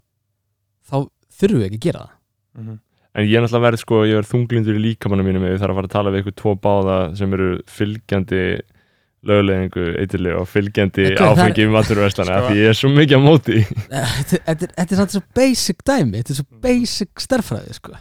þá 0.89 1.07
þurfum 1.39 1.61
við 1.61 1.67
ekki 1.69 1.79
að 1.79 1.85
gera 1.87 2.03
það. 2.03 2.11
Mm 2.59 2.79
En 3.15 3.23
ég 3.23 3.37
er 3.39 3.45
náttúrulega 3.45 3.65
verið 3.69 3.81
sko, 3.85 3.99
ég 4.09 4.17
er 4.19 4.27
þunglindur 4.27 4.75
í 4.75 4.81
líkamannu 4.89 5.23
mínum 5.23 5.45
ef 5.47 5.53
ég 5.55 5.61
þarf 5.61 5.71
að 5.71 5.77
fara 5.79 5.87
að 5.89 5.93
tala 5.95 6.11
við 6.11 6.23
ykkur 6.25 6.33
tvo 6.41 6.55
báða 6.65 6.95
sem 7.15 7.35
eru 7.37 7.49
fylgjandi 7.71 8.41
lögleðingu 9.25 9.85
eitthvað 10.01 10.27
og 10.37 10.49
fylgjandi 10.51 11.05
hvað, 11.05 11.15
það 11.17 11.29
er- 11.31 11.39
áfengi 11.45 11.67
maturverslana 11.73 12.35
Sko- 12.35 12.49
því 12.51 12.57
ég 12.59 12.67
er 12.73 12.77
svo 12.77 12.91
mikið 12.93 13.15
á 13.17 13.21
móti 13.25 13.55
Þetta 13.65 14.41
þetta 14.49 14.67
er, 14.67 14.73
þetta 14.75 14.91
er 14.91 14.99
samt 14.99 15.15
svo 15.15 15.21
basic 15.39 15.79
dæmi 15.87 16.19
Þetta 16.19 16.35
er 16.35 16.39
svo 16.41 16.59
basic 16.67 17.23
stærfræði 17.25 17.77
sko. 17.79 17.95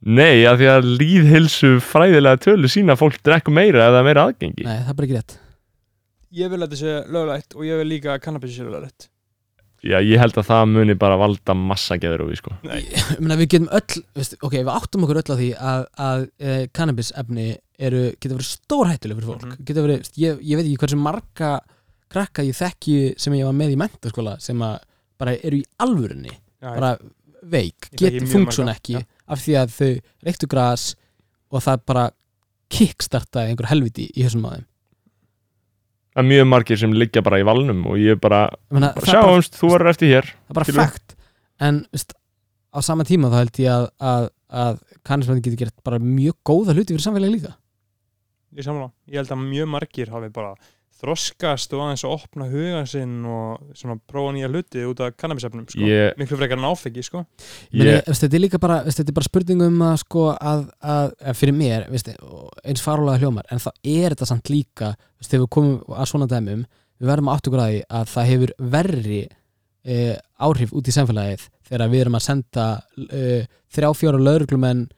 Nei, 0.00 0.46
af 0.48 0.56
því 0.56 0.68
að 0.72 0.86
líðhilsu 1.02 1.74
fræðilega 1.84 2.40
tölu 2.46 2.70
sína 2.72 2.94
að 2.94 3.02
fólk 3.02 3.18
drekku 3.26 3.52
meira 3.52 3.90
eða 3.90 4.00
meira 4.06 4.22
aðgengi. 4.30 4.64
Nei, 4.64 4.78
það 4.80 4.88
er 4.88 4.96
bara 4.96 5.08
ekki 5.10 5.16
rétt. 5.18 5.34
Ég 6.40 6.48
vil 6.54 6.60
að 6.62 6.70
þetta 6.70 6.78
sé 6.80 6.94
löglægt 7.12 7.56
og 7.58 7.66
ég 7.68 7.82
vil 7.82 7.90
líka 7.90 8.14
að 8.14 8.22
kannabis 8.24 8.54
sé 8.56 8.64
löglægt 8.64 9.10
Já, 9.80 9.96
ég 10.04 10.18
held 10.20 10.36
að 10.36 10.44
það 10.50 10.66
muni 10.74 10.94
bara 11.00 11.16
valda 11.16 11.54
massa 11.56 11.96
geðurófi 11.96 12.36
sko. 12.36 12.52
Nei, 12.68 12.82
Ég 12.84 13.20
meina, 13.22 13.36
Við 13.40 13.48
getum 13.54 13.68
öll, 13.72 14.02
veist, 14.18 14.34
ok, 14.44 14.52
við 14.60 14.68
áttum 14.74 15.06
okkur 15.06 15.20
öll 15.22 15.32
á 15.32 15.36
því 15.40 15.48
að, 15.56 15.84
að 16.06 16.24
e, 16.38 16.56
cannabisefni 16.76 17.46
eru, 17.80 18.02
geta 18.20 18.34
verið 18.36 18.50
stór 18.50 18.90
hættuleg 18.90 19.16
fyrir 19.20 19.30
fólk 19.30 19.46
Mhm. 19.48 19.64
geta 19.70 19.84
verið, 19.86 20.10
ég, 20.20 20.42
ég 20.44 20.56
veit 20.60 20.66
ekki 20.68 20.80
hversu 20.84 20.98
marga 21.00 21.52
krakka 22.12 22.42
ég 22.44 22.58
þekki 22.58 22.98
sem 23.16 23.32
ég 23.38 23.44
var 23.48 23.56
með 23.56 23.72
í 23.72 23.80
mentaskóla 23.80 24.36
sem 24.42 24.58
að 24.66 24.78
bara 25.18 25.36
eru 25.40 25.56
í 25.62 25.64
alvörunni 25.80 26.32
já, 26.34 26.74
bara 26.74 26.92
veik, 27.42 27.88
Ég 27.92 27.96
þekki 27.96 28.04
get 28.04 28.22
mjög 28.22 28.32
funksjón 28.34 28.72
ekki 28.74 28.94
já. 28.98 29.04
af 29.28 29.38
því 29.46 29.56
að 29.62 29.76
þau 29.78 29.90
reyktu 30.28 30.46
gras 30.50 30.84
og 31.50 31.62
það 31.64 31.80
bara 31.86 32.10
kickstartaði 32.70 33.50
einhver 33.54 33.70
helviti 33.72 34.10
í 34.14 34.24
þessum 34.26 34.44
maður 34.44 34.66
Það 36.10 36.22
er 36.24 36.28
mjög 36.32 36.46
margir 36.50 36.80
sem 36.80 36.94
liggja 36.96 37.22
bara 37.22 37.38
í 37.38 37.46
valnum 37.46 37.84
og 37.86 38.00
ég 38.02 38.18
bara, 38.22 38.42
er 38.70 38.80
bara, 38.80 39.04
sjáumst, 39.06 39.54
þú 39.60 39.68
verður 39.76 39.92
eftir 39.92 40.10
hér 40.10 40.30
það 40.32 40.50
er 40.50 40.58
bara 40.58 40.74
fakt 40.80 41.14
en 41.62 41.80
veist, 41.94 42.14
á 42.74 42.78
sama 42.82 43.06
tíma 43.06 43.30
þá 43.30 43.36
held 43.42 43.60
ég 43.62 43.70
að, 43.74 43.86
að, 44.10 44.26
að 44.64 44.80
kannabisefni 45.06 45.44
getur 45.44 45.60
gert 45.64 45.76
bara 45.86 46.00
mjög 46.02 46.36
góða 46.46 46.74
hluti 46.74 46.94
fyrir 46.94 47.04
samfélagi 47.04 47.36
líka. 47.36 47.54
Ég 48.58 48.66
samla 48.66 48.88
Ég 49.06 49.20
held 49.20 49.34
að 49.36 49.42
mjög 49.44 49.70
margir 49.70 50.10
hafi 50.10 50.32
bara 50.34 50.54
þroskast 51.00 51.72
og 51.76 51.82
aðeins 51.84 52.04
að 52.06 52.14
opna 52.16 52.48
huga 52.50 52.82
sinn 52.88 53.14
og 53.28 53.72
svona 53.78 53.96
prófa 54.10 54.34
nýja 54.36 54.50
hluti 54.50 54.84
út 54.88 55.00
af 55.04 55.16
kannabisefnum 55.20 55.66
sko. 55.70 55.80
Ég- 55.88 56.18
miklu 56.20 56.38
frekar 56.40 56.60
en 56.60 56.68
áfengi 56.68 57.04
sko. 57.06 57.24
Meni, 57.72 57.90
ég, 57.90 58.04
veist, 58.06 58.24
þetta 58.24 58.38
er 58.38 58.44
líka 58.44 58.60
bara, 58.62 58.80
er 58.84 59.12
bara 59.16 59.28
spurning 59.28 59.64
um 59.66 59.80
að, 59.88 59.96
sko, 60.04 60.26
að, 60.36 60.66
að, 60.82 61.14
að 61.24 61.40
fyrir 61.40 61.56
mér 61.56 61.88
veist, 61.90 62.12
eins 62.64 62.84
farulega 62.84 63.24
hljómar 63.24 63.48
en 63.50 63.62
þá 63.62 63.70
er 63.82 64.14
þetta 64.14 64.30
samt 64.30 64.52
líka 64.52 64.94
veist, 64.94 65.30
þegar 65.30 65.44
við 65.46 65.52
komum 65.56 65.80
að 65.96 66.10
svona 66.12 66.30
dæmum 66.30 66.64
við 67.00 67.08
verðum 67.08 67.30
að 67.32 67.38
áttu 67.38 67.54
græði 67.54 67.82
að 67.88 68.08
það 68.14 68.30
hefur 68.30 68.54
verri 68.76 69.20
e, 69.84 69.98
áhrif 70.40 70.72
út 70.76 70.88
í 70.88 70.94
samfélagið 70.94 71.46
þegar 71.70 71.92
við 71.92 72.04
erum 72.04 72.18
að 72.18 72.26
senda 72.26 72.66
e, 73.08 73.44
þrjá 73.72 73.90
fjóra 73.96 74.20
lauruglumenn 74.20 74.88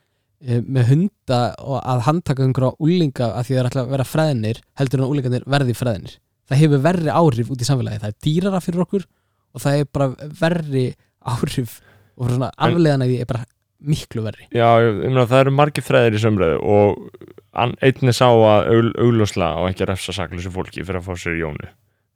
með 0.42 0.88
hunda 0.90 1.40
og 1.62 1.78
að 1.86 2.00
handtaka 2.08 2.42
einhverja 2.42 2.74
úlinga 2.82 3.28
að 3.36 3.46
því 3.46 3.54
það 3.54 3.60
er 3.60 3.68
alltaf 3.68 3.84
að 3.86 3.92
vera 3.94 4.06
fræðinir 4.10 4.60
heldur 4.80 4.98
en 5.00 5.04
að 5.06 5.12
úlingarnir 5.14 5.44
verði 5.54 5.76
fræðinir 5.78 6.16
það 6.52 6.62
hefur 6.62 6.82
verri 6.84 7.12
áhrif 7.12 7.50
út 7.52 7.62
í 7.62 7.68
samfélagið. 7.68 8.02
Það 8.02 8.12
er 8.12 8.20
dýrara 8.26 8.60
fyrir 8.62 8.84
okkur 8.84 9.04
og 9.52 9.62
það 9.64 9.78
er 9.78 9.90
bara 9.96 10.08
verri 10.40 10.86
áhrif 11.32 11.76
og 12.18 12.30
svona 12.32 12.48
afleðan 12.58 13.04
að 13.06 13.12
því 13.12 13.20
er 13.22 13.30
bara 13.30 13.44
miklu 13.82 14.22
verri. 14.26 14.48
Já, 14.54 14.68
ég 14.84 14.98
meina, 15.02 15.26
það 15.30 15.44
eru 15.44 15.54
margir 15.58 15.86
fræðir 15.86 16.16
í 16.18 16.22
sömröðu 16.22 16.58
og 16.62 17.30
an- 17.58 17.76
einn 17.82 18.10
er 18.12 18.16
sá 18.16 18.28
að 18.30 18.68
augl, 18.72 18.90
augljósla 19.06 19.52
og 19.62 19.70
ekki 19.70 19.88
refsa 19.90 20.14
saklausu 20.14 20.52
fólki 20.54 20.84
fyrir 20.84 21.00
að 21.00 21.08
fá 21.08 21.14
sér 21.18 21.38
í 21.38 21.42
jónu. 21.42 21.70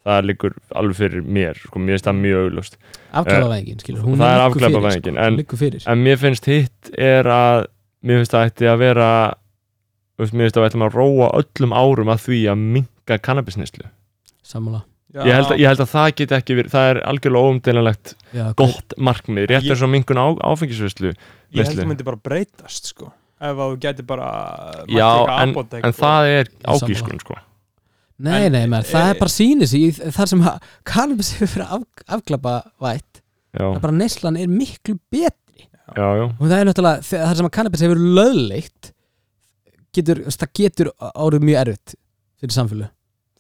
Það 0.07 0.21
liggur 0.29 0.53
alveg 0.79 0.97
fyrir 1.01 1.25
mér 1.27 1.59
sko, 1.59 1.81
mér 1.83 1.97
finnst 1.97 2.07
það 2.07 2.21
mjög 2.21 2.43
augljóst. 2.45 2.77
Afglæpavæðingin, 3.11 3.81
skilur, 3.83 4.05
hún 4.07 4.21
er 4.23 4.45
liggur 4.45 4.61
fyrir, 4.63 5.47
sko, 5.49 5.57
fyrir. 5.59 5.83
en 5.91 6.05
mér 6.05 6.21
finnst 6.21 6.47
hitt 6.47 6.93
er 6.95 7.27
að 7.27 7.67
mér 8.07 8.21
finnst 8.23 8.35
það 8.37 8.49
ætti 8.51 8.69
að 8.71 8.81
vera 8.85 9.09
veist, 10.21 10.33
mér 10.37 10.47
finnst 10.49 10.59
að 10.61 10.65
við 10.65 10.69
ætlum 10.71 10.87
að 10.87 10.99
róa 11.01 11.31
öllum 11.41 11.75
árum 11.77 12.13
að 12.15 12.23
því 12.27 12.41
að 12.53 12.63
minka 12.77 13.19
kannabisnislu 13.27 13.89
sammála. 14.47 14.85
Ég 15.17 15.33
held, 15.33 15.49
að, 15.55 15.61
ég 15.63 15.71
held 15.71 15.81
að 15.81 15.89
það 15.95 16.09
geti 16.19 16.35
ekki 16.37 16.55
verið 16.59 16.73
það 16.75 16.89
er 16.91 16.99
algjörlega 17.09 17.49
óumdeilanlegt 17.51 18.11
Já, 18.37 18.43
gott 18.59 18.95
markmið, 19.01 19.47
rétt 19.49 19.69
er 19.73 19.79
svo 19.81 19.89
minkun 19.89 20.19
á, 20.21 20.27
áfengisvislu 20.45 21.13
Ég 21.15 21.63
held 21.63 21.71
að 21.73 21.79
það 21.81 21.89
myndi 21.93 22.07
bara 22.09 22.21
breytast 22.27 22.91
sko. 22.91 23.09
ef 23.41 23.55
að 23.63 23.71
þú 23.73 23.79
gæti 23.87 24.05
bara 24.09 24.27
já, 24.93 25.09
en, 25.41 25.55
en 25.81 25.97
það 25.97 26.29
er 26.35 26.51
ágískun 26.69 27.23
sko. 27.23 27.39
Nei, 28.27 28.43
En- 28.47 28.53
nei, 28.59 28.67
menn, 28.69 28.85
það 28.89 29.07
e- 29.07 29.15
er 29.15 29.19
bara 29.23 29.33
sýnis 29.39 29.73
í 29.79 29.83
þar 29.95 30.31
sem 30.35 30.45
að 30.53 30.69
kannabis 30.93 31.33
hefur 31.39 31.53
fyrir 31.55 31.73
af, 31.79 31.87
afglapa 32.19 32.55
vætt 32.85 33.23
já, 33.57 33.63
það 33.63 33.75
er 33.79 33.83
bara 33.89 33.99
neyslan 34.03 34.39
er 34.43 34.53
miklu 34.53 34.99
betri 35.13 35.46
já, 35.95 36.07
já, 36.19 36.25
og 36.27 36.45
það 36.51 36.59
er 36.59 36.69
náttúrulega, 36.71 37.07
þar 37.13 37.39
sem 37.41 37.49
að 37.49 37.55
kannabis 37.57 37.85
hefur 37.87 38.01
löðleitt 38.19 38.91
getur, 39.97 40.23
það 40.33 40.53
getur 40.61 40.91
árið 41.13 41.47
mjög 41.47 41.61
erfitt 41.63 41.95
fyrir 42.43 42.57
samfélag 42.57 42.91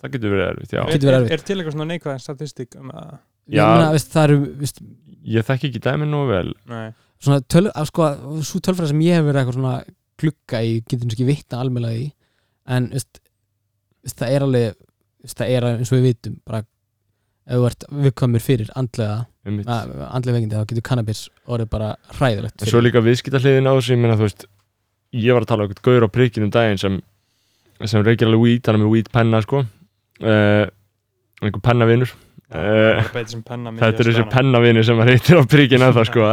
það 0.03 0.13
getur 0.17 0.35
verið 0.37 0.47
erfitt, 0.53 0.73
já. 0.77 0.81
Er, 0.85 0.93
Getur 0.93 1.11
verið 1.11 1.17
er, 1.19 1.25
erfitt. 1.27 1.41
er 1.41 1.49
til 1.49 1.57
eitthvað 1.57 1.75
svona 1.77 1.89
neikvæðan 1.93 2.23
statistik 2.23 2.79
um 2.81 2.93
að 2.95 3.17
Já. 3.47 3.61
Ég 3.63 3.69
meina, 3.71 3.91
veist, 3.95 4.09
það 4.11 4.25
eru 4.27 4.39
veist, 4.59 4.81
Ég 5.27 5.45
þekki 5.47 5.69
ekki 5.71 5.81
dæmi 5.85 6.07
nú 6.11 6.25
vel. 6.27 6.49
Nei, 6.71 6.89
svona 7.23 7.41
töl, 7.51 7.69
að 7.71 7.87
sko, 7.93 8.09
svo 8.47 8.59
tölfræð 8.63 8.91
sem 8.91 9.03
ég 9.07 9.17
hef 9.19 9.27
verið 9.27 9.41
eitthvað 9.41 9.57
svona 9.59 9.75
glugga 10.19 10.63
í, 10.67 10.73
getur 10.87 11.13
ekki 11.15 11.27
vitna 11.29 11.61
almennlega 11.63 12.01
í 12.01 12.09
en 12.77 12.89
veist, 12.95 13.21
það 14.19 14.35
er 14.35 14.47
alveg 14.47 14.81
það 15.31 15.53
er 15.57 15.69
eins 15.73 15.93
og 15.93 15.99
við 15.99 16.07
vitum 16.11 16.37
bara 16.47 16.63
ef 17.47 17.55
þú 17.61 17.69
ert 17.71 17.87
viðkomur 18.07 18.43
fyrir 18.43 18.71
andlega 18.79 19.17
andlega 19.47 20.37
veikindi 20.37 20.59
þá 20.59 20.67
getur 20.73 20.87
cannabis 20.91 21.23
orðið 21.47 21.71
bara 21.73 21.91
hræðilegt 22.19 22.63
En 22.65 22.71
svo 22.71 22.83
líka 22.83 23.03
viðskipta 23.05 23.41
hliðin 23.43 23.71
á 23.71 23.73
þessu, 23.77 23.95
ég 23.95 24.03
meina 24.03 24.19
þú 24.19 24.27
veist 24.27 24.47
ég 25.17 25.37
var 25.37 25.47
að 25.47 25.51
tala 25.53 25.65
um 25.67 25.71
eitthvað 25.73 25.89
gaur 25.91 26.07
á 26.07 26.15
prikinu 26.17 26.49
um 26.49 26.55
daginn 26.55 26.81
sem, 26.83 27.01
sem 27.85 28.05
reykir 28.07 28.29
alveg 28.29 28.43
weed, 28.43 28.63
hann 28.67 28.79
er 28.79 28.85
með 28.85 28.95
weed 28.95 29.11
penna 29.15 29.43
sko. 29.45 29.65
Uh, 30.23 30.65
einhver 31.43 31.63
pennavinur. 31.65 32.13
Það 32.13 32.23
Eh, 32.47 33.01
með 33.11 33.81
þetta 33.81 33.87
er 33.89 33.97
að 33.97 34.07
þessi 34.07 34.25
pennavinur 34.31 34.85
sem 34.87 35.01
að 35.03 35.09
reytir 35.11 35.41
á 35.43 35.43
prikinu 35.51 35.89
ennþá 35.89 36.05
sko. 36.07 36.29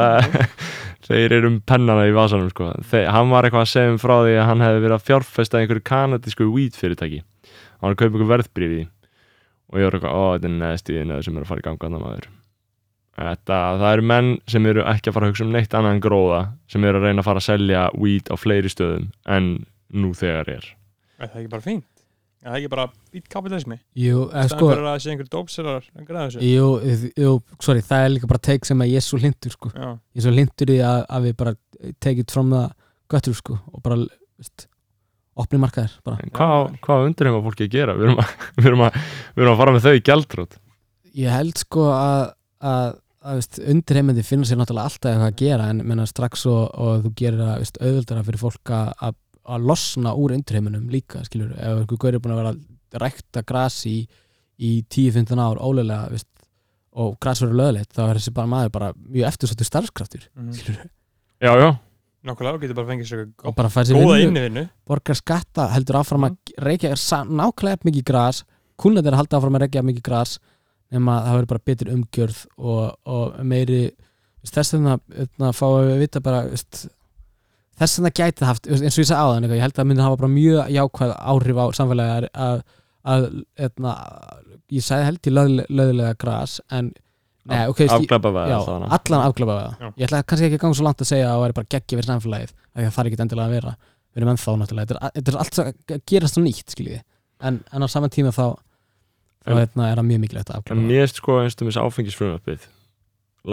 Þeir 1.07 1.33
eru 1.39 1.49
um 1.49 1.55
pennana 1.65 2.03
í 2.05 2.13
vasanum 2.13 2.51
sko. 2.51 2.69
Þeir, 2.91 3.07
hann 3.15 3.31
var 3.33 3.47
eitthvað 3.47 3.65
að 3.65 3.71
segja 3.71 3.93
um 3.95 3.97
frá 3.99 4.13
því 4.21 4.35
að 4.37 4.45
hann 4.51 4.61
hefði 4.63 4.83
verið 4.83 4.97
að 4.99 5.07
fjárfesta 5.07 5.57
í 5.57 5.65
einhverju 5.65 5.85
kanadísku 5.89 6.47
weed 6.53 6.77
fyrirtæki 6.77 7.23
hann 7.23 7.89
var 7.89 7.95
að 7.95 7.99
kaupa 8.03 8.13
einhver 8.13 8.29
verðbríf 8.29 8.69
í 8.69 8.77
því. 8.77 8.85
Og 9.73 9.81
ég 9.81 9.89
var 9.89 9.97
eitthvað, 9.97 10.13
ó 10.13 10.23
þetta 10.35 10.49
er 10.51 10.55
neðst 10.61 10.93
í 10.93 11.01
neður 11.01 11.25
sem 11.25 11.35
er 11.37 11.43
að 11.43 11.49
fara 11.49 11.63
í 11.63 11.67
ganga 11.67 11.89
annar 11.89 12.05
maður 12.05 12.29
Þetta, 13.13 13.57
það 13.77 13.89
eru 13.91 14.05
menn 14.09 14.29
sem 14.49 14.65
eru 14.71 14.83
ekki 14.89 15.11
að 15.11 15.15
fara 15.17 15.27
að 15.27 15.33
hugsa 15.33 15.45
um 15.45 15.51
neitt 15.53 15.75
annað 15.77 15.95
en 15.95 16.03
gróða 16.03 16.39
sem 16.71 16.85
eru 16.89 16.97
að 16.97 17.07
reyna 17.07 17.21
að 17.21 17.27
fara 17.27 17.41
að 17.43 17.47
selja 17.47 17.83
weed 18.01 18.31
á 18.33 18.35
fleiri 18.41 18.71
stöðum 18.73 19.09
en 19.35 19.49
nú 19.93 20.13
þegar 20.17 20.49
er 20.55 20.69
Er 21.21 21.29
það 21.29 21.43
ekki 21.43 21.51
bara 21.53 21.65
fínt? 21.67 21.89
Er 22.43 22.49
það 22.49 22.57
ekki 22.57 22.71
bara 22.73 22.85
ít 23.13 23.27
kapitalismi? 23.31 23.77
Jú, 24.01 24.25
eða, 24.33 24.47
Sko, 24.49 24.57
sko, 24.57 24.71
fyrir 24.73 24.89
að 24.89 24.97
sé 25.03 25.13
einhver 25.13 25.29
dópsirar 25.31 25.85
jú, 26.43 26.65
jú, 27.21 27.35
sorry, 27.63 27.85
það 27.85 28.07
er 28.07 28.11
líka 28.17 28.31
bara 28.33 28.43
teik 28.49 28.67
sem 28.67 28.81
að 28.83 28.91
ég 28.91 28.99
er 28.99 29.05
svo 29.05 29.19
hlindur 29.21 29.53
sko. 29.53 29.71
Já, 29.77 29.93
ég 29.93 30.19
er 30.19 30.25
svo 30.25 30.33
hlindur 30.33 30.73
í 30.73 30.79
að, 30.83 31.05
að 31.13 31.29
við 31.29 31.37
bara 31.39 31.55
take 32.03 32.25
it 32.25 32.33
from 32.33 32.51
the 32.51 32.65
gutter 33.13 33.37
sko, 33.37 33.59
og 33.71 33.85
bara 33.85 33.99
veist, 34.01 34.65
opni 35.39 35.61
markaðir 35.61 35.93
bara. 36.05 36.19
en 36.21 36.33
hvað, 36.35 36.73
hvað 36.83 37.07
undir 37.07 37.29
heima 37.29 37.41
fólki 37.45 37.67
að 37.67 37.77
gera 37.77 37.95
við 37.97 38.09
erum 38.09 38.21
að, 38.21 38.33
við 38.57 38.69
erum 38.71 38.83
að, 38.87 38.99
við 39.37 39.45
erum 39.45 39.53
að 39.53 39.61
fara 39.61 39.75
með 39.75 39.87
þau 39.87 39.93
í 39.93 40.03
gjaldrót 40.09 40.57
ég 41.23 41.37
held 41.37 41.61
sko 41.61 41.87
að, 41.93 42.25
undirheimandi 43.23 44.23
finnur 44.27 44.47
sér 44.49 44.59
náttúrulega 44.59 44.89
alltaf 44.89 45.09
eitthvað 45.11 45.29
að 45.29 45.37
gera 45.39 45.67
en 45.71 45.81
menna 45.87 46.05
strax 46.09 46.45
og, 46.51 46.63
og 46.75 47.05
þú 47.05 47.11
gerir 47.21 47.39
það 47.39 47.61
auðvöldara 47.87 48.23
fyrir 48.27 48.41
fólk 48.41 48.73
að, 48.75 48.89
að, 49.07 49.15
losna 49.69 50.13
úr 50.19 50.33
undirheiminum 50.35 50.89
líka 50.91 51.23
skilur, 51.27 51.53
ef 51.55 51.79
einhver 51.83 52.01
gaur 52.03 52.13
er 52.17 52.23
búin 52.23 52.35
að 52.35 52.41
vera 52.41 52.53
að 52.53 52.99
rækta 53.03 53.43
gras 53.47 53.79
í, 53.89 53.95
í 54.59 54.71
10-15 54.91 55.39
ár 55.41 55.61
ólega 55.63 56.01
veist, 56.11 56.27
og 56.93 57.15
gras 57.23 57.41
verður 57.41 57.57
löðleitt 57.61 57.95
þá 57.95 58.03
er 58.09 58.19
þessi 58.19 58.33
bara 58.35 58.51
maður 58.51 58.73
bara 58.75 58.91
mjög 58.99 59.29
eftirsóttur 59.31 59.65
starfskraftur 59.71 60.27
Mhm. 60.35 60.51
skilur, 60.53 60.83
já, 61.41 61.51
já, 61.63 61.69
nákvæmlega, 62.23 62.57
þú 62.57 62.61
getur 62.61 62.75
bara 62.81 62.91
fengið 62.91 63.07
sér 63.09 63.23
og 63.43 63.55
bara 63.55 63.69
fæði 63.73 63.87
sér 63.89 63.97
góða 64.03 64.17
vinnu 64.19 64.29
innivinnu 64.35 64.65
borgar 64.87 65.15
skatta, 65.17 65.69
heldur 65.73 65.97
áfram 66.03 66.27
að 66.29 66.37
reykja 66.67 66.95
sa- 66.97 67.23
nákvæmlega 67.25 67.87
mikið 67.89 68.03
gras 68.11 68.43
kunnat 68.77 69.05
er 69.05 69.13
að 69.15 69.23
halda 69.23 69.37
áfram 69.39 69.55
að 69.57 69.65
reykja 69.65 69.83
mikið 69.89 70.03
gras 70.05 70.37
nema 70.93 71.17
að 71.19 71.27
það 71.27 71.37
verður 71.37 71.51
bara 71.53 71.65
betur 71.69 71.93
umgjörð 71.93 72.41
og, 72.57 72.83
og 73.15 73.37
meiri 73.49 73.81
þess 74.43 74.75
vegna 74.75 74.97
hérna, 75.17 75.51
fáum 75.55 75.77
við 75.81 75.93
að 75.95 76.03
vita 76.03 76.23
bara 76.23 76.41
þess 77.79 77.99
gæti 78.13 78.43
það 78.43 78.49
haft 78.51 78.67
veist, 78.69 78.83
eins 78.85 78.97
og 78.97 79.03
ég 79.03 79.09
sagði 79.09 79.21
áðan, 79.23 79.45
eitthvað, 79.45 79.57
ég 79.57 79.65
held 79.65 79.73
að 79.73 79.79
það 79.81 79.89
myndi 79.89 80.05
hafa 80.05 80.19
bara 80.21 80.33
mjög 80.33 80.73
jákvæð 80.77 81.13
áhrif 81.33 81.61
á 81.63 81.65
samfélagi 81.79 82.13
að, 82.17 82.27
að, 82.45 82.57
að 83.13 83.29
hérna, 83.63 83.93
ég 84.73 84.85
sagði 84.85 85.07
held 85.09 85.29
í 85.31 85.33
löð, 85.33 85.55
löðlega 85.69 86.19
gras 86.21 86.59
en 86.69 86.91
Nei, 87.43 87.65
ok, 87.67 87.81
veist, 87.81 87.91
ég- 87.91 88.05
afglapa 88.05 88.29
við 88.31 88.51
já, 88.53 88.57
það 88.63 88.83
allan 88.95 89.23
afglöfa 89.27 89.55
það 89.57 89.81
Já. 89.81 89.87
ég 89.99 90.05
ætla 90.07 90.19
kannski 90.23 90.45
ekki 90.47 90.55
að 90.57 90.61
ganga 90.61 90.77
svo 90.79 90.85
langt 90.87 91.01
að 91.03 91.09
segja 91.09 91.25
að 91.27 91.33
það 91.33 91.41
væri 91.43 91.55
bara 91.57 91.69
geggja 91.73 91.97
fyrir 91.97 92.07
samfélagið 92.07 92.53
að 92.53 92.85
það 92.87 93.01
er 93.01 93.09
ekki 93.09 93.17
endilega 93.25 93.47
að 93.49 93.55
vera. 93.57 93.73
Við 94.13 94.21
erum 94.21 94.31
ennþá 94.33 94.53
náttúrulega, 94.61 94.87
þetta 94.87 94.95
er, 95.09 95.11
þetta 95.17 95.33
er 95.33 95.39
allt 95.41 95.59
að 95.63 95.99
gerast 96.13 96.37
svo 96.37 96.43
nýtt 96.45 96.71
skiljiði, 96.75 97.01
en, 97.49 97.57
en 97.73 97.83
á 97.83 97.87
saman 97.91 98.13
tíma 98.13 98.31
þá 98.31 98.45
þá 99.43 99.51
En- 99.51 99.59
hérna, 99.59 99.89
er 99.91 99.99
það 99.99 100.07
mjög 100.11 100.21
mikilvægt 100.23 100.49
að 100.53 100.57
afglöfa 100.61 100.87
mér 100.87 101.03
erst 101.03 101.19
sko 101.21 101.37
einstum 101.43 101.67
þess 101.69 101.81
áfengisfrumvarpið 101.83 102.67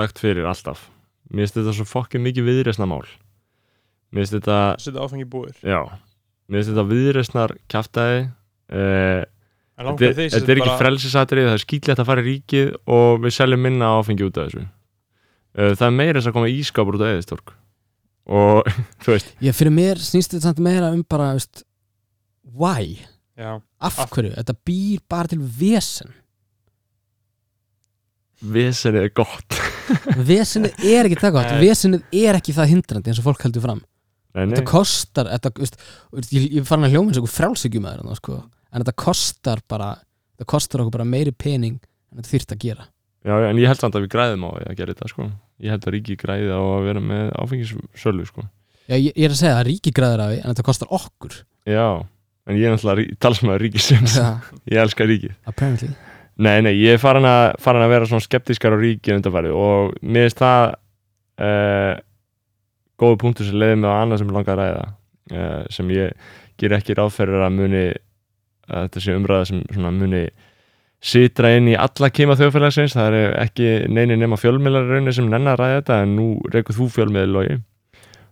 lagt 0.00 0.18
fyrir 0.22 0.46
alltaf. 0.46 0.86
Mér 1.30 1.46
erst 1.48 1.56
þetta 1.58 1.74
svo 1.74 1.86
fokkið 1.90 2.24
mikið 2.28 2.46
viðresna 2.50 2.86
mál 2.90 3.02
mér 4.12 4.24
erst 4.24 4.34
þetta 4.38 4.58
setja 4.82 5.02
áfengi 5.04 5.26
í 5.26 5.30
búðir. 5.30 5.58
Já, 5.62 5.80
mér 6.50 6.62
erst 6.62 6.70
þetta 6.72 6.86
viðresnar 6.90 7.54
kjaftaði 7.70 8.24
uh, 8.26 9.22
En 9.80 9.94
Þetta, 9.96 10.26
þetta 10.36 10.52
er 10.52 10.58
ekki 10.60 10.68
bara- 10.68 10.76
frelsisatrið, 10.82 11.46
það 11.48 11.54
er 11.56 11.62
skýtlegt 11.62 12.00
að 12.02 12.08
fara 12.10 12.20
í 12.20 12.24
ríkið 12.26 12.66
og 12.92 13.22
við 13.24 13.32
seljum 13.32 13.62
minna 13.64 13.86
áfengi 13.96 14.26
út 14.26 14.36
af 14.36 14.50
þessu. 14.50 14.66
Uh, 15.56 15.70
Það 15.72 15.86
er 15.86 15.94
meira 15.96 16.18
þess 16.20 16.28
að 16.28 16.34
koma 16.36 16.50
ískapur 16.52 16.98
út 16.98 17.04
af 17.06 17.14
eðistork 17.14 17.54
og 18.30 18.68
þú 19.02 19.14
veist, 19.14 19.30
ég, 19.40 19.56
fyrir 19.56 19.72
mér 19.72 20.02
snýst 20.04 20.34
þetta 20.36 20.50
samt 20.50 20.60
meira 20.62 20.90
um 20.92 21.00
bara 21.08 21.30
veist, 21.38 21.64
why, 22.44 22.98
Já, 23.40 23.56
af 23.80 24.00
hverju? 24.12 24.32
Þetta 24.36 24.56
býr 24.66 25.02
bara 25.10 25.30
til 25.30 25.40
vesen. 25.40 26.12
Vesenið 28.40 29.06
er 29.06 29.14
gott. 29.16 29.58
vesenið 30.30 30.84
er 30.86 31.08
ekki 31.08 31.18
það 31.20 31.34
gott, 31.36 31.56
vesenið 31.60 32.20
er 32.22 32.38
ekki 32.38 32.54
það 32.56 32.70
hindrandi 32.74 33.12
eins 33.12 33.20
og 33.20 33.26
fólk 33.26 33.42
heldur 33.44 33.64
fram. 33.64 33.82
Nei, 34.30 34.44
nei, 34.44 34.54
þetta 34.54 34.70
kostar 34.70 35.28
þetta, 35.32 35.50
veist, 35.58 35.76
ég, 36.30 36.46
ég 36.60 36.66
fann 36.68 36.86
að 36.86 36.94
hljóma 36.94 37.10
eins 37.10 37.18
og 37.18 37.26
frálsökjumæður 37.32 38.14
sko. 38.20 38.36
en 38.70 38.84
þetta 38.84 38.94
kostar 39.02 39.60
bara 39.68 39.90
þetta 40.36 40.46
kostar 40.52 40.84
okkur 40.84 40.94
bara 41.00 41.08
meiri 41.08 41.34
pening 41.34 41.80
en 41.82 42.20
þetta 42.20 42.30
þýrt 42.30 42.54
að 42.54 42.62
gera. 42.64 42.86
Já, 43.20 43.34
já, 43.34 43.46
en 43.50 43.58
ég 43.60 43.68
held 43.68 43.82
samt 43.82 43.98
að 43.98 44.06
við 44.06 44.12
græðum 44.14 44.46
á 44.48 44.50
því 44.54 44.68
að 44.70 44.78
gera 44.78 44.94
þetta, 44.94 45.10
sko. 45.12 45.26
Ég 45.60 45.74
held 45.74 45.84
að 45.84 45.94
ríki 45.96 46.16
græði 46.16 46.54
á 46.56 46.62
að 46.62 46.86
vera 46.86 47.02
með 47.04 47.26
áfengissölu, 47.42 48.24
sko. 48.30 48.46
Já, 48.86 48.94
ég, 48.96 49.10
ég 49.12 49.26
er 49.26 49.34
að 49.34 49.40
segja 49.42 49.58
að 49.58 49.66
ríki 49.68 49.92
græður 49.94 50.22
af 50.24 50.30
því 50.30 50.38
en 50.38 50.48
þetta 50.48 50.66
kostar 50.70 50.94
okkur. 50.96 51.36
Já, 51.68 51.84
en 52.48 52.58
ég 52.58 52.68
er 52.68 52.76
náttúrulega 52.76 53.18
talsmaður 53.20 53.66
ríkisins. 53.66 54.16
Ég 54.70 54.80
elska 54.80 55.06
ríkið. 55.08 55.34
apparently 55.44 55.90
Nei, 56.40 56.62
nei, 56.64 56.72
ég 56.80 56.96
er 56.96 57.00
farin 57.02 57.26
að, 57.28 57.50
farin 57.60 57.84
að 57.84 57.90
vera 57.92 58.06
svona 58.08 58.24
skeptískar 58.24 58.72
á 58.72 58.78
ríkið 58.80 59.18
undanfærið 59.18 59.56
og 59.60 59.90
mér 60.00 60.30
finnst 60.30 60.38
það 60.40 60.62
uh, 61.44 61.96
góðu 63.00 63.18
punktur 63.20 63.48
sem 63.48 63.58
leiði 63.60 63.80
mig 63.82 63.92
á 63.92 64.00
annað 64.00 64.22
sem 64.22 64.30
ég 64.30 64.38
langar 64.38 64.54
að 64.54 64.62
ræða 64.62 64.86
uh, 64.86 65.66
sem 65.76 65.90
ég 65.92 66.30
ger 66.60 66.76
ekki 66.78 66.96
ráðferður 66.96 67.44
að 67.44 67.58
muni 67.58 67.82
að 68.70 68.86
þetta 68.86 69.02
sé 69.04 69.18
umræða 69.18 69.50
sem 69.50 69.90
muni 69.98 70.22
sitra 71.00 71.54
inn 71.56 71.70
í 71.72 71.76
alla 71.80 72.10
kima 72.12 72.36
þjóðfélagsins 72.40 72.96
það 72.96 73.18
er 73.18 73.36
ekki 73.40 73.68
neini 73.92 74.18
nema 74.20 74.38
fjölmiðlar 74.40 74.88
í 74.88 74.94
rauninni 74.94 75.16
sem 75.16 75.28
nennar 75.28 75.56
að 75.56 75.62
ræða 75.64 75.78
þetta 75.80 76.00
en 76.04 76.16
nú 76.16 76.26
reykur 76.52 76.76
þú 76.76 76.88
fjölmiðlogi 76.96 77.60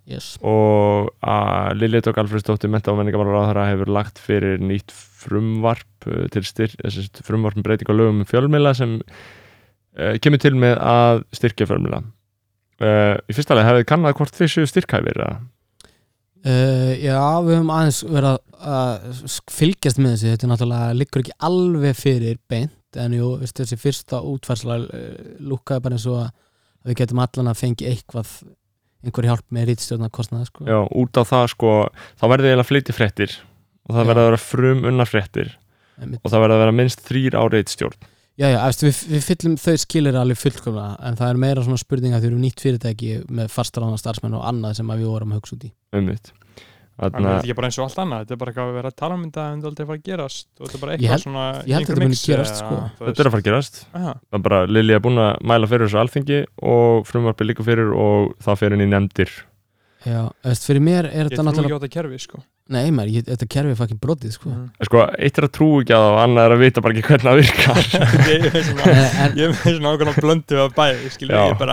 yes. 0.09 0.36
og 0.44 1.11
að 1.22 1.82
Lilja 1.82 2.02
Tók 2.06 2.20
Alfredsdóttir 2.22 2.70
menta 2.72 2.92
og 2.92 3.00
menningamálar 3.00 3.61
á 3.61 3.70
hefur 3.72 3.92
lagt 3.92 4.20
fyrir 4.22 4.62
nýtt 4.62 4.92
frumvarp 4.92 6.09
uh, 6.09 6.24
til 6.32 6.46
styr, 6.46 6.74
þessi 6.80 7.09
frumvarp 7.26 7.59
um 7.59 7.66
breyting 7.66 7.90
á 7.90 7.94
lögum 7.94 8.22
um 8.22 8.28
fjölmiðla 8.28 8.74
sem 8.78 8.96
uh, 8.98 10.16
kemur 10.22 10.42
til 10.42 10.54
með 10.59 10.78
að 10.80 11.22
styrkja 11.36 11.68
fjölmiðla 11.70 12.02
uh, 12.02 13.14
í 13.28 13.36
fyrsta 13.36 13.59
leið 13.59 13.70
hefði 13.72 13.86
kannað 13.92 14.18
hvort 14.20 14.40
þið 14.40 14.52
séu 14.54 14.72
styrkhæfir 14.72 15.22
eða? 15.26 15.38
uh, 16.48 16.92
Já, 16.96 17.20
við 17.44 17.59
höfum 17.59 17.72
aðeins 17.76 18.02
verið 18.09 18.32
að, 18.32 18.42
að 18.74 19.38
fylgjast 19.59 20.02
með 20.02 20.16
þessi 20.16 20.34
þetta 20.34 20.48
er 20.48 20.54
náttúrulega, 20.54 20.98
liggur 21.02 21.24
ekki 21.24 21.38
alveg 21.50 21.98
fyrir 21.98 22.42
beint 22.50 22.74
en 22.98 23.14
jú, 23.14 23.34
þessi 23.44 23.76
fyrsta 23.80 24.22
útfærsla 24.24 24.82
uh, 24.86 25.09
lúkaði 25.44 25.84
bara 25.84 25.98
eins 25.98 26.09
og 26.09 26.22
að 26.24 26.36
við 26.88 27.02
getum 27.02 27.20
allan 27.20 27.50
að 27.50 27.61
fengi 27.61 27.88
eitthvað 27.90 28.30
einhver 29.05 29.28
hjálp 29.28 29.46
með 29.55 29.70
rítstjórnar 29.72 30.12
kostnaði 30.14 30.49
sko. 30.51 30.66
Já, 30.66 30.78
út 30.90 31.20
á 31.20 31.22
það 31.28 31.46
sko 31.55 31.72
þá 32.18 32.24
verður 32.32 32.51
eiginlega 32.51 32.68
flytja 32.68 32.96
fréttir 32.96 33.34
og 33.88 33.96
það 33.96 34.11
verður 34.11 34.22
að 34.22 34.30
vera 34.30 34.42
frum 34.44 34.86
unnar 34.90 35.11
fréttir 35.11 35.53
Einmitt. 35.99 36.22
og 36.22 36.30
það 36.32 36.44
verður 36.44 36.57
að 36.57 36.64
vera 36.64 36.78
minnst 36.80 37.05
þrýr 37.07 37.38
á 37.38 37.42
reitstjórn 37.46 38.09
Já, 38.38 38.53
já, 38.53 38.59
veist, 38.62 38.84
við, 38.86 38.99
við 39.11 39.24
fyllum 39.26 39.55
þau 39.59 39.78
skilir 39.82 40.18
alveg 40.20 40.38
fullkomna 40.38 40.92
en 41.09 41.16
það 41.18 41.32
er 41.32 41.40
meira 41.42 41.64
svona 41.66 41.80
spurninga 41.82 42.20
því 42.20 42.28
við 42.28 42.30
erum 42.30 42.44
nýtt 42.46 42.62
fyrirtæki 42.62 43.16
með 43.34 43.51
fastaráðan 43.51 43.99
starfsmenn 43.99 44.36
og 44.38 44.44
annað 44.46 44.78
sem 44.78 44.92
við 44.94 45.09
vorum 45.11 45.34
að 45.34 45.40
hugsa 45.40 45.57
út 45.59 45.66
í 45.66 45.72
um 45.99 46.12
mitt 46.99 47.05
Það 47.09 47.12
Þannig 47.14 47.28
er 47.30 47.36
að 47.38 47.44
ekki 47.46 47.55
bara 47.59 47.68
eins 47.68 47.76
og 47.78 47.84
allt 47.84 47.99
annað, 48.03 48.22
þetta 48.24 48.34
er 48.34 48.38
bara 48.42 48.51
eitthvað 48.53 48.68
að 48.68 48.76
vera 48.78 48.90
að 48.90 48.96
tala 48.99 49.14
um 49.14 49.22
þetta 49.28 49.42
en 49.49 49.59
það 49.59 49.66
er 49.66 49.70
aldrei 49.70 49.84
að 49.84 49.88
fara 49.88 49.99
að 49.99 50.07
gerast. 50.09 50.46
Og 50.59 50.62
þetta 50.66 50.74
er 50.74 50.82
bara 50.82 50.90
Ég 50.90 50.99
eitthvað 50.99 51.12
held- 51.14 51.24
svona 51.28 51.44
ég 51.49 51.55
held 51.55 51.78
einhver 51.78 51.94
þetta 51.94 52.09
muni 52.09 52.18
gerast, 52.26 52.57
sko. 52.59 52.74
þetta 52.99 53.18
er 53.22 53.28
að 53.28 53.34
fara 53.34 53.42
að 53.42 53.49
gerast. 53.49 53.74
Aha, 53.94 54.12
það 54.18 54.38
er 54.38 54.44
bara 54.49 54.59
Lilja 54.66 54.94
er 54.99 55.05
búin 55.07 55.18
að 55.22 55.32
mæla 55.53 55.66
fyrir 55.70 55.86
þessu 55.86 56.01
alþingi 56.03 56.40
og 56.74 57.07
frumvarpi 57.07 57.42
líka 57.46 57.62
fyrir 57.68 57.88
og 57.94 58.34
það 58.42 58.59
fyrir 58.64 58.82
í 58.82 58.88
nefndir. 58.90 59.30
Já, 60.07 60.20
veist, 60.46 60.62
fyrir 60.66 60.82
mér 60.82 61.05
er 61.11 61.26
Ég 61.26 61.30
þetta 61.30 61.38
trú 61.38 61.42
ekki 61.42 61.49
náttúrulega 61.49 61.74
á 61.74 61.80
þetta 61.82 61.94
kerfi 61.94 62.18
sko. 62.22 62.38
Nei 62.68 62.90
maður, 62.94 63.11
ég, 63.18 63.22
þetta 63.26 63.46
kerfi 63.51 63.70
er 63.74 63.78
fucking 63.78 63.99
brotið 64.03 64.30
sko. 64.34 64.49
Mm. 64.51 64.68
sko, 64.86 64.99
eitt 65.18 65.38
er 65.38 65.44
að 65.49 65.55
trú 65.59 65.68
ekki 65.82 65.90
á 65.94 65.99
það 65.99 66.11
og 66.12 66.18
annað 66.22 66.44
er 66.46 66.53
að 66.55 66.62
vita 66.62 66.80
bara 66.84 66.92
ekki 66.94 67.07
hvernig 67.09 67.26
það 67.26 67.38
virkar. 67.42 67.82
Ég 68.30 68.42
ég 69.38 69.55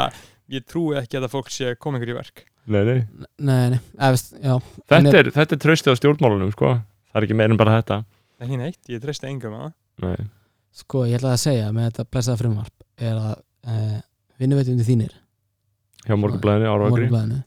ég 0.06 0.62
ég 0.62 0.66
trúi 0.70 0.94
ekki 1.00 1.18
að 1.18 1.26
það 1.26 1.34
fólk 1.34 1.48
sé 1.54 1.72
að 1.72 1.80
koma 1.82 1.98
ykkur 1.98 2.12
í 2.14 2.18
verk 2.20 2.44
nei, 2.66 2.82
nei. 2.88 2.98
nei, 3.38 3.76
nei, 3.76 3.80
eða, 3.98 4.12
veist, 4.16 4.34
já. 4.38 4.56
Þetta, 4.92 5.14
er, 5.20 5.32
þetta 5.36 5.58
er 5.58 5.62
traustið 5.66 5.96
á 5.96 6.00
stjórnmálunum 6.02 6.54
sko. 6.56 6.74
það 7.12 7.22
er 7.22 7.28
ekki 7.28 7.38
meir 7.42 7.54
en 7.54 7.62
bara 7.62 7.78
þetta. 7.80 8.00
Ekki 8.46 8.60
neitt, 8.62 8.82
ég 8.92 9.04
treysti 9.04 9.30
engum 9.30 9.56
að 9.60 9.70
nei. 10.04 10.28
sko, 10.76 11.06
ég 11.10 11.20
ætlaði 11.20 11.38
að 11.38 11.44
segja 11.46 11.70
með 11.76 11.90
þetta 11.90 12.08
blessaða 12.12 12.42
frumvarp 12.42 13.06
er 13.10 13.16
að 13.16 13.36
uh, 13.70 14.00
vinnuveitundi 14.42 14.88
þínir. 14.88 15.16
Hjá 16.06 16.18
morgunblæðinu 16.20 16.70
ára 16.70 16.90
og 16.90 16.96
Morgunblaðinu. 16.96 17.42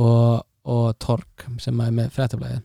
Og, 0.00 0.42
og 0.70 0.90
Torg 1.02 1.46
sem 1.62 1.80
er 1.82 1.94
með 1.94 2.12
fréttablaði 2.14 2.60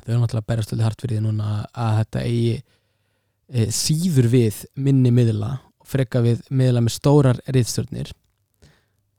þau 0.00 0.12
eru 0.14 0.20
náttúrulega 0.22 0.48
berjast 0.48 0.70
svolítið 0.72 0.86
hart 0.86 1.02
fyrir 1.04 1.18
því 1.18 1.24
núna 1.24 1.50
að 1.70 1.96
þetta 2.00 2.22
eigi 2.24 2.54
e, 2.56 3.66
síður 3.74 4.28
við 4.32 4.60
minni 4.80 5.12
miðla 5.14 5.52
og 5.80 5.88
freka 5.90 6.22
við 6.24 6.42
miðla 6.50 6.82
með 6.84 6.96
stórar 6.96 7.40
reyðstjörnir 7.50 8.12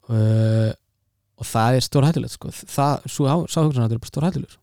uh, 0.08 0.70
og 1.42 1.48
það 1.48 1.78
er 1.78 1.86
stór 1.86 2.06
hættulegt 2.08 2.36
sko. 2.36 2.52
það, 2.52 3.06
svo 3.10 3.38
sáhugsan 3.50 3.86
er 3.86 3.98
bara 4.02 4.12
stór 4.12 4.26
hættulur. 4.28 4.58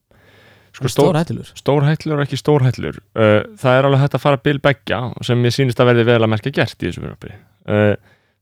Sko, 0.69 0.85
stór, 0.85 1.09
stór 1.09 1.17
hættulur. 1.17 1.49
stórhællur 1.57 2.19
og 2.19 2.23
ekki 2.27 2.37
stórhællur 2.39 2.99
uh, 3.17 3.41
það 3.59 3.75
er 3.75 3.87
alveg 3.87 4.03
hægt 4.03 4.15
að 4.15 4.23
fara 4.23 4.39
bil 4.45 4.59
beggja 4.63 4.99
sem 5.25 5.41
ég 5.47 5.55
sýnist 5.55 5.81
að 5.81 5.91
verði 5.91 6.05
vel 6.11 6.19
að 6.21 6.31
merka 6.31 6.53
gert 6.53 6.77
í 6.77 6.87
þessu 6.87 7.01
frumvarpi. 7.01 7.33
Uh, 7.65 7.95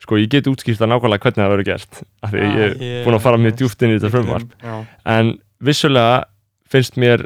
sko 0.04 0.20
ég 0.20 0.30
get 0.34 0.50
útskýrt 0.52 0.84
að 0.84 0.92
nákvæmlega 0.92 1.24
hvernig 1.24 1.42
það 1.42 1.54
verður 1.56 1.70
gert 1.72 2.02
af 2.04 2.34
því 2.34 2.44
ég 2.44 2.60
er 2.68 3.08
búin 3.08 3.18
að 3.18 3.24
fara 3.24 3.40
mjög 3.42 3.56
djúpt 3.62 3.86
inn 3.86 3.94
í 3.94 3.98
þetta 3.98 4.14
frumvarp. 4.14 4.54
Já, 4.62 4.76
en 5.16 5.32
vissulega 5.64 6.20
finnst 6.70 7.00
mér 7.00 7.26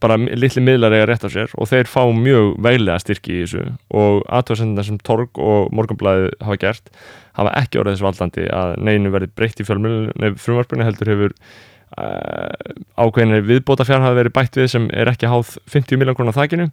bara 0.00 0.16
litli 0.16 0.62
miðlar 0.64 0.94
eiga 0.96 1.08
rétt 1.10 1.24
á 1.26 1.30
sér 1.32 1.50
og 1.60 1.68
þeir 1.68 1.88
fá 1.90 2.00
mjög 2.16 2.54
veilega 2.64 3.00
styrki 3.02 3.34
í 3.34 3.40
þessu. 3.42 3.64
Og 3.92 4.22
aðtöðsendina 4.32 4.84
sem 4.86 5.00
Torg 5.04 5.40
og 5.40 5.68
Morgunblæði 5.76 6.30
hafa 6.40 6.60
gert 6.62 6.88
hafa 7.36 7.52
ekki 7.60 7.80
orðið 7.80 7.98
þess 7.98 8.06
valdandi 8.06 8.46
að 8.56 8.72
neginu 8.86 9.12
verið 9.14 9.34
breytt 9.36 9.60
í 9.60 9.66
frumvarpinu 9.68 10.86
heldur 10.86 11.12
hefur 11.12 11.36
uh, 11.36 12.48
ákveðinni 12.96 13.42
viðbóta 13.50 13.86
fjár 13.88 14.04
hafa 14.06 14.18
verið 14.22 14.36
bætt 14.38 14.58
við 14.60 14.72
sem 14.72 14.88
er 14.96 15.12
ekki 15.12 15.30
háð 15.30 15.54
50 15.70 16.00
miljón 16.00 16.18
krónar 16.18 16.38
þakinu. 16.38 16.70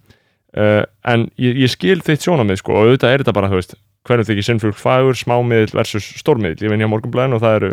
Uh, 0.56 0.84
en 1.04 1.28
ég, 1.36 1.60
ég 1.66 1.72
skil 1.74 2.00
þitt 2.02 2.24
sjónamið 2.24 2.62
sko 2.62 2.74
og 2.74 2.88
auðvitað 2.88 3.14
er 3.14 3.24
þetta 3.24 3.36
bara, 3.36 3.52
þú 3.52 3.60
veist, 3.60 3.76
hvernig 4.08 4.30
þykir 4.30 4.48
sinnflug 4.48 4.78
fagur, 4.80 5.18
smámiðl 5.20 5.76
versus 5.76 6.08
stórmiðl 6.22 6.64
ég 6.64 6.72
vinn 6.72 6.86
hjá 6.86 6.92
Morgunblæðinu 6.94 7.36
og 7.36 7.44
það 7.44 7.58
eru 7.60 7.72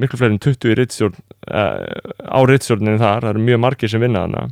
miklu 0.00 0.18
fleiri 0.20 0.36
en 0.36 0.42
20 0.42 0.72
í 0.72 0.76
rittstjórn 0.78 1.16
uh, 1.18 1.78
á 2.24 2.38
rittstjórninni 2.48 3.00
þar, 3.00 3.24
það 3.24 3.30
eru 3.34 3.44
mjög 3.48 3.62
margir 3.64 3.92
sem 3.92 4.02
vinna 4.02 4.24
þarna. 4.24 4.44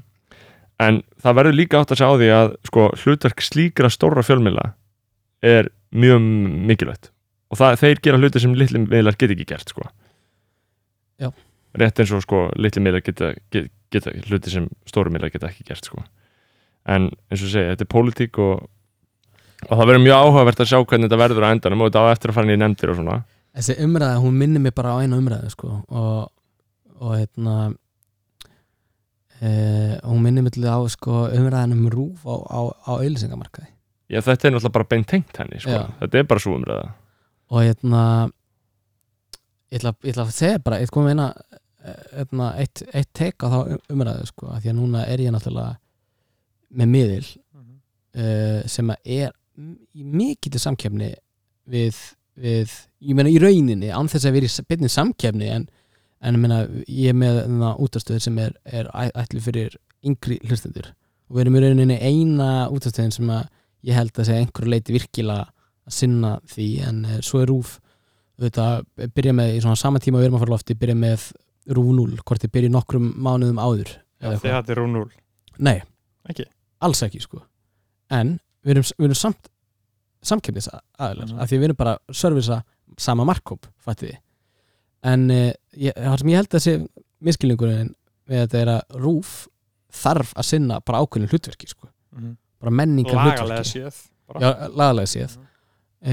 En 0.80 1.02
það 1.20 1.36
verður 1.38 1.56
líka 1.58 1.80
átt 1.80 1.94
að 1.94 2.00
segja 2.00 2.12
á 2.12 2.20
því 2.20 2.28
að 2.36 2.52
sko, 2.68 2.86
hlutverk 3.02 3.44
slíkra 3.44 3.90
stóra 3.92 4.24
fjölmiðla 4.24 4.70
er 5.44 5.70
mjög 5.92 6.22
mikilvægt. 6.70 7.10
Og 7.50 7.60
það, 7.60 7.78
þeir 7.82 8.02
gera 8.04 8.20
hluti 8.20 8.42
sem 8.42 8.56
litli 8.56 8.80
miðlar 8.84 9.18
get 9.18 9.34
ekki 9.34 9.48
gert 9.48 9.72
sko. 9.72 9.88
Rétt 11.80 12.00
eins 12.02 12.12
og 12.14 12.24
sko, 12.24 12.46
litli 12.58 12.82
miðlar 12.82 13.04
geta, 13.06 13.32
geta, 13.52 13.70
geta 13.92 14.14
hluti 14.28 14.52
sem 14.52 14.68
stóri 14.88 15.12
miðlar 15.12 15.32
geta 15.34 15.50
ekki 15.50 15.66
gert 15.68 15.86
sko. 15.86 16.04
en 16.88 17.10
eins 17.28 17.42
og 17.44 17.50
segja, 17.52 17.74
þetta 17.74 17.84
er 17.84 17.88
pólitík 17.92 18.38
og, 18.40 18.62
og 19.66 19.72
það 19.74 19.90
verður 19.90 20.02
mjög 20.06 20.22
áhugavert 20.24 20.62
að 20.64 20.70
sjá 20.70 20.78
hvernig 20.80 21.10
þetta 21.10 21.18
verður 21.20 21.44
á 21.44 21.52
endanum 21.52 21.82
og 21.84 21.90
þetta 21.90 22.00
á 22.08 22.12
eftir 22.14 22.32
að 22.32 22.38
fara 22.38 22.48
inn 22.48 22.54
í 22.54 22.60
nefndir 22.62 22.90
og 22.90 22.96
svona 22.96 23.16
þessi 23.56 23.76
umræða, 23.84 24.20
hún 24.22 24.36
minnir 24.38 24.60
mig 24.62 24.74
bara 24.74 24.94
á 24.94 25.02
eina 25.02 25.18
umræðu 25.18 25.50
sko 25.50 25.70
og, 25.88 26.30
og 27.00 27.14
hérna 27.18 27.54
e, 29.40 29.50
hún 30.04 30.22
minnir 30.24 30.42
mig 30.46 30.52
til 30.54 30.66
á 30.68 30.78
sko 30.92 31.26
umræðan 31.34 31.72
um 31.76 31.86
rúf 31.92 32.24
á, 32.26 32.34
á, 32.46 32.60
á 32.86 32.90
auðlýsingamarkaði 33.00 33.70
Já, 34.10 34.18
þetta 34.26 34.48
er 34.48 34.52
náttúrulega 34.56 34.74
bara 34.74 34.88
beint 34.90 35.06
tengt 35.06 35.36
henni 35.38 35.60
sko. 35.62 35.70
Já. 35.70 35.82
þetta 36.00 36.18
er 36.18 36.26
bara 36.30 36.42
svo 36.42 36.56
umræða 36.58 36.88
og 37.50 37.62
hérna 37.66 38.02
ég 39.70 39.78
ætla, 39.80 39.92
ég 40.02 40.12
ætla 40.14 40.24
að 40.26 40.34
segja 40.34 40.62
bara 40.66 40.80
eitt 40.82 40.90
komið 40.94 41.14
eina 41.14 41.28
hérna, 42.12 42.48
eitt, 42.60 42.82
eitt 42.92 43.10
tek 43.16 43.40
á 43.42 43.46
þá 43.48 43.58
umræðu 43.94 44.26
sko, 44.28 44.50
af 44.52 44.60
því 44.64 44.72
að 44.72 44.78
núna 44.80 45.04
er 45.08 45.22
ég 45.24 45.32
náttúrulega 45.34 45.78
með 46.70 46.90
miðil 46.96 47.28
Mhm. 47.50 47.76
uh, 48.22 48.60
sem 48.70 48.90
að 48.90 48.96
er 49.20 49.32
í 49.94 50.02
mikið 50.04 50.52
til 50.56 50.60
samkefni 50.62 51.08
við, 51.70 51.96
við 52.38 52.72
ég 53.00 53.16
meina 53.16 53.30
í 53.32 53.38
rauninni 53.40 53.90
án 53.94 54.08
þess 54.12 54.26
að 54.28 54.34
vera 54.38 54.46
í 54.50 54.64
byrni 54.68 54.88
samkefni 54.92 55.48
en, 55.54 55.68
en 56.20 56.34
ég 56.36 56.40
meina 56.42 56.58
ég 56.86 57.12
er 57.12 57.18
með 57.20 57.80
útastöður 57.86 58.20
sem 58.26 58.38
er, 58.38 58.52
er 58.64 58.90
æ- 58.92 59.14
ætluð 59.22 59.46
fyrir 59.48 59.76
yngri 60.04 60.38
hlustendur 60.48 60.90
og 61.30 61.36
við 61.36 61.44
erum 61.44 61.56
í 61.56 61.62
rauninni 61.64 61.96
eina 62.00 62.50
útastöðin 62.72 63.12
sem 63.14 63.30
að 63.32 63.46
ég 63.88 63.96
held 63.96 64.12
að 64.20 64.28
segja 64.28 64.44
einhverju 64.44 64.70
leiti 64.74 64.92
virkilega 64.96 65.46
að 65.88 65.94
sinna 65.96 66.34
því 66.52 66.66
en 66.88 66.98
uh, 67.08 67.20
svo 67.24 67.40
er 67.42 67.48
rúf 67.48 67.78
auðvitað, 68.40 68.84
byrja 69.16 69.32
með 69.36 69.54
í 69.56 69.60
svona 69.64 69.76
sama 69.76 70.00
tíma 70.00 70.20
við 70.20 70.28
erum 70.30 70.36
að 70.38 70.44
fara 70.44 70.54
lofti, 70.54 70.76
byrja 70.80 70.96
með 70.96 71.24
rúf 71.76 71.88
0 71.96 72.20
hvort 72.24 72.44
þið 72.44 72.52
byrja 72.54 72.70
nokkrum 72.72 73.08
mánuðum 73.20 73.58
áður 73.60 73.90
eða 74.20 74.30
Þið 74.30 74.36
eitthvað. 74.36 74.54
hattir 74.58 74.78
rú 74.80 74.86
0 74.88 75.10
Nei, 75.60 75.78
Ekki? 76.28 76.46
alls 76.84 77.02
ekki 77.04 77.20
sko 77.20 77.42
en 78.16 78.38
við 78.64 78.74
erum, 78.76 78.86
við 78.96 79.08
erum 79.10 79.18
samt 79.20 79.50
samkefnis 80.24 80.68
aðeinar 80.72 81.30
Mhm. 81.30 81.38
af 81.40 81.48
því 81.50 81.58
við 81.60 81.64
erum 81.68 81.76
bara 81.80 81.94
að 81.96 82.14
servisa 82.16 82.62
sama 82.98 83.24
markkóp 83.28 83.66
fattiði 83.84 84.16
en 85.02 85.28
ég, 85.30 85.94
það 85.96 86.18
sem 86.20 86.28
ég 86.32 86.36
held 86.40 86.54
að 86.58 86.64
sé 86.64 86.74
miskilningurinn 87.24 87.94
við 88.30 88.42
þetta 88.44 88.58
er 88.60 88.70
að 88.74 88.98
rúf 89.00 89.30
þarf 89.90 90.34
að 90.38 90.46
sinna 90.50 90.80
bara 90.86 91.00
ákveðinu 91.02 91.30
hlutverki 91.32 91.66
sko. 91.70 91.88
bara 92.60 92.70
menningar 92.70 93.14
Lagalega 93.16 93.62
hlutverki 93.62 93.70
séð 93.72 94.02
bara. 94.28 94.40
Já, 94.40 94.68
lagalega 94.76 95.06
séð 95.14 95.36
Mhm. 95.38 95.46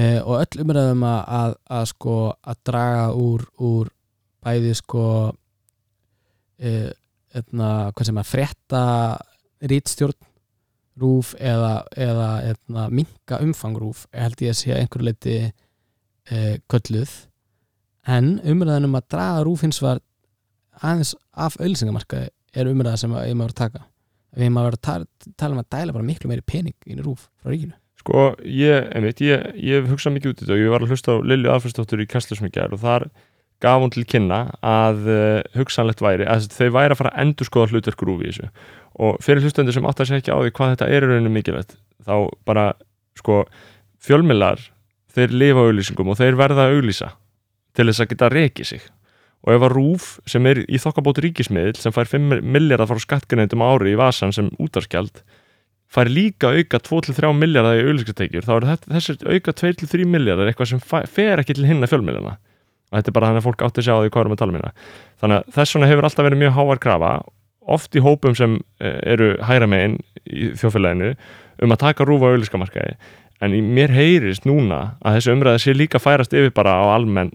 uh, 0.00 0.20
og 0.28 0.34
öll 0.42 0.62
umræðum 0.64 1.04
að, 1.08 1.20
að, 1.40 1.54
að 1.78 1.84
sko 1.92 2.16
að 2.42 2.56
draga 2.64 3.04
úr, 3.14 3.44
úr 3.58 3.88
bæði 4.44 4.74
sko 4.76 5.04
uh, 6.62 6.90
etna, 7.38 7.68
hvað 7.92 8.08
sem 8.08 8.18
að 8.22 8.28
frétta 8.32 8.82
rítstjórn 9.68 10.16
rúf 10.98 11.34
eða, 11.38 11.84
eða 11.94 12.28
etna, 12.50 12.88
minka 12.90 13.38
umfang 13.44 13.76
rúf 13.78 14.06
held 14.12 14.40
ég 14.42 14.50
að 14.50 14.58
sé 14.58 14.72
að 14.74 14.80
einhverju 14.82 15.06
leiti 15.06 15.36
uh, 16.32 16.54
kölluð 16.70 17.14
en 18.08 18.38
umræðan 18.46 18.88
um 18.88 18.98
að 18.98 19.08
draga 19.14 19.44
rúf 19.46 19.64
hins 19.66 19.80
var 19.84 20.00
aðeins 20.78 21.14
af 21.36 21.58
auðlýsingamarkaði 21.60 22.30
er 22.58 22.70
umræða 22.70 23.02
sem 23.02 23.14
ég 23.26 23.36
maður 23.36 23.56
taka. 23.58 23.84
Við 24.38 24.50
maður 24.54 24.76
að 24.76 24.82
tala, 24.86 25.52
um 25.52 25.60
að 25.62 25.70
dæla 25.74 25.94
bara 25.96 26.06
miklu 26.06 26.30
meiri 26.30 26.44
pening 26.46 26.76
inn 26.86 27.00
í 27.00 27.04
rúf 27.04 27.28
frá 27.40 27.52
ríkinu. 27.52 27.74
Sko, 27.98 28.28
ég, 28.44 28.86
einmitt, 28.94 29.20
ég, 29.24 29.48
ég 29.58 29.82
hef 29.82 29.90
hugsað 29.90 30.14
mikið 30.14 30.30
út 30.32 30.38
í 30.38 30.44
þetta 30.44 30.54
og 30.54 30.60
ég 30.62 30.72
var 30.72 30.84
að 30.84 30.92
hlusta 30.92 31.16
á 31.18 31.24
Lilju 31.26 31.50
Alfredsdóttur 31.52 32.04
í 32.04 32.06
gær 32.54 32.76
og 32.76 32.82
þar 32.84 33.08
gaf 33.58 33.82
hún 33.82 33.90
til 33.90 34.04
kynna 34.06 34.38
að 34.62 35.08
uh, 35.10 35.40
hugsanlegt 35.58 36.02
væri, 36.04 36.28
að 36.30 36.46
þau 36.54 36.68
væri 36.76 36.94
að 36.94 37.00
fara 37.00 37.10
að 37.10 37.24
endurskoða 37.24 37.72
hlutverk 37.72 38.04
rúfi 38.06 38.28
í 38.28 38.30
þessu. 38.30 38.50
Og 39.02 39.18
fyrir 39.24 39.42
hlustendur 39.42 39.74
sem 39.74 39.88
átt 39.88 40.02
að 40.02 40.10
segja 40.12 40.22
ekki 40.22 40.34
á 40.34 40.38
því 40.38 40.52
hvað 40.54 40.74
þetta 40.74 40.90
er 40.94 41.06
í 41.06 41.08
rauninu 41.10 41.32
mikilvægt, 41.34 41.74
þá 42.06 42.14
bara 42.46 42.68
sko, 43.18 43.40
fjölmiðlar 44.06 44.62
þeir 45.18 45.34
lifa 45.42 45.64
á 45.64 45.68
auglýsingum 45.68 46.12
og 46.12 46.20
þeir 46.20 46.38
verða 46.38 46.68
að 46.68 46.78
auglýsa 46.78 47.10
til 47.76 47.88
þess 47.88 48.04
að 48.04 48.10
geta 48.12 48.30
rekið 48.34 48.70
sig. 48.72 48.86
Og 49.46 49.54
ef 49.54 49.64
að 49.68 49.74
rúf 49.76 50.06
sem 50.26 50.46
er 50.50 50.64
í 50.66 50.80
þokkabót 50.82 51.20
ríkismiðil 51.22 51.76
sem 51.78 51.94
fær 51.94 52.08
5 52.10 52.40
miljardar 52.42 52.88
frá 52.90 52.98
skattgreindum 53.04 53.62
ári 53.62 53.94
í 53.94 54.00
vasan 54.00 54.34
sem 54.34 54.50
útarskjald 54.58 55.22
fær 55.88 56.10
líka 56.10 56.50
auka 56.52 56.80
2-3 56.84 57.30
miljardar 57.38 57.78
í 57.78 57.84
auðlýsingatekjur, 57.86 58.44
þá 58.44 58.54
er 58.58 58.66
þessir 58.90 59.22
auka 59.24 59.54
2-3 59.56 60.04
miljardar 60.10 60.50
eitthvað 60.50 60.74
sem 60.74 60.82
fer 60.82 61.40
ekki 61.40 61.56
til 61.56 61.68
hinna 61.68 61.88
fjölmiðlana. 61.88 62.34
Og 62.88 62.96
þetta 62.96 63.10
er 63.10 63.16
bara 63.16 63.30
þannig 63.30 63.42
að 63.42 63.46
fólk 63.46 63.64
átti 63.66 63.82
að 63.82 63.86
sjá 63.86 63.94
því 63.94 64.12
hvað 64.12 64.22
erum 64.22 64.34
að 64.34 64.40
tala 64.42 64.54
minna 64.54 64.70
þannig 65.20 65.38
að 65.38 65.50
þess 65.56 65.76
vegna 65.76 65.90
hefur 65.90 66.08
alltaf 66.08 66.26
verið 66.26 66.42
mjög 66.42 66.54
háar 66.56 66.80
krafa 66.84 67.10
oft 67.68 67.98
í 67.98 68.02
hópum 68.04 68.36
sem 68.38 68.54
eh, 68.80 69.00
eru 69.12 69.28
hæra 69.44 69.68
megin 69.68 69.98
í 70.24 70.50
þjófélaginu 70.56 71.10
um 71.64 71.74
að 71.74 71.82
taka 71.82 72.06
rúfa 72.08 72.30
á 72.30 72.32
auðlýsingamarkaði 72.32 72.94
en 73.44 73.54
mér 73.74 73.92
heyrist 73.94 74.46
núna 74.48 74.80
að 74.98 75.18
þessi 75.18 75.32
umræða 75.34 75.62
sé 75.62 75.74
líka 75.76 76.00
færast 76.02 76.34
yfir 76.34 76.50
bara 76.56 76.74
á 76.74 76.84
almenn 76.96 77.30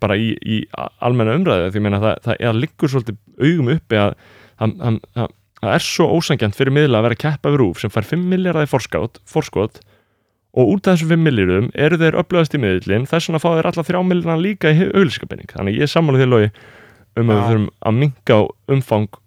bara 0.00 0.16
í, 0.16 0.32
í 0.40 0.62
almenna 1.04 1.36
umræðu 1.38 1.72
því 1.74 1.82
meina 1.84 2.00
það, 2.02 2.14
það 2.24 2.44
er 2.48 2.60
liggur 2.60 2.92
svolítið 2.92 3.18
augum 3.40 3.72
uppi 3.74 4.00
að 4.00 4.14
það, 4.14 4.76
það, 4.78 5.00
það, 5.18 5.34
það 5.60 5.74
er 5.74 5.84
svo 5.88 6.06
ósangjant 6.14 6.56
fyrir 6.58 6.76
miðla 6.78 7.00
að 7.00 7.08
vera 7.08 7.18
að 7.18 7.24
keppa 7.26 7.52
við 7.52 7.60
rúf 7.60 7.82
sem 7.82 7.92
fær 7.92 8.08
5 8.14 8.24
miljardar 8.32 8.68
í 8.68 8.72
forskot, 8.72 9.82
og 10.54 10.70
út 10.70 10.86
af 10.86 10.94
þessum 10.94 11.10
5 11.16 11.24
miljardur 11.26 11.68
eru 11.74 11.98
þeir 11.98 12.16
upplöðast 12.20 12.54
í 12.54 12.62
miðlinn 12.62 13.08
þess 13.10 13.28
vegna 13.28 13.42
fá 13.42 13.48
þeir 13.56 13.68
alla 13.72 13.84
3 13.90 14.02
miljardar 14.06 14.42
líka 14.42 14.70
í 14.70 14.84
auðlýsingapenning 14.92 15.50
þannig 15.50 15.80
ég 15.80 15.90
sammála 15.90 16.20
því 16.20 16.28
logi 16.30 16.50
um 17.18 17.30
að 17.30 17.40
við 17.40 17.48
þurfum 17.48 17.66
að 17.90 17.96
minka 18.02 18.36
á 18.38 18.42
umfang 18.76 19.18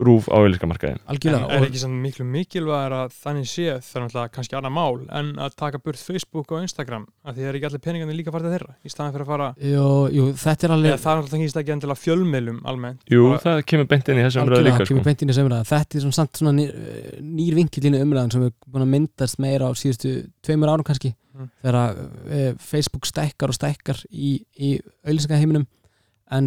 rúf 0.00 0.26
á 0.32 0.36
auðlýsingamarkaðin 0.40 0.98
En 1.00 1.10
algjörlega 1.12 1.48
er 1.56 1.66
ekki 1.66 1.80
samt 1.82 1.98
miklu 2.04 2.24
mikilvægur 2.26 2.94
að 2.96 3.14
þannig 3.20 3.48
sé 3.50 3.66
það 3.84 3.96
er 3.98 4.04
náttúrulega 4.04 4.32
kannski 4.36 4.56
annað 4.58 4.74
mál 4.76 5.00
en 5.20 5.30
að 5.44 5.56
taka 5.60 5.80
burt 5.84 6.00
Facebook 6.00 6.54
og 6.56 6.64
Instagram 6.64 7.04
að 7.24 7.36
því 7.36 7.44
það 7.44 7.50
er 7.50 7.58
ekki 7.60 7.68
allir 7.70 7.82
peningarnir 7.86 8.18
líka 8.20 8.34
farið 8.34 8.48
til 8.48 8.54
þeirra 8.56 8.74
í 8.86 8.92
staðan 8.94 9.14
fyrir 9.16 9.26
að 9.26 9.32
fara 9.34 9.48
jú, 9.70 9.86
jú, 10.16 10.26
þetta 10.44 10.68
er 10.68 10.74
alveg 10.76 10.90
eða 10.94 11.02
það 11.04 11.12
er 11.12 11.20
náttúrulega 11.20 11.36
tengist 11.36 11.60
ekki 11.62 11.74
endilega 11.76 12.02
fjölmiðlum 12.04 12.60
almennt 12.72 13.12
Jú, 13.12 13.24
Bara- 13.30 13.42
það 13.46 13.62
kemur 13.72 13.90
beint 13.94 14.08
inn 14.10 14.20
í 14.20 14.26
þessu 14.26 14.40
umræðu 14.40 14.60
algjörlega, 14.60 14.76
líka 14.80 14.84
sko. 14.86 14.90
kemur 14.94 15.08
beint 15.10 15.22
inn 15.24 15.30
í 15.30 15.34
þessu 15.34 15.44
umræða 15.46 15.70
þetta 15.70 15.96
er 16.00 16.04
svona 16.06 16.18
samt 16.20 16.40
svona 16.40 16.54
nýr, 16.56 16.74
nýr 17.20 17.58
vinkilínu 17.60 18.02
umræðan 18.06 18.32
sem 18.34 18.46
er 18.48 18.54
búin 18.66 18.86
að 18.86 18.92
myndast 18.96 19.40
meira 19.42 19.68
á 19.68 19.72
síðustu 19.76 20.14
tveimur 20.44 20.72
árum 20.72 20.86
kannski 20.86 21.14
Mm. 21.30 21.46
þegar 21.62 21.96
e, 22.26 22.38
Facebook 22.58 23.06
stækkar 23.06 23.52
og 23.52 23.54
stækkar 23.54 24.00
í, 24.10 24.32
í 24.58 24.70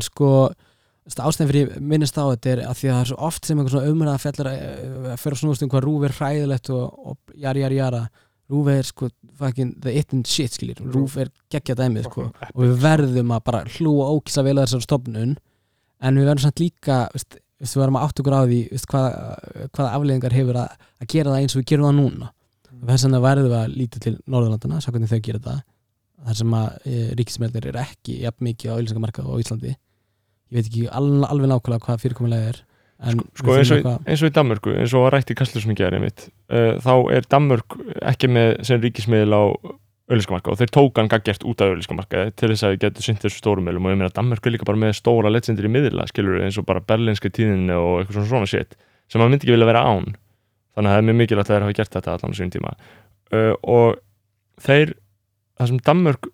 sko 0.03 0.51
ástæðin 1.03 1.49
fyrir 1.49 1.71
minnist 1.83 2.15
á 2.15 2.23
þetta 2.23 2.51
er 2.53 2.59
að 2.63 2.77
því 2.79 2.89
að 2.89 2.93
það 2.93 3.01
er 3.01 3.09
svo 3.09 3.17
oft 3.27 3.47
sem 3.47 3.59
einhver 3.59 3.73
svona 3.73 3.91
umræða 3.91 4.19
fellar 4.23 4.49
að 4.53 5.15
fyrir 5.19 5.39
snúast 5.41 5.65
um 5.65 5.71
hvað 5.71 5.83
rúf 5.83 6.05
er 6.07 6.15
hræðilegt 6.19 6.69
og, 6.71 7.09
og 7.11 7.33
jari 7.43 7.63
jari 7.63 7.79
jara. 7.79 8.03
Rúf 8.53 8.69
er 8.71 8.87
sko 8.87 9.09
fucking 9.39 9.73
the 9.83 9.93
it 9.99 10.13
and 10.15 10.27
shit 10.27 10.55
skilir 10.55 10.79
rúf 10.93 11.17
er 11.19 11.31
geggja 11.51 11.75
dæmið 11.79 12.07
sko. 12.07 12.29
Og 12.53 12.61
við 12.63 12.75
verðum 12.83 13.35
að 13.35 13.43
bara 13.49 13.63
hlúa 13.75 14.07
ókísla 14.15 14.45
vel 14.47 14.55
að 14.57 14.67
þessar 14.67 14.85
stofnun. 14.87 15.35
En 16.03 16.19
við 16.19 16.29
verðum 16.29 16.45
samt 16.45 16.63
líka 16.63 17.03
veist, 17.11 17.39
við 17.59 17.75
verðum 17.81 17.99
að 17.99 18.07
átt 18.07 18.23
okkur 18.23 18.39
á 18.39 18.41
því 18.43 18.63
veist, 18.71 18.89
hvað, 18.91 19.07
hvaða 19.75 19.93
afleðingar 19.97 20.39
hefur 20.39 20.63
að, 20.63 20.89
að 21.03 21.13
gera 21.15 21.35
það 21.35 21.43
eins 21.43 21.55
og 21.55 21.63
við 21.63 21.69
gerum 21.73 21.89
það 21.89 21.97
núna. 21.99 22.33
Og 22.79 22.89
þess 22.91 23.07
vegna 23.07 23.23
verðum 23.23 23.51
við 23.51 23.59
að 23.59 23.77
líta 23.79 24.03
til 24.03 24.17
Norðurlandana 24.23 24.83
sá 24.83 24.91
hvernig 24.91 25.11
þau 25.11 25.23
gera 25.23 25.43
það. 25.47 25.63
Þar 26.23 26.37
sem 26.39 26.53
að 26.55 26.87
e, 26.87 26.99
ríkismeldir 27.19 27.65
er 27.71 27.79
ekki 27.81 28.21
jafn 28.23 28.45
mikið 28.47 28.71
á 28.71 28.75
auðlýsingamarkað 28.77 29.27
á 29.27 29.41
Íslandi 29.43 29.73
ég 30.53 30.59
veit 30.59 30.69
ekki 30.69 30.85
al, 30.87 31.09
alveg 31.27 31.51
nákvæmlega 31.51 31.87
hvað 31.87 32.03
fyrirkomulega 32.05 32.53
er 32.53 32.63
en 33.03 33.23
Sko 33.35 33.51
við 33.51 33.63
eins 33.63 33.71
og, 33.75 33.87
eins 34.07 34.21
og 34.23 34.29
í 34.29 34.35
Danmörku 34.37 34.73
eins 34.77 34.93
og 34.95 35.07
var 35.07 35.17
rætt 35.17 35.33
í 35.33 35.37
Kastlusum 35.37 35.73
í 35.73 35.79
gerði 35.79 36.03
mitt 36.05 36.27
uh, 36.53 36.77
þá 36.83 36.93
er 37.17 37.25
Danmörk 37.27 37.79
ekki 38.13 38.29
með 38.31 38.53
sem 38.69 38.83
ríkismiðil 38.83 39.33
á 39.35 39.43
auðlýsingamarka 40.11 40.51
og 40.51 40.59
þeir 40.59 40.71
tók 40.75 40.99
hann 40.99 41.09
gaggjert 41.11 41.45
út 41.47 41.61
af 41.63 41.71
auðlýsingamarka 41.71 42.23
til 42.37 42.49
þess 42.51 42.65
að 42.67 42.73
við 42.73 42.81
getum 42.83 43.05
sint 43.05 43.21
þessu 43.23 43.39
stórum 43.39 43.67
miðlum. 43.67 43.87
Og 43.87 43.93
ég 43.93 43.99
meina 44.01 44.13
Danmörk 44.13 44.47
er 44.47 44.55
líka 44.55 44.67
bara 44.67 44.81
með 44.81 44.97
stóra 44.99 45.31
legendir 45.31 45.67
í 45.69 45.71
miðla 45.71 46.07
skilur 46.11 46.41
eins 46.43 46.57
og 46.59 46.67
bara 46.67 46.83
berlinska 46.83 47.31
tíðinni 47.31 47.77
og 47.77 48.01
eitthvað 48.01 48.19
svona 48.19 48.31
svona 48.31 48.51
shit 48.51 48.75
sem 49.07 49.21
maður 49.21 49.33
myndi 49.33 49.47
ekki 49.47 49.55
vilja 49.55 49.69
vera 49.69 49.85
án. 49.87 50.09
Þannig 50.75 50.89
að 50.89 50.95
það 50.95 50.99
er 50.99 51.07
mjög 51.07 51.19
mikilvægt 51.21 51.49
að 51.49 51.55
þeir 51.55 51.65
hafa 51.65 51.77
gert 51.79 51.95
þetta 51.97 52.17
allan 52.17 52.37
sín 52.37 52.53
tíma. 52.53 52.75
Uh, 53.33 53.53
og 53.63 54.01
þeir 54.63 54.93
það 55.57 55.71
sem 55.71 55.81
Danmörk 55.87 56.29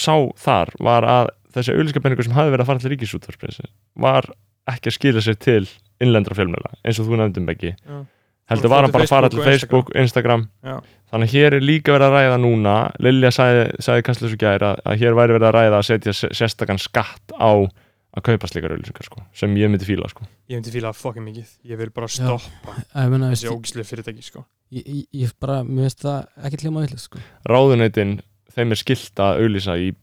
sá 0.00 0.14
þar 0.40 0.72
var 0.80 1.08
að 1.08 1.32
þessi 1.54 1.74
auðlýsingabenningur 1.76 2.26
sem 2.28 2.34
hafi 2.36 2.52
verið 2.54 2.64
að 2.64 2.70
fara 2.72 2.82
til 2.84 2.92
ríkisútvarpins 2.94 3.60
var 4.06 4.28
ekki 4.72 4.90
að 4.92 4.96
skýra 4.98 5.22
sér 5.24 5.38
til 5.42 5.62
innlendra 6.02 6.36
fjölmjöla 6.38 6.74
eins 6.82 7.00
og 7.02 7.08
þú 7.10 7.20
nefndum 7.22 7.48
ekki 7.52 7.72
Já. 7.76 8.00
heldur 8.52 8.72
var 8.72 8.84
hann 8.86 8.94
bara 8.94 9.06
að 9.08 9.14
fara 9.14 9.30
til 9.32 9.42
Facebook 9.46 9.92
Instagram 9.98 10.48
Já. 10.64 10.76
þannig 11.12 11.28
að 11.30 11.36
hér 11.36 11.56
er 11.58 11.64
líka 11.66 11.94
verið 11.96 12.08
að 12.08 12.16
ræða 12.18 12.40
núna 12.42 12.76
Lilja 13.02 13.30
sagði, 13.34 13.64
sagði 13.82 14.04
kannski 14.08 14.26
þessu 14.28 14.40
gæri 14.42 14.68
að, 14.70 14.82
að 14.86 15.00
hér 15.02 15.16
væri 15.18 15.36
verið 15.38 15.48
að 15.50 15.56
ræða 15.58 15.80
að 15.80 15.88
setja 15.90 16.14
sé- 16.16 16.32
sérstakann 16.40 16.82
skatt 16.82 17.34
á 17.38 17.52
að 18.12 18.24
kaupa 18.26 18.44
slíkar 18.50 18.74
auðlýsingar 18.74 19.06
sko, 19.06 19.22
sem 19.32 19.54
ég 19.56 19.70
myndi 19.72 19.86
fíla 19.88 20.04
sko. 20.12 20.26
ég 20.52 20.58
myndi 20.58 20.72
fíla 20.74 20.90
fucking 20.92 21.24
mikið 21.24 21.52
ég 21.70 21.78
vil 21.80 21.88
bara 21.96 22.08
stoppa 22.12 22.74
ég, 22.76 23.08
meina, 23.08 23.30
þessi 23.32 23.48
ógíslu 23.48 23.84
fyrirtæki 23.88 24.22
sko. 24.26 24.42
ég, 24.70 24.84
ég, 24.84 25.06
ég 25.22 25.32
bara, 25.40 25.62
mér 25.64 25.86
finnst 25.88 26.04
það 26.04 26.26
ekki 26.44 26.60
hljóma 26.66 26.82
villis 26.84 27.06
sko. 27.08 27.22
ráðuneytin, 27.48 28.18
þeim 28.52 28.74
er 28.76 28.80
skilt 28.82 29.22
að 29.24 29.40
auðlýsa 29.46 29.78
í 29.80 29.94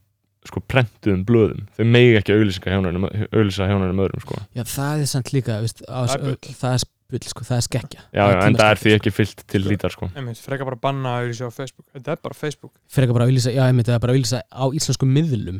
sko 0.48 0.62
prentuðum 0.70 1.24
blöðum. 1.28 1.66
Þau 1.76 1.84
megi 1.92 2.14
ekki 2.20 2.36
hjónunum 2.72 3.04
auðlýsa 3.10 3.66
hjónunum 3.68 4.00
öðrum 4.06 4.22
sko. 4.24 4.38
Já, 4.56 4.62
það 4.64 5.02
er 5.02 5.08
samt 5.10 5.32
líka 5.34 5.58
veist, 5.60 5.82
á, 5.84 6.00
Það 6.08 6.14
er 6.14 6.20
bull. 6.24 6.54
það 6.60 6.72
er 6.76 6.84
bull, 7.10 7.24
sko, 7.28 7.40
það 7.48 7.56
er 7.58 7.64
skekkja. 7.66 8.00
Já, 8.14 8.22
já, 8.24 8.38
en 8.46 8.56
það 8.56 8.70
er 8.70 8.78
því 8.80 8.90
ekki 8.96 9.10
fyllt 9.12 9.40
til 9.50 9.62
lítar 9.66 9.92
sko. 9.92 10.04
einmitt, 10.14 10.40
freka 10.40 10.64
bara 10.68 10.76
að 10.78 10.84
banna 10.86 11.08
að 11.12 11.20
auðlýsa 11.26 11.44
á 11.44 11.52
Facebook. 11.52 11.86
Þetta 11.92 12.10
er 12.14 12.18
bara 12.24 12.36
Facebook. 12.38 12.72
Fyrir 12.88 13.12
bara 13.12 13.24
að 13.26 13.30
auðlýsa, 13.32 13.50
já, 13.52 13.62
einmitt, 13.66 13.88
það 13.90 13.96
er 13.98 14.02
bara 14.04 14.12
að 14.14 14.16
auðlýsa 14.16 14.38
á 14.48 14.64
íslensku 14.80 15.04
miðlum. 15.10 15.58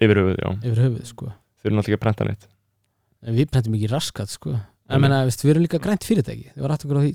Yfir 0.00 0.16
höfuð, 0.22 0.36
já, 0.42 0.48
yfir 0.66 0.80
höfuð, 0.86 1.04
sko. 1.12 1.26
Þau 1.30 1.66
eru 1.70 1.74
náttúrulega 1.76 1.94
ekki 1.94 2.00
að 2.00 2.04
prenta 2.06 2.22
neitt. 2.26 2.44
En 3.26 3.32
við 3.36 3.46
prentum 3.52 3.76
ekki 3.78 3.92
raskat, 3.92 4.30
sko. 4.32 4.50
En 4.86 5.00
menna, 5.02 5.22
veist, 5.26 5.42
við 5.44 5.52
erum 5.54 5.64
líka 5.66 5.78
grænt 5.82 6.04
fyrirtæki. 6.06 6.48
Við 6.56 6.62
varum 6.62 6.74
aftur 6.76 6.88
okkur 6.90 7.00
á 7.00 7.06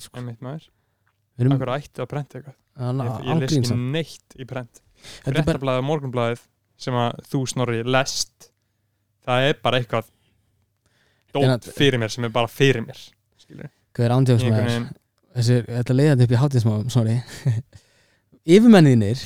því, 6.31 6.41
sem 6.82 6.98
að 6.98 7.20
þú 7.32 7.41
snorri 7.52 7.84
lest 7.86 8.49
það 9.28 9.49
er 9.52 9.60
bara 9.64 9.82
eitthvað 9.82 10.10
En 11.32 11.38
dót 11.38 11.52
að- 11.70 11.76
fyrir 11.78 12.02
mér 12.02 12.12
sem 12.12 12.26
er 12.28 12.34
bara 12.36 12.49
fyrir 12.52 12.84
mér 12.84 12.98
skilur 13.40 13.70
hvað 13.95 14.08
er 14.10 14.16
ándjóðs 14.18 14.41
Í 14.44 14.49
einhvern 14.49 14.66
með 14.66 14.74
veginn- 14.74 14.98
þessi, 15.38 15.60
þetta 15.70 15.95
leiðandi 15.99 16.26
upp 16.28 16.34
í 16.36 16.40
hátíðsmáum, 16.41 16.90
sorry 16.91 17.20
yfirmenninir 18.56 19.22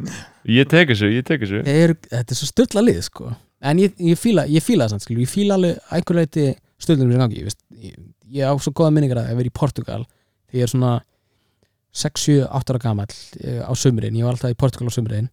ég 0.58 0.68
tek 0.70 0.90
þessu, 0.92 1.08
ég 1.14 1.24
tek 1.26 1.42
þessu. 1.42 1.62
Er, 1.68 1.94
þetta 2.10 2.34
er 2.34 2.38
svo 2.38 2.48
störla 2.50 2.82
lið, 2.84 3.00
sko. 3.08 3.30
En 3.64 3.80
ég, 3.82 3.94
ég 4.10 4.18
fíla, 4.20 4.44
ég 4.50 4.62
fíla 4.62 4.84
það 4.86 4.92
samt, 4.94 5.04
skilur 5.06 5.24
ég 5.24 5.30
fíla 5.32 5.56
alveg 5.58 5.78
að 5.80 5.96
einhver 5.98 6.18
leiti 6.20 6.44
störlunum 6.78 7.14
sem 7.16 7.22
gangi 7.24 7.40
ég, 7.40 7.46
veist, 7.48 7.62
ég, 7.82 7.96
ég 8.38 8.46
á 8.46 8.52
svo 8.62 8.70
góða 8.76 8.92
minningar 8.94 9.22
að 9.24 9.32
ég 9.32 9.38
verið 9.40 9.50
í 9.50 9.56
Portugal 9.58 10.02
þegar 10.04 10.60
ég 10.60 10.66
er 10.68 10.72
svona 10.74 10.92
6, 11.98 12.26
7, 12.28 12.36
8 12.60 12.74
ára 12.76 12.82
gamall 12.84 13.16
eh, 13.42 13.62
á 13.66 13.72
sömurinn, 13.74 14.14
ég 14.20 14.28
var 14.28 14.36
alltaf 14.36 14.52
í 14.54 14.58
Portugal 14.60 14.92
á 14.92 14.94
sömurinn 14.94 15.30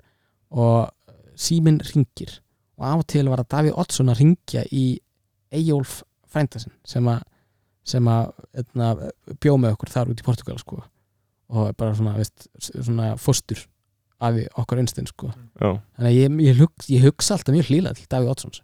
og 0.56 0.90
síminn 1.36 1.82
ringir 1.94 2.40
og 2.80 2.88
af 2.90 3.04
og 3.04 3.08
til 3.12 3.30
var 3.32 3.44
að 3.44 3.52
Davíð 3.54 3.80
Oddsson 3.84 4.12
að 4.12 4.22
ringja 4.22 4.66
í 4.72 4.86
Eyjólf 5.56 6.02
frændasin 6.32 6.74
sem 6.88 7.08
að 7.12 7.24
sem 7.86 8.08
að 8.10 8.32
etna, 8.58 8.92
bjó 9.42 9.56
með 9.62 9.76
okkur 9.76 9.92
þar 9.94 10.12
út 10.12 10.22
í 10.22 10.26
Portugal 10.26 10.58
sko. 10.58 10.82
og 11.54 11.76
bara 11.78 11.94
svona, 11.94 12.16
veist, 12.18 12.48
svona 12.58 13.12
fóstur 13.22 13.60
af 14.26 14.38
okkar 14.58 14.80
einstinn 14.82 15.06
sko. 15.06 15.30
já, 15.62 15.78
þannig 15.98 16.10
að 16.10 16.16
ég, 16.18 16.40
ég, 16.48 16.58
hug, 16.58 16.88
ég 16.90 17.06
hugsa 17.06 17.36
alltaf 17.36 17.54
mjög 17.54 17.70
hlýlega 17.70 18.00
til 18.00 18.08
Davíð 18.10 18.32
Oddsons 18.34 18.64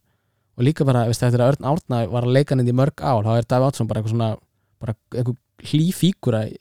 og 0.58 0.66
líka 0.66 0.88
bara, 0.88 1.06
veist, 1.10 1.24
eftir 1.24 1.44
að 1.44 1.54
Örn 1.54 1.70
Árna 1.72 2.02
var 2.10 2.26
að 2.26 2.36
leika 2.40 2.58
nýtt 2.58 2.72
í 2.74 2.76
mörg 2.76 3.06
ál, 3.06 3.22
þá 3.22 3.32
er 3.36 3.48
Davíð 3.54 3.68
Oddsson 3.70 3.92
bara 3.92 4.02
eitthvað 4.02 4.16
svona 4.16 4.32
bara 4.82 4.98
einhver 5.14 5.38
hlýfíkura 5.72 6.42
í, 6.50 6.58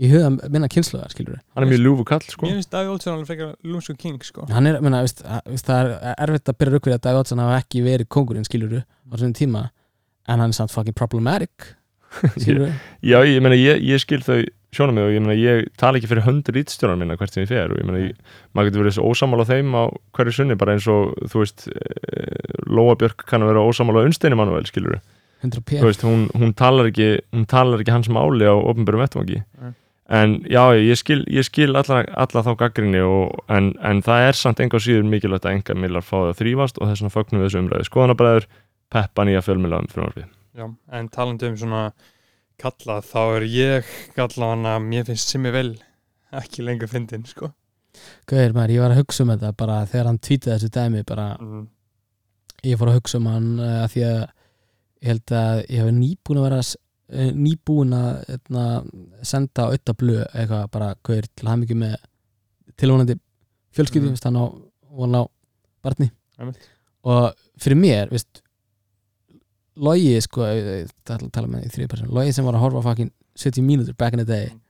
í 0.00 0.08
huga 0.08 0.30
minna 0.48 0.68
kynsluðar, 0.72 1.10
skilur 1.12 1.40
hann 1.54 1.66
er 1.66 1.70
mjög 1.70 1.82
ljúfu 1.84 2.04
kall 2.08 2.24
sko. 2.24 2.46
mér 2.46 2.56
finnst 2.60 2.70
Daví 2.72 2.88
Olsson 2.94 3.14
alveg 3.18 3.28
frekar 3.28 3.50
Lúmsku 3.68 3.96
King 4.00 4.22
sko. 4.24 4.46
hann 4.50 4.66
er, 4.70 4.78
menna, 4.80 5.02
veist, 5.04 5.20
að- 5.26 5.44
veist, 5.52 5.66
það 5.68 5.90
er 6.00 6.14
erfitt 6.26 6.48
að 6.54 6.58
byrja 6.62 6.76
rökkvið 6.78 6.96
að 6.96 7.02
Davíð 7.08 7.20
Oddsson 7.24 7.42
hafa 7.44 7.58
ekki 7.64 7.82
verið 7.84 8.08
kongurinn, 8.16 8.48
skilur 8.48 8.78
á 8.80 9.12
þessum 9.12 9.34
tíma, 9.36 9.66
en 10.28 10.38
hann 10.40 10.48
er 10.54 10.56
samt 10.56 10.72
fucking 10.72 10.96
problematic 10.96 11.74
skilur 12.40 12.72
já, 13.04 13.18
ég 13.28 13.44
meina, 13.44 13.54
ég, 13.60 13.84
ég 13.86 14.00
skil 14.02 14.22
þau 14.24 14.40
sjónum 14.74 14.94
mig 14.96 15.04
og 15.04 15.12
ég 15.14 15.22
meina, 15.22 15.36
ég 15.38 15.68
tala 15.78 15.98
ekki 15.98 16.08
fyrir 16.10 16.24
höndur 16.26 16.56
ítstjónar 16.62 16.96
minna 16.98 17.16
hvert 17.18 17.34
sem 17.34 17.42
ég 17.44 17.50
fer 17.50 17.70
og 17.74 17.78
ég 17.82 17.86
meina, 17.86 18.02
ég, 18.08 18.18
maður 18.54 18.70
getur 18.70 18.84
verið 18.86 18.96
svo 18.96 19.10
ósamála 19.12 19.46
þeim 19.48 19.72
á 19.74 19.82
hverju 20.16 20.34
sunni, 20.36 20.56
bara 20.58 20.76
eins 20.78 20.86
og 20.90 21.12
þú 21.30 21.42
veist, 21.42 21.66
eh, 21.74 22.58
Lóa 22.70 22.94
Björk 22.98 23.26
kann 23.26 23.42
að 23.42 23.50
vera 23.52 23.64
ósamála 23.66 24.04
unnsteini 24.06 24.38
Manuel, 24.38 24.64
skilur 24.70 25.00
100 25.42 25.62
p. 25.66 25.78
Þú 25.80 25.88
veist, 25.88 26.02
hún, 26.06 26.26
hún 26.36 26.50
talar 26.54 26.90
ekki 26.90 27.06
hún 27.32 27.46
talar 27.50 27.80
ekki 27.82 27.94
hans 27.94 28.10
máli 28.12 28.44
á 28.46 28.52
ofnbjörnum 28.60 29.00
vettvangi. 29.06 29.38
Nei. 29.58 29.70
En 30.10 30.36
já, 30.50 30.62
ég 30.74 30.98
skil, 30.98 31.22
ég 31.30 31.46
skil 31.46 31.76
alla, 31.78 32.02
alla 32.18 32.44
þá 32.46 32.50
gaggrinni 32.64 33.02
og, 33.06 33.36
en, 33.52 33.72
en 33.86 34.02
það 34.06 34.26
er 34.28 34.38
samt 34.38 34.62
enga 34.64 34.80
síður 34.82 35.06
mikilvægt 35.10 35.46
að 35.46 35.58
enga 35.58 35.78
millar 35.78 36.06
fá 36.06 36.16
það 36.16 36.32
að 36.32 36.40
þrýfast 36.42 36.80
og 36.80 36.90
þess 36.90 37.04
vegna 37.04 37.14
fögnum 37.16 37.42
við 37.42 37.48
þessu 37.48 37.62
umræði 37.62 37.88
skoðanabræður, 37.90 38.48
peppa 38.90 39.26
nýja 39.26 39.44
fjölmjöla 39.46 39.82
um 39.84 39.90
frumvarfið 39.92 40.28
Já, 40.58 40.66
en 40.98 41.08
talandi 41.14 41.46
um 41.46 41.60
svona 41.60 41.84
kalla 42.60 42.98
þá 43.06 43.20
er 43.38 43.46
ég 43.48 43.94
kalla 44.16 44.50
hana 44.52 44.74
mér 44.82 45.06
finnst 45.08 45.30
Simmi 45.30 45.52
vel 45.54 45.70
ekki 46.36 46.64
lengur 46.66 46.90
fyndin 46.90 47.24
sko. 47.26 47.50
Gauðir 48.30 48.54
maður, 48.54 48.74
ég 48.74 48.84
var 48.84 48.94
að 48.94 49.00
hugsa 49.00 49.24
um 49.24 49.32
þetta 49.32 49.52
bara 49.58 49.78
þegar 49.90 50.10
hann 50.10 50.20
tweetaði 50.22 50.56
þessu 50.56 50.72
dæmi 50.74 51.06
bara, 51.06 51.26
mm. 51.42 51.64
ég 52.70 52.78
fór 52.80 52.92
að 52.92 52.98
hugsa 53.00 53.18
um 53.18 53.30
hann 53.30 53.48
uh, 53.58 53.80
að 53.84 53.94
því 53.94 54.04
að 54.10 54.20
ég 54.20 55.10
held 55.10 55.34
að 55.40 55.62
ég 55.64 55.80
hef 55.80 55.92
nýbúin 55.96 56.40
að 56.40 56.46
vera 56.46 56.60
eh, 56.60 56.70
nýbúin 57.10 57.94
að 57.96 58.36
etna, 58.36 58.64
senda 59.26 59.70
blöð 59.98 60.22
eitthvað 60.28 60.68
bara 60.74 60.92
gauðir 61.06 61.26
til 61.34 61.48
hann 61.50 61.64
með 61.80 61.96
tilvonandi 62.78 63.16
fjölskyldi, 63.74 64.12
mm. 64.12 64.20
hann 64.24 64.38
á 64.38 64.44
á 65.18 65.22
barni 65.84 66.10
Einmitt. 66.38 66.68
og 67.06 67.34
fyrir 67.60 67.78
mér, 67.78 68.10
veist 68.12 68.42
Logi, 69.80 70.20
sko, 70.20 70.44
Logi 70.44 72.32
sem 72.34 72.44
var 72.44 72.58
að 72.58 72.64
horfa 72.66 72.82
fucking 72.84 73.12
70 73.38 73.64
mínútur 73.64 73.96
back 73.96 74.12
in 74.12 74.20
the 74.20 74.28
day 74.28 74.50
Mm. 74.50 74.60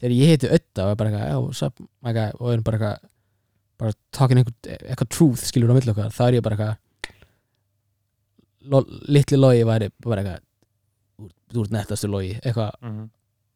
þegar 0.00 0.14
ég 0.16 0.30
heiti 0.30 0.48
og 0.84 0.90
er 0.90 0.96
bara 0.96 1.10
eitthvað, 1.10 1.72
my 2.02 2.12
guy 2.12 2.30
og 2.38 2.52
er 2.52 2.60
bara 2.66 2.78
eitthvað, 2.78 3.10
bara 3.78 3.92
talking 4.12 4.38
eitthvað, 4.40 4.78
eitthvað 4.78 5.10
truth, 5.10 5.42
skilur 5.48 5.72
á 5.72 5.76
milli 5.76 5.92
okkar, 5.92 6.14
þá 6.14 6.22
er 6.26 6.38
ég 6.38 6.44
bara 6.44 6.56
eitthvað 6.56 6.76
litli 9.08 9.36
Logi 9.40 9.64
væri 9.64 9.90
bara 10.04 10.22
eitthvað 10.22 10.46
þú- 11.20 11.64
ert 11.64 11.74
nettastu 11.76 12.10
Logi, 12.10 12.36
eitthvað. 12.42 12.76
Mm. 12.82 13.08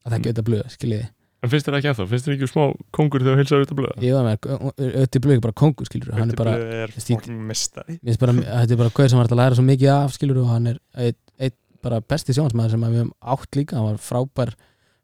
að 0.05 0.15
það 0.15 0.19
auðvitað 0.21 0.49
blöð, 0.51 0.65
skiljiði. 0.75 1.11
En 1.45 1.51
finnst 1.53 1.67
þér 1.69 1.77
ekki 1.77 1.89
ennþá, 1.91 2.05
finnst 2.09 2.27
þér 2.29 2.35
ekki 2.39 2.47
smá 2.49 2.63
kongur 2.97 3.21
þegar 3.21 3.35
þú 3.35 3.43
hilsar 3.43 3.59
auðvitað 3.59 3.79
blöða? 3.81 3.97
ég 4.01 4.15
var 4.17 4.25
með, 4.25 4.47
auðvitað 4.81 5.25
blöð 5.27 5.35
er 5.35 5.43
bara 5.45 5.57
kongur, 5.61 5.89
skilur 5.91 6.15
er 6.15 6.39
bara, 6.39 6.55
er 6.85 6.95
fucking 6.95 7.43
mistari 7.51 7.99
mér 7.99 8.15
finnst 8.15 8.23
bara, 8.23 8.33
þetta 8.41 8.73
er 8.73 8.81
bara 8.81 8.95
gauð 8.97 9.11
sem 9.13 9.21
var 9.21 9.29
að 9.29 9.41
læra 9.43 9.59
svo 9.59 9.65
mikið 9.69 9.91
af, 9.93 10.15
skilur 10.17 10.41
og 10.41 10.49
hann 10.49 10.71
er 10.73 10.79
eitt, 10.97 11.21
eitt 11.37 11.59
bara 11.85 12.01
besti 12.01 12.33
sjónsmaður 12.37 12.75
sem 12.75 12.87
að 12.87 12.95
við 12.95 13.03
höfum 13.03 13.13
átt 13.35 13.59
líka. 13.59 13.77
Hann 13.77 13.91
var 13.91 14.01
frábær, 14.01 14.55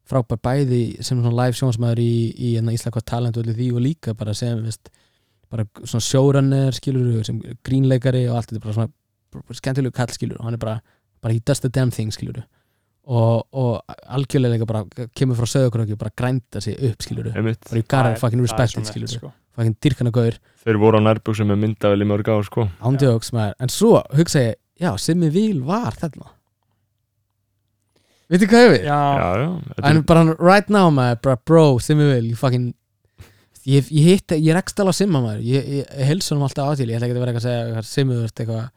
frábær 0.09 0.41
bæði 0.47 0.81
sem 1.05 1.21
svona 1.21 1.37
live 1.43 1.59
sjónsmaður 1.59 2.01
í, 2.03 2.15
í 2.33 2.55
hérna, 2.57 2.75
Ísla 2.77 2.93
hvað 2.95 3.07
talent 3.13 3.37
og 3.37 3.45
allir 3.45 3.59
því 3.59 3.69
og 3.75 3.85
líka 3.85 4.15
bara 4.17 4.35
sem 4.37 4.63
veist, 4.65 4.89
bara 5.53 5.67
svona 5.83 6.07
sjóranner 6.07 6.77
skilur 6.77 7.21
sem 7.27 7.41
grínleikari 7.67 8.25
og 8.31 8.39
allt 8.41 8.53
þetta 8.55 8.65
bara 8.65 8.77
svona 8.79 9.59
skemmtilegu 9.61 9.95
kall 9.95 10.15
skilur 10.15 10.41
og 10.41 10.49
hann 10.49 10.57
er 10.57 10.63
bara, 10.63 10.79
bara 11.23 11.35
he 11.35 11.41
does 11.45 11.61
the 11.61 11.69
damn 11.69 11.91
thing 11.91 12.11
skilur 12.15 12.43
og, 13.11 13.47
og 13.53 13.83
algjörlega 14.13 14.55
líka 14.55 14.67
bara 14.69 14.85
kemur 15.17 15.39
frá 15.39 15.49
sögurkröki 15.49 15.97
og 15.97 16.01
bara 16.01 16.13
grænda 16.17 16.61
sig 16.61 16.77
upp 16.79 17.03
einmitt. 17.11 17.61
Bara 17.69 17.77
you 17.77 17.83
gotta 17.83 18.11
er- 18.13 18.19
fucking 18.19 18.43
respect 18.43 18.77
it 18.79 18.87
skilur 18.87 19.09
sko. 19.09 19.33
fucking 19.57 19.77
dyrkana 19.83 20.11
gaur. 20.11 20.37
Þeir 20.65 20.79
voru 20.79 21.01
á 21.01 21.03
nærbuksum 21.03 21.49
með 21.51 21.59
myndavel 21.65 22.03
í 22.03 22.07
mörg 22.07 22.29
ár 22.29 22.45
sko. 22.45 22.69
Ándjóks 22.81 23.33
maður. 23.33 23.55
En 23.61 23.69
svo 23.69 24.03
hugsa 24.15 24.39
ég 24.41 24.55
já 24.81 24.97
Simmi 24.99 25.31
Víl 25.31 25.63
var 25.65 25.93
þarna. 25.93 26.31
Veitu 28.31 28.47
hvað 28.47 28.67
ég 28.67 28.71
við? 28.77 28.85
Já, 28.87 29.01
já, 29.43 29.49
en 29.91 30.03
bara 30.07 30.37
right 30.39 30.69
now 30.71 30.91
maður 30.91 31.23
bara 31.23 31.37
bro 31.45 31.79
Simmi 31.79 32.07
Víl 32.13 32.29
you 32.31 32.37
fucking 32.37 32.75
ég, 33.67 33.89
ég 33.91 34.05
hitt 34.07 34.37
ég 34.37 34.55
rekst 34.55 34.79
alveg 34.79 34.95
á 34.95 35.01
Simma 35.01 35.21
maður. 35.25 35.43
Ég, 35.43 35.67
ég, 35.81 35.89
ég 35.99 36.07
helsa 36.13 36.37
hann 36.37 36.45
alltaf 36.47 36.71
á 36.71 36.73
til. 36.79 36.87
Ég 36.87 37.01
ætla 37.01 37.09
ekki 37.09 37.17
að 37.17 37.25
vera 37.25 37.33
eitthvað 37.33 37.43
að 37.43 37.49
segja 37.51 37.65
eitthvað, 37.67 37.91
Simmi 37.91 38.15
þú 38.15 38.29
ert 38.29 38.45
eitthvað 38.45 38.69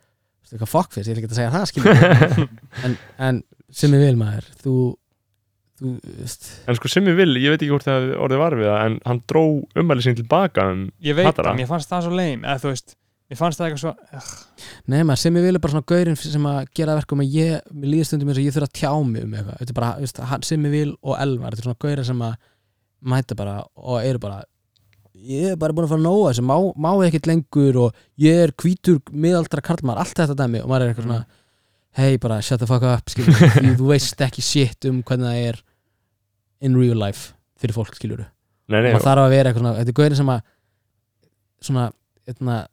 eitthvað 0.54 0.72
fuckfist 0.74 1.10
ég 1.10 1.16
ætla 1.18 1.24
ekki 1.24 1.32
að 1.34 1.40
segja 1.40 1.54
það 1.54 1.70
skilur 1.72 2.44
en, 2.88 2.98
en 3.30 3.42
Simmi 3.74 4.00
Víl 4.04 4.18
maður 4.20 4.48
þú 4.64 4.74
þú 5.84 5.94
veist. 6.22 6.50
En 6.70 6.78
sko 6.78 6.92
Simmi 6.94 7.14
Will, 7.18 7.34
ég 7.42 7.50
veit 7.56 7.64
ekki 7.64 7.72
hvort 7.74 7.88
það 7.88 8.12
orðið 8.24 8.42
var 8.44 8.56
við 8.60 8.68
það 8.70 8.84
en 8.88 8.98
hann 9.10 9.22
dró 9.32 9.42
umæli 9.82 10.04
sín 10.06 10.18
tilbaka 10.20 10.68
um, 10.72 10.84
ég 11.04 11.18
veit 11.18 11.32
það, 11.36 11.56
mér 11.58 11.70
fannst 11.72 11.90
það 11.92 12.06
svo 12.06 12.14
leim 12.20 12.46
eða 12.46 12.62
þú 12.62 12.72
veist, 12.76 12.94
mér 13.34 13.40
fannst 13.42 13.60
það 13.60 13.68
eitthvað 13.72 13.82
svo 13.84 13.94
ugh, 14.20 14.70
Nei 14.94 15.00
maður, 15.02 15.22
sem 15.24 15.40
ég 15.42 15.48
vil 15.48 15.56
er 15.58 15.64
bara 15.66 15.74
svona 15.74 15.90
gaurinn 15.94 16.20
sem 16.22 16.48
að 16.54 16.60
gera 16.78 16.96
verkum 17.02 17.24
að 17.26 17.36
ég, 17.40 17.66
mér 17.74 17.92
líður 17.96 18.10
stundum 18.12 18.30
eins 18.32 18.40
og 18.40 18.46
ég 18.48 18.56
þurfa 18.56 18.70
að 18.70 18.78
tjá 18.80 18.92
mig 19.10 19.26
um 19.26 19.36
eitthvað, 19.40 19.60
þetta 19.64 19.74
er 19.74 19.80
bara, 19.82 19.92
veist, 20.06 20.22
hann- 20.32 20.48
sem 20.48 20.68
ég 20.70 20.76
vil 20.78 20.94
og 21.02 21.18
Elvar, 21.26 21.56
þetta 21.58 21.64
er 21.66 21.70
svona 21.72 21.82
gaurinn 21.88 22.10
sem 22.14 22.24
að 22.30 22.38
mæta 23.14 23.40
bara 23.42 23.58
og 23.82 23.98
eru 24.06 24.22
bara 24.24 24.40
ég 25.24 25.54
er 25.54 25.60
bara 25.60 25.76
búin 25.76 25.88
að 25.88 25.94
fara 25.94 26.02
að 26.02 26.08
nóa 26.08 26.32
þessu, 26.32 26.44
má, 26.48 26.56
má 26.86 26.90
ekkert 27.08 27.30
lengur 27.30 27.80
og 27.86 28.04
ég 28.22 28.42
er 28.46 28.54
hvítur 28.60 29.00
miðaldra 29.12 29.64
karlmar, 29.66 30.02
allt 30.02 30.18
þetta 30.20 30.36
dæmi 30.40 30.64
og 30.64 30.70
maður 30.72 30.86
er 30.86 30.94
eitthvað 30.94 31.08
svona 31.08 31.24
hei 32.00 32.18
bara 32.22 32.42
shut 32.42 32.62
the 32.64 32.70
fuck 32.70 32.86
up 32.88 33.12
skilur, 33.12 33.38
því 33.56 33.76
þú 33.80 33.90
veist 33.92 34.24
ekki 34.26 34.44
shit 34.44 34.90
um 34.90 35.02
hvernig 35.06 35.30
það 35.30 35.48
er 35.54 35.64
in 36.68 36.78
real 36.80 37.00
life 37.00 37.34
fyrir 37.60 37.78
fólk 37.78 37.96
nei, 38.04 38.80
maður 38.80 39.06
þarf 39.06 39.24
að 39.24 39.34
vera 39.36 39.50
eitthvað 39.52 39.64
svona, 39.64 39.78
þetta 39.80 39.94
er 39.94 40.00
gaurinn 40.02 40.20
sem 40.20 40.34
að 40.34 40.46
svona, 41.64 41.88
eitthvað, 42.28 42.70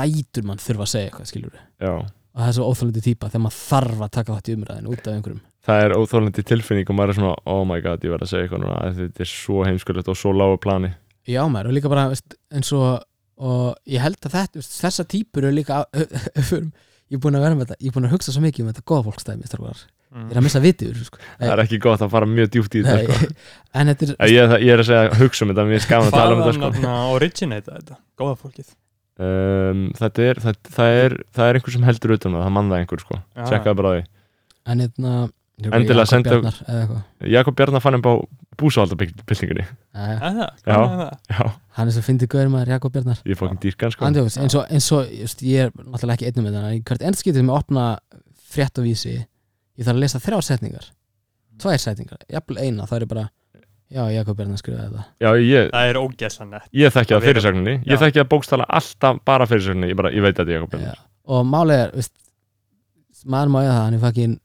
lætur 0.00 0.48
mann 0.48 0.62
þurfa 0.62 0.86
að 0.86 0.92
segja 0.94 1.10
eitthvað 1.10 1.30
skilur 1.32 1.60
já. 1.60 1.92
Og 2.30 2.38
það 2.38 2.48
er 2.48 2.54
svo 2.54 2.66
óþólandi 2.70 3.00
típa 3.02 3.26
þegar 3.26 3.42
maður 3.42 3.56
þarf 3.58 4.02
að 4.04 4.10
taka 4.14 4.34
þátt 4.36 4.48
í 4.48 4.52
umræðinu 4.54 4.92
út 4.94 5.00
af 5.02 5.14
einhverjum. 5.16 5.40
Það 5.66 5.80
er 5.82 5.94
óþólandi 5.98 6.44
tilfinning 6.46 6.90
og 6.92 6.96
maður 6.96 7.10
er 7.10 7.16
svona 7.18 7.32
oh 7.50 7.62
my 7.66 7.78
god, 7.82 8.04
ég 8.06 8.12
verð 8.14 8.26
að 8.26 8.30
segja 8.30 8.46
eitthvað 8.46 8.62
núna 8.62 8.92
þetta 9.00 9.24
er 9.24 9.30
svo 9.32 9.64
heimskulegt 9.66 10.10
og 10.12 10.18
svo 10.20 10.30
lágu 10.36 10.60
plani 10.62 10.92
já 11.28 11.42
maður 11.50 11.70
og 11.70 11.76
líka 11.76 11.92
bara 11.92 12.08
veist, 12.12 12.36
eins 12.54 12.72
og 12.76 13.00
og 13.40 13.78
ég 13.88 14.02
held 14.04 14.20
að 14.20 14.34
þetta, 14.36 14.60
veist, 14.60 14.74
þessa 14.82 15.06
típur 15.08 15.46
eru 15.48 15.56
líka 15.56 15.84
ég 17.10 17.16
er 17.16 17.22
búin 17.22 17.38
að 17.38 17.46
vera 17.46 17.56
með 17.56 17.70
þetta, 17.70 17.80
ég 17.80 17.88
er 17.90 17.96
búin 17.96 18.08
að 18.08 18.14
hugsa 18.16 18.34
svo 18.34 18.42
mikið 18.44 18.64
um 18.64 18.68
þetta 18.70 18.84
góða 18.90 19.06
fólkstæmi, 19.08 19.48
mm. 19.48 20.26
ég 20.26 20.34
er 20.34 20.40
að 20.40 20.46
missa 20.46 20.62
vitið 20.62 20.90
úr 20.90 20.98
þessu, 20.98 21.08
sko. 21.08 21.22
það 21.40 21.54
er 21.54 21.62
ekki 21.64 21.80
gott 21.86 22.04
að 22.04 22.12
fara 22.12 22.28
mjög 22.30 22.52
djúpt 22.54 22.76
í 22.76 22.84
þetta 22.84 23.16
sko. 23.16 23.32
en 23.80 23.92
þetta 23.92 24.10
er 24.12 24.34
ég, 24.34 24.54
ég, 24.60 24.74
er 24.74 24.84
að 24.84 24.90
segja 24.90 25.18
hugsa 25.22 25.46
um 25.46 25.52
þetta, 25.54 25.66
mér 25.70 25.80
er 25.80 25.84
skaman 25.86 26.10
að 26.10 26.16
tala 26.18 26.36
um 26.36 26.44
þetta 26.44 26.54
sko. 26.58 26.70
Hvaðan 26.76 26.92
að 26.92 27.16
originata 27.16 27.80
þetta, 27.80 27.98
góða 28.20 28.38
fólkið 28.44 28.70
um, 29.24 29.84
þetta 29.98 30.28
er 30.28 30.44
það, 30.44 30.62
það 30.76 31.00
er 31.00 31.18
það 31.40 31.50
er 31.50 31.60
einhver 31.60 31.76
sem 31.76 31.90
heldur 31.90 32.16
utan 32.18 32.38
það, 32.38 32.48
það 32.50 32.72
það 32.74 32.78
einhver 32.82 33.04
sko. 33.06 33.20
Já. 33.20 33.44
tjekkaði 33.48 33.80
bara 33.80 33.96
því 33.96 34.08
en 34.70 34.84
hérna 34.84 35.14
Endilega 35.68 36.06
senda- 36.06 37.00
Jakob 37.28 37.56
Bjarnar 37.56 37.80
fann 37.84 37.98
á 38.00 38.12
búsavaldabildingunni 38.60 39.64
Jæja. 39.64 40.18
Það? 40.20 40.38
Já. 40.40 40.74
Hvað 40.74 40.84
er 40.84 41.00
það? 41.00 41.18
já, 41.30 41.50
hann 41.78 41.88
er 41.88 41.92
svo 41.96 42.02
fyndið 42.06 42.28
gaur 42.34 42.48
maður 42.52 42.68
Jakob 42.74 42.92
Bjarnar 42.94 43.18
ég 43.24 43.34
er 43.34 43.38
fokkin 43.40 43.60
dýrkan 43.62 43.90
sko. 43.94 44.04
Eins 44.06 44.54
og, 44.54 44.64
eins 44.70 44.92
og 44.92 45.10
just, 45.20 45.42
ég 45.42 45.66
er 45.66 45.70
náttúrulega 45.84 46.16
ekki 46.18 46.28
einnum 46.30 46.46
með 46.48 46.56
þannig 46.58 46.78
í 46.80 46.84
hvert 46.90 47.04
endskiptið 47.10 47.40
sem 47.40 47.50
ég 47.50 47.56
opna 47.60 47.84
fréttavísi 48.50 49.14
ég 49.18 49.84
þarf 49.86 49.96
að 49.96 50.02
lesa 50.04 50.20
þrjá 50.22 50.40
setningar 50.50 50.88
tvær 51.60 51.78
setningar, 51.82 52.18
jafnvel 52.32 52.58
eina 52.64 52.86
það 52.88 53.02
er 53.02 53.06
bara, 53.10 53.24
já 53.90 54.02
Jakob 54.14 54.36
Bjarnar 54.38 54.60
skrifaði 54.60 54.88
þetta 54.90 55.04
já, 55.20 55.30
ég, 55.44 55.70
Það 55.74 55.90
er 55.92 56.00
ógeðsannett 56.00 56.68
ég 56.72 56.94
þekki 56.94 57.10
það 57.10 57.16
Það 57.16 57.20
er- 57.20 57.28
fyrirsögninni 57.28 57.74
ég 57.86 58.00
þekki 58.04 58.20
það 58.22 58.28
bókstala 58.34 58.66
alltaf 58.68 59.20
bara 59.24 59.46
fyrirsögninni 59.50 59.90
ég, 59.92 59.96
bara, 59.96 60.10
ég 60.14 60.22
veit 60.24 60.34
að 60.34 60.40
þetta 60.44 60.50
er 60.50 60.56
Jakob 60.58 60.70
Bjarnar 60.70 60.94
Já. 60.96 61.04
og 61.30 61.46
er 61.76 61.90
veist, 61.96 62.14
maður 63.26 63.52
má 63.52 63.58
ég 63.64 63.70
það, 63.74 63.82
hann 63.84 63.94
er 63.94 64.04
fucking 64.06 64.38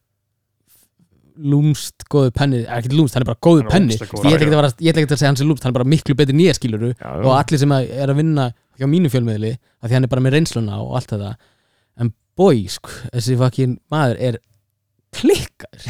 lúmst 1.35 2.05
góðu 2.11 2.31
penni 2.35 2.61
ekkert 2.63 2.95
lúmst, 2.95 3.15
hann 3.15 3.25
er 3.25 3.29
bara 3.29 3.41
góðu 3.43 3.65
penni. 3.69 3.97
ég 3.97 4.37
ætla 4.37 4.47
ekki 4.47 4.55
að 4.55 5.01
ekki 5.03 5.17
segja 5.17 5.31
hans 5.31 5.43
er 5.43 5.49
lúmst, 5.49 5.65
hann 5.65 5.73
er 5.73 5.79
bara 5.79 5.89
miklu 5.89 6.15
betur 6.17 6.37
nýja 6.37 6.55
skiluru 6.57 6.93
já, 6.93 7.09
og 7.19 7.31
allir 7.35 7.61
sem 7.61 7.75
er 7.75 8.11
að 8.11 8.19
vinna 8.21 8.49
hjá 8.79 8.89
mínu 8.91 9.11
fjölmiðli, 9.13 9.53
af 9.81 9.89
því 9.89 9.97
hann 9.97 10.07
er 10.07 10.11
bara 10.11 10.25
með 10.25 10.37
reynsluna 10.37 10.81
og 10.83 10.97
allt 10.99 11.13
þetta. 11.13 11.35
En 12.01 12.11
boy, 12.37 12.65
sko, 12.71 12.91
þessi 13.13 13.37
fucking 13.39 13.77
maður 13.93 14.21
er 14.29 14.41
klikkar. 15.15 15.85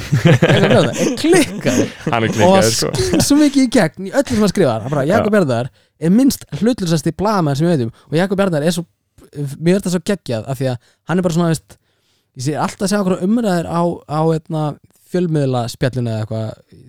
Er 0.46 1.16
klikkar. 1.18 1.80
Og 2.14 2.28
klikkaður 2.30 2.70
sko. 2.70 2.92
skýr 2.94 3.24
svo 3.26 3.40
mikið 3.40 3.64
í 3.64 3.72
gegn 3.74 4.10
í 4.10 4.14
öllu 4.14 4.36
sem 4.36 4.44
hann 4.46 4.52
skrifar. 4.52 4.84
Hann 4.86 4.94
bara, 4.94 5.06
Jakob 5.10 5.34
Bjarnar 5.34 5.72
er 5.98 6.14
minnst 6.14 6.46
hlutlusasti 6.60 7.16
blaðamenn 7.18 7.58
sem 7.58 7.66
við 7.66 7.74
veitum. 7.74 7.96
Og 8.12 8.20
Jakob 8.20 8.38
Bjarnar 8.38 8.66
er 8.66 8.76
svo 8.76 8.86
mér 9.36 9.76
er 9.76 9.82
þetta 9.82 9.94
svo 9.96 10.04
geggjað 10.06 10.50
af 10.50 10.60
því 10.60 10.70
að 10.72 10.92
hann 11.10 11.20
er 11.20 11.26
bara 11.26 11.38
svona 11.38 11.52
veist, 11.52 11.78
ég 12.36 12.46
sé 12.46 12.56
alltaf 12.60 12.86
að 12.86 12.92
segja 12.92 13.02
okkur 13.04 13.26
umræðir 13.26 13.70
á, 13.70 13.82
á 14.08 14.22
etna, 14.36 14.64
fjölmiðla 15.12 15.66
spjallinu 15.72 16.12
eða 16.12 16.24
eitthvað, 16.26 16.48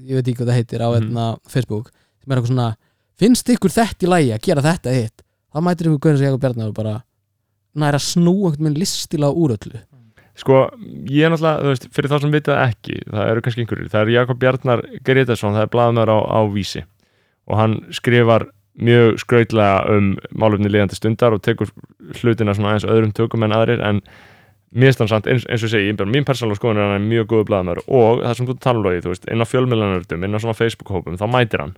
ég 0.09 0.15
veit 0.19 0.29
ekki 0.31 0.39
hvað 0.41 0.51
það 0.51 0.59
heitir 0.61 0.85
á 0.85 0.89
Mhm. 0.91 1.03
etna, 1.03 1.25
Facebook 1.49 1.91
sem 2.23 2.33
er 2.33 2.37
eitthvað 2.39 2.53
svona 2.53 2.77
finnst 3.19 3.49
ykkur 3.49 3.73
þetta 3.73 4.07
í 4.07 4.09
lagi 4.13 4.33
að 4.33 4.43
gera 4.43 4.63
þetta 4.63 4.95
hitt? 4.95 5.23
Þá 5.55 5.61
mætir 5.65 5.87
ykkur 5.91 6.01
guðin 6.01 6.19
sem 6.19 6.27
Jakob 6.27 6.41
Bjarnar 6.41 6.69
og 6.69 6.75
bara 6.75 7.03
næra 7.77 7.99
snú 8.01 8.35
einhvern 8.47 8.65
veginn 8.65 8.81
listila 8.81 9.31
úr 9.33 9.57
öllu. 9.57 9.81
Sko, 10.37 10.69
ég 11.09 11.25
er 11.25 11.31
náttúrulega, 11.33 11.63
þú 11.63 11.71
veist, 11.73 11.87
fyrir 11.97 12.11
þá 12.13 12.21
sem 12.21 12.33
vitað 12.33 12.59
ekki 12.69 12.97
það 13.09 13.31
eru 13.31 13.41
kannski 13.41 13.63
einhverjir, 13.65 13.89
það 13.89 14.03
er 14.03 14.11
Jakob 14.13 14.39
Bjarnar 14.39 14.83
Gretarsson, 15.03 15.55
það 15.57 15.63
er 15.63 15.73
blaðmör 15.73 16.09
á, 16.13 16.19
á 16.29 16.41
vísi. 16.53 16.83
Og 17.49 17.57
hann 17.57 17.81
skrifar 17.91 18.45
mjög 18.77 19.17
skrautlega 19.23 19.97
um 19.97 20.11
málefni 20.37 20.69
liðandi 20.69 20.95
stundar 20.99 21.33
og 21.33 21.41
tekur 21.41 21.71
hlutina 22.21 22.53
svona 22.53 22.75
aðeins 22.75 22.85
öðrum 22.85 23.15
tökum 23.17 23.45
en 23.45 23.53
aðrir 23.57 23.81
en 23.81 24.03
mér 24.73 24.91
finnst 24.91 25.03
hann 25.05 25.11
samt, 25.13 25.29
eins, 25.31 25.45
eins 25.47 25.63
og 25.63 25.69
ég 25.69 25.75
segi, 25.77 25.91
ég 25.91 25.99
bara 25.99 26.11
mín 26.13 26.27
persónulega 26.27 26.61
skoðun 26.61 26.81
er 26.83 26.89
hann 26.91 26.99
er 27.01 27.09
mjög 27.11 27.29
góðu 27.33 27.49
blaðmör 27.51 27.83
og 27.87 28.23
það 28.25 28.39
sem 28.39 28.49
þú 28.51 28.57
talar 28.67 28.89
um, 28.93 29.03
þú 29.05 29.13
veist, 29.13 29.29
inn 29.33 29.45
á 29.45 29.47
fjölmiðlanördum 29.51 30.27
inn 30.27 30.37
á 30.37 30.43
svona 30.43 30.59
Facebook-hópum, 30.59 31.19
þá 31.21 31.27
mætir 31.31 31.63
hann 31.65 31.77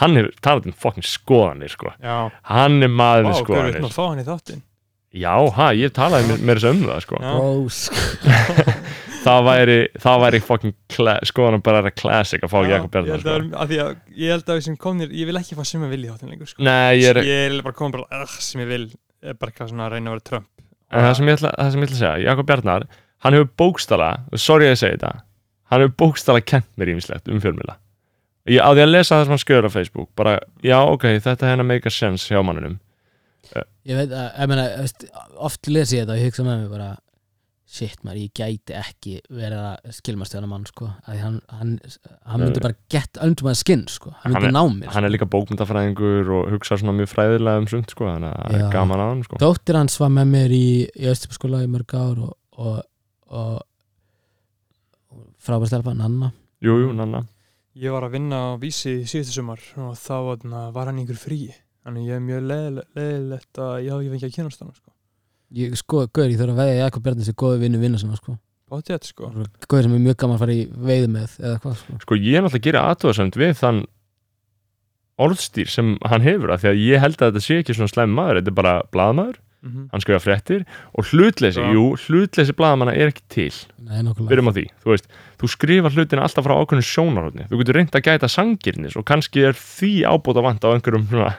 hann 0.00 0.18
hefur 0.18 0.32
talað 0.44 0.70
um 0.70 0.76
fucking 0.76 1.06
skoðanir 1.08 1.72
sko. 1.72 1.92
Já, 2.02 2.16
hann 2.50 2.82
er 2.84 2.92
maður 2.92 3.28
Vá, 3.28 3.30
með 3.30 3.36
hvað 3.36 3.38
er 3.38 3.44
skoðanir 3.46 3.86
að 3.88 3.96
fá 3.96 4.04
hann 4.10 4.20
í 4.20 4.26
þáttinn 4.26 4.62
já, 5.16 5.32
ha, 5.56 5.66
ég 5.72 5.94
talaði 5.96 6.28
með, 6.28 6.42
með 6.44 6.58
þessu 6.60 6.72
um 6.74 6.82
það 6.90 7.04
sko. 7.06 7.16
Það 9.26 9.40
væri, 9.42 9.76
það 9.98 10.20
væri 10.22 10.38
fucking 10.46 10.74
kla- 10.92 11.16
skoðanum 11.26 11.62
bara 11.66 11.80
að 11.82 11.96
classic 11.98 12.44
að 12.46 12.52
fá 12.52 12.58
Já, 12.62 12.68
Jakob 12.76 12.86
ég 12.86 12.92
Bjarnar 12.94 13.16
held 13.16 13.24
sko. 13.24 13.32
að, 13.32 13.48
að 13.58 13.72
því 13.72 13.78
að 13.82 14.20
ég 14.22 14.30
held 14.36 14.52
að 14.54 14.60
sem 14.66 14.76
komnir, 14.84 15.14
ég 15.18 15.26
vil 15.26 15.40
ekki 15.40 15.56
fá 15.58 15.62
sem 15.66 15.82
ég 15.82 15.90
vil 15.90 16.04
í 16.04 16.10
þáttinn 16.12 16.30
lengur 16.30 16.50
sko. 16.52 16.62
nei, 16.62 17.00
ég 17.00 17.08
er, 17.10 17.18
ég 17.26 17.40
er 17.48 17.56
bara 17.66 17.74
komin 17.80 17.96
bara, 17.96 18.20
uh, 18.22 18.36
sem 18.38 18.62
ég 18.62 18.70
vil 18.70 18.84
bara 19.32 19.50
eitthvað 19.50 19.72
svona 19.72 19.88
að 19.88 19.96
reyna 19.96 20.12
að 20.12 20.14
vera 20.14 20.26
Trump 20.30 20.46
en 20.92 21.06
það 21.06 21.16
sem 21.18 21.30
ég 21.30 21.38
ætla, 21.38 21.52
það 21.56 21.72
sem 21.72 21.82
ég 21.82 21.88
ætla 21.88 21.96
að 21.96 22.02
segja 22.04 22.28
Jakob 22.30 22.50
Bjarnar, 22.50 22.86
hann 23.24 23.36
hefur 23.38 23.50
bókstala 23.62 24.10
sorry 24.34 24.68
að 24.68 24.74
ég 24.74 24.80
segi 24.82 24.98
þetta, 24.98 25.12
hann 25.72 25.84
hefur 25.84 25.96
bókstala 26.04 26.44
kent 26.44 26.68
mér 26.76 26.94
ímislegt 26.94 27.30
um 27.32 27.42
fjölmjöla 27.42 27.78
ég 28.46 28.62
á 28.62 28.70
því 28.70 28.84
að 28.84 28.92
lesa 28.92 29.16
það 29.16 29.24
sem 29.24 29.34
hann 29.36 29.44
skjöður 29.44 29.70
á 29.70 29.76
Facebook 29.76 30.10
bara, 30.18 30.36
já, 30.62 30.78
ok, 30.82 31.08
þetta 31.24 31.50
hennar 31.50 31.66
make 31.66 31.88
a 31.88 31.94
sense 31.94 32.30
hjá 32.30 32.42
mannunum 32.46 32.78
Ég 33.86 33.94
veit 33.94 34.10
að, 34.10 34.40
ég 34.42 34.78
veist, 34.80 35.04
oft 35.38 35.68
les 35.70 35.92
ég 35.94 36.02
þetta 36.02 36.16
og 36.16 36.18
ég 36.18 36.32
hugsa 36.32 36.42
með 36.42 36.62
mér 36.64 36.70
bara 36.72 36.88
shit 37.66 38.02
maður, 38.06 38.20
ég 38.22 38.32
gæti 38.38 38.74
ekki 38.78 39.12
verið 39.26 39.58
að 39.58 39.94
skilmast 39.96 40.36
hann 40.36 40.46
mann, 40.50 40.66
sko 40.68 40.86
að 41.10 41.18
hann, 41.18 41.38
hann, 41.50 41.72
hann 42.30 42.42
myndi 42.44 42.62
bara 42.62 42.78
get 42.92 43.18
under 43.22 43.48
my 43.48 43.54
skin, 43.58 43.82
sko, 43.90 44.12
hann 44.22 44.36
myndi 44.36 44.52
ná 44.54 44.62
mér 44.70 44.92
hann 44.94 45.08
er 45.08 45.12
líka 45.12 45.26
bókmyndafræðingur 45.32 46.30
og 46.38 46.52
hugsa 46.54 46.78
svona 46.78 46.94
mjög 46.94 47.10
fræðilega 47.10 47.64
um 47.64 47.68
sumt 47.72 47.90
sko, 47.94 48.06
þannig 48.12 48.30
að 48.30 48.54
það 48.54 48.58
er 48.60 48.74
gaman 48.76 49.02
að 49.02 49.10
hann 49.12 49.24
sko. 49.26 49.40
Dóttir 49.42 49.80
hans 49.80 49.98
var 50.02 50.12
með 50.14 50.32
mér 50.36 50.54
í, 50.54 50.66
í 50.86 51.10
Östupskóla 51.10 51.64
í 51.66 51.70
mörg 51.74 51.96
ár 51.98 52.24
og, 52.28 52.34
og, 52.54 52.80
og, 53.34 53.60
og 55.10 55.26
frábær 55.42 55.72
stelpa, 55.72 55.96
Nanna. 55.98 56.30
Jú, 56.62 56.78
jú, 56.86 56.94
nanna. 56.96 57.26
Ég 57.76 57.92
var 57.92 58.06
að 58.06 58.14
vinna 58.16 58.38
á 58.40 58.50
vísi 58.56 59.02
síðustu 59.04 59.42
sumar 59.42 59.60
og 59.82 59.98
þá 60.00 60.46
var 60.72 60.88
hann 60.88 61.02
í 61.02 61.04
yngur 61.04 61.18
frí 61.20 61.42
þannig 61.86 62.08
ég 62.08 62.16
er 62.16 62.22
mjög 62.24 62.46
leðilegt 62.50 63.60
að 63.62 63.74
já, 63.84 63.92
ég 64.02 64.14
fengi 64.14 64.28
að 64.30 64.36
kynast 64.38 64.62
hann 64.64 64.72
sko. 64.74 64.90
Ég 65.54 65.76
sko, 65.78 66.06
Gaur, 66.12 66.28
ég 66.32 66.38
þarf 66.40 66.54
að 66.56 66.60
veðja 66.62 66.80
Jakob 66.84 67.02
Bjarni 67.06 67.24
sem 67.24 67.34
góði 67.34 67.60
vinnu 67.62 67.78
vinnu 67.78 67.98
sinna, 67.98 68.16
sko. 68.16 68.38
Bátti 68.70 68.92
þetta 68.96 69.06
sko. 69.06 69.28
Gaur 69.70 69.82
sem 69.86 69.94
er 69.94 70.02
mjög 70.02 70.16
gaman 70.18 70.36
að 70.36 70.42
fara 70.42 70.52
í 70.56 70.64
veiði 70.66 71.08
með 71.12 71.36
eða 71.38 71.60
hvað, 71.62 71.76
sko. 71.84 71.98
Sko 72.02 72.14
ég 72.18 72.34
er 72.34 72.42
náttúrulega 72.42 72.58
að 72.62 72.66
gera 72.66 72.84
aðtóðasamt 72.90 73.36
við 73.38 73.52
þann 73.60 73.82
orðstýr 75.16 75.70
sem 75.72 75.94
hann 76.04 76.24
hefur 76.26 76.52
að 76.52 76.62
því 76.64 76.70
að 76.72 76.80
ég 76.84 77.00
held 77.00 77.16
að 77.22 77.30
þetta 77.30 77.44
sé 77.46 77.58
ekki 77.62 77.76
svona 77.78 77.92
slæm 77.92 78.12
maður, 78.18 78.40
þetta 78.42 78.52
er 78.52 78.58
bara 78.62 78.74
blaðmaður 78.92 79.42
Mhm. 79.66 79.88
hann 79.90 80.00
skrifa 80.04 80.20
fréttir 80.22 80.64
og 80.94 81.06
hlutleysi, 81.08 81.58
Já. 81.58 81.72
jú, 81.74 81.96
hlutleysi 81.96 82.52
blaðamanna 82.54 82.92
er 82.94 83.08
ekki 83.10 83.22
til, 83.28 83.54
Nei, 83.82 84.02
nokkulega 84.04 84.28
byrjum 84.30 84.50
á 84.52 84.54
því 84.54 84.64
þú 84.84 84.90
veist, 84.92 85.06
þú 85.40 85.48
skrifa 85.50 85.90
hlutina 85.90 86.22
alltaf 86.22 86.44
frá 86.46 86.54
ákveðinu 86.60 86.86
sjónarhóðni 86.86 87.48
þú 87.48 87.58
getur 87.62 87.74
reynd 87.74 87.90
að 87.96 88.04
gæta 88.06 88.28
sangirnis 88.30 88.94
og 89.00 89.04
kannski 89.08 89.42
er 89.48 89.54
því 89.58 90.04
ábúta 90.06 90.42
vant 90.44 90.62
á 90.62 90.70
einhverjum 90.70 91.08
svona, 91.08 91.32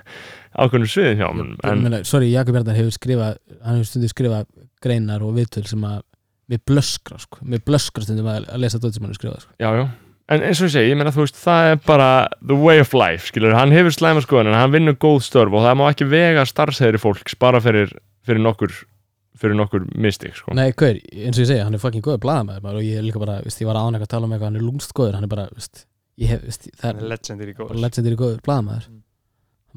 ákveðinu 0.58 0.90
sviðin 0.92 1.22
hjá 1.22 1.28
honum, 1.30 1.54
en, 1.62 1.70
en 1.72 1.84
meina, 1.86 2.02
sorry, 2.08 2.32
Jakob 2.34 2.58
Bjarnar 2.58 2.78
hefur 2.80 2.96
skrifað 2.98 3.38
hann 3.64 3.78
hefur 3.80 3.90
stundið 3.92 4.14
skrifað 4.14 4.50
greinar 4.84 5.24
og 5.26 5.36
viðtöl 5.38 5.66
sem 5.70 5.86
að 5.88 6.02
mér 6.52 6.62
blöskra 6.70 7.18
sko. 7.22 7.40
mér 7.46 7.64
blöskra 7.68 8.06
stundum 8.08 8.28
að, 8.32 8.46
að 8.52 8.62
lesa 8.66 8.80
dóttir 8.82 8.98
sem 9.00 9.08
hann 9.08 9.16
er 9.16 9.22
skrifað 9.22 9.42
sko. 9.46 9.56
já, 9.62 9.70
já 9.82 9.88
En 10.28 10.42
eins 10.44 10.60
og 10.60 10.68
ég 10.68 10.72
segi, 10.74 10.90
ég 10.92 10.98
meina 11.00 11.12
þú 11.16 11.22
veist, 11.24 11.38
það 11.40 11.66
er 11.72 11.78
bara 11.88 12.08
the 12.44 12.56
way 12.60 12.82
of 12.84 12.90
life, 12.92 13.30
skilur, 13.30 13.54
hann 13.56 13.72
hefur 13.72 13.94
slæma 13.96 14.20
skoðun 14.26 14.50
en 14.52 14.58
hann 14.60 14.74
vinnur 14.74 14.98
góð 15.00 15.22
störf 15.24 15.54
og 15.56 15.64
það 15.64 15.78
má 15.80 15.86
ekki 15.88 16.08
vega 16.12 16.44
starfsæðri 16.50 17.00
fólks 17.00 17.38
bara 17.40 17.62
fyrir, 17.64 17.94
fyrir 18.28 18.44
nokkur 18.44 18.74
fyrir 19.40 19.56
nokkur 19.56 19.86
mistik, 19.96 20.36
sko. 20.36 20.52
Nei, 20.58 20.74
hver, 20.76 21.00
eins 21.16 21.40
og 21.40 21.46
ég 21.46 21.50
segja, 21.54 21.64
hann 21.70 21.78
er 21.78 21.80
fucking 21.80 22.04
góður 22.04 22.20
blaðamæður 22.26 22.66
maður, 22.66 22.82
og 22.82 22.90
ég 22.90 23.00
er 23.00 23.08
líka 23.08 23.22
bara, 23.24 23.38
veist, 23.46 23.62
ég 23.64 23.70
var 23.72 23.80
ánægt 23.80 24.04
að 24.04 24.12
tala 24.18 24.28
um 24.28 24.36
eitthvað 24.36 24.50
hann 24.52 24.60
er 24.60 24.66
lúmst 24.68 24.96
góður, 25.00 25.16
hann 25.16 25.30
er 25.30 25.32
bara, 25.32 25.48
ég 26.20 26.34
hef, 26.34 26.44
veist, 26.50 26.68
það 26.76 26.90
hann 26.90 27.04
er 27.06 27.12
legendir 27.14 27.54
í 27.54 27.56
góð 27.62 27.72
bara 27.72 27.84
legendir 27.88 28.18
í 28.18 28.20
góður 28.26 28.44
blaðamæður 28.50 28.90
Mm. 28.92 29.04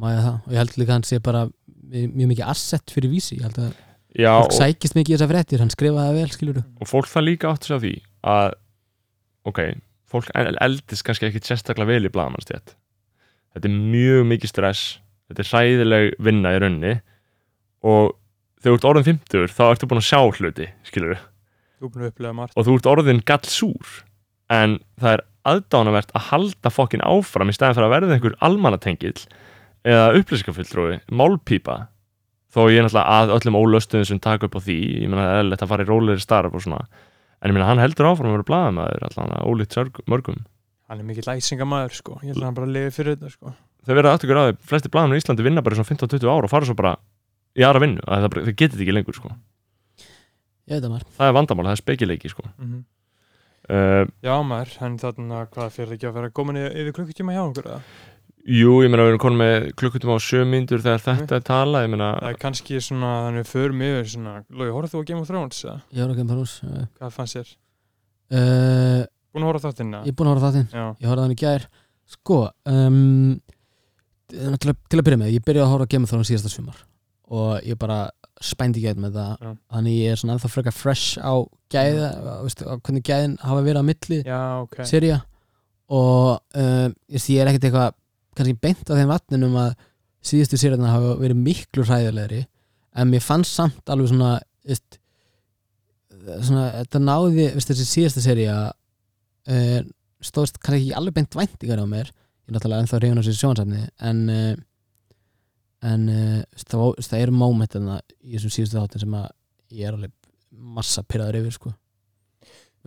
Maður 0.01 0.25
það, 0.27 0.37
og 0.47 0.55
ég 0.55 0.61
held 0.63 0.75
líka 0.81 0.91
að 0.91 0.97
hann 0.97 1.07
sé 1.11 1.21
bara 1.27 1.43
mjög, 1.91 2.27
mikið 2.33 2.51
asset 2.53 2.95
fyrir 2.95 3.13
vísi. 3.13 3.39
Ég 3.39 3.47
held 3.49 3.61
að 3.65 3.71
Já, 4.19 4.33
fólk 4.41 4.51
og, 4.51 4.57
sækist 4.59 4.97
mikið 4.99 5.13
í 5.13 5.17
þessar 5.17 5.31
fréttir, 5.31 5.63
hann 5.63 5.71
skrifaði 5.71 6.09
það 6.11 6.17
vel, 6.19 6.31
skilur 6.35 6.57
og 6.83 6.89
fólk 6.91 7.07
það 7.13 7.27
líka 7.29 7.51
átt 7.53 7.63
að 7.63 7.69
segja 7.71 7.83
því 7.85 7.93
að, 8.33 8.57
ok, 9.51 9.61
fólk 10.11 10.33
el- 10.41 10.59
eldist 10.67 11.05
kannski 11.07 11.29
ekkit 11.29 11.47
sérstaklega 11.47 11.93
vel 11.93 12.09
í 12.09 12.13
blaðamannstjætt. 12.17 12.75
Þetta 13.55 13.71
er 13.71 13.77
mjög 13.95 14.27
mikið 14.33 14.51
stress, 14.51 14.83
þetta 15.31 15.45
er 15.45 15.51
hræðileg 15.53 16.09
vinna 16.27 16.55
í 16.57 16.61
raunni 16.65 16.95
og 17.87 18.17
þegar 18.61 18.75
þú 18.75 18.79
ert 18.81 18.89
orðin 18.91 19.09
50 19.23 19.55
þá 19.55 19.63
ertu 19.71 19.89
búin 19.91 20.03
að 20.03 20.09
sjá 20.11 20.21
hluti, 20.41 20.67
skilur 20.91 21.15
þú 21.81 21.91
og 22.59 22.67
þú 22.67 22.75
ert 22.77 22.89
orðin 22.91 23.23
gallsúr 23.31 23.93
en 24.53 24.75
það 25.01 25.15
er 25.15 25.23
aðdánavert 25.51 26.11
að 26.19 26.27
halda 26.29 26.71
fokkin 26.75 27.01
áfram 27.07 27.49
í 27.49 27.55
stæðan 27.57 27.79
fyrir 27.79 27.87
að 27.89 27.95
verða 27.95 28.17
einhver 28.19 28.35
almannatengill 28.45 29.17
eða 29.87 30.11
upplýsingafulltrúi, 30.21 30.99
málpípa 31.11 31.77
þó 32.51 32.65
ég 32.71 32.81
er 32.81 32.87
náttúrulega 32.87 33.19
að 33.21 33.33
öllum 33.37 33.59
ólöstuðum 33.61 34.07
sem 34.11 34.19
taka 34.23 34.49
upp 34.49 34.57
á 34.59 34.61
því, 34.65 34.77
ég 35.05 35.09
meina 35.11 35.23
það 35.23 35.31
er 35.35 35.41
eðlilegt 35.45 35.63
að 35.65 35.71
fara 35.71 35.85
í 35.85 35.89
rólegri 35.91 36.25
starf 36.25 36.55
og 36.59 36.65
svona, 36.65 36.81
en 37.41 37.51
ég 37.53 37.55
meina 37.57 37.69
hann 37.71 37.79
heldur 37.83 38.09
áfram 38.11 38.31
að 38.33 38.37
vera 38.39 38.49
blaðamaður, 38.51 39.05
allan 39.09 39.35
ólíkt 39.47 39.77
sörg- 39.79 40.03
mörgum. 40.11 40.41
Hann 40.91 40.99
er 41.01 41.07
mikill 41.07 41.23
læsingamæður 41.29 41.95
sko. 41.95 42.17
Ég 42.25 42.33
held 42.35 42.43
að 42.43 42.49
hann 42.49 42.57
bara 42.59 42.67
lifi 42.75 42.91
fyrir 42.97 43.15
þetta 43.17 43.31
sko. 43.31 43.53
Þau 43.87 43.95
verða 43.95 44.15
aftur 44.17 44.33
því, 44.35 44.59
flesti 44.67 44.91
blaðamenn 44.91 45.17
í 45.17 45.23
Íslandi 45.23 45.45
vinna 45.47 45.63
bara 45.63 45.79
svona 45.79 45.89
15-20 45.95 46.27
ára 46.27 46.45
og 46.45 46.51
fara 46.51 46.67
svo 46.67 46.75
bara 46.75 46.97
í 47.55 47.63
aðra 47.63 47.81
vinnu, 47.85 48.03
að 48.05 48.27
það, 48.27 48.35
það 48.41 48.57
getur 48.59 48.75
þetta 48.75 48.83
ekki 48.85 48.97
lengur 48.99 49.15
sko. 49.21 49.31
ég 50.67 50.75
veit 50.75 50.83
það 50.83 50.91
maður. 50.91 51.07
Það 51.17 51.29
er 51.31 51.37
vandamál, 51.39 51.67
það 51.71 51.77
er 51.77 51.81
spekileiki 51.85 52.31
sko. 52.35 52.43
Mhm. 52.59 52.83
uh, 53.71 54.05
já 54.27 54.35
maður, 54.43 54.75
en 54.83 54.99
þarna 54.99 55.41
hvað 55.55 55.71
fyrir 55.79 55.95
að? 58.41 58.51
Jú, 58.57 58.73
ég 58.85 58.91
meina 58.91 59.05
við 59.05 59.11
erum 59.13 59.21
konum 59.23 59.41
með 59.43 59.67
klukkutum 59.81 60.13
á 60.13 60.19
sjö 60.25 60.43
mínútur 60.49 60.81
þegar 60.85 61.03
þetta 61.05 61.37
er 61.39 61.45
tala, 61.45 61.83
ég 61.85 61.91
meina 61.93 62.11
það 62.17 62.31
er 62.31 62.39
kannski 62.41 62.81
svona, 62.81 63.11
þannig 63.27 63.45
við 63.45 63.51
förum 63.53 63.83
yfir 63.85 64.09
svona, 64.15 64.35
Lói, 64.49 64.69
horfðu 64.73 64.93
þú 64.97 65.03
á 65.05 65.09
Game 65.11 65.21
of 65.21 65.29
Thrones 65.29 65.61
eða? 65.65 65.77
ég 65.93 66.01
var 66.07 66.15
ekki 66.15 66.25
um 66.25 66.31
parús 66.33 66.55
uh, 66.65 66.85
hvað 66.99 67.15
fannst 67.19 67.37
þér? 67.37 67.51
uh, 68.35 69.03
búin 69.35 69.45
að 69.45 69.51
horfa 69.53 69.61
á 69.61 69.67
þáttinn 69.69 69.95
eða? 69.95 70.03
ég 70.07 70.13
er 70.15 70.19
búin 70.21 70.31
að 70.31 70.35
horfa 70.37 70.49
á 70.49 70.51
þáttinn 70.51 70.71
já, 70.73 70.85
ég 71.05 71.11
horfði 71.13 71.21
á 71.21 71.27
hann 71.27 71.37
í 71.37 71.41
gær 71.45 71.67
sko 72.11 72.39
um, 72.73 73.41
til, 74.31 74.71
að, 74.73 74.81
til 74.91 75.01
að 75.03 75.05
byrja 75.11 75.21
með 75.21 75.35
ég 75.37 75.45
byrjaði 75.47 75.67
að 75.67 75.75
horfa 75.75 75.87
á 75.87 75.93
Game 75.95 76.09
of 76.09 76.15
Thrones 76.15 76.31
síðasta 76.33 76.53
sumar 76.55 76.81
og 77.31 77.51
ég 77.69 77.79
bara 77.79 78.01
spændi 78.43 78.81
gæð 78.83 78.99
með 79.05 79.19
það 79.21 79.33
Já. 79.45 79.51
þannig 79.77 79.97
ég 80.01 80.15
er 80.15 80.19
svona 80.23 80.35
ennþá 80.39 80.49
frekar 80.51 80.75
fresh 80.75 81.21
á 81.21 81.35
gæð 81.71 81.99
veist, 82.47 82.63
á 82.65 82.75
hvernig 82.81 83.05
gæðin 83.07 83.37
hafa 83.45 83.65
verið 83.67 83.83
á 83.85 83.89
milli 83.91 84.21
já, 84.25 84.41
ok 84.65 84.79
serja 84.89 85.19
og 85.91 86.41
um, 86.57 86.95
ég, 87.11 87.21
sé, 87.21 87.35
ég 87.37 87.43
er 87.45 87.51
ekkert 87.53 87.69
eitthvað 87.69 87.97
kannski 88.37 88.57
beint 88.63 88.91
á 88.91 88.95
þeim 88.95 89.11
vatninum 89.11 89.57
að 89.61 89.75
síðustu 90.27 90.59
serjana 90.61 90.93
hafa 90.93 91.17
verið 91.21 91.41
miklu 91.41 91.85
hræðilegri 91.87 92.45
en 92.99 93.11
mér 93.11 93.25
fannst 93.25 93.57
samt 93.57 93.93
alveg 93.93 94.11
svona 94.11 94.35
veist, 94.67 94.99
svona, 96.45 96.67
þetta 96.83 97.03
náði 97.03 97.49
veist, 97.57 97.71
þessi 97.71 97.89
síðasta 97.89 98.25
serja 98.25 98.57
uh, 98.71 99.79
stóðst 100.21 100.61
kannski 100.61 100.91
ekki 100.91 100.97
alveg 100.99 101.17
beint 101.17 101.39
væntingar 101.39 101.81
á 101.81 101.87
mér. 101.89 102.11
Ég 102.11 102.53
er 102.53 102.57
náttúrulega 102.59 102.85
ennþá 102.85 103.01
reyðun 103.01 103.23
á 103.23 103.27
sér 103.27 103.39
sjónsafni 103.39 103.83
en 104.11 104.23
uh, 104.29 104.55
en 105.91 106.09
uh, 106.13 106.39
veist, 106.53 106.69
það, 106.69 106.87
það 107.09 107.27
eru 107.27 107.37
mómentina 107.41 108.01
í 108.21 108.37
þessum 108.37 108.57
síðustu 108.57 108.81
þáttin 108.81 109.07
sem 109.07 109.21
að 109.23 109.29
ég 109.79 109.89
er 109.89 109.97
alveg 109.97 110.17
massa 110.51 111.07
pyrraður 111.07 111.41
yfir 111.41 111.57
sko. 111.57 111.75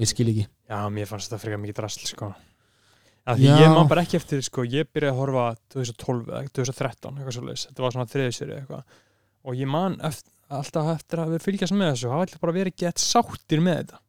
Ég 0.01 0.09
skil 0.09 0.29
ekki. 0.31 0.49
Já, 0.69 0.79
mér 0.93 1.09
fannst 1.09 1.29
þetta 1.29 1.41
frekar 1.41 1.61
mikið 1.63 1.79
drasl 1.79 2.09
sko 2.09 2.33
að 3.23 3.39
því 3.39 3.49
Já. 3.49 3.55
ég 3.63 3.73
má 3.73 3.81
bara 3.89 4.03
ekki 4.03 4.19
eftir 4.19 4.43
sko, 4.43 4.65
ég 4.67 4.89
byrjaði 4.91 5.13
að 5.13 5.19
horfa 5.21 5.45
2012 5.75 6.29
eða 6.29 6.53
2013 6.59 7.19
eitthvað 7.19 7.37
svo 7.37 7.55
þetta 7.63 7.85
var 7.85 7.95
svona 7.95 8.11
þriðiseri 8.13 8.57
eitthvað. 8.57 8.97
Og 9.43 9.59
ég 9.59 9.69
man 9.71 9.99
eftir, 10.03 10.33
alltaf 10.53 10.89
eftir 10.93 11.23
að 11.23 11.35
við 11.35 11.45
fylgjast 11.47 11.77
með 11.77 11.93
þessu 11.93 12.11
hafa 12.11 12.27
alltaf 12.27 12.43
bara 12.43 12.57
verið 12.59 12.77
gett 12.83 13.03
sáttir 13.03 13.63
með 13.63 13.79
þetta. 13.81 14.01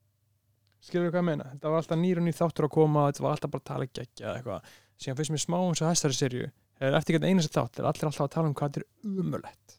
Skilur 0.85 1.07
við 1.07 1.15
hvað 1.15 1.23
ég 1.23 1.29
meina? 1.31 1.47
Þetta 1.55 1.71
var 1.71 1.81
alltaf 1.81 2.01
nýr 2.03 2.21
og 2.21 2.27
nýr 2.27 2.39
þáttur 2.39 2.67
að 2.69 2.75
koma 2.75 3.07
þetta 3.09 3.25
var 3.25 3.37
alltaf 3.37 3.55
bara 3.55 3.65
að 3.65 3.71
tala 3.71 3.89
geggja 3.89 4.27
eða 4.27 4.35
eitthvað. 4.41 4.75
Síðan 5.01 5.19
finnst 5.21 5.35
mér 5.35 5.45
smá 5.45 5.59
eins 5.63 5.83
og 5.83 5.91
þessari 5.95 6.45
er 6.83 6.99
eftir 6.99 7.17
ekki 7.17 7.31
einu 7.31 7.45
sem 7.45 7.55
þátt 7.55 7.81
er 7.81 7.89
allir 7.89 8.09
alltaf 8.11 8.27
að 8.27 8.35
tala 8.35 8.51
um 8.51 8.55
hvað 8.59 8.75
þetta 8.75 8.83
er 8.83 9.23
umulett 9.23 9.79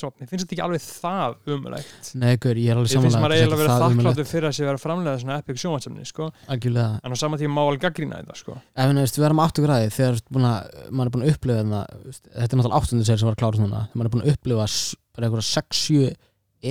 smátt 0.00 0.18
finnst 0.30 0.44
þetta 0.44 0.54
ekki 0.56 0.64
alveg 0.66 0.82
það 0.82 1.36
umulett 1.54 2.10
Nei, 2.18 2.32
gaur, 2.42 2.58
ég 2.58 2.72
er 2.72 2.80
alveg 2.80 2.92
Ég 2.92 3.04
finnst 3.04 3.16
maður 3.16 3.16
samanlega 3.16 3.42
eiginlega 3.44 3.60
verið 3.62 3.84
þakkláttur 3.84 4.28
fyrir 4.30 4.48
að 4.48 4.56
sé 4.56 4.66
vera 4.66 4.76
að 4.80 4.84
framlega 4.86 5.22
svona 5.22 5.38
epic 5.42 5.62
sjónvarsefni 5.62 6.08
sko. 6.08 6.28
algjörlega. 6.50 7.00
En 7.04 7.14
á 7.14 7.16
sama 7.20 7.38
tíma 7.40 7.54
má 7.56 7.62
alveg 7.62 7.84
gaggrína 7.86 8.20
þetta 8.22 8.38
sko. 8.40 8.58
ef 8.74 8.92
við 8.96 9.26
erum 9.28 9.42
áttu 9.46 9.66
græði 9.66 9.92
þegar 9.94 10.18
að, 10.18 10.74
maður 10.90 11.06
er 11.06 11.14
búin 11.14 11.26
að 11.26 11.32
upplifa 11.34 11.62
þetta 11.62 12.50
er 12.50 12.58
náttúrulega 12.58 12.80
áttundu 12.80 13.06
sér 13.06 13.20
sem 13.20 13.30
var 13.30 13.36
að 13.36 13.42
klára 13.44 13.60
þegar 13.60 13.88
maður 13.94 14.08
er 14.10 14.14
búin 14.16 14.26
að 14.26 14.34
upplifa 14.34 14.68
bara 15.16 15.28
einhverja 15.30 15.48
6-7 15.54 16.14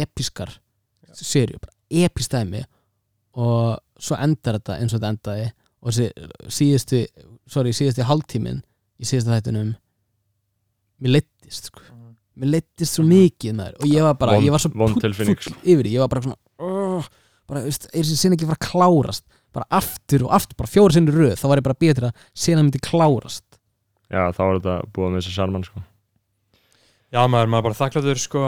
episkar 0.06 0.58
serju, 1.16 1.60
bara 1.62 2.06
epist 2.06 2.34
dæmi. 2.34 2.64
Og 3.36 3.78
svo 4.02 4.18
endar 4.20 4.60
þetta 4.60 4.80
eins 4.80 4.94
og 4.94 5.00
þetta 5.00 5.14
endaði. 5.14 5.48
Og 5.86 5.96
síðustu, 6.54 7.04
sorry, 7.52 7.74
síðustu 7.76 8.06
hálftímin 8.08 8.62
í 9.00 9.08
síðustu 9.08 9.34
þættunum 9.34 9.74
mér 11.04 11.18
leittist 11.18 11.70
sko. 11.70 11.84
Mér 12.36 12.52
leittist 12.56 12.98
svo 12.98 13.06
mikið 13.08 13.56
maður 13.60 13.78
og 13.80 13.88
ég 13.92 14.06
var 14.06 14.18
bara, 14.20 14.36
Vond- 14.38 14.46
ég 14.48 14.54
var 14.56 14.64
svo 14.64 14.72
vond 14.76 14.96
pull- 14.98 15.06
tilfinning, 15.06 15.40
full 15.42 15.56
yfir 15.64 15.88
því, 15.88 15.94
ég 15.96 16.04
var 16.04 16.12
bara 16.12 16.26
svona 16.26 16.38
oh, 16.60 17.10
bara, 17.48 17.64
veist, 17.66 17.88
er 17.94 18.02
þessi 18.04 18.18
sinni 18.20 18.38
ekki 18.38 18.48
að 18.48 18.54
fara 18.54 18.62
að 18.62 18.70
klárast 18.72 19.26
bara 19.56 19.68
aftur 19.80 20.26
og 20.28 20.34
aftur, 20.36 20.58
bara 20.60 20.72
fjóra 20.72 20.96
sinni 20.98 21.14
röð 21.16 21.38
þá 21.40 21.46
var 21.48 21.62
ég 21.62 21.68
bara 21.70 21.80
betur 21.80 22.08
að 22.10 22.24
sinna 22.36 22.64
myndi 22.66 22.82
klárast. 22.84 23.46
Já, 24.12 24.28
þá 24.36 24.42
er 24.46 24.58
þetta 24.60 24.74
búið 24.94 25.14
með 25.14 25.22
þessi 25.22 25.36
sarman 25.38 25.64
sko. 25.66 25.84
já 27.16 27.22
maður, 27.32 27.50
maður 27.54 27.62
er 27.62 27.68
bara 27.70 27.80
þakkláttur 27.80 28.20
sko, 28.22 28.42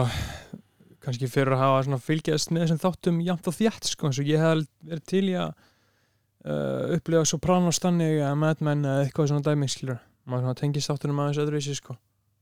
kannski 1.07 1.29
fyrir 1.31 1.55
að 1.55 1.63
hafa 1.63 1.85
svona 1.87 2.01
fylgjast 2.03 2.51
með 2.51 2.65
þessum 2.65 2.81
þáttum 2.83 3.21
jafnt 3.23 3.47
og 3.47 3.55
þjætt 3.55 3.87
sko, 3.93 4.09
eins 4.09 4.19
og 4.19 4.27
ég 4.27 4.43
hef 4.43 4.65
verið 4.83 5.05
til 5.07 5.23
í 5.31 5.37
að 5.39 5.53
uh, 5.55 6.97
upplifa 6.97 7.23
Sopranos 7.31 7.79
þannig 7.83 8.19
að 8.27 8.35
Mad 8.43 8.61
Men 8.67 8.83
eða 8.83 9.05
eitthvað 9.05 9.31
svona 9.31 9.45
dæmi 9.47 9.69
skilur 9.71 10.01
maður 10.27 10.43
svona 10.49 10.59
tengist 10.59 10.91
þáttunum 10.91 11.21
aðeins 11.23 11.39
öðruvísi 11.45 11.77
sko. 11.79 11.95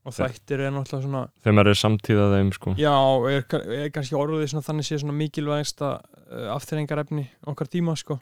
Og 0.05 0.13
þættir 0.13 0.61
er 0.67 0.71
náttúrulega 0.75 1.05
svona 1.07 1.53
maður 1.57 1.71
er 1.71 1.79
samtíða 1.79 2.25
þeim 2.35 2.51
sko. 2.53 2.73
já, 2.77 2.93
er, 3.31 3.45
er 3.79 3.89
kannski 3.95 4.17
orðið 4.19 4.47
svona 4.51 4.65
þannig 4.67 4.85
sé 4.89 4.99
svona 5.01 5.15
mikilvægsta 5.17 5.91
uh, 5.97 6.49
afþrengarefni 6.55 7.25
okkar 7.51 7.67
tíma 7.73 7.95
sko. 7.97 8.19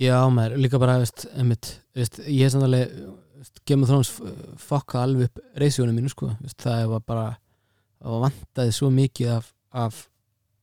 já 0.00 0.18
maður, 0.28 0.58
líka 0.60 0.78
bara, 0.82 0.98
veist, 1.00 1.26
einmitt, 1.36 1.70
veist, 1.96 2.20
ég 2.28 2.44
hef 2.44 2.52
samt 2.52 2.66
alveg 2.68 2.92
veist, 3.36 3.62
Game 3.68 3.82
of 3.86 3.88
Thrones 3.88 4.10
fokka 4.60 5.02
alveg 5.06 5.30
upp 5.30 5.40
reysjónu 5.62 5.94
mínu 5.96 6.12
sko, 6.12 6.28
veist, 6.42 6.58
það 6.60 6.84
var 6.92 7.00
bara 7.06 7.26
það 8.04 8.20
vantaði 8.26 8.74
svo 8.76 8.90
mikið 8.92 9.32
af, 9.38 9.48
af, 9.72 10.02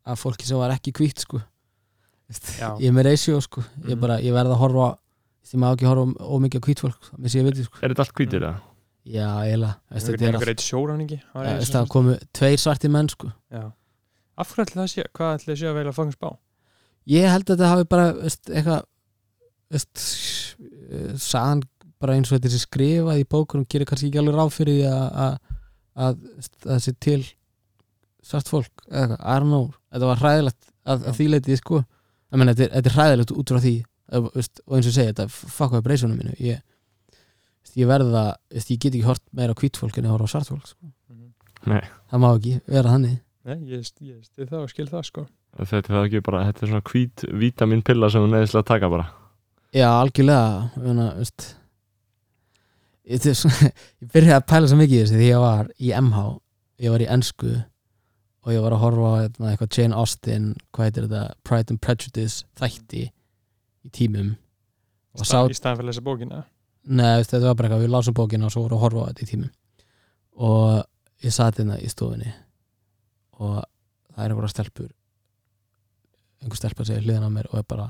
af 0.06 0.22
fólki 0.22 0.46
sem 0.46 0.58
var 0.62 0.76
ekki 0.78 0.94
kvítt 0.94 1.26
sko 1.26 1.42
ég 2.80 2.88
er 2.90 2.94
með 2.96 3.10
reysjó 3.12 3.40
sko 3.44 3.62
ég, 3.84 3.94
Mhm. 3.96 4.00
bara, 4.02 4.20
ég 4.22 4.34
verð 4.34 4.54
að 4.56 4.62
horfa 4.62 4.86
því 5.44 5.60
maður 5.60 5.74
á 5.74 5.76
ekki 5.76 5.86
að 5.86 5.92
horfa 5.92 6.30
ómikið 6.38 6.62
á 6.62 6.66
kvít 6.66 6.82
fólk 6.86 7.10
með 7.20 7.30
sér 7.34 7.42
ég 7.42 7.46
veit 7.50 7.66
sko. 7.66 7.78
Er 7.84 7.90
þetta 7.92 8.04
allt 8.06 8.14
hvítir 8.16 8.46
það? 8.46 8.62
Já, 9.06 9.28
eiginlega. 9.44 9.76
Þetta 9.92 10.14
er 10.14 10.18
einhver 10.24 10.40
allt- 10.40 10.52
eitt 10.54 10.64
sjóræningi 10.64 11.20
það 11.34 11.88
komu 11.90 12.16
tveir 12.34 12.58
svarti 12.62 12.90
menn 12.90 13.10
sko. 13.10 13.32
Já. 13.52 13.72
Af 14.38 14.50
hverju 14.54 14.66
ætli 14.66 14.80
það 14.82 14.90
sé? 14.94 15.04
Hvað 15.14 15.36
ætli 15.38 15.52
það 15.54 15.60
sé 15.62 15.68
að 15.70 15.78
velja 15.80 15.92
að 15.94 16.00
fangast 16.00 16.20
bá? 16.24 16.32
ég 17.08 17.28
held 17.28 17.44
að 17.50 17.58
þetta 17.58 17.68
hafi 17.74 17.84
bara 17.92 18.06
eitthvað 18.24 18.86
sagan 21.20 21.64
bara 22.02 22.16
eins 22.18 22.32
og 22.32 22.38
þetta 22.40 22.52
sé 22.54 22.60
skrifað 22.64 23.22
í 23.22 23.26
bókurum 23.32 23.66
gerir 23.70 23.88
kannski 23.90 24.10
ekki 24.10 24.20
alveg 24.22 24.36
ráð 24.38 24.52
fyrir 24.58 24.78
því 24.80 24.86
að 24.90 25.06
að, 25.24 25.38
að, 25.96 26.18
að 26.44 26.70
það 26.74 26.82
sé 26.86 26.94
til 27.06 27.22
svart 28.24 28.52
fólk 28.52 28.86
eða 28.88 29.02
eitthvað, 29.04 29.24
I 29.24 29.40
don't 29.40 29.52
know. 29.52 29.66
Þetta 29.94 30.10
var 30.10 30.22
hræðilegt 30.24 30.70
að, 30.88 31.08
að 31.12 31.18
því 31.20 31.28
leitið 31.34 31.60
sko. 31.60 31.80
Ég 32.34 32.40
meina, 32.42 32.54
þetta, 32.56 32.66
er- 32.70 32.74
þetta 32.78 32.92
er 32.92 32.98
hræðilegt 32.98 33.34
út 33.36 33.52
frá 33.54 33.60
því 33.64 33.74
að, 34.14 34.30
og 34.32 34.78
eins 34.78 34.90
og 34.90 34.96
segi, 34.96 35.10
þetta 35.12 35.26
fucka 35.58 35.80
upp 35.82 35.90
reysunum 35.92 36.20
mínu. 36.20 36.36
Ég, 36.44 36.62
ég 37.80 37.90
verða 37.90 38.26
veist, 38.54 38.72
ég 38.72 38.80
get 38.80 38.94
ekki 38.94 39.08
hort 39.08 39.24
meira 39.36 39.56
á 39.56 39.60
hvít 39.60 39.80
fólk 39.80 39.98
en 39.98 40.08
ég 40.08 40.14
horfa 40.14 40.30
á 40.30 40.34
svart 40.34 40.52
fólk 40.52 40.68
sko. 40.70 40.92
Nei. 41.70 41.82
það 42.12 42.24
má 42.24 42.30
ekki 42.34 42.54
vera 42.68 42.94
þannig. 42.94 43.18
Nei, 43.44 43.58
ég, 43.72 43.90
ég 44.04 44.22
stið 44.28 44.52
það 44.52 44.62
og 44.62 44.72
skil 44.72 44.88
það 44.92 45.10
sko. 45.10 45.26
Þetta 45.54 46.00
er 46.04 46.24
bara, 46.26 46.46
þetta 46.50 46.64
er 46.64 46.72
svona 46.72 46.88
hvít 46.90 47.26
vítaminpilla 47.44 48.10
sem 48.10 48.24
hún 48.24 48.34
neðislega 48.34 48.68
taka 48.68 48.90
bara. 48.90 49.10
Já, 49.74 49.88
algjörlega 49.90 50.70
Þannig, 50.76 51.12
veist, 51.20 51.46
ég, 53.10 53.28
svona, 53.38 53.72
ég 54.04 54.14
byrjaði 54.14 54.38
að 54.38 54.48
pæla 54.52 54.72
svo 54.72 54.80
mikið 54.80 54.98
í 54.98 55.04
þessu 55.04 55.20
því 55.20 55.30
ég 55.30 55.44
var 55.44 55.70
í 55.78 55.94
MH 55.98 56.24
ég 56.84 56.94
var 56.94 57.04
í 57.04 57.10
ensku 57.16 57.52
og 58.44 58.52
ég 58.52 58.64
var 58.64 58.76
að 58.76 58.84
horfa 58.84 59.12
á 59.12 59.16
hérna, 59.22 59.52
eitthvað 59.52 59.78
Jane 59.78 60.00
Austen 60.00 60.48
hvað 60.76 60.90
heitir 60.90 61.06
þetta, 61.08 61.36
Pride 61.48 61.74
and 61.74 61.82
Prejudice 61.84 62.48
þætti 62.60 63.06
í 63.08 63.92
tímum. 63.96 64.34
Og 65.16 65.28
sá, 65.28 65.44
í 65.48 65.56
að 65.70 65.86
lesa 65.88 66.04
bókina 66.04 66.44
veist, 66.84 67.32
þetta 67.32 67.46
var 67.48 67.56
bara 67.56 67.70
eitthvað 67.70 67.86
við 67.86 67.94
lásum 67.94 68.18
bókina 68.18 68.48
og 68.48 68.54
svo 68.54 68.66
voru 68.66 68.80
að 68.80 68.84
horfa 68.86 69.06
á 69.06 69.10
þetta 69.12 69.24
í 69.24 69.30
tímum 69.32 69.52
og 70.44 71.24
ég 71.24 71.34
sat 71.36 71.60
hérna 71.60 71.80
í 71.80 71.90
stofunni 71.92 72.34
og 73.40 73.64
það 74.14 74.26
er 74.26 74.36
bara 74.38 74.52
stelpur 74.52 74.92
einhver 76.44 76.60
stelpa 76.60 76.86
segir 76.88 77.06
hliðan 77.06 77.30
á 77.30 77.36
mér 77.36 77.50
og 77.52 77.60
er 77.62 77.68
bara 77.68 77.90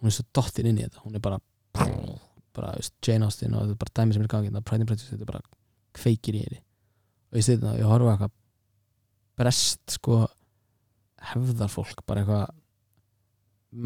hún 0.00 0.10
er 0.10 0.16
svo 0.16 0.26
dottin 0.34 0.68
inn 0.70 0.80
í 0.80 0.86
þetta 0.86 1.04
hún 1.04 1.16
er 1.16 1.22
bara, 1.22 1.38
bara 2.56 2.74
Jane 3.04 3.28
Austen 3.28 3.54
og 3.54 3.66
þetta 3.66 3.76
er 3.76 3.82
bara 3.84 3.96
dæmi 4.00 4.16
sem 4.16 4.24
er 4.24 4.30
í 4.30 4.32
gangi 4.32 4.50
þetta 4.50 4.64
Pride 4.66 4.82
and 4.82 4.90
Prejudice, 4.90 5.10
þetta 5.12 5.26
er 5.26 5.30
bara 5.30 5.44
kveikir 5.96 6.38
í 6.38 6.44
henni. 6.46 6.60
Og 7.32 7.38
ég 7.38 7.46
seti 7.46 7.62
það 7.62 7.76
og 7.76 7.82
ég 7.82 7.90
horfa 7.90 8.14
eitthvað 8.14 8.34
brest 9.42 9.94
sko 9.96 10.18
hefðar 11.32 11.70
fólk 11.72 12.02
bara 12.08 12.22
eitthvað 12.22 12.58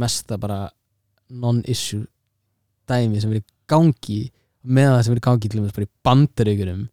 mesta 0.02 0.38
bara 0.40 0.60
non-issue 1.30 2.06
dæmi 2.88 3.20
sem 3.22 3.34
er 3.34 3.42
í 3.42 3.44
gangi 3.70 4.20
með 4.66 4.90
það 4.92 5.02
sem 5.06 5.14
er 5.16 5.20
í 5.20 5.24
gangi 5.26 5.48
til 5.52 5.62
bara 5.66 5.86
í 5.86 5.92
bandaríkurum 6.06 6.84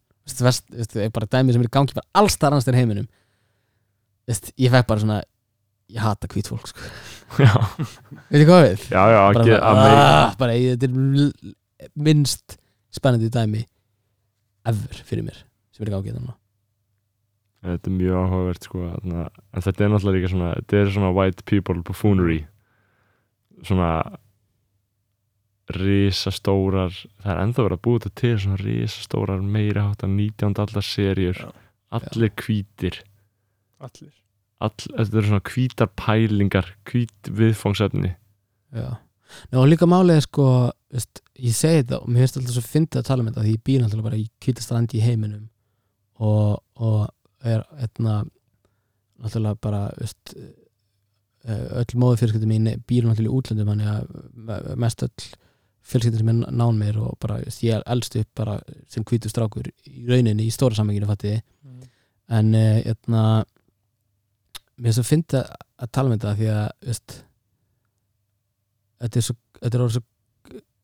bara 1.13 1.27
dæmi 1.35 1.53
sem 1.53 1.61
er 1.63 1.67
í 1.69 1.73
gangi 1.73 1.95
bara 1.97 2.07
alls 2.21 2.37
þar 2.39 2.53
annars 2.53 2.67
þegar 2.67 2.79
heiminum. 2.79 3.07
Vist, 4.29 4.53
ég 4.55 4.71
fekk 4.71 4.87
bara 4.87 5.03
svona 5.03 5.17
ég 5.93 5.99
hata 5.99 6.29
hvít 6.31 6.47
fólk 6.47 6.69
sko. 6.71 6.79
Já, 7.43 7.49
veitir 8.29 8.45
hvað 8.47 8.63
við? 8.67 8.85
já, 8.93 9.01
já, 9.09 9.21
bara, 9.33 9.41
ekki, 9.41 9.57
bara, 9.57 9.97
ah, 9.97 10.35
bara 10.37 10.53
ég- 10.53 10.77
þetta 10.77 10.85
er 10.85 11.89
minnst 12.07 12.55
spennandi 12.93 13.29
dæmi 13.33 13.63
ever 14.69 15.01
fyrir 15.03 15.25
mér 15.25 15.39
sem 15.73 15.83
er 15.83 15.89
í 15.91 15.95
gangi 15.95 16.13
þannig 16.13 16.37
Þetta 17.63 17.89
er 17.89 17.95
mjög 17.95 18.17
áhugavert 18.19 18.65
sko 18.67 18.79
en 18.91 19.13
þetta 19.63 19.85
er 19.85 19.91
náttúrulega 19.93 20.17
líka 20.19 20.31
svona 20.33 20.49
þetta 20.59 20.79
er 20.83 20.89
svona 20.93 21.11
white 21.15 21.45
people 21.47 21.81
buffoonery. 21.87 22.41
Svona 23.63 23.89
risastórar 25.71 26.91
það 27.23 27.29
er 27.33 27.41
ennþá 27.43 27.63
verið 27.67 27.77
að 27.77 27.83
búa 27.87 27.99
þetta 28.03 28.19
til 28.19 28.33
svona 28.43 28.59
risastórar 28.59 29.45
meiri 29.55 29.79
hátta 29.83 30.09
19. 30.11 30.59
allar 30.65 30.83
serjur 30.87 31.39
Já. 31.39 31.49
allir 31.99 32.33
hvítir. 32.43 32.99
Allir. 33.79 34.11
All, 34.63 34.75
þetta 34.79 35.17
eru 35.19 35.27
svona 35.29 35.47
hvítar 35.47 35.89
pælingar 35.99 36.69
hvít 36.89 37.31
viðfangsefni. 37.31 38.13
Já, 38.73 38.91
Nei, 39.51 39.57
og 39.59 39.67
líka 39.67 39.87
er 40.13 40.21
sko 40.21 40.45
veist, 40.93 41.21
ég 41.41 41.55
segi 41.57 41.81
þetta 41.81 41.99
og 42.03 42.09
mér 42.09 42.23
finnst 42.23 42.37
alltaf 42.37 42.53
svo 42.57 42.63
fyndið 42.67 42.99
að 42.99 43.07
tala 43.07 43.23
um 43.23 43.29
þetta 43.31 43.45
því 43.45 43.53
ég 43.55 43.63
býr 43.65 43.81
náttúrulega 43.81 44.07
bara 44.09 44.19
í 44.21 44.27
kvítastrandi 44.43 44.99
í 44.99 45.03
heiminum 45.03 45.47
og, 46.19 46.59
og 46.77 47.07
er 47.43 47.63
etna, 47.81 48.19
náttúrulega 49.23 49.59
bara 49.63 49.81
veist, 49.97 50.35
eh, 50.37 51.65
öll 51.81 51.97
móðu 51.97 52.19
fjölskyldum 52.21 52.53
mín 52.53 52.69
býr 52.87 53.07
náttúrulega 53.07 53.31
í 53.31 53.37
útlöndum 53.39 53.71
þannig 53.73 53.89
að 53.89 54.13
me- 54.33 54.75
mest 54.85 55.03
öll 55.07 55.27
fjölskyldum 55.83 56.21
sem 56.21 56.31
er 56.31 56.55
nán 56.55 56.79
mér 56.79 56.99
og 57.03 57.17
bara 57.21 57.39
ég 57.43 57.83
elst 57.91 58.15
upp 58.19 58.29
bara 58.39 58.57
sem 58.91 59.03
hvítu 59.03 59.31
strákur 59.31 59.67
í 59.67 60.05
rauninni 60.07 60.47
í 60.47 60.53
stóra 60.53 60.77
sammenginu 60.77 61.09
fattiði 61.09 61.41
mm. 61.41 61.83
en 62.39 62.53
uh, 62.55 62.79
etna, 62.93 63.23
mér 64.79 64.93
er 64.93 64.97
svo 64.97 65.05
fyndið 65.07 65.41
að, 65.41 65.67
að 65.83 65.93
tala 65.97 66.09
um 66.09 66.15
þetta 66.15 66.35
því 66.39 66.49
að 66.53 66.65
veist, 66.87 67.17
þetta 69.03 69.19
er 69.19 69.27
svo 69.27 69.37
þetta 69.59 69.77
er 69.77 69.85
orðið 69.85 69.97
svo, 69.97 70.05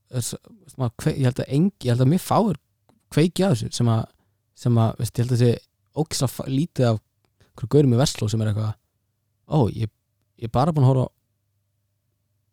er 0.10 0.28
svo 0.28 0.90
kve, 1.00 1.16
ég 1.16 1.30
held 1.30 1.44
að 1.44 1.54
engi, 1.58 1.86
ég 1.86 1.94
held 1.94 2.06
að 2.06 2.12
mér 2.14 2.24
fáir 2.24 2.60
kveiki 3.14 3.46
á 3.46 3.52
þessu 3.52 3.72
sem 3.80 3.92
að, 3.92 4.04
sem 4.58 4.82
að 4.84 5.00
veist, 5.00 5.16
ég 5.16 5.24
held 5.24 5.36
að 5.36 5.44
þessi 5.44 5.64
ógislega 6.00 6.54
lítið 6.54 6.90
af 6.92 7.02
hverju 7.60 7.74
gaurum 7.76 7.96
í 7.96 8.00
Vestló 8.00 8.30
sem 8.32 8.44
er 8.44 8.52
eitthvað 8.52 8.76
ó, 9.50 9.60
ég, 9.74 9.92
ég 10.40 10.50
er 10.50 10.56
bara 10.56 10.76
búin 10.76 10.86
að 10.88 10.94
horfa 10.94 11.08
á 11.08 11.16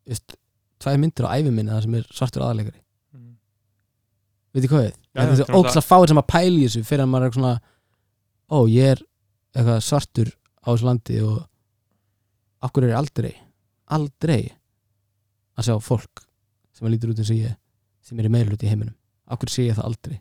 veist, 0.07 0.37
tvær 0.83 0.99
myndir 1.03 1.27
á 1.29 1.35
æfi 1.37 1.53
minni 1.53 1.73
það 1.73 1.83
sem 1.87 1.95
er 2.01 2.11
svartur 2.13 2.45
aðaleikari 2.47 2.81
Mm. 3.17 3.37
veit 4.53 4.63
þið 4.65 4.71
hvað 4.73 4.85
við? 4.87 4.95
Já, 4.97 5.21
þetta 5.21 5.27
er 5.27 5.37
þetta 5.41 5.53
er 5.53 5.59
ógislega 5.61 5.87
fáir 5.89 6.09
sem 6.11 6.21
að 6.21 6.27
pæli 6.33 6.63
þessu 6.67 6.83
fyrir 6.85 7.05
að 7.07 7.11
maður 7.13 7.27
er 7.27 7.37
svona 7.37 7.55
ó, 8.51 8.59
ég 8.69 8.91
er 8.93 9.03
eitthvað 9.57 9.81
svartur 9.87 10.31
á 10.37 10.69
þessu 10.69 10.89
landi 10.91 11.21
og 11.25 11.39
hverju 12.67 12.89
er 12.89 12.93
ég 12.93 12.99
aldrei 13.01 13.33
aldrei 13.97 14.41
að 15.57 15.69
sjá 15.69 15.77
fólk 15.81 16.25
sem 16.77 16.87
að 16.87 16.93
lítur 16.97 17.13
út 17.15 17.23
eins 17.23 17.33
og 17.33 17.41
ég 17.41 17.57
sem 18.07 18.21
er 18.21 18.29
í 18.29 18.33
meirlut 18.37 18.63
í 18.63 18.69
heiminum? 18.71 18.95
Hverju 19.27 19.55
sé 19.55 19.67
ég 19.71 19.79
það 19.79 19.89
aldrei? 19.89 20.17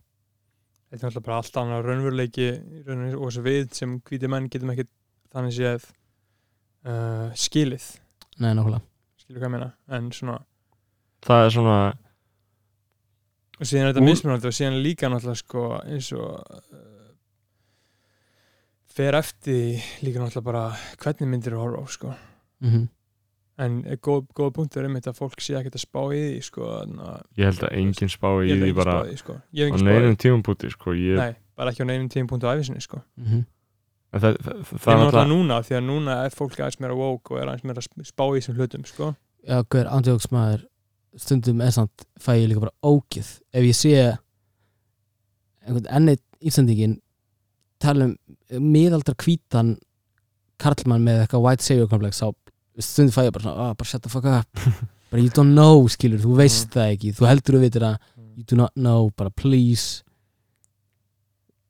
Þetta 0.94 1.02
er 1.02 1.10
alltaf 1.10 1.26
bara 1.26 1.38
allt 1.41 1.57
annað 1.60 1.86
raunveruleiki 1.90 2.48
rauninni, 2.86 3.15
og 3.18 3.27
þess 3.27 3.41
að 3.41 3.48
við 3.49 3.64
sem 3.76 3.95
hvíti 4.07 4.30
menn 4.32 4.48
getum 4.53 4.72
ekki 4.72 4.86
þannig 5.34 5.56
séð 5.57 5.88
uh, 6.88 7.34
skilið. 7.36 7.88
Nei, 8.40 8.53
nákvæmlega 8.56 8.84
skilur 9.26 9.41
hvað 9.41 9.49
ég 9.49 9.56
meina? 9.57 9.69
En 9.97 10.10
svona 10.15 10.39
það 11.26 11.45
er 11.45 11.56
svona 11.57 11.77
og 13.56 13.69
síðan 13.69 13.85
er 13.85 13.93
þetta 13.93 14.06
mismunandi 14.06 14.49
og 14.49 14.57
síðan 14.57 14.81
líka 14.85 15.11
náttúrulega 15.11 15.41
sko 15.41 15.68
eins 15.84 16.11
og 16.15 16.34
uh, 16.35 17.07
fer 18.95 19.18
eftir 19.18 19.81
líka 20.06 20.22
náttúrulega 20.22 20.49
bara 20.49 20.65
hvernig 21.02 21.31
myndir 21.31 21.56
þú 21.56 21.64
horfa 21.64 21.84
á 21.84 21.85
sko. 21.97 22.18
Mm 22.65 22.85
en 23.61 23.80
er 23.88 23.99
góð, 24.03 24.26
góð 24.35 24.52
punktur 24.57 24.88
um 24.88 24.95
þetta 24.97 25.14
að 25.14 25.19
fólk 25.22 25.43
sé 25.43 25.56
ekkert 25.56 25.77
að 25.77 25.84
spá 25.85 26.02
í 26.11 26.22
því 26.22 26.39
sko 26.43 26.69
en 26.81 26.97
að 26.99 27.19
ég 27.39 27.49
held 27.49 27.64
að 27.64 27.76
enginn 27.80 28.11
spá 28.11 28.27
í 28.43 28.57
því 28.60 28.72
bara 28.76 28.95
spáð 28.97 29.07
í 29.07 29.14
því 29.14 29.19
sko. 29.22 29.35
Á 29.56 29.77
neinum 29.88 30.18
tímapunkti 30.19 30.72
sko. 30.73 30.95
Ég, 30.99 31.19
nei, 31.19 31.38
bara 31.56 31.72
ekki 31.72 31.88
á 31.88 31.89
neinum 31.89 32.10
tímapunktu 32.11 32.49
á 32.49 32.53
æfisinni 32.56 32.84
sko. 32.84 32.99
-hmm. 33.22 33.45
Það, 34.21 34.37
það, 34.45 34.61
það, 34.69 34.89
er 34.91 34.99
náttúrulega 35.01 35.29
núna 35.31 35.59
því 35.65 35.77
að 35.77 35.85
núna 35.89 36.17
er 36.25 36.35
fólk 36.35 36.59
aðeins 36.59 36.79
meira 36.83 36.97
woke 36.99 37.33
og 37.33 37.41
er 37.41 37.51
aðeins 37.51 37.67
meira 37.67 37.83
spá 37.85 38.25
í 38.27 38.37
þessum 38.37 38.59
hlutum 38.59 38.85
sko. 38.87 39.11
Já, 39.45 39.57
hver 39.71 39.89
andjóks 39.91 40.29
maður 40.33 40.65
stundum 41.21 41.63
er 41.63 41.73
samt 41.75 42.05
fæ 42.19 42.33
ég 42.35 42.47
líka 42.51 42.65
bara 42.65 42.75
ógið 42.85 43.27
ef 43.55 43.67
ég 43.67 43.77
sé 43.77 43.93
einhvern 45.65 45.91
ennið 45.99 46.21
ísendingin 46.45 46.97
tala 47.81 48.09
um 48.09 48.71
miðaldra 48.71 49.15
hvítan 49.19 49.75
karlmann 50.61 51.03
með 51.05 51.23
eitthvað 51.23 51.45
white 51.45 51.65
savior 51.65 51.89
komplex 51.91 52.21
þá 52.21 52.29
stundum 52.83 53.15
fæ 53.15 53.25
ég 53.27 53.35
bara 53.35 53.47
svona, 53.47 53.69
ah, 53.69 53.77
bara 53.77 53.89
shut 53.89 54.03
the 54.03 54.11
fuck 54.11 54.27
up. 54.27 54.65
Bara 55.13 55.21
you 55.21 55.29
don't 55.29 55.53
know, 55.53 55.83
skilur, 55.87 56.17
þú 56.17 56.33
veist 56.39 56.71
það 56.73 56.91
ekki 56.95 57.11
þú 57.15 57.27
heldur 57.29 57.55
að 57.59 57.61
veitir 57.67 57.83
að 57.85 57.99
you 58.35 58.43
do 58.49 58.57
not 58.57 58.73
know 58.73 59.11
bara 59.15 59.29
please 59.29 60.01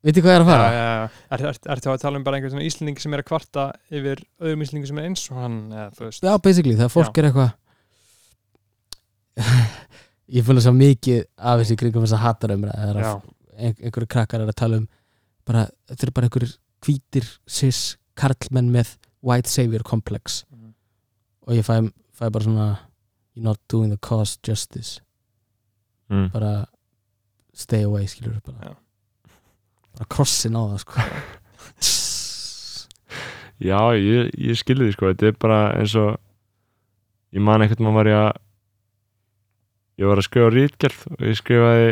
veitir 0.04 0.22
hvað 0.22 0.32
ég 0.32 0.36
er 0.36 0.44
að 0.44 0.50
fara? 0.50 0.66
já, 0.66 0.72
já, 0.76 0.96
já. 0.96 1.04
Er, 1.30 1.40
er, 1.40 1.46
er, 1.46 1.78
er 1.80 1.92
að 1.94 2.02
tala 2.02 2.16
um 2.20 2.24
bara 2.26 2.36
einhvern 2.36 2.52
svona 2.56 2.66
íslending 2.68 2.98
sem 3.00 3.14
er 3.16 3.22
að 3.22 3.28
kvarta 3.30 3.64
yfir 3.90 4.20
öðrum 4.40 4.62
íslendingum 4.66 4.90
sem 4.90 4.98
er 5.02 5.08
eins 5.10 5.24
og 5.30 5.36
hann 5.42 5.56
eða, 5.72 5.88
þú 5.96 6.04
veist 6.08 6.22
Já, 6.26 6.32
basically, 6.44 6.76
þegar 6.76 6.92
fólk 6.96 7.18
er 7.22 7.28
eitthvað 7.30 7.50
ég 10.36 10.46
fylgja 10.46 10.64
svo 10.66 10.74
mikið 10.76 11.18
af 11.36 11.60
þessi 11.62 11.76
kringum 11.80 12.04
þess 12.06 12.16
að 12.16 12.24
hatar 12.24 12.54
um 12.56 12.64
það 12.66 13.00
já, 13.02 13.12
ein, 13.56 13.74
einhverju 13.80 14.08
krakkar 14.16 14.42
er 14.44 14.50
að 14.52 14.58
tala 14.58 14.80
um 14.82 14.86
bara, 15.46 15.66
þetta 15.90 16.06
er 16.08 16.14
bara 16.16 16.28
einhverjir 16.30 16.54
hvítir 16.86 17.28
cis 17.50 17.82
karlmenn 18.18 18.70
með 18.74 18.94
white 19.26 19.50
savior 19.50 19.82
complex 19.86 20.44
Mhm. 20.50 20.72
og 21.46 21.54
ég 21.54 21.66
fæ, 21.66 21.76
fæ 22.16 22.30
bara 22.32 22.44
svona 22.44 22.68
you're 23.36 23.44
not 23.44 23.58
doing 23.68 23.90
the 23.92 23.98
cause 24.00 24.38
justice 24.46 25.00
mm. 26.10 26.30
bara 26.32 26.66
stay 27.54 27.82
away 27.84 28.06
skilur 28.06 28.40
bara, 28.44 28.70
Já. 28.70 28.74
Bara 29.96 30.10
krossin 30.12 30.56
á 30.56 30.62
það 30.62 30.78
sko. 30.84 31.06
Já, 33.56 33.78
ég, 33.96 34.32
ég 34.36 34.58
skilði 34.60 34.90
því 34.90 34.94
sko. 34.96 35.10
Þetta 35.12 35.30
er 35.30 35.36
bara 35.40 35.60
eins 35.78 35.94
og 35.96 36.16
ég 37.36 37.40
man 37.44 37.64
ekkert 37.64 37.80
maður 37.84 37.96
var 38.02 38.10
ég 38.10 38.18
að 38.26 38.42
ég 39.96 40.10
var 40.10 40.20
að 40.20 40.26
skrifa 40.28 40.50
rítgerð 40.52 41.06
og 41.14 41.22
ég 41.24 41.38
skrifaði 41.40 41.88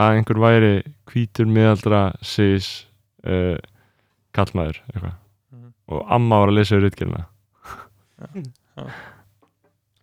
að 0.00 0.16
einhver 0.16 0.40
væri 0.42 0.72
hvítur 1.10 1.46
miðaldra 1.50 2.02
sis 2.24 2.70
uh, 3.26 3.58
kallmaður 4.34 4.80
eitthvað. 4.90 5.14
Mhm. 5.54 5.70
og 5.90 6.04
amma 6.16 6.40
var 6.42 6.52
að 6.52 6.58
lesa 6.60 6.76
yfir 6.78 6.86
rítgerðina 6.88 7.24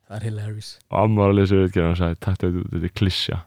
það 0.08 0.16
er 0.18 0.26
hilarious. 0.28 0.72
Og 0.92 0.98
amma 1.04 1.22
var 1.26 1.34
að 1.34 1.40
lesa 1.42 1.56
yfir 1.56 1.66
rítgerðina 1.68 1.94
og 1.96 2.02
sagði 2.02 2.20
takk 2.24 2.42
þetta, 2.44 2.66
þetta 2.74 2.90
er 2.92 2.96
klissja 3.02 3.40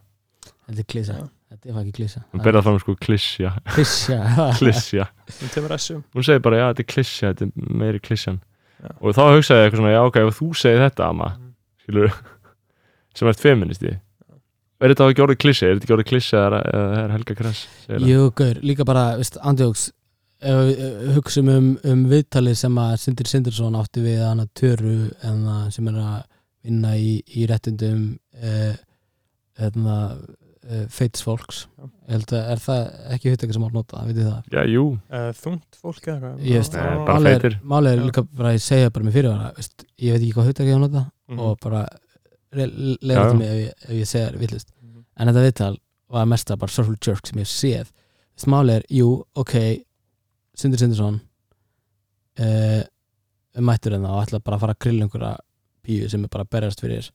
þetta 0.66 0.80
er 0.84 0.88
klísa, 0.94 1.18
Já. 1.20 1.28
Þetta 1.50 1.70
er 1.70 1.80
ekki 1.82 1.96
klísa 1.98 2.22
hún 2.30 2.44
berða 2.44 2.64
fram 2.66 2.78
sko 2.82 2.96
klissja 3.00 3.54
klísa 3.74 4.20
klissja 4.60 5.08
um 5.30 5.52
tveimur 5.54 5.76
essum 5.76 6.04
hún 6.16 6.26
segir 6.26 6.44
bara 6.46 6.62
já 6.62 6.66
þetta 6.70 6.84
er 6.86 6.90
klissja 6.94 7.32
þetta 7.32 7.48
er 7.48 7.80
meiri 7.84 8.02
klissjan 8.02 8.40
Já. 8.80 8.92
og 8.96 9.16
þá 9.16 9.24
hugsaði 9.36 9.60
ég 9.60 9.66
eitthvað 9.66 9.82
svona 9.82 9.92
já 9.92 10.02
ok 10.06 10.20
ef 10.22 10.38
þú 10.38 10.52
segir 10.56 10.84
þetta 10.86 11.08
amma 11.12 11.32
skilur 11.82 12.14
sem 13.18 13.32
ert 13.32 13.42
feministi 13.42 13.96
er 14.80 14.94
þetta 14.94 15.08
ekki 15.12 15.24
orðið 15.26 15.40
klissi, 15.44 15.66
er 15.66 15.76
þetta 15.76 15.86
ekki 15.86 15.96
orðið 15.96 16.10
klissi 16.10 16.36
eða 16.40 16.60
eða 16.72 17.00
er 17.02 17.10
Helga 17.14 17.34
Kress? 17.36 17.64
Jú, 18.00 18.28
gaur, 18.36 18.60
líka 18.64 18.86
bara, 18.88 19.02
veist, 19.20 19.36
andjóks 19.44 19.90
ef 20.40 20.60
við 20.70 20.78
eh, 20.86 21.08
hugsum 21.18 21.50
um, 21.52 21.70
um 21.84 22.04
viðtalið 22.08 22.56
sem 22.62 22.78
að 22.80 22.94
Sindri 23.02 23.28
Sindirsson 23.28 23.76
átti 23.76 24.04
við 24.04 24.22
hana 24.24 24.46
Töru 24.56 25.10
en 25.26 25.42
það 25.44 25.66
sem 25.76 25.90
er 25.90 25.98
að 26.00 26.22
vinna 26.64 26.94
í, 26.96 27.10
í 27.36 27.44
réttundum 27.48 28.06
uh, 28.40 28.72
hérna, 29.60 29.98
uh, 30.68 30.84
feitis 30.92 31.22
fólks. 31.24 31.62
Já. 31.78 31.84
ég 32.10 32.12
held 32.16 32.32
að 32.34 32.50
er 32.52 32.60
það 32.64 32.80
ekki 33.14 33.30
huttekar 33.32 33.54
sem 33.56 33.64
átt 33.68 33.72
nota, 33.76 34.02
vitið 34.08 34.26
það? 34.28 34.50
Já, 34.56 34.62
jú, 34.74 34.84
uh, 35.10 35.30
þungt 35.40 35.78
fólk 35.80 36.08
eða 36.10 36.32
eitthvað? 36.36 37.06
Bara 37.06 37.18
Málið 37.20 37.44
er, 37.50 37.56
málið 37.74 37.92
er 37.96 38.04
líka 38.08 38.24
bara 38.26 38.48
að 38.50 38.56
ég 38.58 38.64
segja 38.66 38.90
bara 38.90 39.04
með 39.08 39.16
fyrirvara 39.18 39.52
veist, 39.56 39.84
ég 39.98 40.12
veit 40.16 40.22
ekki 40.24 40.34
hvað 40.36 40.50
huttekar 40.50 40.70
ég 40.72 40.76
á 40.76 40.84
nota 40.84 41.04
Mhm. 41.30 41.38
og 41.40 41.58
bara 41.62 41.84
leiða 42.52 43.30
til 43.30 43.38
mig 43.38 43.48
ef 43.48 43.58
ég, 43.60 43.74
ef 43.86 43.90
ég 43.94 44.06
segja 44.10 44.30
þér 44.30 44.38
villust 44.42 44.72
Mhm. 44.82 45.04
en 45.16 45.28
þetta 45.28 45.44
viðtal 45.46 45.76
var 46.10 46.26
mesta 46.26 46.56
bara 46.56 46.70
social 46.70 46.96
jerk 47.00 47.26
sem 47.26 47.38
ég 47.38 47.46
séð. 47.46 47.90
Þess 48.36 48.46
máli 48.50 48.72
er, 48.76 48.82
jú, 48.90 49.24
ok 49.36 49.84
Sindri 50.56 50.78
Sindirsson 50.78 51.20
uh, 52.40 52.82
mættur 53.60 53.94
en 53.94 54.02
það 54.02 54.16
og 54.16 54.24
ætla 54.26 54.40
bara 54.44 54.56
að 54.56 54.60
fara 54.64 54.74
að 54.74 54.80
grilla 54.84 55.06
einhverja 55.06 55.36
píu 55.86 56.08
sem 56.10 56.24
er 56.24 56.28
bara 56.32 56.44
að 56.44 56.50
berjast 56.50 56.80
fyrir 56.82 57.10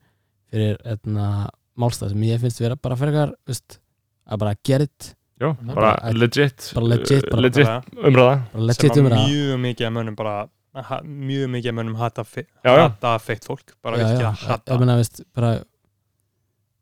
fyrir 0.52 0.78
etna, 0.86 1.50
málstað 1.78 2.10
sem 2.14 2.22
ég 2.24 2.40
finnst 2.40 2.60
vera 2.64 2.76
bara 2.76 2.96
fyrir 2.96 3.14
eitthvað 3.14 3.34
veist, 3.48 3.80
að 4.30 4.40
bara 4.40 4.56
it. 4.82 5.16
Já, 5.40 5.50
Mhm. 5.52 5.68
bara 5.76 5.96
Bara- 6.00 6.14
legit 6.14 6.72
bara 6.74 6.86
legit, 6.86 7.30
bara- 7.30 7.42
legit 7.42 7.66
Bara- 7.66 7.84
umræða. 8.10 8.36
bara 8.52 8.52
sem 8.52 8.68
legit 8.68 8.92
að 8.92 9.00
um 9.00 9.06
það 9.12 9.28
mjög 9.28 9.60
mikið 9.66 9.86
að 9.88 9.94
mönnum 9.94 10.16
bara 10.16 10.50
ha, 10.76 11.02
mjög 11.04 11.50
mikið 11.52 11.70
að 11.72 11.76
mönnum 11.76 11.96
hata, 11.98 12.24
fe, 12.24 12.46
Já, 12.64 12.72
já. 12.76 12.88
hata 12.90 13.18
feitt 13.20 13.44
fólk 13.46 13.74
bara 13.84 13.98
já, 13.98 14.06
ekki 14.08 14.24
að 14.24 14.34
hata. 14.48 14.74
Ég 14.74 14.80
meina, 14.80 14.96
veist, 14.96 15.22
bara 15.36 15.64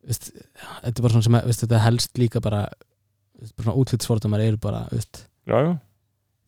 veist, 0.07 0.31
þetta 0.83 0.97
er 0.97 1.01
bara 1.01 1.13
svona 1.13 1.23
sem 1.23 1.33
að, 1.39 1.45
veist, 1.49 1.63
þetta 1.65 1.79
helst 1.83 2.13
líka 2.21 2.41
bara, 2.41 2.61
veist, 3.41 3.55
bara 3.55 3.65
svona 3.71 3.77
útlitsfordumar 3.83 4.41
eru 4.45 4.57
bara, 4.57 4.83
veist. 4.91 5.25
Já, 5.47 5.57
já, 5.65 5.73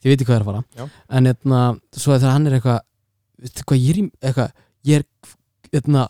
þið 0.04 0.12
veitir 0.14 0.28
hvað 0.30 0.36
er 0.40 0.44
að 0.46 0.50
fara. 0.52 0.64
Já. 0.78 0.90
en 1.10 1.26
etna, 1.32 1.62
svo 1.92 2.18
þegar 2.20 2.32
hann 2.36 2.48
er 2.48 2.60
eitthvað 2.60 2.80
veistu 3.42 3.64
hvað 3.66 3.82
ég 3.84 3.98
er 3.98 4.30
eitthvað 4.30 4.52
ég 4.86 4.96
er 5.02 5.80
etna, 5.82 6.08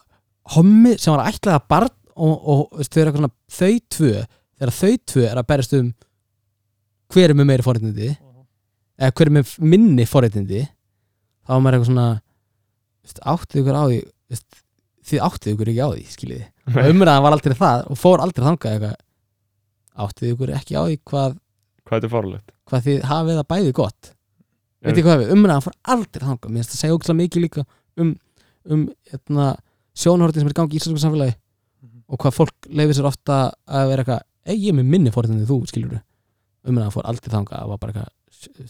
hommi 0.55 0.97
sem 0.99 1.13
var 1.15 1.25
ætlað 1.31 1.55
að 1.59 1.67
barn 1.71 1.89
og, 2.15 2.35
og 2.51 2.85
svona, 2.85 3.31
þau 3.51 3.73
tvö 3.95 4.13
þegar 4.55 4.75
þau 4.79 4.93
tvö 5.11 5.25
er 5.29 5.41
að 5.41 5.49
berjast 5.51 5.75
um 5.79 5.89
hver 7.13 7.29
er 7.31 7.37
með 7.37 7.49
meiri 7.51 7.65
forréttindi 7.65 8.11
eða 8.95 9.11
hver 9.11 9.29
er 9.29 9.35
með 9.35 9.55
minni 9.59 10.05
forréttindi 10.09 10.63
þá 11.45 11.55
er 11.57 11.61
maður 11.61 11.79
eitthvað 11.79 11.91
svona 11.91 12.07
áttið 13.35 13.61
ykkur 13.61 13.77
á 13.77 13.83
því 13.85 13.99
veistu, 14.31 14.61
þið 15.05 15.23
áttið 15.27 15.53
ykkur 15.53 15.71
ekki 15.71 15.85
á 15.85 15.89
því 15.91 16.05
skiljiði. 16.15 16.45
Og 16.73 16.89
umræðan 16.89 17.25
var 17.25 17.35
aldrei 17.35 17.57
það 17.59 17.83
og 17.93 17.99
fór 18.01 18.23
aldrei 18.23 18.45
þangað 18.47 18.75
eitthvað. 18.75 18.95
Áttið 20.05 20.31
ykkur 20.33 20.53
ekki 20.57 20.75
á 20.75 20.81
því 20.81 20.97
hvað, 21.11 21.37
hvað 21.85 21.97
er 21.97 22.13
hvað 22.65 22.87
þið 22.87 23.05
hafið 23.11 23.39
það 23.39 23.49
bæði 23.53 23.75
gott. 23.77 24.11
Veit 24.85 24.99
ég 24.99 25.05
hvað 25.05 25.21
við, 25.21 25.31
umræðan 25.35 25.65
fór 25.65 25.77
aldrei 25.95 26.25
þangað. 26.25 26.49
Mér 26.49 26.63
finnst 26.63 26.73
það 26.73 26.81
segja 26.81 26.97
ógæslega 26.97 27.19
mikið 27.21 27.45
líka 27.45 27.65
um, 28.01 28.11
um 28.73 28.83
hérna, 29.11 29.47
sjónhortin 29.95 30.41
sem 30.41 30.49
er 30.49 30.55
í 30.55 30.59
gangi 30.59 30.75
í 30.75 30.81
íslensku 30.81 31.03
samfélagi. 31.05 31.35
Mhm. 31.35 31.44
Og 32.05 32.21
hvað 32.21 32.35
fólk 32.39 32.69
leifir 32.69 32.97
sér 32.99 33.09
ofta 33.09 33.39
að 33.65 33.89
vera 33.91 34.03
eitthvað 34.05 34.21
ei, 34.45 34.57
ég 34.59 34.69
er 34.73 34.77
með 34.79 34.91
minni 34.93 35.13
fórhættin 35.13 35.41
en 35.41 35.49
þú, 35.49 36.91
fór 36.93 37.07
aldrei 37.09 37.31
þangað 37.33 37.59
það 37.61 37.71
var 37.71 37.81
bara 37.81 37.93
eitthvað 37.93 38.13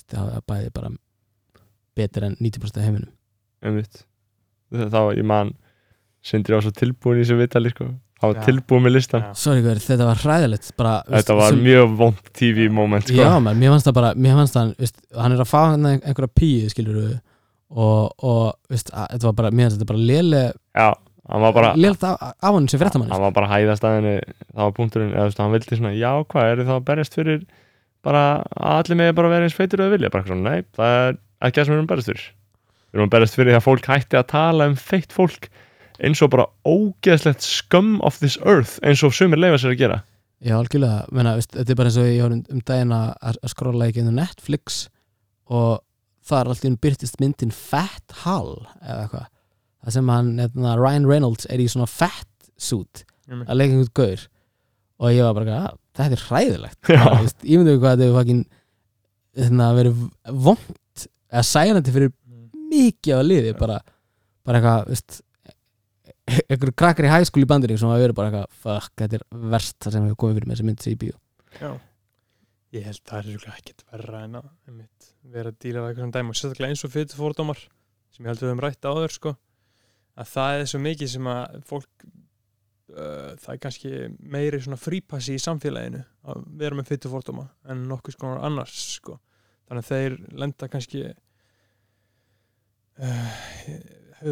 það 0.05 0.19
hafið 0.19 0.33
það 0.35 0.47
bæði 0.51 0.71
bara 0.75 0.89
betur 1.95 2.25
en 2.27 2.35
90% 2.41 2.79
af 2.79 2.87
heiminum 2.87 3.11
einmitt 3.65 4.01
þá 4.75 5.01
ég 5.15 5.27
man 5.27 5.53
Sindri 6.25 6.57
á 6.57 6.59
svo 6.63 6.73
tilbúin 6.73 7.19
í 7.19 7.23
þessu 7.23 7.37
vitali 7.37 7.69
sko. 7.69 7.85
hann 8.21 8.31
var 8.31 8.39
Já. 8.39 8.45
tilbúin 8.47 8.85
með 8.85 8.95
listan 8.95 9.21
Já. 9.27 9.33
sorry 9.37 9.61
hver, 9.61 9.79
þetta 9.83 10.07
var 10.07 10.21
hræðilegt 10.23 10.71
bara, 10.79 10.93
þetta 11.11 11.35
var 11.37 11.53
sem- 11.53 11.63
mjög 11.67 11.95
vond 11.99 12.21
TV 12.33 12.69
moment 12.71 13.07
sko. 13.07 13.19
já, 13.19 13.39
man, 13.39 13.59
mér 13.59 13.75
fannst 13.75 13.87
það 13.89 13.97
bara 13.99 14.13
mér 14.15 14.39
fannst 14.39 14.57
það, 14.57 14.75
veist, 14.79 15.01
hann 15.15 15.31
er 15.35 15.43
að 15.43 15.51
fá 15.51 15.59
hann 15.69 15.85
einhverja 15.91 16.31
píu, 16.39 17.19
og, 17.75 18.11
og 18.23 18.55
veist, 18.69 18.89
að, 18.93 19.07
þetta 19.13 19.29
var 19.29 19.37
bara, 19.41 19.51
mér 19.51 19.67
fannst 19.69 19.79
þetta 19.79 19.91
bara 19.91 20.07
léle 20.09 20.43
já, 21.25 21.33
hann 21.33 21.45
var 21.45 21.53
bara 21.57 21.75
lélt 21.75 22.03
af, 22.05 22.21
hann 22.45 22.69
sem 22.69 22.81
fréttamann 22.81 23.11
hann 23.11 23.23
var 23.25 23.35
bara 23.35 23.49
að 23.49 23.65
hæðast 23.65 23.85
að 23.85 23.99
henni 23.99 24.15
það 24.21 24.63
var 24.63 24.73
punkturinn, 24.79 25.13
eða 25.13 25.25
þú 25.25 25.31
veist, 25.31 25.43
hann 25.43 25.55
vildi 25.55 25.79
svona 25.79 25.93
já, 25.97 26.11
hvað, 26.31 26.51
eru 26.53 26.67
það 26.69 26.79
að 26.79 26.89
berjast 26.89 27.17
fyrir 27.17 27.45
bara, 28.05 28.23
að 28.53 28.79
allir 28.79 28.99
með 29.01 29.13
bara 29.17 29.31
vera 29.33 29.47
eins 29.47 29.57
feitur 29.57 29.85
og 29.85 29.93
vilja? 29.95 30.11
Bara 30.13 30.27
svona, 30.27 30.55
nei, 30.55 30.65
það 30.77 30.95
er 30.95 31.19
ekki 31.47 31.59
það 31.59 31.67
sem 31.67 31.73
við 31.73 31.79
erum 31.79 31.91
berjast 31.91 32.11
fyrir. 32.11 32.25
Við 32.85 33.01
erum 33.01 33.13
berjast 33.15 33.37
fyrir 33.37 33.51
því 33.51 33.59
að 33.59 33.65
fólk 33.65 33.89
hætti 33.91 34.19
að 34.19 34.27
tala 34.31 34.67
um 34.69 34.75
feitt 34.79 35.15
fólk 35.15 35.49
eins 36.05 36.21
og 36.23 36.31
bara 36.33 36.49
ógeðslegt 36.67 37.45
scum 37.45 37.95
of 38.05 38.19
this 38.21 38.37
earth 38.43 38.77
eins 38.85 39.03
og 39.05 39.15
sumir 39.15 39.41
leifa 39.41 39.61
sér 39.63 39.75
að 39.75 39.81
gera. 39.81 40.01
Já, 40.43 40.57
algjörlega, 40.59 41.05
Menna, 41.15 41.37
veist, 41.39 41.53
þetta 41.55 41.73
er 41.73 41.79
bara 41.79 41.91
eins 41.91 41.99
og 42.01 42.09
ég 42.09 42.25
var 42.25 42.35
um, 42.35 42.41
um 42.51 42.63
daginn 42.67 42.95
að, 42.95 43.39
skrolla 43.51 43.89
ekki 43.89 44.03
inn 44.03 44.11
á 44.11 44.19
Netflix 44.21 44.81
og 45.47 45.79
það 46.25 46.41
er 46.41 46.51
alltaf 46.51 46.81
byrtist 46.83 47.21
myndin 47.21 47.55
Fat 47.55 48.19
Hall 48.23 48.57
eða 48.83 49.05
eitthvað 49.05 49.31
það 49.85 49.97
sem 49.97 50.11
hann, 50.13 50.31
hérna, 50.41 50.75
Ryan 50.79 51.09
Reynolds 51.09 51.47
er 51.51 51.61
í 51.63 51.67
svona 51.71 51.87
fat 51.89 52.49
suit 52.57 53.03
Einmitt. 53.29 53.49
að 53.49 53.59
leika 53.59 53.75
einhvern 53.75 53.93
gaur. 54.01 54.25
Og 54.95 55.11
ég 55.11 55.25
var 55.27 55.35
bara, 55.37 55.57
að, 55.69 55.79
þetta 55.99 56.17
er 56.17 56.25
hræðilegt. 56.29 56.91
Ég 57.43 57.59
myndi 57.59 57.75
hvað 57.79 57.97
þetta 57.97 58.07
er 58.07 58.15
fucking 58.15 58.43
hérna, 59.35 59.69
verið 59.75 60.03
vond 60.45 61.05
eða 61.35 61.45
sælandi 61.49 61.93
fyrir 61.95 62.13
mikið 62.71 63.17
af 63.17 63.25
liði 63.27 63.53
bara, 63.59 63.79
bara 64.47 64.61
eitthvað 64.61 64.91
veist, 64.93 65.19
einhverju 66.49 66.75
krakkar 66.79 67.07
í 67.07 67.11
hæskúli 67.11 67.45
í 67.45 67.49
bandirík 67.49 67.79
sem 67.81 67.91
hafa 67.91 68.01
verið 68.01 68.17
bara 68.17 68.31
eitthvað 68.31 68.61
fuck, 68.63 68.93
þetta 69.01 69.19
er 69.19 69.25
verst 69.53 69.77
það 69.83 69.97
sem 69.97 70.07
hefur 70.07 70.21
komið 70.23 70.39
fyrir 70.39 70.49
með 70.49 70.57
þessi 70.57 70.67
mynd 70.69 70.85
sig 70.85 70.95
í 70.95 70.99
bíó. 71.03 71.17
Já. 71.59 71.71
Ég 72.75 72.87
held 72.89 73.01
það 73.07 73.19
er 73.19 73.27
örugglega 73.31 73.59
ekkert 73.59 73.83
verra 73.91 74.21
en 74.25 74.39
að 74.39 74.47
vera 75.35 75.51
að 75.51 75.59
díla 75.63 75.83
við 75.83 75.89
eitthvað 75.89 76.03
svona 76.03 76.15
dæmi 76.17 76.33
og 76.33 76.39
sérstaklega 76.39 76.73
eins 76.73 76.85
og 76.85 76.93
fyrir 76.95 77.19
fórdómar 77.19 77.61
sem 78.15 78.25
ég 78.25 78.31
held 78.31 78.41
við 78.41 78.49
höfum 78.49 78.63
rætt 78.65 78.87
áður 78.89 79.13
sko, 79.15 79.35
að 80.15 80.31
það 80.31 80.59
er 80.59 80.69
svo 80.71 80.81
mikið 80.83 81.11
sem 81.11 81.27
að 81.31 81.57
fólk 81.67 82.05
uh, 82.05 83.33
það 83.41 83.51
er 83.53 83.61
kannski 83.65 83.91
meiri 84.35 84.61
svona 84.63 84.79
frípassi 84.79 85.35
í 85.35 85.43
samfélaginu 85.43 86.01
að 86.31 86.47
vera 86.61 86.79
með 86.79 86.91
fyrir 86.93 87.13
fórdóma 87.13 87.45
en 87.69 87.85
nokkuð 87.89 88.17
sko 88.17 88.33
annars 88.47 88.79
sko. 88.95 89.19
þannig 89.67 89.83
að 89.83 89.91
þeir 89.91 90.17
lenda 90.43 90.71
kannski 90.71 91.03
uh, 92.99 93.31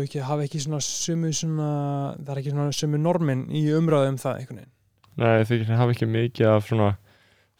ekki, 0.01 0.23
hafa 0.23 0.47
ekki 0.47 0.64
svona 0.64 0.81
sumu 0.84 1.34
svona, 1.35 1.72
það 2.19 2.35
er 2.35 2.43
ekki 2.43 2.55
svona 2.55 2.77
sumu 2.80 3.01
normin 3.01 3.47
í 3.51 3.65
umræðu 3.76 4.14
um 4.14 4.22
það 4.22 4.39
einhvern 4.39 4.64
veginn 4.64 4.72
Nei, 5.14 5.45
þau 5.45 5.76
hafa 5.77 5.93
ekki 5.93 6.07
mikið 6.10 6.47
af 6.49 6.64
svona 6.65 6.93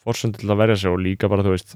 forsöndu 0.03 0.41
til 0.41 0.49
að 0.49 0.61
verja 0.63 0.77
sig 0.81 0.89
og 0.91 1.03
líka 1.03 1.29
bara, 1.31 1.43
þú 1.45 1.53
veist 1.53 1.75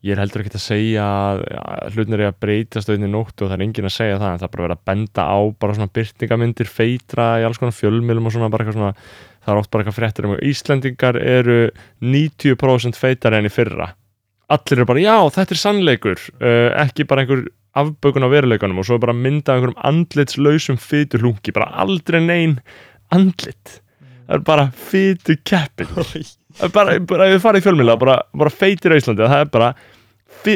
ég 0.00 0.14
er 0.14 0.20
heldur 0.22 0.42
ekki 0.42 0.54
að 0.56 0.62
segja 0.64 1.04
að 1.04 1.42
ja, 1.52 1.62
hlutin 1.92 2.16
er 2.16 2.22
að 2.30 2.38
breytast 2.40 2.88
auðvitað 2.88 3.12
nóttu 3.12 3.44
og 3.44 3.50
það 3.50 3.56
er 3.58 3.64
enginn 3.66 3.88
að 3.90 3.96
segja 3.96 4.20
það 4.20 4.30
en 4.30 4.40
það 4.40 4.46
er 4.46 4.52
bara 4.54 4.64
verið 4.66 4.78
að 4.78 4.86
benda 4.90 5.26
á 5.28 5.38
bara 5.60 5.76
svona 5.76 5.94
byrtingamindir 5.98 6.70
feitra 6.70 7.26
í 7.40 7.44
alls 7.48 7.60
konar 7.60 7.76
fjölmilum 7.76 8.30
og 8.30 8.34
svona 8.34 8.48
bara 8.52 8.64
eitthvað 8.64 8.78
svona 8.78 8.94
það 9.44 9.52
er 9.52 9.60
oft 9.60 9.70
bara 9.72 9.84
eitthvað 9.84 9.98
fréttir 9.98 10.28
um 10.28 10.34
að 10.36 10.44
Íslendingar 10.50 11.20
eru 11.20 11.58
90% 12.04 13.00
feitari 13.00 13.40
enn 13.40 13.48
í 13.48 13.52
fyrra. 13.52 13.90
Allir 14.50 14.80
eru 14.80 14.88
bara, 14.88 15.04
já, 15.04 15.16
þetta 15.36 15.54
er 15.54 15.62
sannleikur 15.62 16.24
uh, 16.40 16.70
ekki 16.82 17.06
bara 17.08 17.24
einhver 17.24 17.44
afbökun 17.80 18.26
á 18.26 18.32
veruleikanum 18.32 18.82
og 18.82 18.88
svo 18.88 18.98
bara 19.02 19.14
mynda 19.14 19.54
einhverjum 19.54 19.78
andlitslausum 19.86 20.80
fyturlungi, 20.80 21.54
bara 21.54 21.70
aldrei 21.84 22.20
nein 22.24 22.58
andlit. 23.14 23.80
Það 24.26 24.36
er 24.40 24.44
bara 24.46 24.68
fytu 24.90 25.38
keppin 25.46 25.90
bara, 26.74 26.98
bara 27.06 27.28
ef 27.28 27.36
þið 27.36 27.46
farið 27.46 27.62
í 27.62 27.66
fjölmjöla 27.68 27.96
bara, 28.00 28.18
bara 28.42 28.52
feitir 28.52 28.94
á 28.94 28.98
Íslandi 28.98 29.26
það 29.26 29.46
er 29.46 29.50
bara 29.54 29.72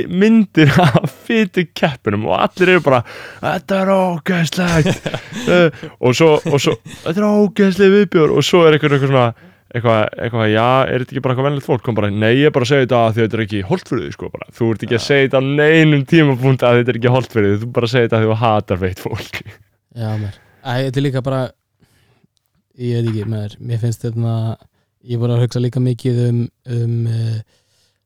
myndir 0.09 0.71
af 0.85 1.17
fytu 1.27 1.67
keppinum 1.77 2.29
og 2.31 2.39
allir 2.41 2.77
eru 2.77 2.85
bara 2.85 3.03
þetta 3.43 3.81
er 3.83 3.91
ógeðslegt. 3.95 5.11
Uh, 5.45 5.83
og 6.05 6.15
svo, 6.17 6.37
og 6.41 6.63
svo 6.63 6.79
þetta 6.85 7.19
er 7.19 7.27
ógeðsleg 7.29 7.99
viðbjör 7.99 8.33
og 8.35 8.47
svo 8.47 8.65
er 8.65 8.79
eitthvað, 8.79 8.97
eitthvað 8.97 9.13
svona 9.13 9.27
eitthvað, 9.75 10.01
eitthvað, 10.23 10.49
já, 10.53 10.69
er 10.87 11.03
þetta 11.03 11.15
ekki 11.15 11.25
bara 11.25 11.35
eitthvað 11.35 11.49
vennilegt 11.49 11.69
fólk? 11.69 11.83
Kom 11.85 11.99
bara, 11.99 12.11
nei, 12.15 12.31
ég 12.39 12.49
er 12.49 12.55
bara 12.55 12.69
að 12.69 12.71
segja 12.71 12.87
þetta 12.87 13.01
að 13.01 13.09
að 13.09 13.19
þetta 13.19 13.37
er 13.37 13.45
ekki 13.45 13.63
holdt 13.67 13.91
fyrir 13.91 14.05
því, 14.05 14.15
sko, 14.15 14.31
bara, 14.31 14.49
þú 14.55 14.71
ert 14.71 14.87
ekki 14.87 14.99
að 15.01 15.05
segja 15.09 15.27
þetta 15.27 15.43
neinum 15.49 16.07
tímapunkt 16.13 16.65
að 16.65 16.79
þetta 16.81 16.95
er 16.95 17.01
ekki 17.01 17.15
holdt 17.17 17.35
fyrir 17.35 17.51
því 17.51 17.61
þú 17.65 17.71
bara 17.75 17.91
að 17.91 17.95
segja 17.97 18.09
þetta 18.09 18.21
að 18.21 18.27
þú 18.29 18.39
hatar 18.45 18.83
feitt 18.85 19.03
fólk. 19.03 19.41
Já, 19.95 20.09
mér 20.15 20.41
þetta 20.65 21.01
er 21.01 21.05
líka 21.05 21.23
bara 21.25 21.41
ég 22.81 23.03
veit 23.03 23.11
ekki, 23.11 23.27
mér, 23.31 23.57
mér 23.61 23.83
finnst 23.83 24.07
þetta 24.07 24.37
ég 25.05 25.21
voru 25.21 25.37
að 25.37 25.45
hugsa 25.45 25.61
líka 25.63 25.83
mikið 25.85 26.21
um, 26.29 26.41
um 26.73 26.97
uh, 27.11 27.39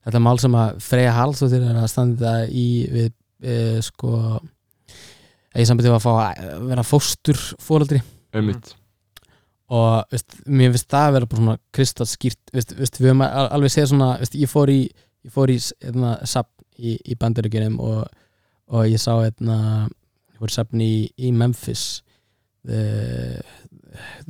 þetta 0.07 0.23
mál 0.25 0.39
sem 0.43 0.55
að 0.59 0.79
Freyja 0.83 1.15
Halsóttir 1.17 1.65
er 1.69 1.79
að 1.79 1.91
standa 1.93 2.35
í 2.49 2.69
við 2.93 3.09
uh, 3.13 3.79
sko 3.85 4.13
að 4.39 5.63
ég 5.63 5.69
sambandi 5.69 5.93
var 5.93 6.01
að 6.01 6.07
fá 6.07 6.13
að 6.27 6.67
vera 6.71 6.85
fóstur 6.87 7.39
fóreldri 7.63 8.01
einmitt, 8.37 8.75
og 9.73 10.05
veist, 10.13 10.37
mér 10.47 10.73
finnst 10.75 10.91
það 10.93 11.07
að 11.09 11.15
vera 11.17 11.29
bara 11.31 11.43
svona 11.43 11.57
kristalskýrt 11.77 12.53
veist, 12.55 12.75
veist, 12.79 12.99
við 13.01 13.11
höfum 13.13 13.25
al- 13.27 13.49
alveg 13.57 13.73
séð 13.75 13.91
svona 13.93 14.11
ég 14.27 14.51
fór 14.53 14.73
í, 14.73 14.81
ég 15.25 15.35
fór 15.35 15.53
í 15.53 15.59
hérna, 15.85 16.17
sapn 16.29 16.53
í, 16.79 16.95
í 17.09 17.17
bandaríkjunum 17.19 17.79
og, 17.83 18.05
og 18.75 18.85
ég 18.91 19.01
sá 19.03 19.15
hérna, 19.23 19.89
ég 20.35 20.43
fór 20.43 20.53
í 20.53 20.57
sapn 20.59 20.85
í, 20.85 20.93
í 21.19 21.33
Memphis 21.35 21.87
the, 22.69 23.41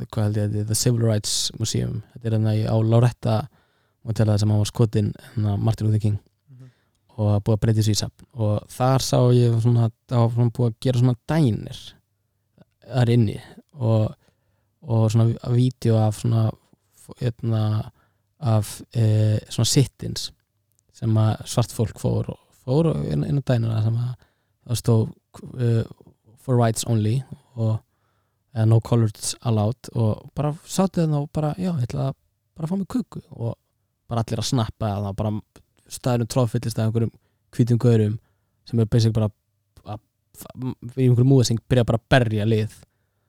hvað 0.07 0.24
held 0.24 0.39
ég 0.39 0.49
að 0.49 0.57
er, 0.61 0.66
the 0.69 0.77
Civil 0.78 1.05
Rights 1.07 1.35
Museum. 1.59 2.03
Þetta 2.15 2.28
er 2.28 2.36
hérna 2.36 2.55
á 2.69 2.77
Loretta. 2.82 3.36
Montella 4.07 4.39
sem 4.40 4.51
hann 4.51 4.62
var 4.62 4.70
skotin 4.70 5.12
hérna, 5.24 5.57
Martin 5.59 5.89
Luther 5.89 6.03
King. 6.03 6.19
Mhm. 6.49 6.70
og 7.19 7.27
það 7.32 7.43
búið 7.45 7.57
að 7.57 7.61
breyta 7.61 7.81
þessu 7.81 7.95
í 7.97 8.01
safn. 8.03 8.27
Og 8.35 8.69
þar 8.70 9.05
sá 9.05 9.19
ég 9.35 9.61
svona 9.62 9.90
það 10.09 10.24
var 10.24 10.32
svona 10.36 10.57
búið 10.59 10.70
að 10.70 10.81
gera 10.81 10.99
svona 11.03 11.19
dænir 11.28 11.82
þar 12.86 13.15
inni. 13.15 13.39
Og, 13.74 14.15
og 14.82 15.11
svona 15.11 15.55
vídeo 15.55 15.97
af 15.97 16.20
svona 16.23 16.51
hérna, 17.20 17.90
af 18.39 18.81
e, 18.95 19.39
svona 19.49 19.66
sittins 19.66 20.31
sem 20.99 21.15
að 21.20 21.45
svart 21.47 21.74
fólk 21.74 22.01
fór 22.01 22.32
og 22.32 22.39
fór 22.65 22.90
og 22.93 23.05
inn, 23.07 23.24
á 23.24 23.43
dænina 23.47 23.82
sem 23.85 23.99
að 23.99 24.15
það 24.69 24.81
stóð 24.82 25.05
uh, 25.55 25.85
for 26.43 26.59
rights 26.59 26.86
only 26.90 27.20
og 27.57 27.78
no 28.68 28.80
colors 28.80 29.34
allowed 29.46 29.90
og 29.94 30.30
bara 30.36 30.54
sátu 30.64 31.02
þarna 31.02 31.22
og 31.22 31.30
bara, 31.34 31.54
já, 31.58 31.72
ég 31.76 31.88
ætla 31.88 32.10
að 32.10 32.14
bara 32.56 32.70
fá 32.70 32.76
mig 32.76 32.88
kuku 32.90 33.22
og 33.30 33.56
bara 34.08 34.24
allir 34.24 34.42
að 34.42 34.50
snappa 34.50 34.92
eða 34.96 35.14
bara 35.16 35.34
staðurum 35.88 36.30
tróðfyllist 36.32 36.78
af 36.78 36.88
einhverjum 36.88 37.12
hvítum 37.54 37.80
gaurum 37.80 38.18
sem 38.68 38.80
er 38.80 38.88
basic 38.90 39.14
bara 39.16 39.30
að, 39.84 40.00
í 40.96 41.08
einhverjum 41.08 41.32
múðsing 41.32 41.60
byrja 41.68 41.86
bara 41.88 42.00
að 42.00 42.08
berja 42.14 42.48
lið 42.48 42.78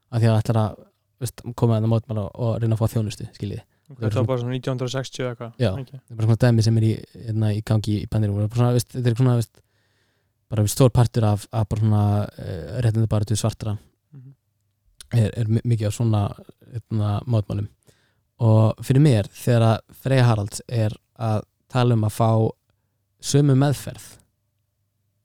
af 0.09 0.21
því 0.21 0.31
að 0.31 0.39
ætla 0.39 0.63
að 0.65 0.79
veist, 1.19 1.43
koma 1.55 1.77
að 1.77 1.85
það 1.85 1.93
mótmála 1.93 2.25
og 2.33 2.55
reyna 2.61 2.77
að 2.77 2.81
fá 2.81 2.95
þjónustu 2.95 3.29
skiljiði 3.35 3.65
Þetta 3.89 4.19
var 4.19 4.27
bara 4.29 4.41
svona 4.43 4.53
1960 4.53 5.23
eða 5.23 5.29
eitthvað 5.33 5.61
Já. 5.63 5.69
ekki? 5.81 5.97
það 5.97 6.11
er 6.13 6.17
bara 6.19 6.27
svona 6.27 6.41
dæmi 6.43 6.65
sem 6.65 6.75
er 6.77 6.83
í, 6.85 6.91
hérna, 7.25 7.47
í 7.57 7.61
gangi 7.65 7.95
í 7.97 8.09
bandirum 8.11 8.43
og 8.43 8.51
þetta 8.53 9.01
er 9.01 9.15
svona 9.17 9.37
veist, 9.39 9.61
bara 10.49 10.65
stór 10.69 10.91
partur 10.93 11.25
af, 11.25 11.47
af 11.49 11.65
bara 11.71 11.81
svona 11.81 12.03
uh, 12.27 12.75
réttindi 12.85 13.09
bara 13.09 13.25
til 13.25 13.37
svartra. 13.39 13.73
Er, 15.15 15.29
er 15.39 15.47
mi- 15.49 15.63
mikið 15.65 15.87
af 15.89 15.95
svona 15.97 16.21
hérna, 16.73 17.11
mótmálum 17.25 17.67
og 18.39 18.79
fyrir 18.85 19.03
mér 19.03 19.27
þegar 19.35 19.81
Freyja 19.99 20.25
Haralds 20.29 20.61
er 20.67 20.93
að 21.19 21.41
tala 21.69 21.97
um 21.97 22.05
að 22.07 22.15
fá 22.15 22.29
sömu 23.19 23.55
meðferð 23.59 24.05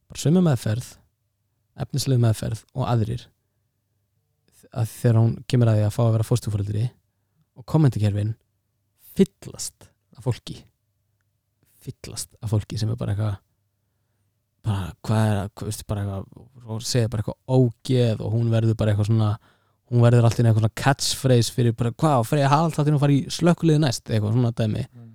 bara 0.09 0.21
sömu 0.25 0.43
meðferð 0.45 0.89
efnislegu 1.85 2.23
meðferð 2.23 2.65
og 2.75 2.89
aðrir 2.91 3.27
að 4.75 4.89
þegar 4.91 5.19
hún 5.21 5.35
kemur 5.51 5.71
að 5.71 5.79
því 5.81 5.87
að 5.87 5.95
fá 5.95 6.03
að 6.05 6.13
vera 6.17 6.27
fóstufóreldri 6.29 6.85
og 7.55 7.67
kommentakerfin 7.71 8.35
fyllast 9.15 9.87
af 10.19 10.25
fólki 10.27 10.57
fyllast 11.85 12.35
af 12.43 12.51
fólki 12.51 12.79
sem 12.81 12.91
er 12.91 12.99
bara 12.99 13.15
eitthvað 13.15 13.41
bara 14.65 14.93
hvað 15.05 15.27
er 15.29 15.41
að 15.45 16.87
segja 16.89 17.11
bara 17.13 17.23
eitthvað 17.23 17.59
ógeð 17.59 18.23
og 18.25 18.33
hún 18.35 18.51
verður 18.51 18.79
bara 18.81 18.95
eitthvað 18.95 19.11
svona 19.11 19.33
hún 19.95 20.05
verður 20.05 20.29
alltaf 20.29 20.43
eitthvað 20.43 20.61
svona 20.61 20.75
catchphrase 20.83 21.55
fyrir 21.55 21.75
bara 21.79 21.95
hvað 21.95 22.21
og 22.21 22.29
Freyja 22.29 22.51
Harald 22.53 22.77
þáttinu 22.77 22.99
að 22.99 23.05
fara 23.05 23.17
í 23.17 23.35
slökkuliði 23.37 23.83
næst? 23.85 24.05
Eitthvað 24.11 24.37
svona 24.37 24.55
dæmi. 24.61 24.85
Mm. 24.91 25.11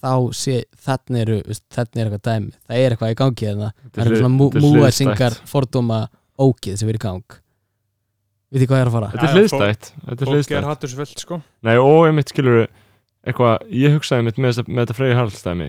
þá 0.00 0.12
sé 0.32 0.56
þannig 0.80 1.22
eru 1.26 1.38
þannig 1.76 2.00
er 2.00 2.06
eitthvað 2.08 2.24
dæmi. 2.28 2.52
Það 2.64 2.78
er 2.80 2.94
eitthvað 2.94 3.12
í 3.12 3.18
gangi 3.20 3.48
Þetta 3.50 3.90
það 3.92 4.04
eru 4.04 4.14
hlið- 4.14 4.22
svona 4.24 4.50
er 4.50 4.64
múæsingar 4.64 5.38
fordóma 5.50 6.00
ógeð 6.40 6.78
sem 6.80 6.88
er 6.88 6.96
í 6.96 7.02
gang. 7.02 7.40
Við 8.50 8.62
þið 8.62 8.70
hvað 8.70 8.78
ég 8.78 8.86
er 8.86 8.90
að 8.90 8.96
fara? 8.96 9.10
Þetta 9.10 9.28
er 9.28 9.36
hliðstætt. 9.36 9.90
Þetta 10.06 10.24
er 10.24 10.30
Fólk 10.30 10.56
er 10.56 10.68
hattursvöld 10.70 11.20
sko. 11.20 11.42
Nei 11.62 11.76
og 11.76 12.06
einmitt 12.08 12.32
skilur 12.32 12.66
eitthvað, 13.26 13.68
ég 13.68 13.92
hugsaði 13.94 14.22
einmitt 14.24 14.40
með, 14.40 14.62
með 14.66 14.86
þetta 14.86 14.96
Freyja 14.96 15.18
Haraldstæmi 15.18 15.68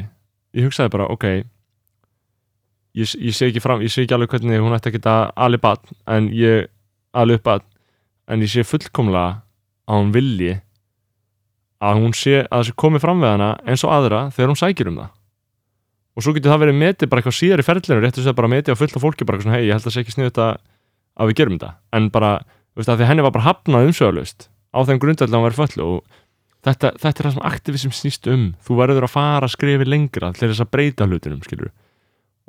ég 0.56 0.68
hugsaði 0.68 0.92
bara, 0.94 1.08
ok 1.12 1.28
ég, 1.32 3.12
ég 3.16 3.36
sé 3.36 3.50
ekki 3.50 3.64
fram, 3.64 3.84
ég 3.84 3.92
sé 3.92 4.06
ekki 4.06 4.16
alveg 4.16 4.34
hvernig 4.36 4.64
hún 4.64 4.76
ætti 4.76 4.92
að 4.92 4.98
ali 7.16 7.38
batn, 7.44 7.68
en 8.28 8.44
ég 8.44 8.52
sé 8.52 8.66
fullkomlega 8.68 9.42
að 9.90 10.02
hún 10.02 10.14
vilji 10.16 10.54
að 11.82 11.98
hún 12.04 12.14
sé, 12.14 12.44
að 12.46 12.62
það 12.62 12.68
sé 12.68 12.78
komið 12.84 13.04
fram 13.06 13.24
við 13.24 13.34
hana 13.34 13.50
eins 13.66 13.84
og 13.88 13.94
aðra 13.96 14.22
þegar 14.36 14.52
hún 14.54 14.62
sækir 14.62 14.92
um 14.92 15.00
það. 15.02 15.12
Og 16.12 16.26
svo 16.26 16.34
getur 16.36 16.52
það 16.52 16.64
verið 16.66 16.80
metið 16.82 17.10
bara 17.10 17.22
eitthvað 17.24 17.38
síðar 17.40 17.64
í 17.64 17.66
ferðlinu 17.66 18.04
réttu 18.04 18.24
sér 18.26 18.38
bara 18.38 18.52
metið 18.52 18.76
á 18.76 18.80
fullt 18.82 18.98
af 18.98 19.06
fólki 19.06 19.28
bara 19.28 19.42
svona, 19.42 19.58
hei, 19.58 19.68
ég 19.70 19.78
held 19.78 19.88
að 19.88 19.96
sé 19.96 20.04
ekki 20.04 20.14
sniðu 20.14 20.30
þetta 20.30 20.48
að 21.18 21.32
við 21.32 21.38
gerum 21.40 21.56
þetta, 21.58 21.72
en 21.98 22.10
bara, 22.14 22.32
þú 22.72 22.82
veist, 22.82 22.92
að 22.92 23.02
því 23.02 23.08
henni 23.10 23.26
var 23.26 23.34
bara 23.36 23.48
hafnað 23.48 23.88
umsöðalust 23.88 24.48
á 24.72 24.80
þeim 24.88 25.02
grundallega 25.02 25.38
að 25.38 25.42
hún 25.42 25.48
væri 25.48 25.60
föllu 25.60 25.88
og 25.88 26.20
þetta, 26.68 26.92
þetta 27.02 27.12
er 27.12 27.28
það 27.28 27.36
sem 27.36 27.48
aktivism 27.50 27.96
snýst 27.96 28.30
um. 28.32 28.46
Þú 28.62 28.78
verður 28.80 29.08
að 29.08 29.14
fara 29.16 29.48
að 29.48 29.56
skrifa 29.56 29.88
lengra 29.88 30.32
til 30.36 30.52
þess 30.52 30.64
að 30.64 30.72
breyta 30.76 31.08
hlutunum, 31.08 31.42
skilur 31.48 31.72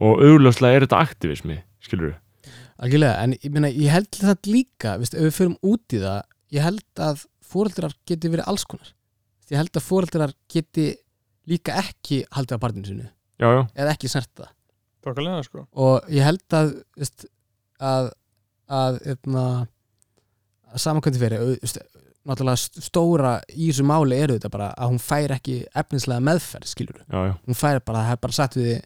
og 0.03 0.23
augljóslega 0.25 0.77
er 0.77 0.87
þetta 0.87 1.03
aktivismi, 1.07 1.59
skilur 1.85 2.17
algjörlega, 2.83 3.19
en 3.23 3.35
ég, 3.39 3.51
meina, 3.55 3.71
ég 3.71 3.93
held 3.95 4.11
það 4.19 4.49
líka, 4.51 4.97
veist, 5.01 5.15
ef 5.15 5.27
við 5.29 5.37
förum 5.37 5.57
út 5.63 5.95
í 5.97 6.01
það 6.03 6.21
ég 6.57 6.67
held 6.67 7.03
að 7.07 7.23
fóreldrar 7.53 7.95
geti 8.09 8.31
verið 8.33 8.49
alls 8.49 8.65
konar. 8.69 8.91
Ég 9.53 9.61
held 9.61 9.77
að 9.77 9.85
fóreldrar 9.87 10.33
geti 10.53 10.87
líka 11.51 11.75
ekki 11.83 12.23
haldið 12.33 12.57
á 12.59 12.63
barninu 12.63 12.89
sinu 12.89 13.07
já, 13.43 13.49
já, 13.51 13.63
eða 13.75 13.95
ekki 13.97 14.09
snerta 14.13 14.51
Tókalega 15.03 15.43
sko. 15.43 15.65
Og 15.83 16.05
ég 16.15 16.23
held 16.23 16.55
að 16.55 16.69
veist, 16.95 17.25
að 17.83 18.13
að, 18.71 19.01
að, 19.11 19.65
að 20.71 20.85
samankvæmdi 20.85 21.21
fyrir 21.21 21.43
veist, 21.59 21.81
náttúrulega 22.23 22.61
st- 22.63 22.85
stóra 22.87 23.33
í 23.51 23.67
þessu 23.73 23.85
máli 23.89 24.21
eru 24.23 24.37
þetta 24.39 24.53
bara 24.55 24.71
að 24.79 24.93
hún 24.95 25.03
fær 25.03 25.35
ekki 25.35 25.57
efnislega 25.83 26.23
meðferð 26.23 26.71
skilur 26.71 27.01
já, 27.03 27.19
já, 27.29 27.35
hún 27.49 27.59
fær 27.59 27.83
bara, 27.83 28.05
það 28.07 28.15
er 28.17 28.23
bara 28.23 28.37
sagt 28.39 28.59
við 28.61 28.69
því 28.71 28.79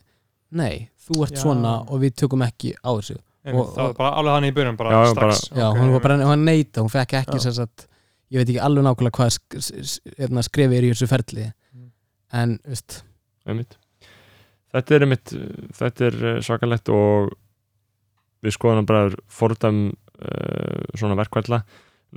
nei, 0.57 0.75
þú 1.07 1.21
ert 1.27 1.37
Já. 1.37 1.41
svona 1.43 1.73
og 1.85 2.01
við 2.01 2.15
tökum 2.23 2.43
ekki 2.47 2.73
á 2.81 2.89
þessu 2.97 3.19
Og- 3.55 3.73
Það 3.75 3.83
var 3.87 3.93
bara 3.97 4.11
alveg 4.19 4.33
hann 4.33 4.43
í 4.49 4.51
byrjun 4.57 4.77
bara 4.77 4.91
Já, 4.91 4.99
já, 5.05 5.11
strax. 5.13 5.41
já, 5.55 5.65
Ok, 5.71 5.77
hún 5.79 5.91
var 5.93 6.01
bara 6.01 6.17
hún 6.27 6.43
neita, 6.45 6.81
hún 6.81 6.89
fekk 6.91 7.13
ekki 7.21 7.39
sem 7.39 7.53
sagt, 7.53 7.87
ég 8.31 8.41
veit 8.41 8.49
ekki 8.49 8.59
alveg 8.59 8.83
nákvæmlega 8.83 9.17
hvað 9.17 9.99
hérna, 10.19 10.43
skrifið 10.43 10.77
er 10.77 10.83
í 10.87 10.91
þessu 10.93 11.07
ferli 11.07 11.45
Mm. 11.75 11.89
en, 12.33 12.59
veist, 12.67 13.03
einmitt. 13.47 13.77
Þetta 14.73 14.95
er 14.95 15.05
einmitt, 15.05 15.33
þetta 15.79 16.05
er 16.09 16.15
eh, 16.35 16.39
svakalegt 16.43 16.89
og 16.89 17.31
við 18.43 18.53
skoðum 18.57 18.85
bara 18.85 19.09
fordæm 19.31 19.93
uh, 20.21 20.83
svona 20.95 21.15
verkvælla 21.17 21.61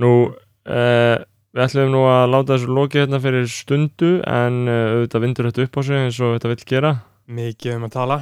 nú 0.03 0.11
uh, 0.67 1.17
við 1.55 1.63
ætlum 1.65 1.91
nú 1.95 2.03
að 2.11 2.27
láta 2.35 2.57
þessu 2.57 2.75
loki 2.75 2.99
hérna 3.01 3.21
fyrir 3.23 3.47
stundu 3.49 4.11
en 4.27 4.67
uh, 4.69 4.99
auðvitað 4.99 5.25
vindur 5.25 5.49
þetta 5.51 5.65
upp 5.67 5.79
á 5.79 5.81
sig 5.87 5.97
eins 5.97 6.21
og 6.21 6.35
þetta 6.37 6.49
vill 6.53 6.67
gera. 6.67 6.93
Mikið 7.31 7.77
um 7.79 7.87
að 7.89 7.95
tala 7.97 8.19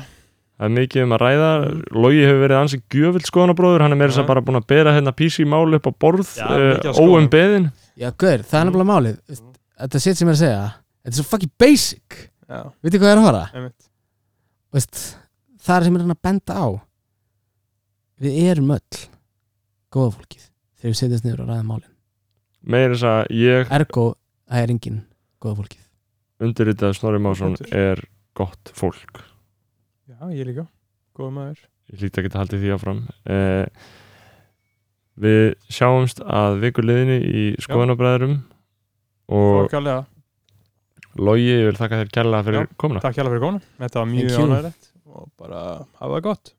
Það 0.58 0.66
er 0.66 0.72
mikið 0.74 1.04
um 1.04 1.12
að 1.14 1.20
ræða, 1.22 1.48
Logi 1.94 2.22
hefur 2.26 2.40
verið 2.42 2.58
ansið 2.58 2.80
gjöfild 2.90 3.28
skoðanabróður, 3.28 3.84
hann 3.84 3.94
er 3.94 3.98
meira 4.00 4.10
þess 4.10 4.22
að 4.24 4.30
bara 4.32 4.42
búin 4.42 4.58
að 4.58 4.64
bera 4.72 4.94
hérna 4.96 5.12
písi 5.14 5.44
mál 5.46 5.76
upp 5.78 5.86
á 5.86 5.92
borð, 6.02 6.32
uh, 6.42 6.88
óum 6.98 7.28
beðin. 7.30 7.68
já, 7.94 8.08
gaur, 8.10 8.42
það 8.42 8.58
er 8.58 8.66
nefnilega 8.66 8.88
málið. 8.90 9.20
Þetta 9.78 10.00
sétt 10.02 10.18
sem 10.18 10.26
ég 10.26 10.32
er 10.32 10.34
að 10.34 10.42
segja 10.42 10.64
þetta 10.66 11.12
er 11.12 11.18
svo 11.20 11.26
fucking 11.30 11.54
basic. 11.62 12.18
Já, 12.48 12.60
veitir 12.82 13.02
hvað 13.04 13.12
ég 13.14 13.22
er 13.22 13.38
að 13.38 13.70
Veist, 14.74 14.98
það 15.62 15.76
er 15.76 15.86
sem 15.86 15.94
ég 15.96 16.02
er 16.02 16.12
að 16.12 16.22
benda 16.26 16.58
á. 16.58 16.68
Við 18.18 18.40
erum 18.50 18.74
öll 18.74 19.02
góða 19.94 20.16
fólkið 20.18 20.42
þegar 20.42 20.90
við 20.90 20.98
setjast 20.98 21.24
niður 21.28 21.44
og 21.44 21.52
ræðum 21.52 21.70
málin. 21.70 21.92
Meira 22.68 22.92
þess 22.96 23.06
að 23.08 23.32
ég 23.38 23.72
ergo, 23.78 24.06
það 24.50 24.64
er 24.64 24.74
engin 24.74 24.98
góða 25.38 25.60
fólkið. 25.62 25.84
Undirritað 26.42 26.98
Snorri 26.98 27.22
Másson 27.22 27.56
er 27.70 28.02
gott 28.38 28.74
fólk. 28.76 29.22
Já, 30.18 30.26
ég 30.34 30.48
líka. 30.48 30.64
Góða 31.14 31.30
maður. 31.36 31.58
Ég 31.92 32.00
ekki 32.24 32.30
að 32.32 32.40
halda 32.40 32.58
því 32.58 32.70
áfram. 32.74 33.00
Uh, 33.22 33.66
við 35.22 35.44
sjáumst 35.70 36.18
að 36.26 36.58
viku 36.64 36.82
liðinni 36.82 37.18
í 37.22 37.44
skoðanabræðurum 37.62 38.34
og 39.30 39.70
Logi, 41.18 41.48
ég 41.48 41.66
vil 41.66 41.78
þakka 41.78 42.02
þér 42.02 42.10
kærlega 42.14 42.46
fyrir 42.46 42.66
Já. 42.66 42.70
komuna. 42.78 43.02
Takk 43.02 43.16
hjá 43.18 43.24
fyrir 43.26 43.42
góna 43.42 43.62
Þetta 43.80 43.98
var 43.98 44.08
mjög 44.12 44.36
ánægilegt 44.38 44.90
Og 45.08 45.26
bara 45.38 45.62
hafa 45.98 46.12
það 46.14 46.22
gott. 46.28 46.54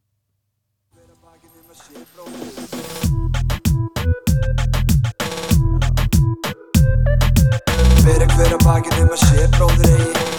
Fyrir 7.99 8.35
hver 8.35 8.57
að 8.57 8.61
bakið 8.65 8.99
um 9.03 9.13
að 9.15 9.21
sé 9.27 9.47
bróður 9.55 9.89
eigi 9.93 10.29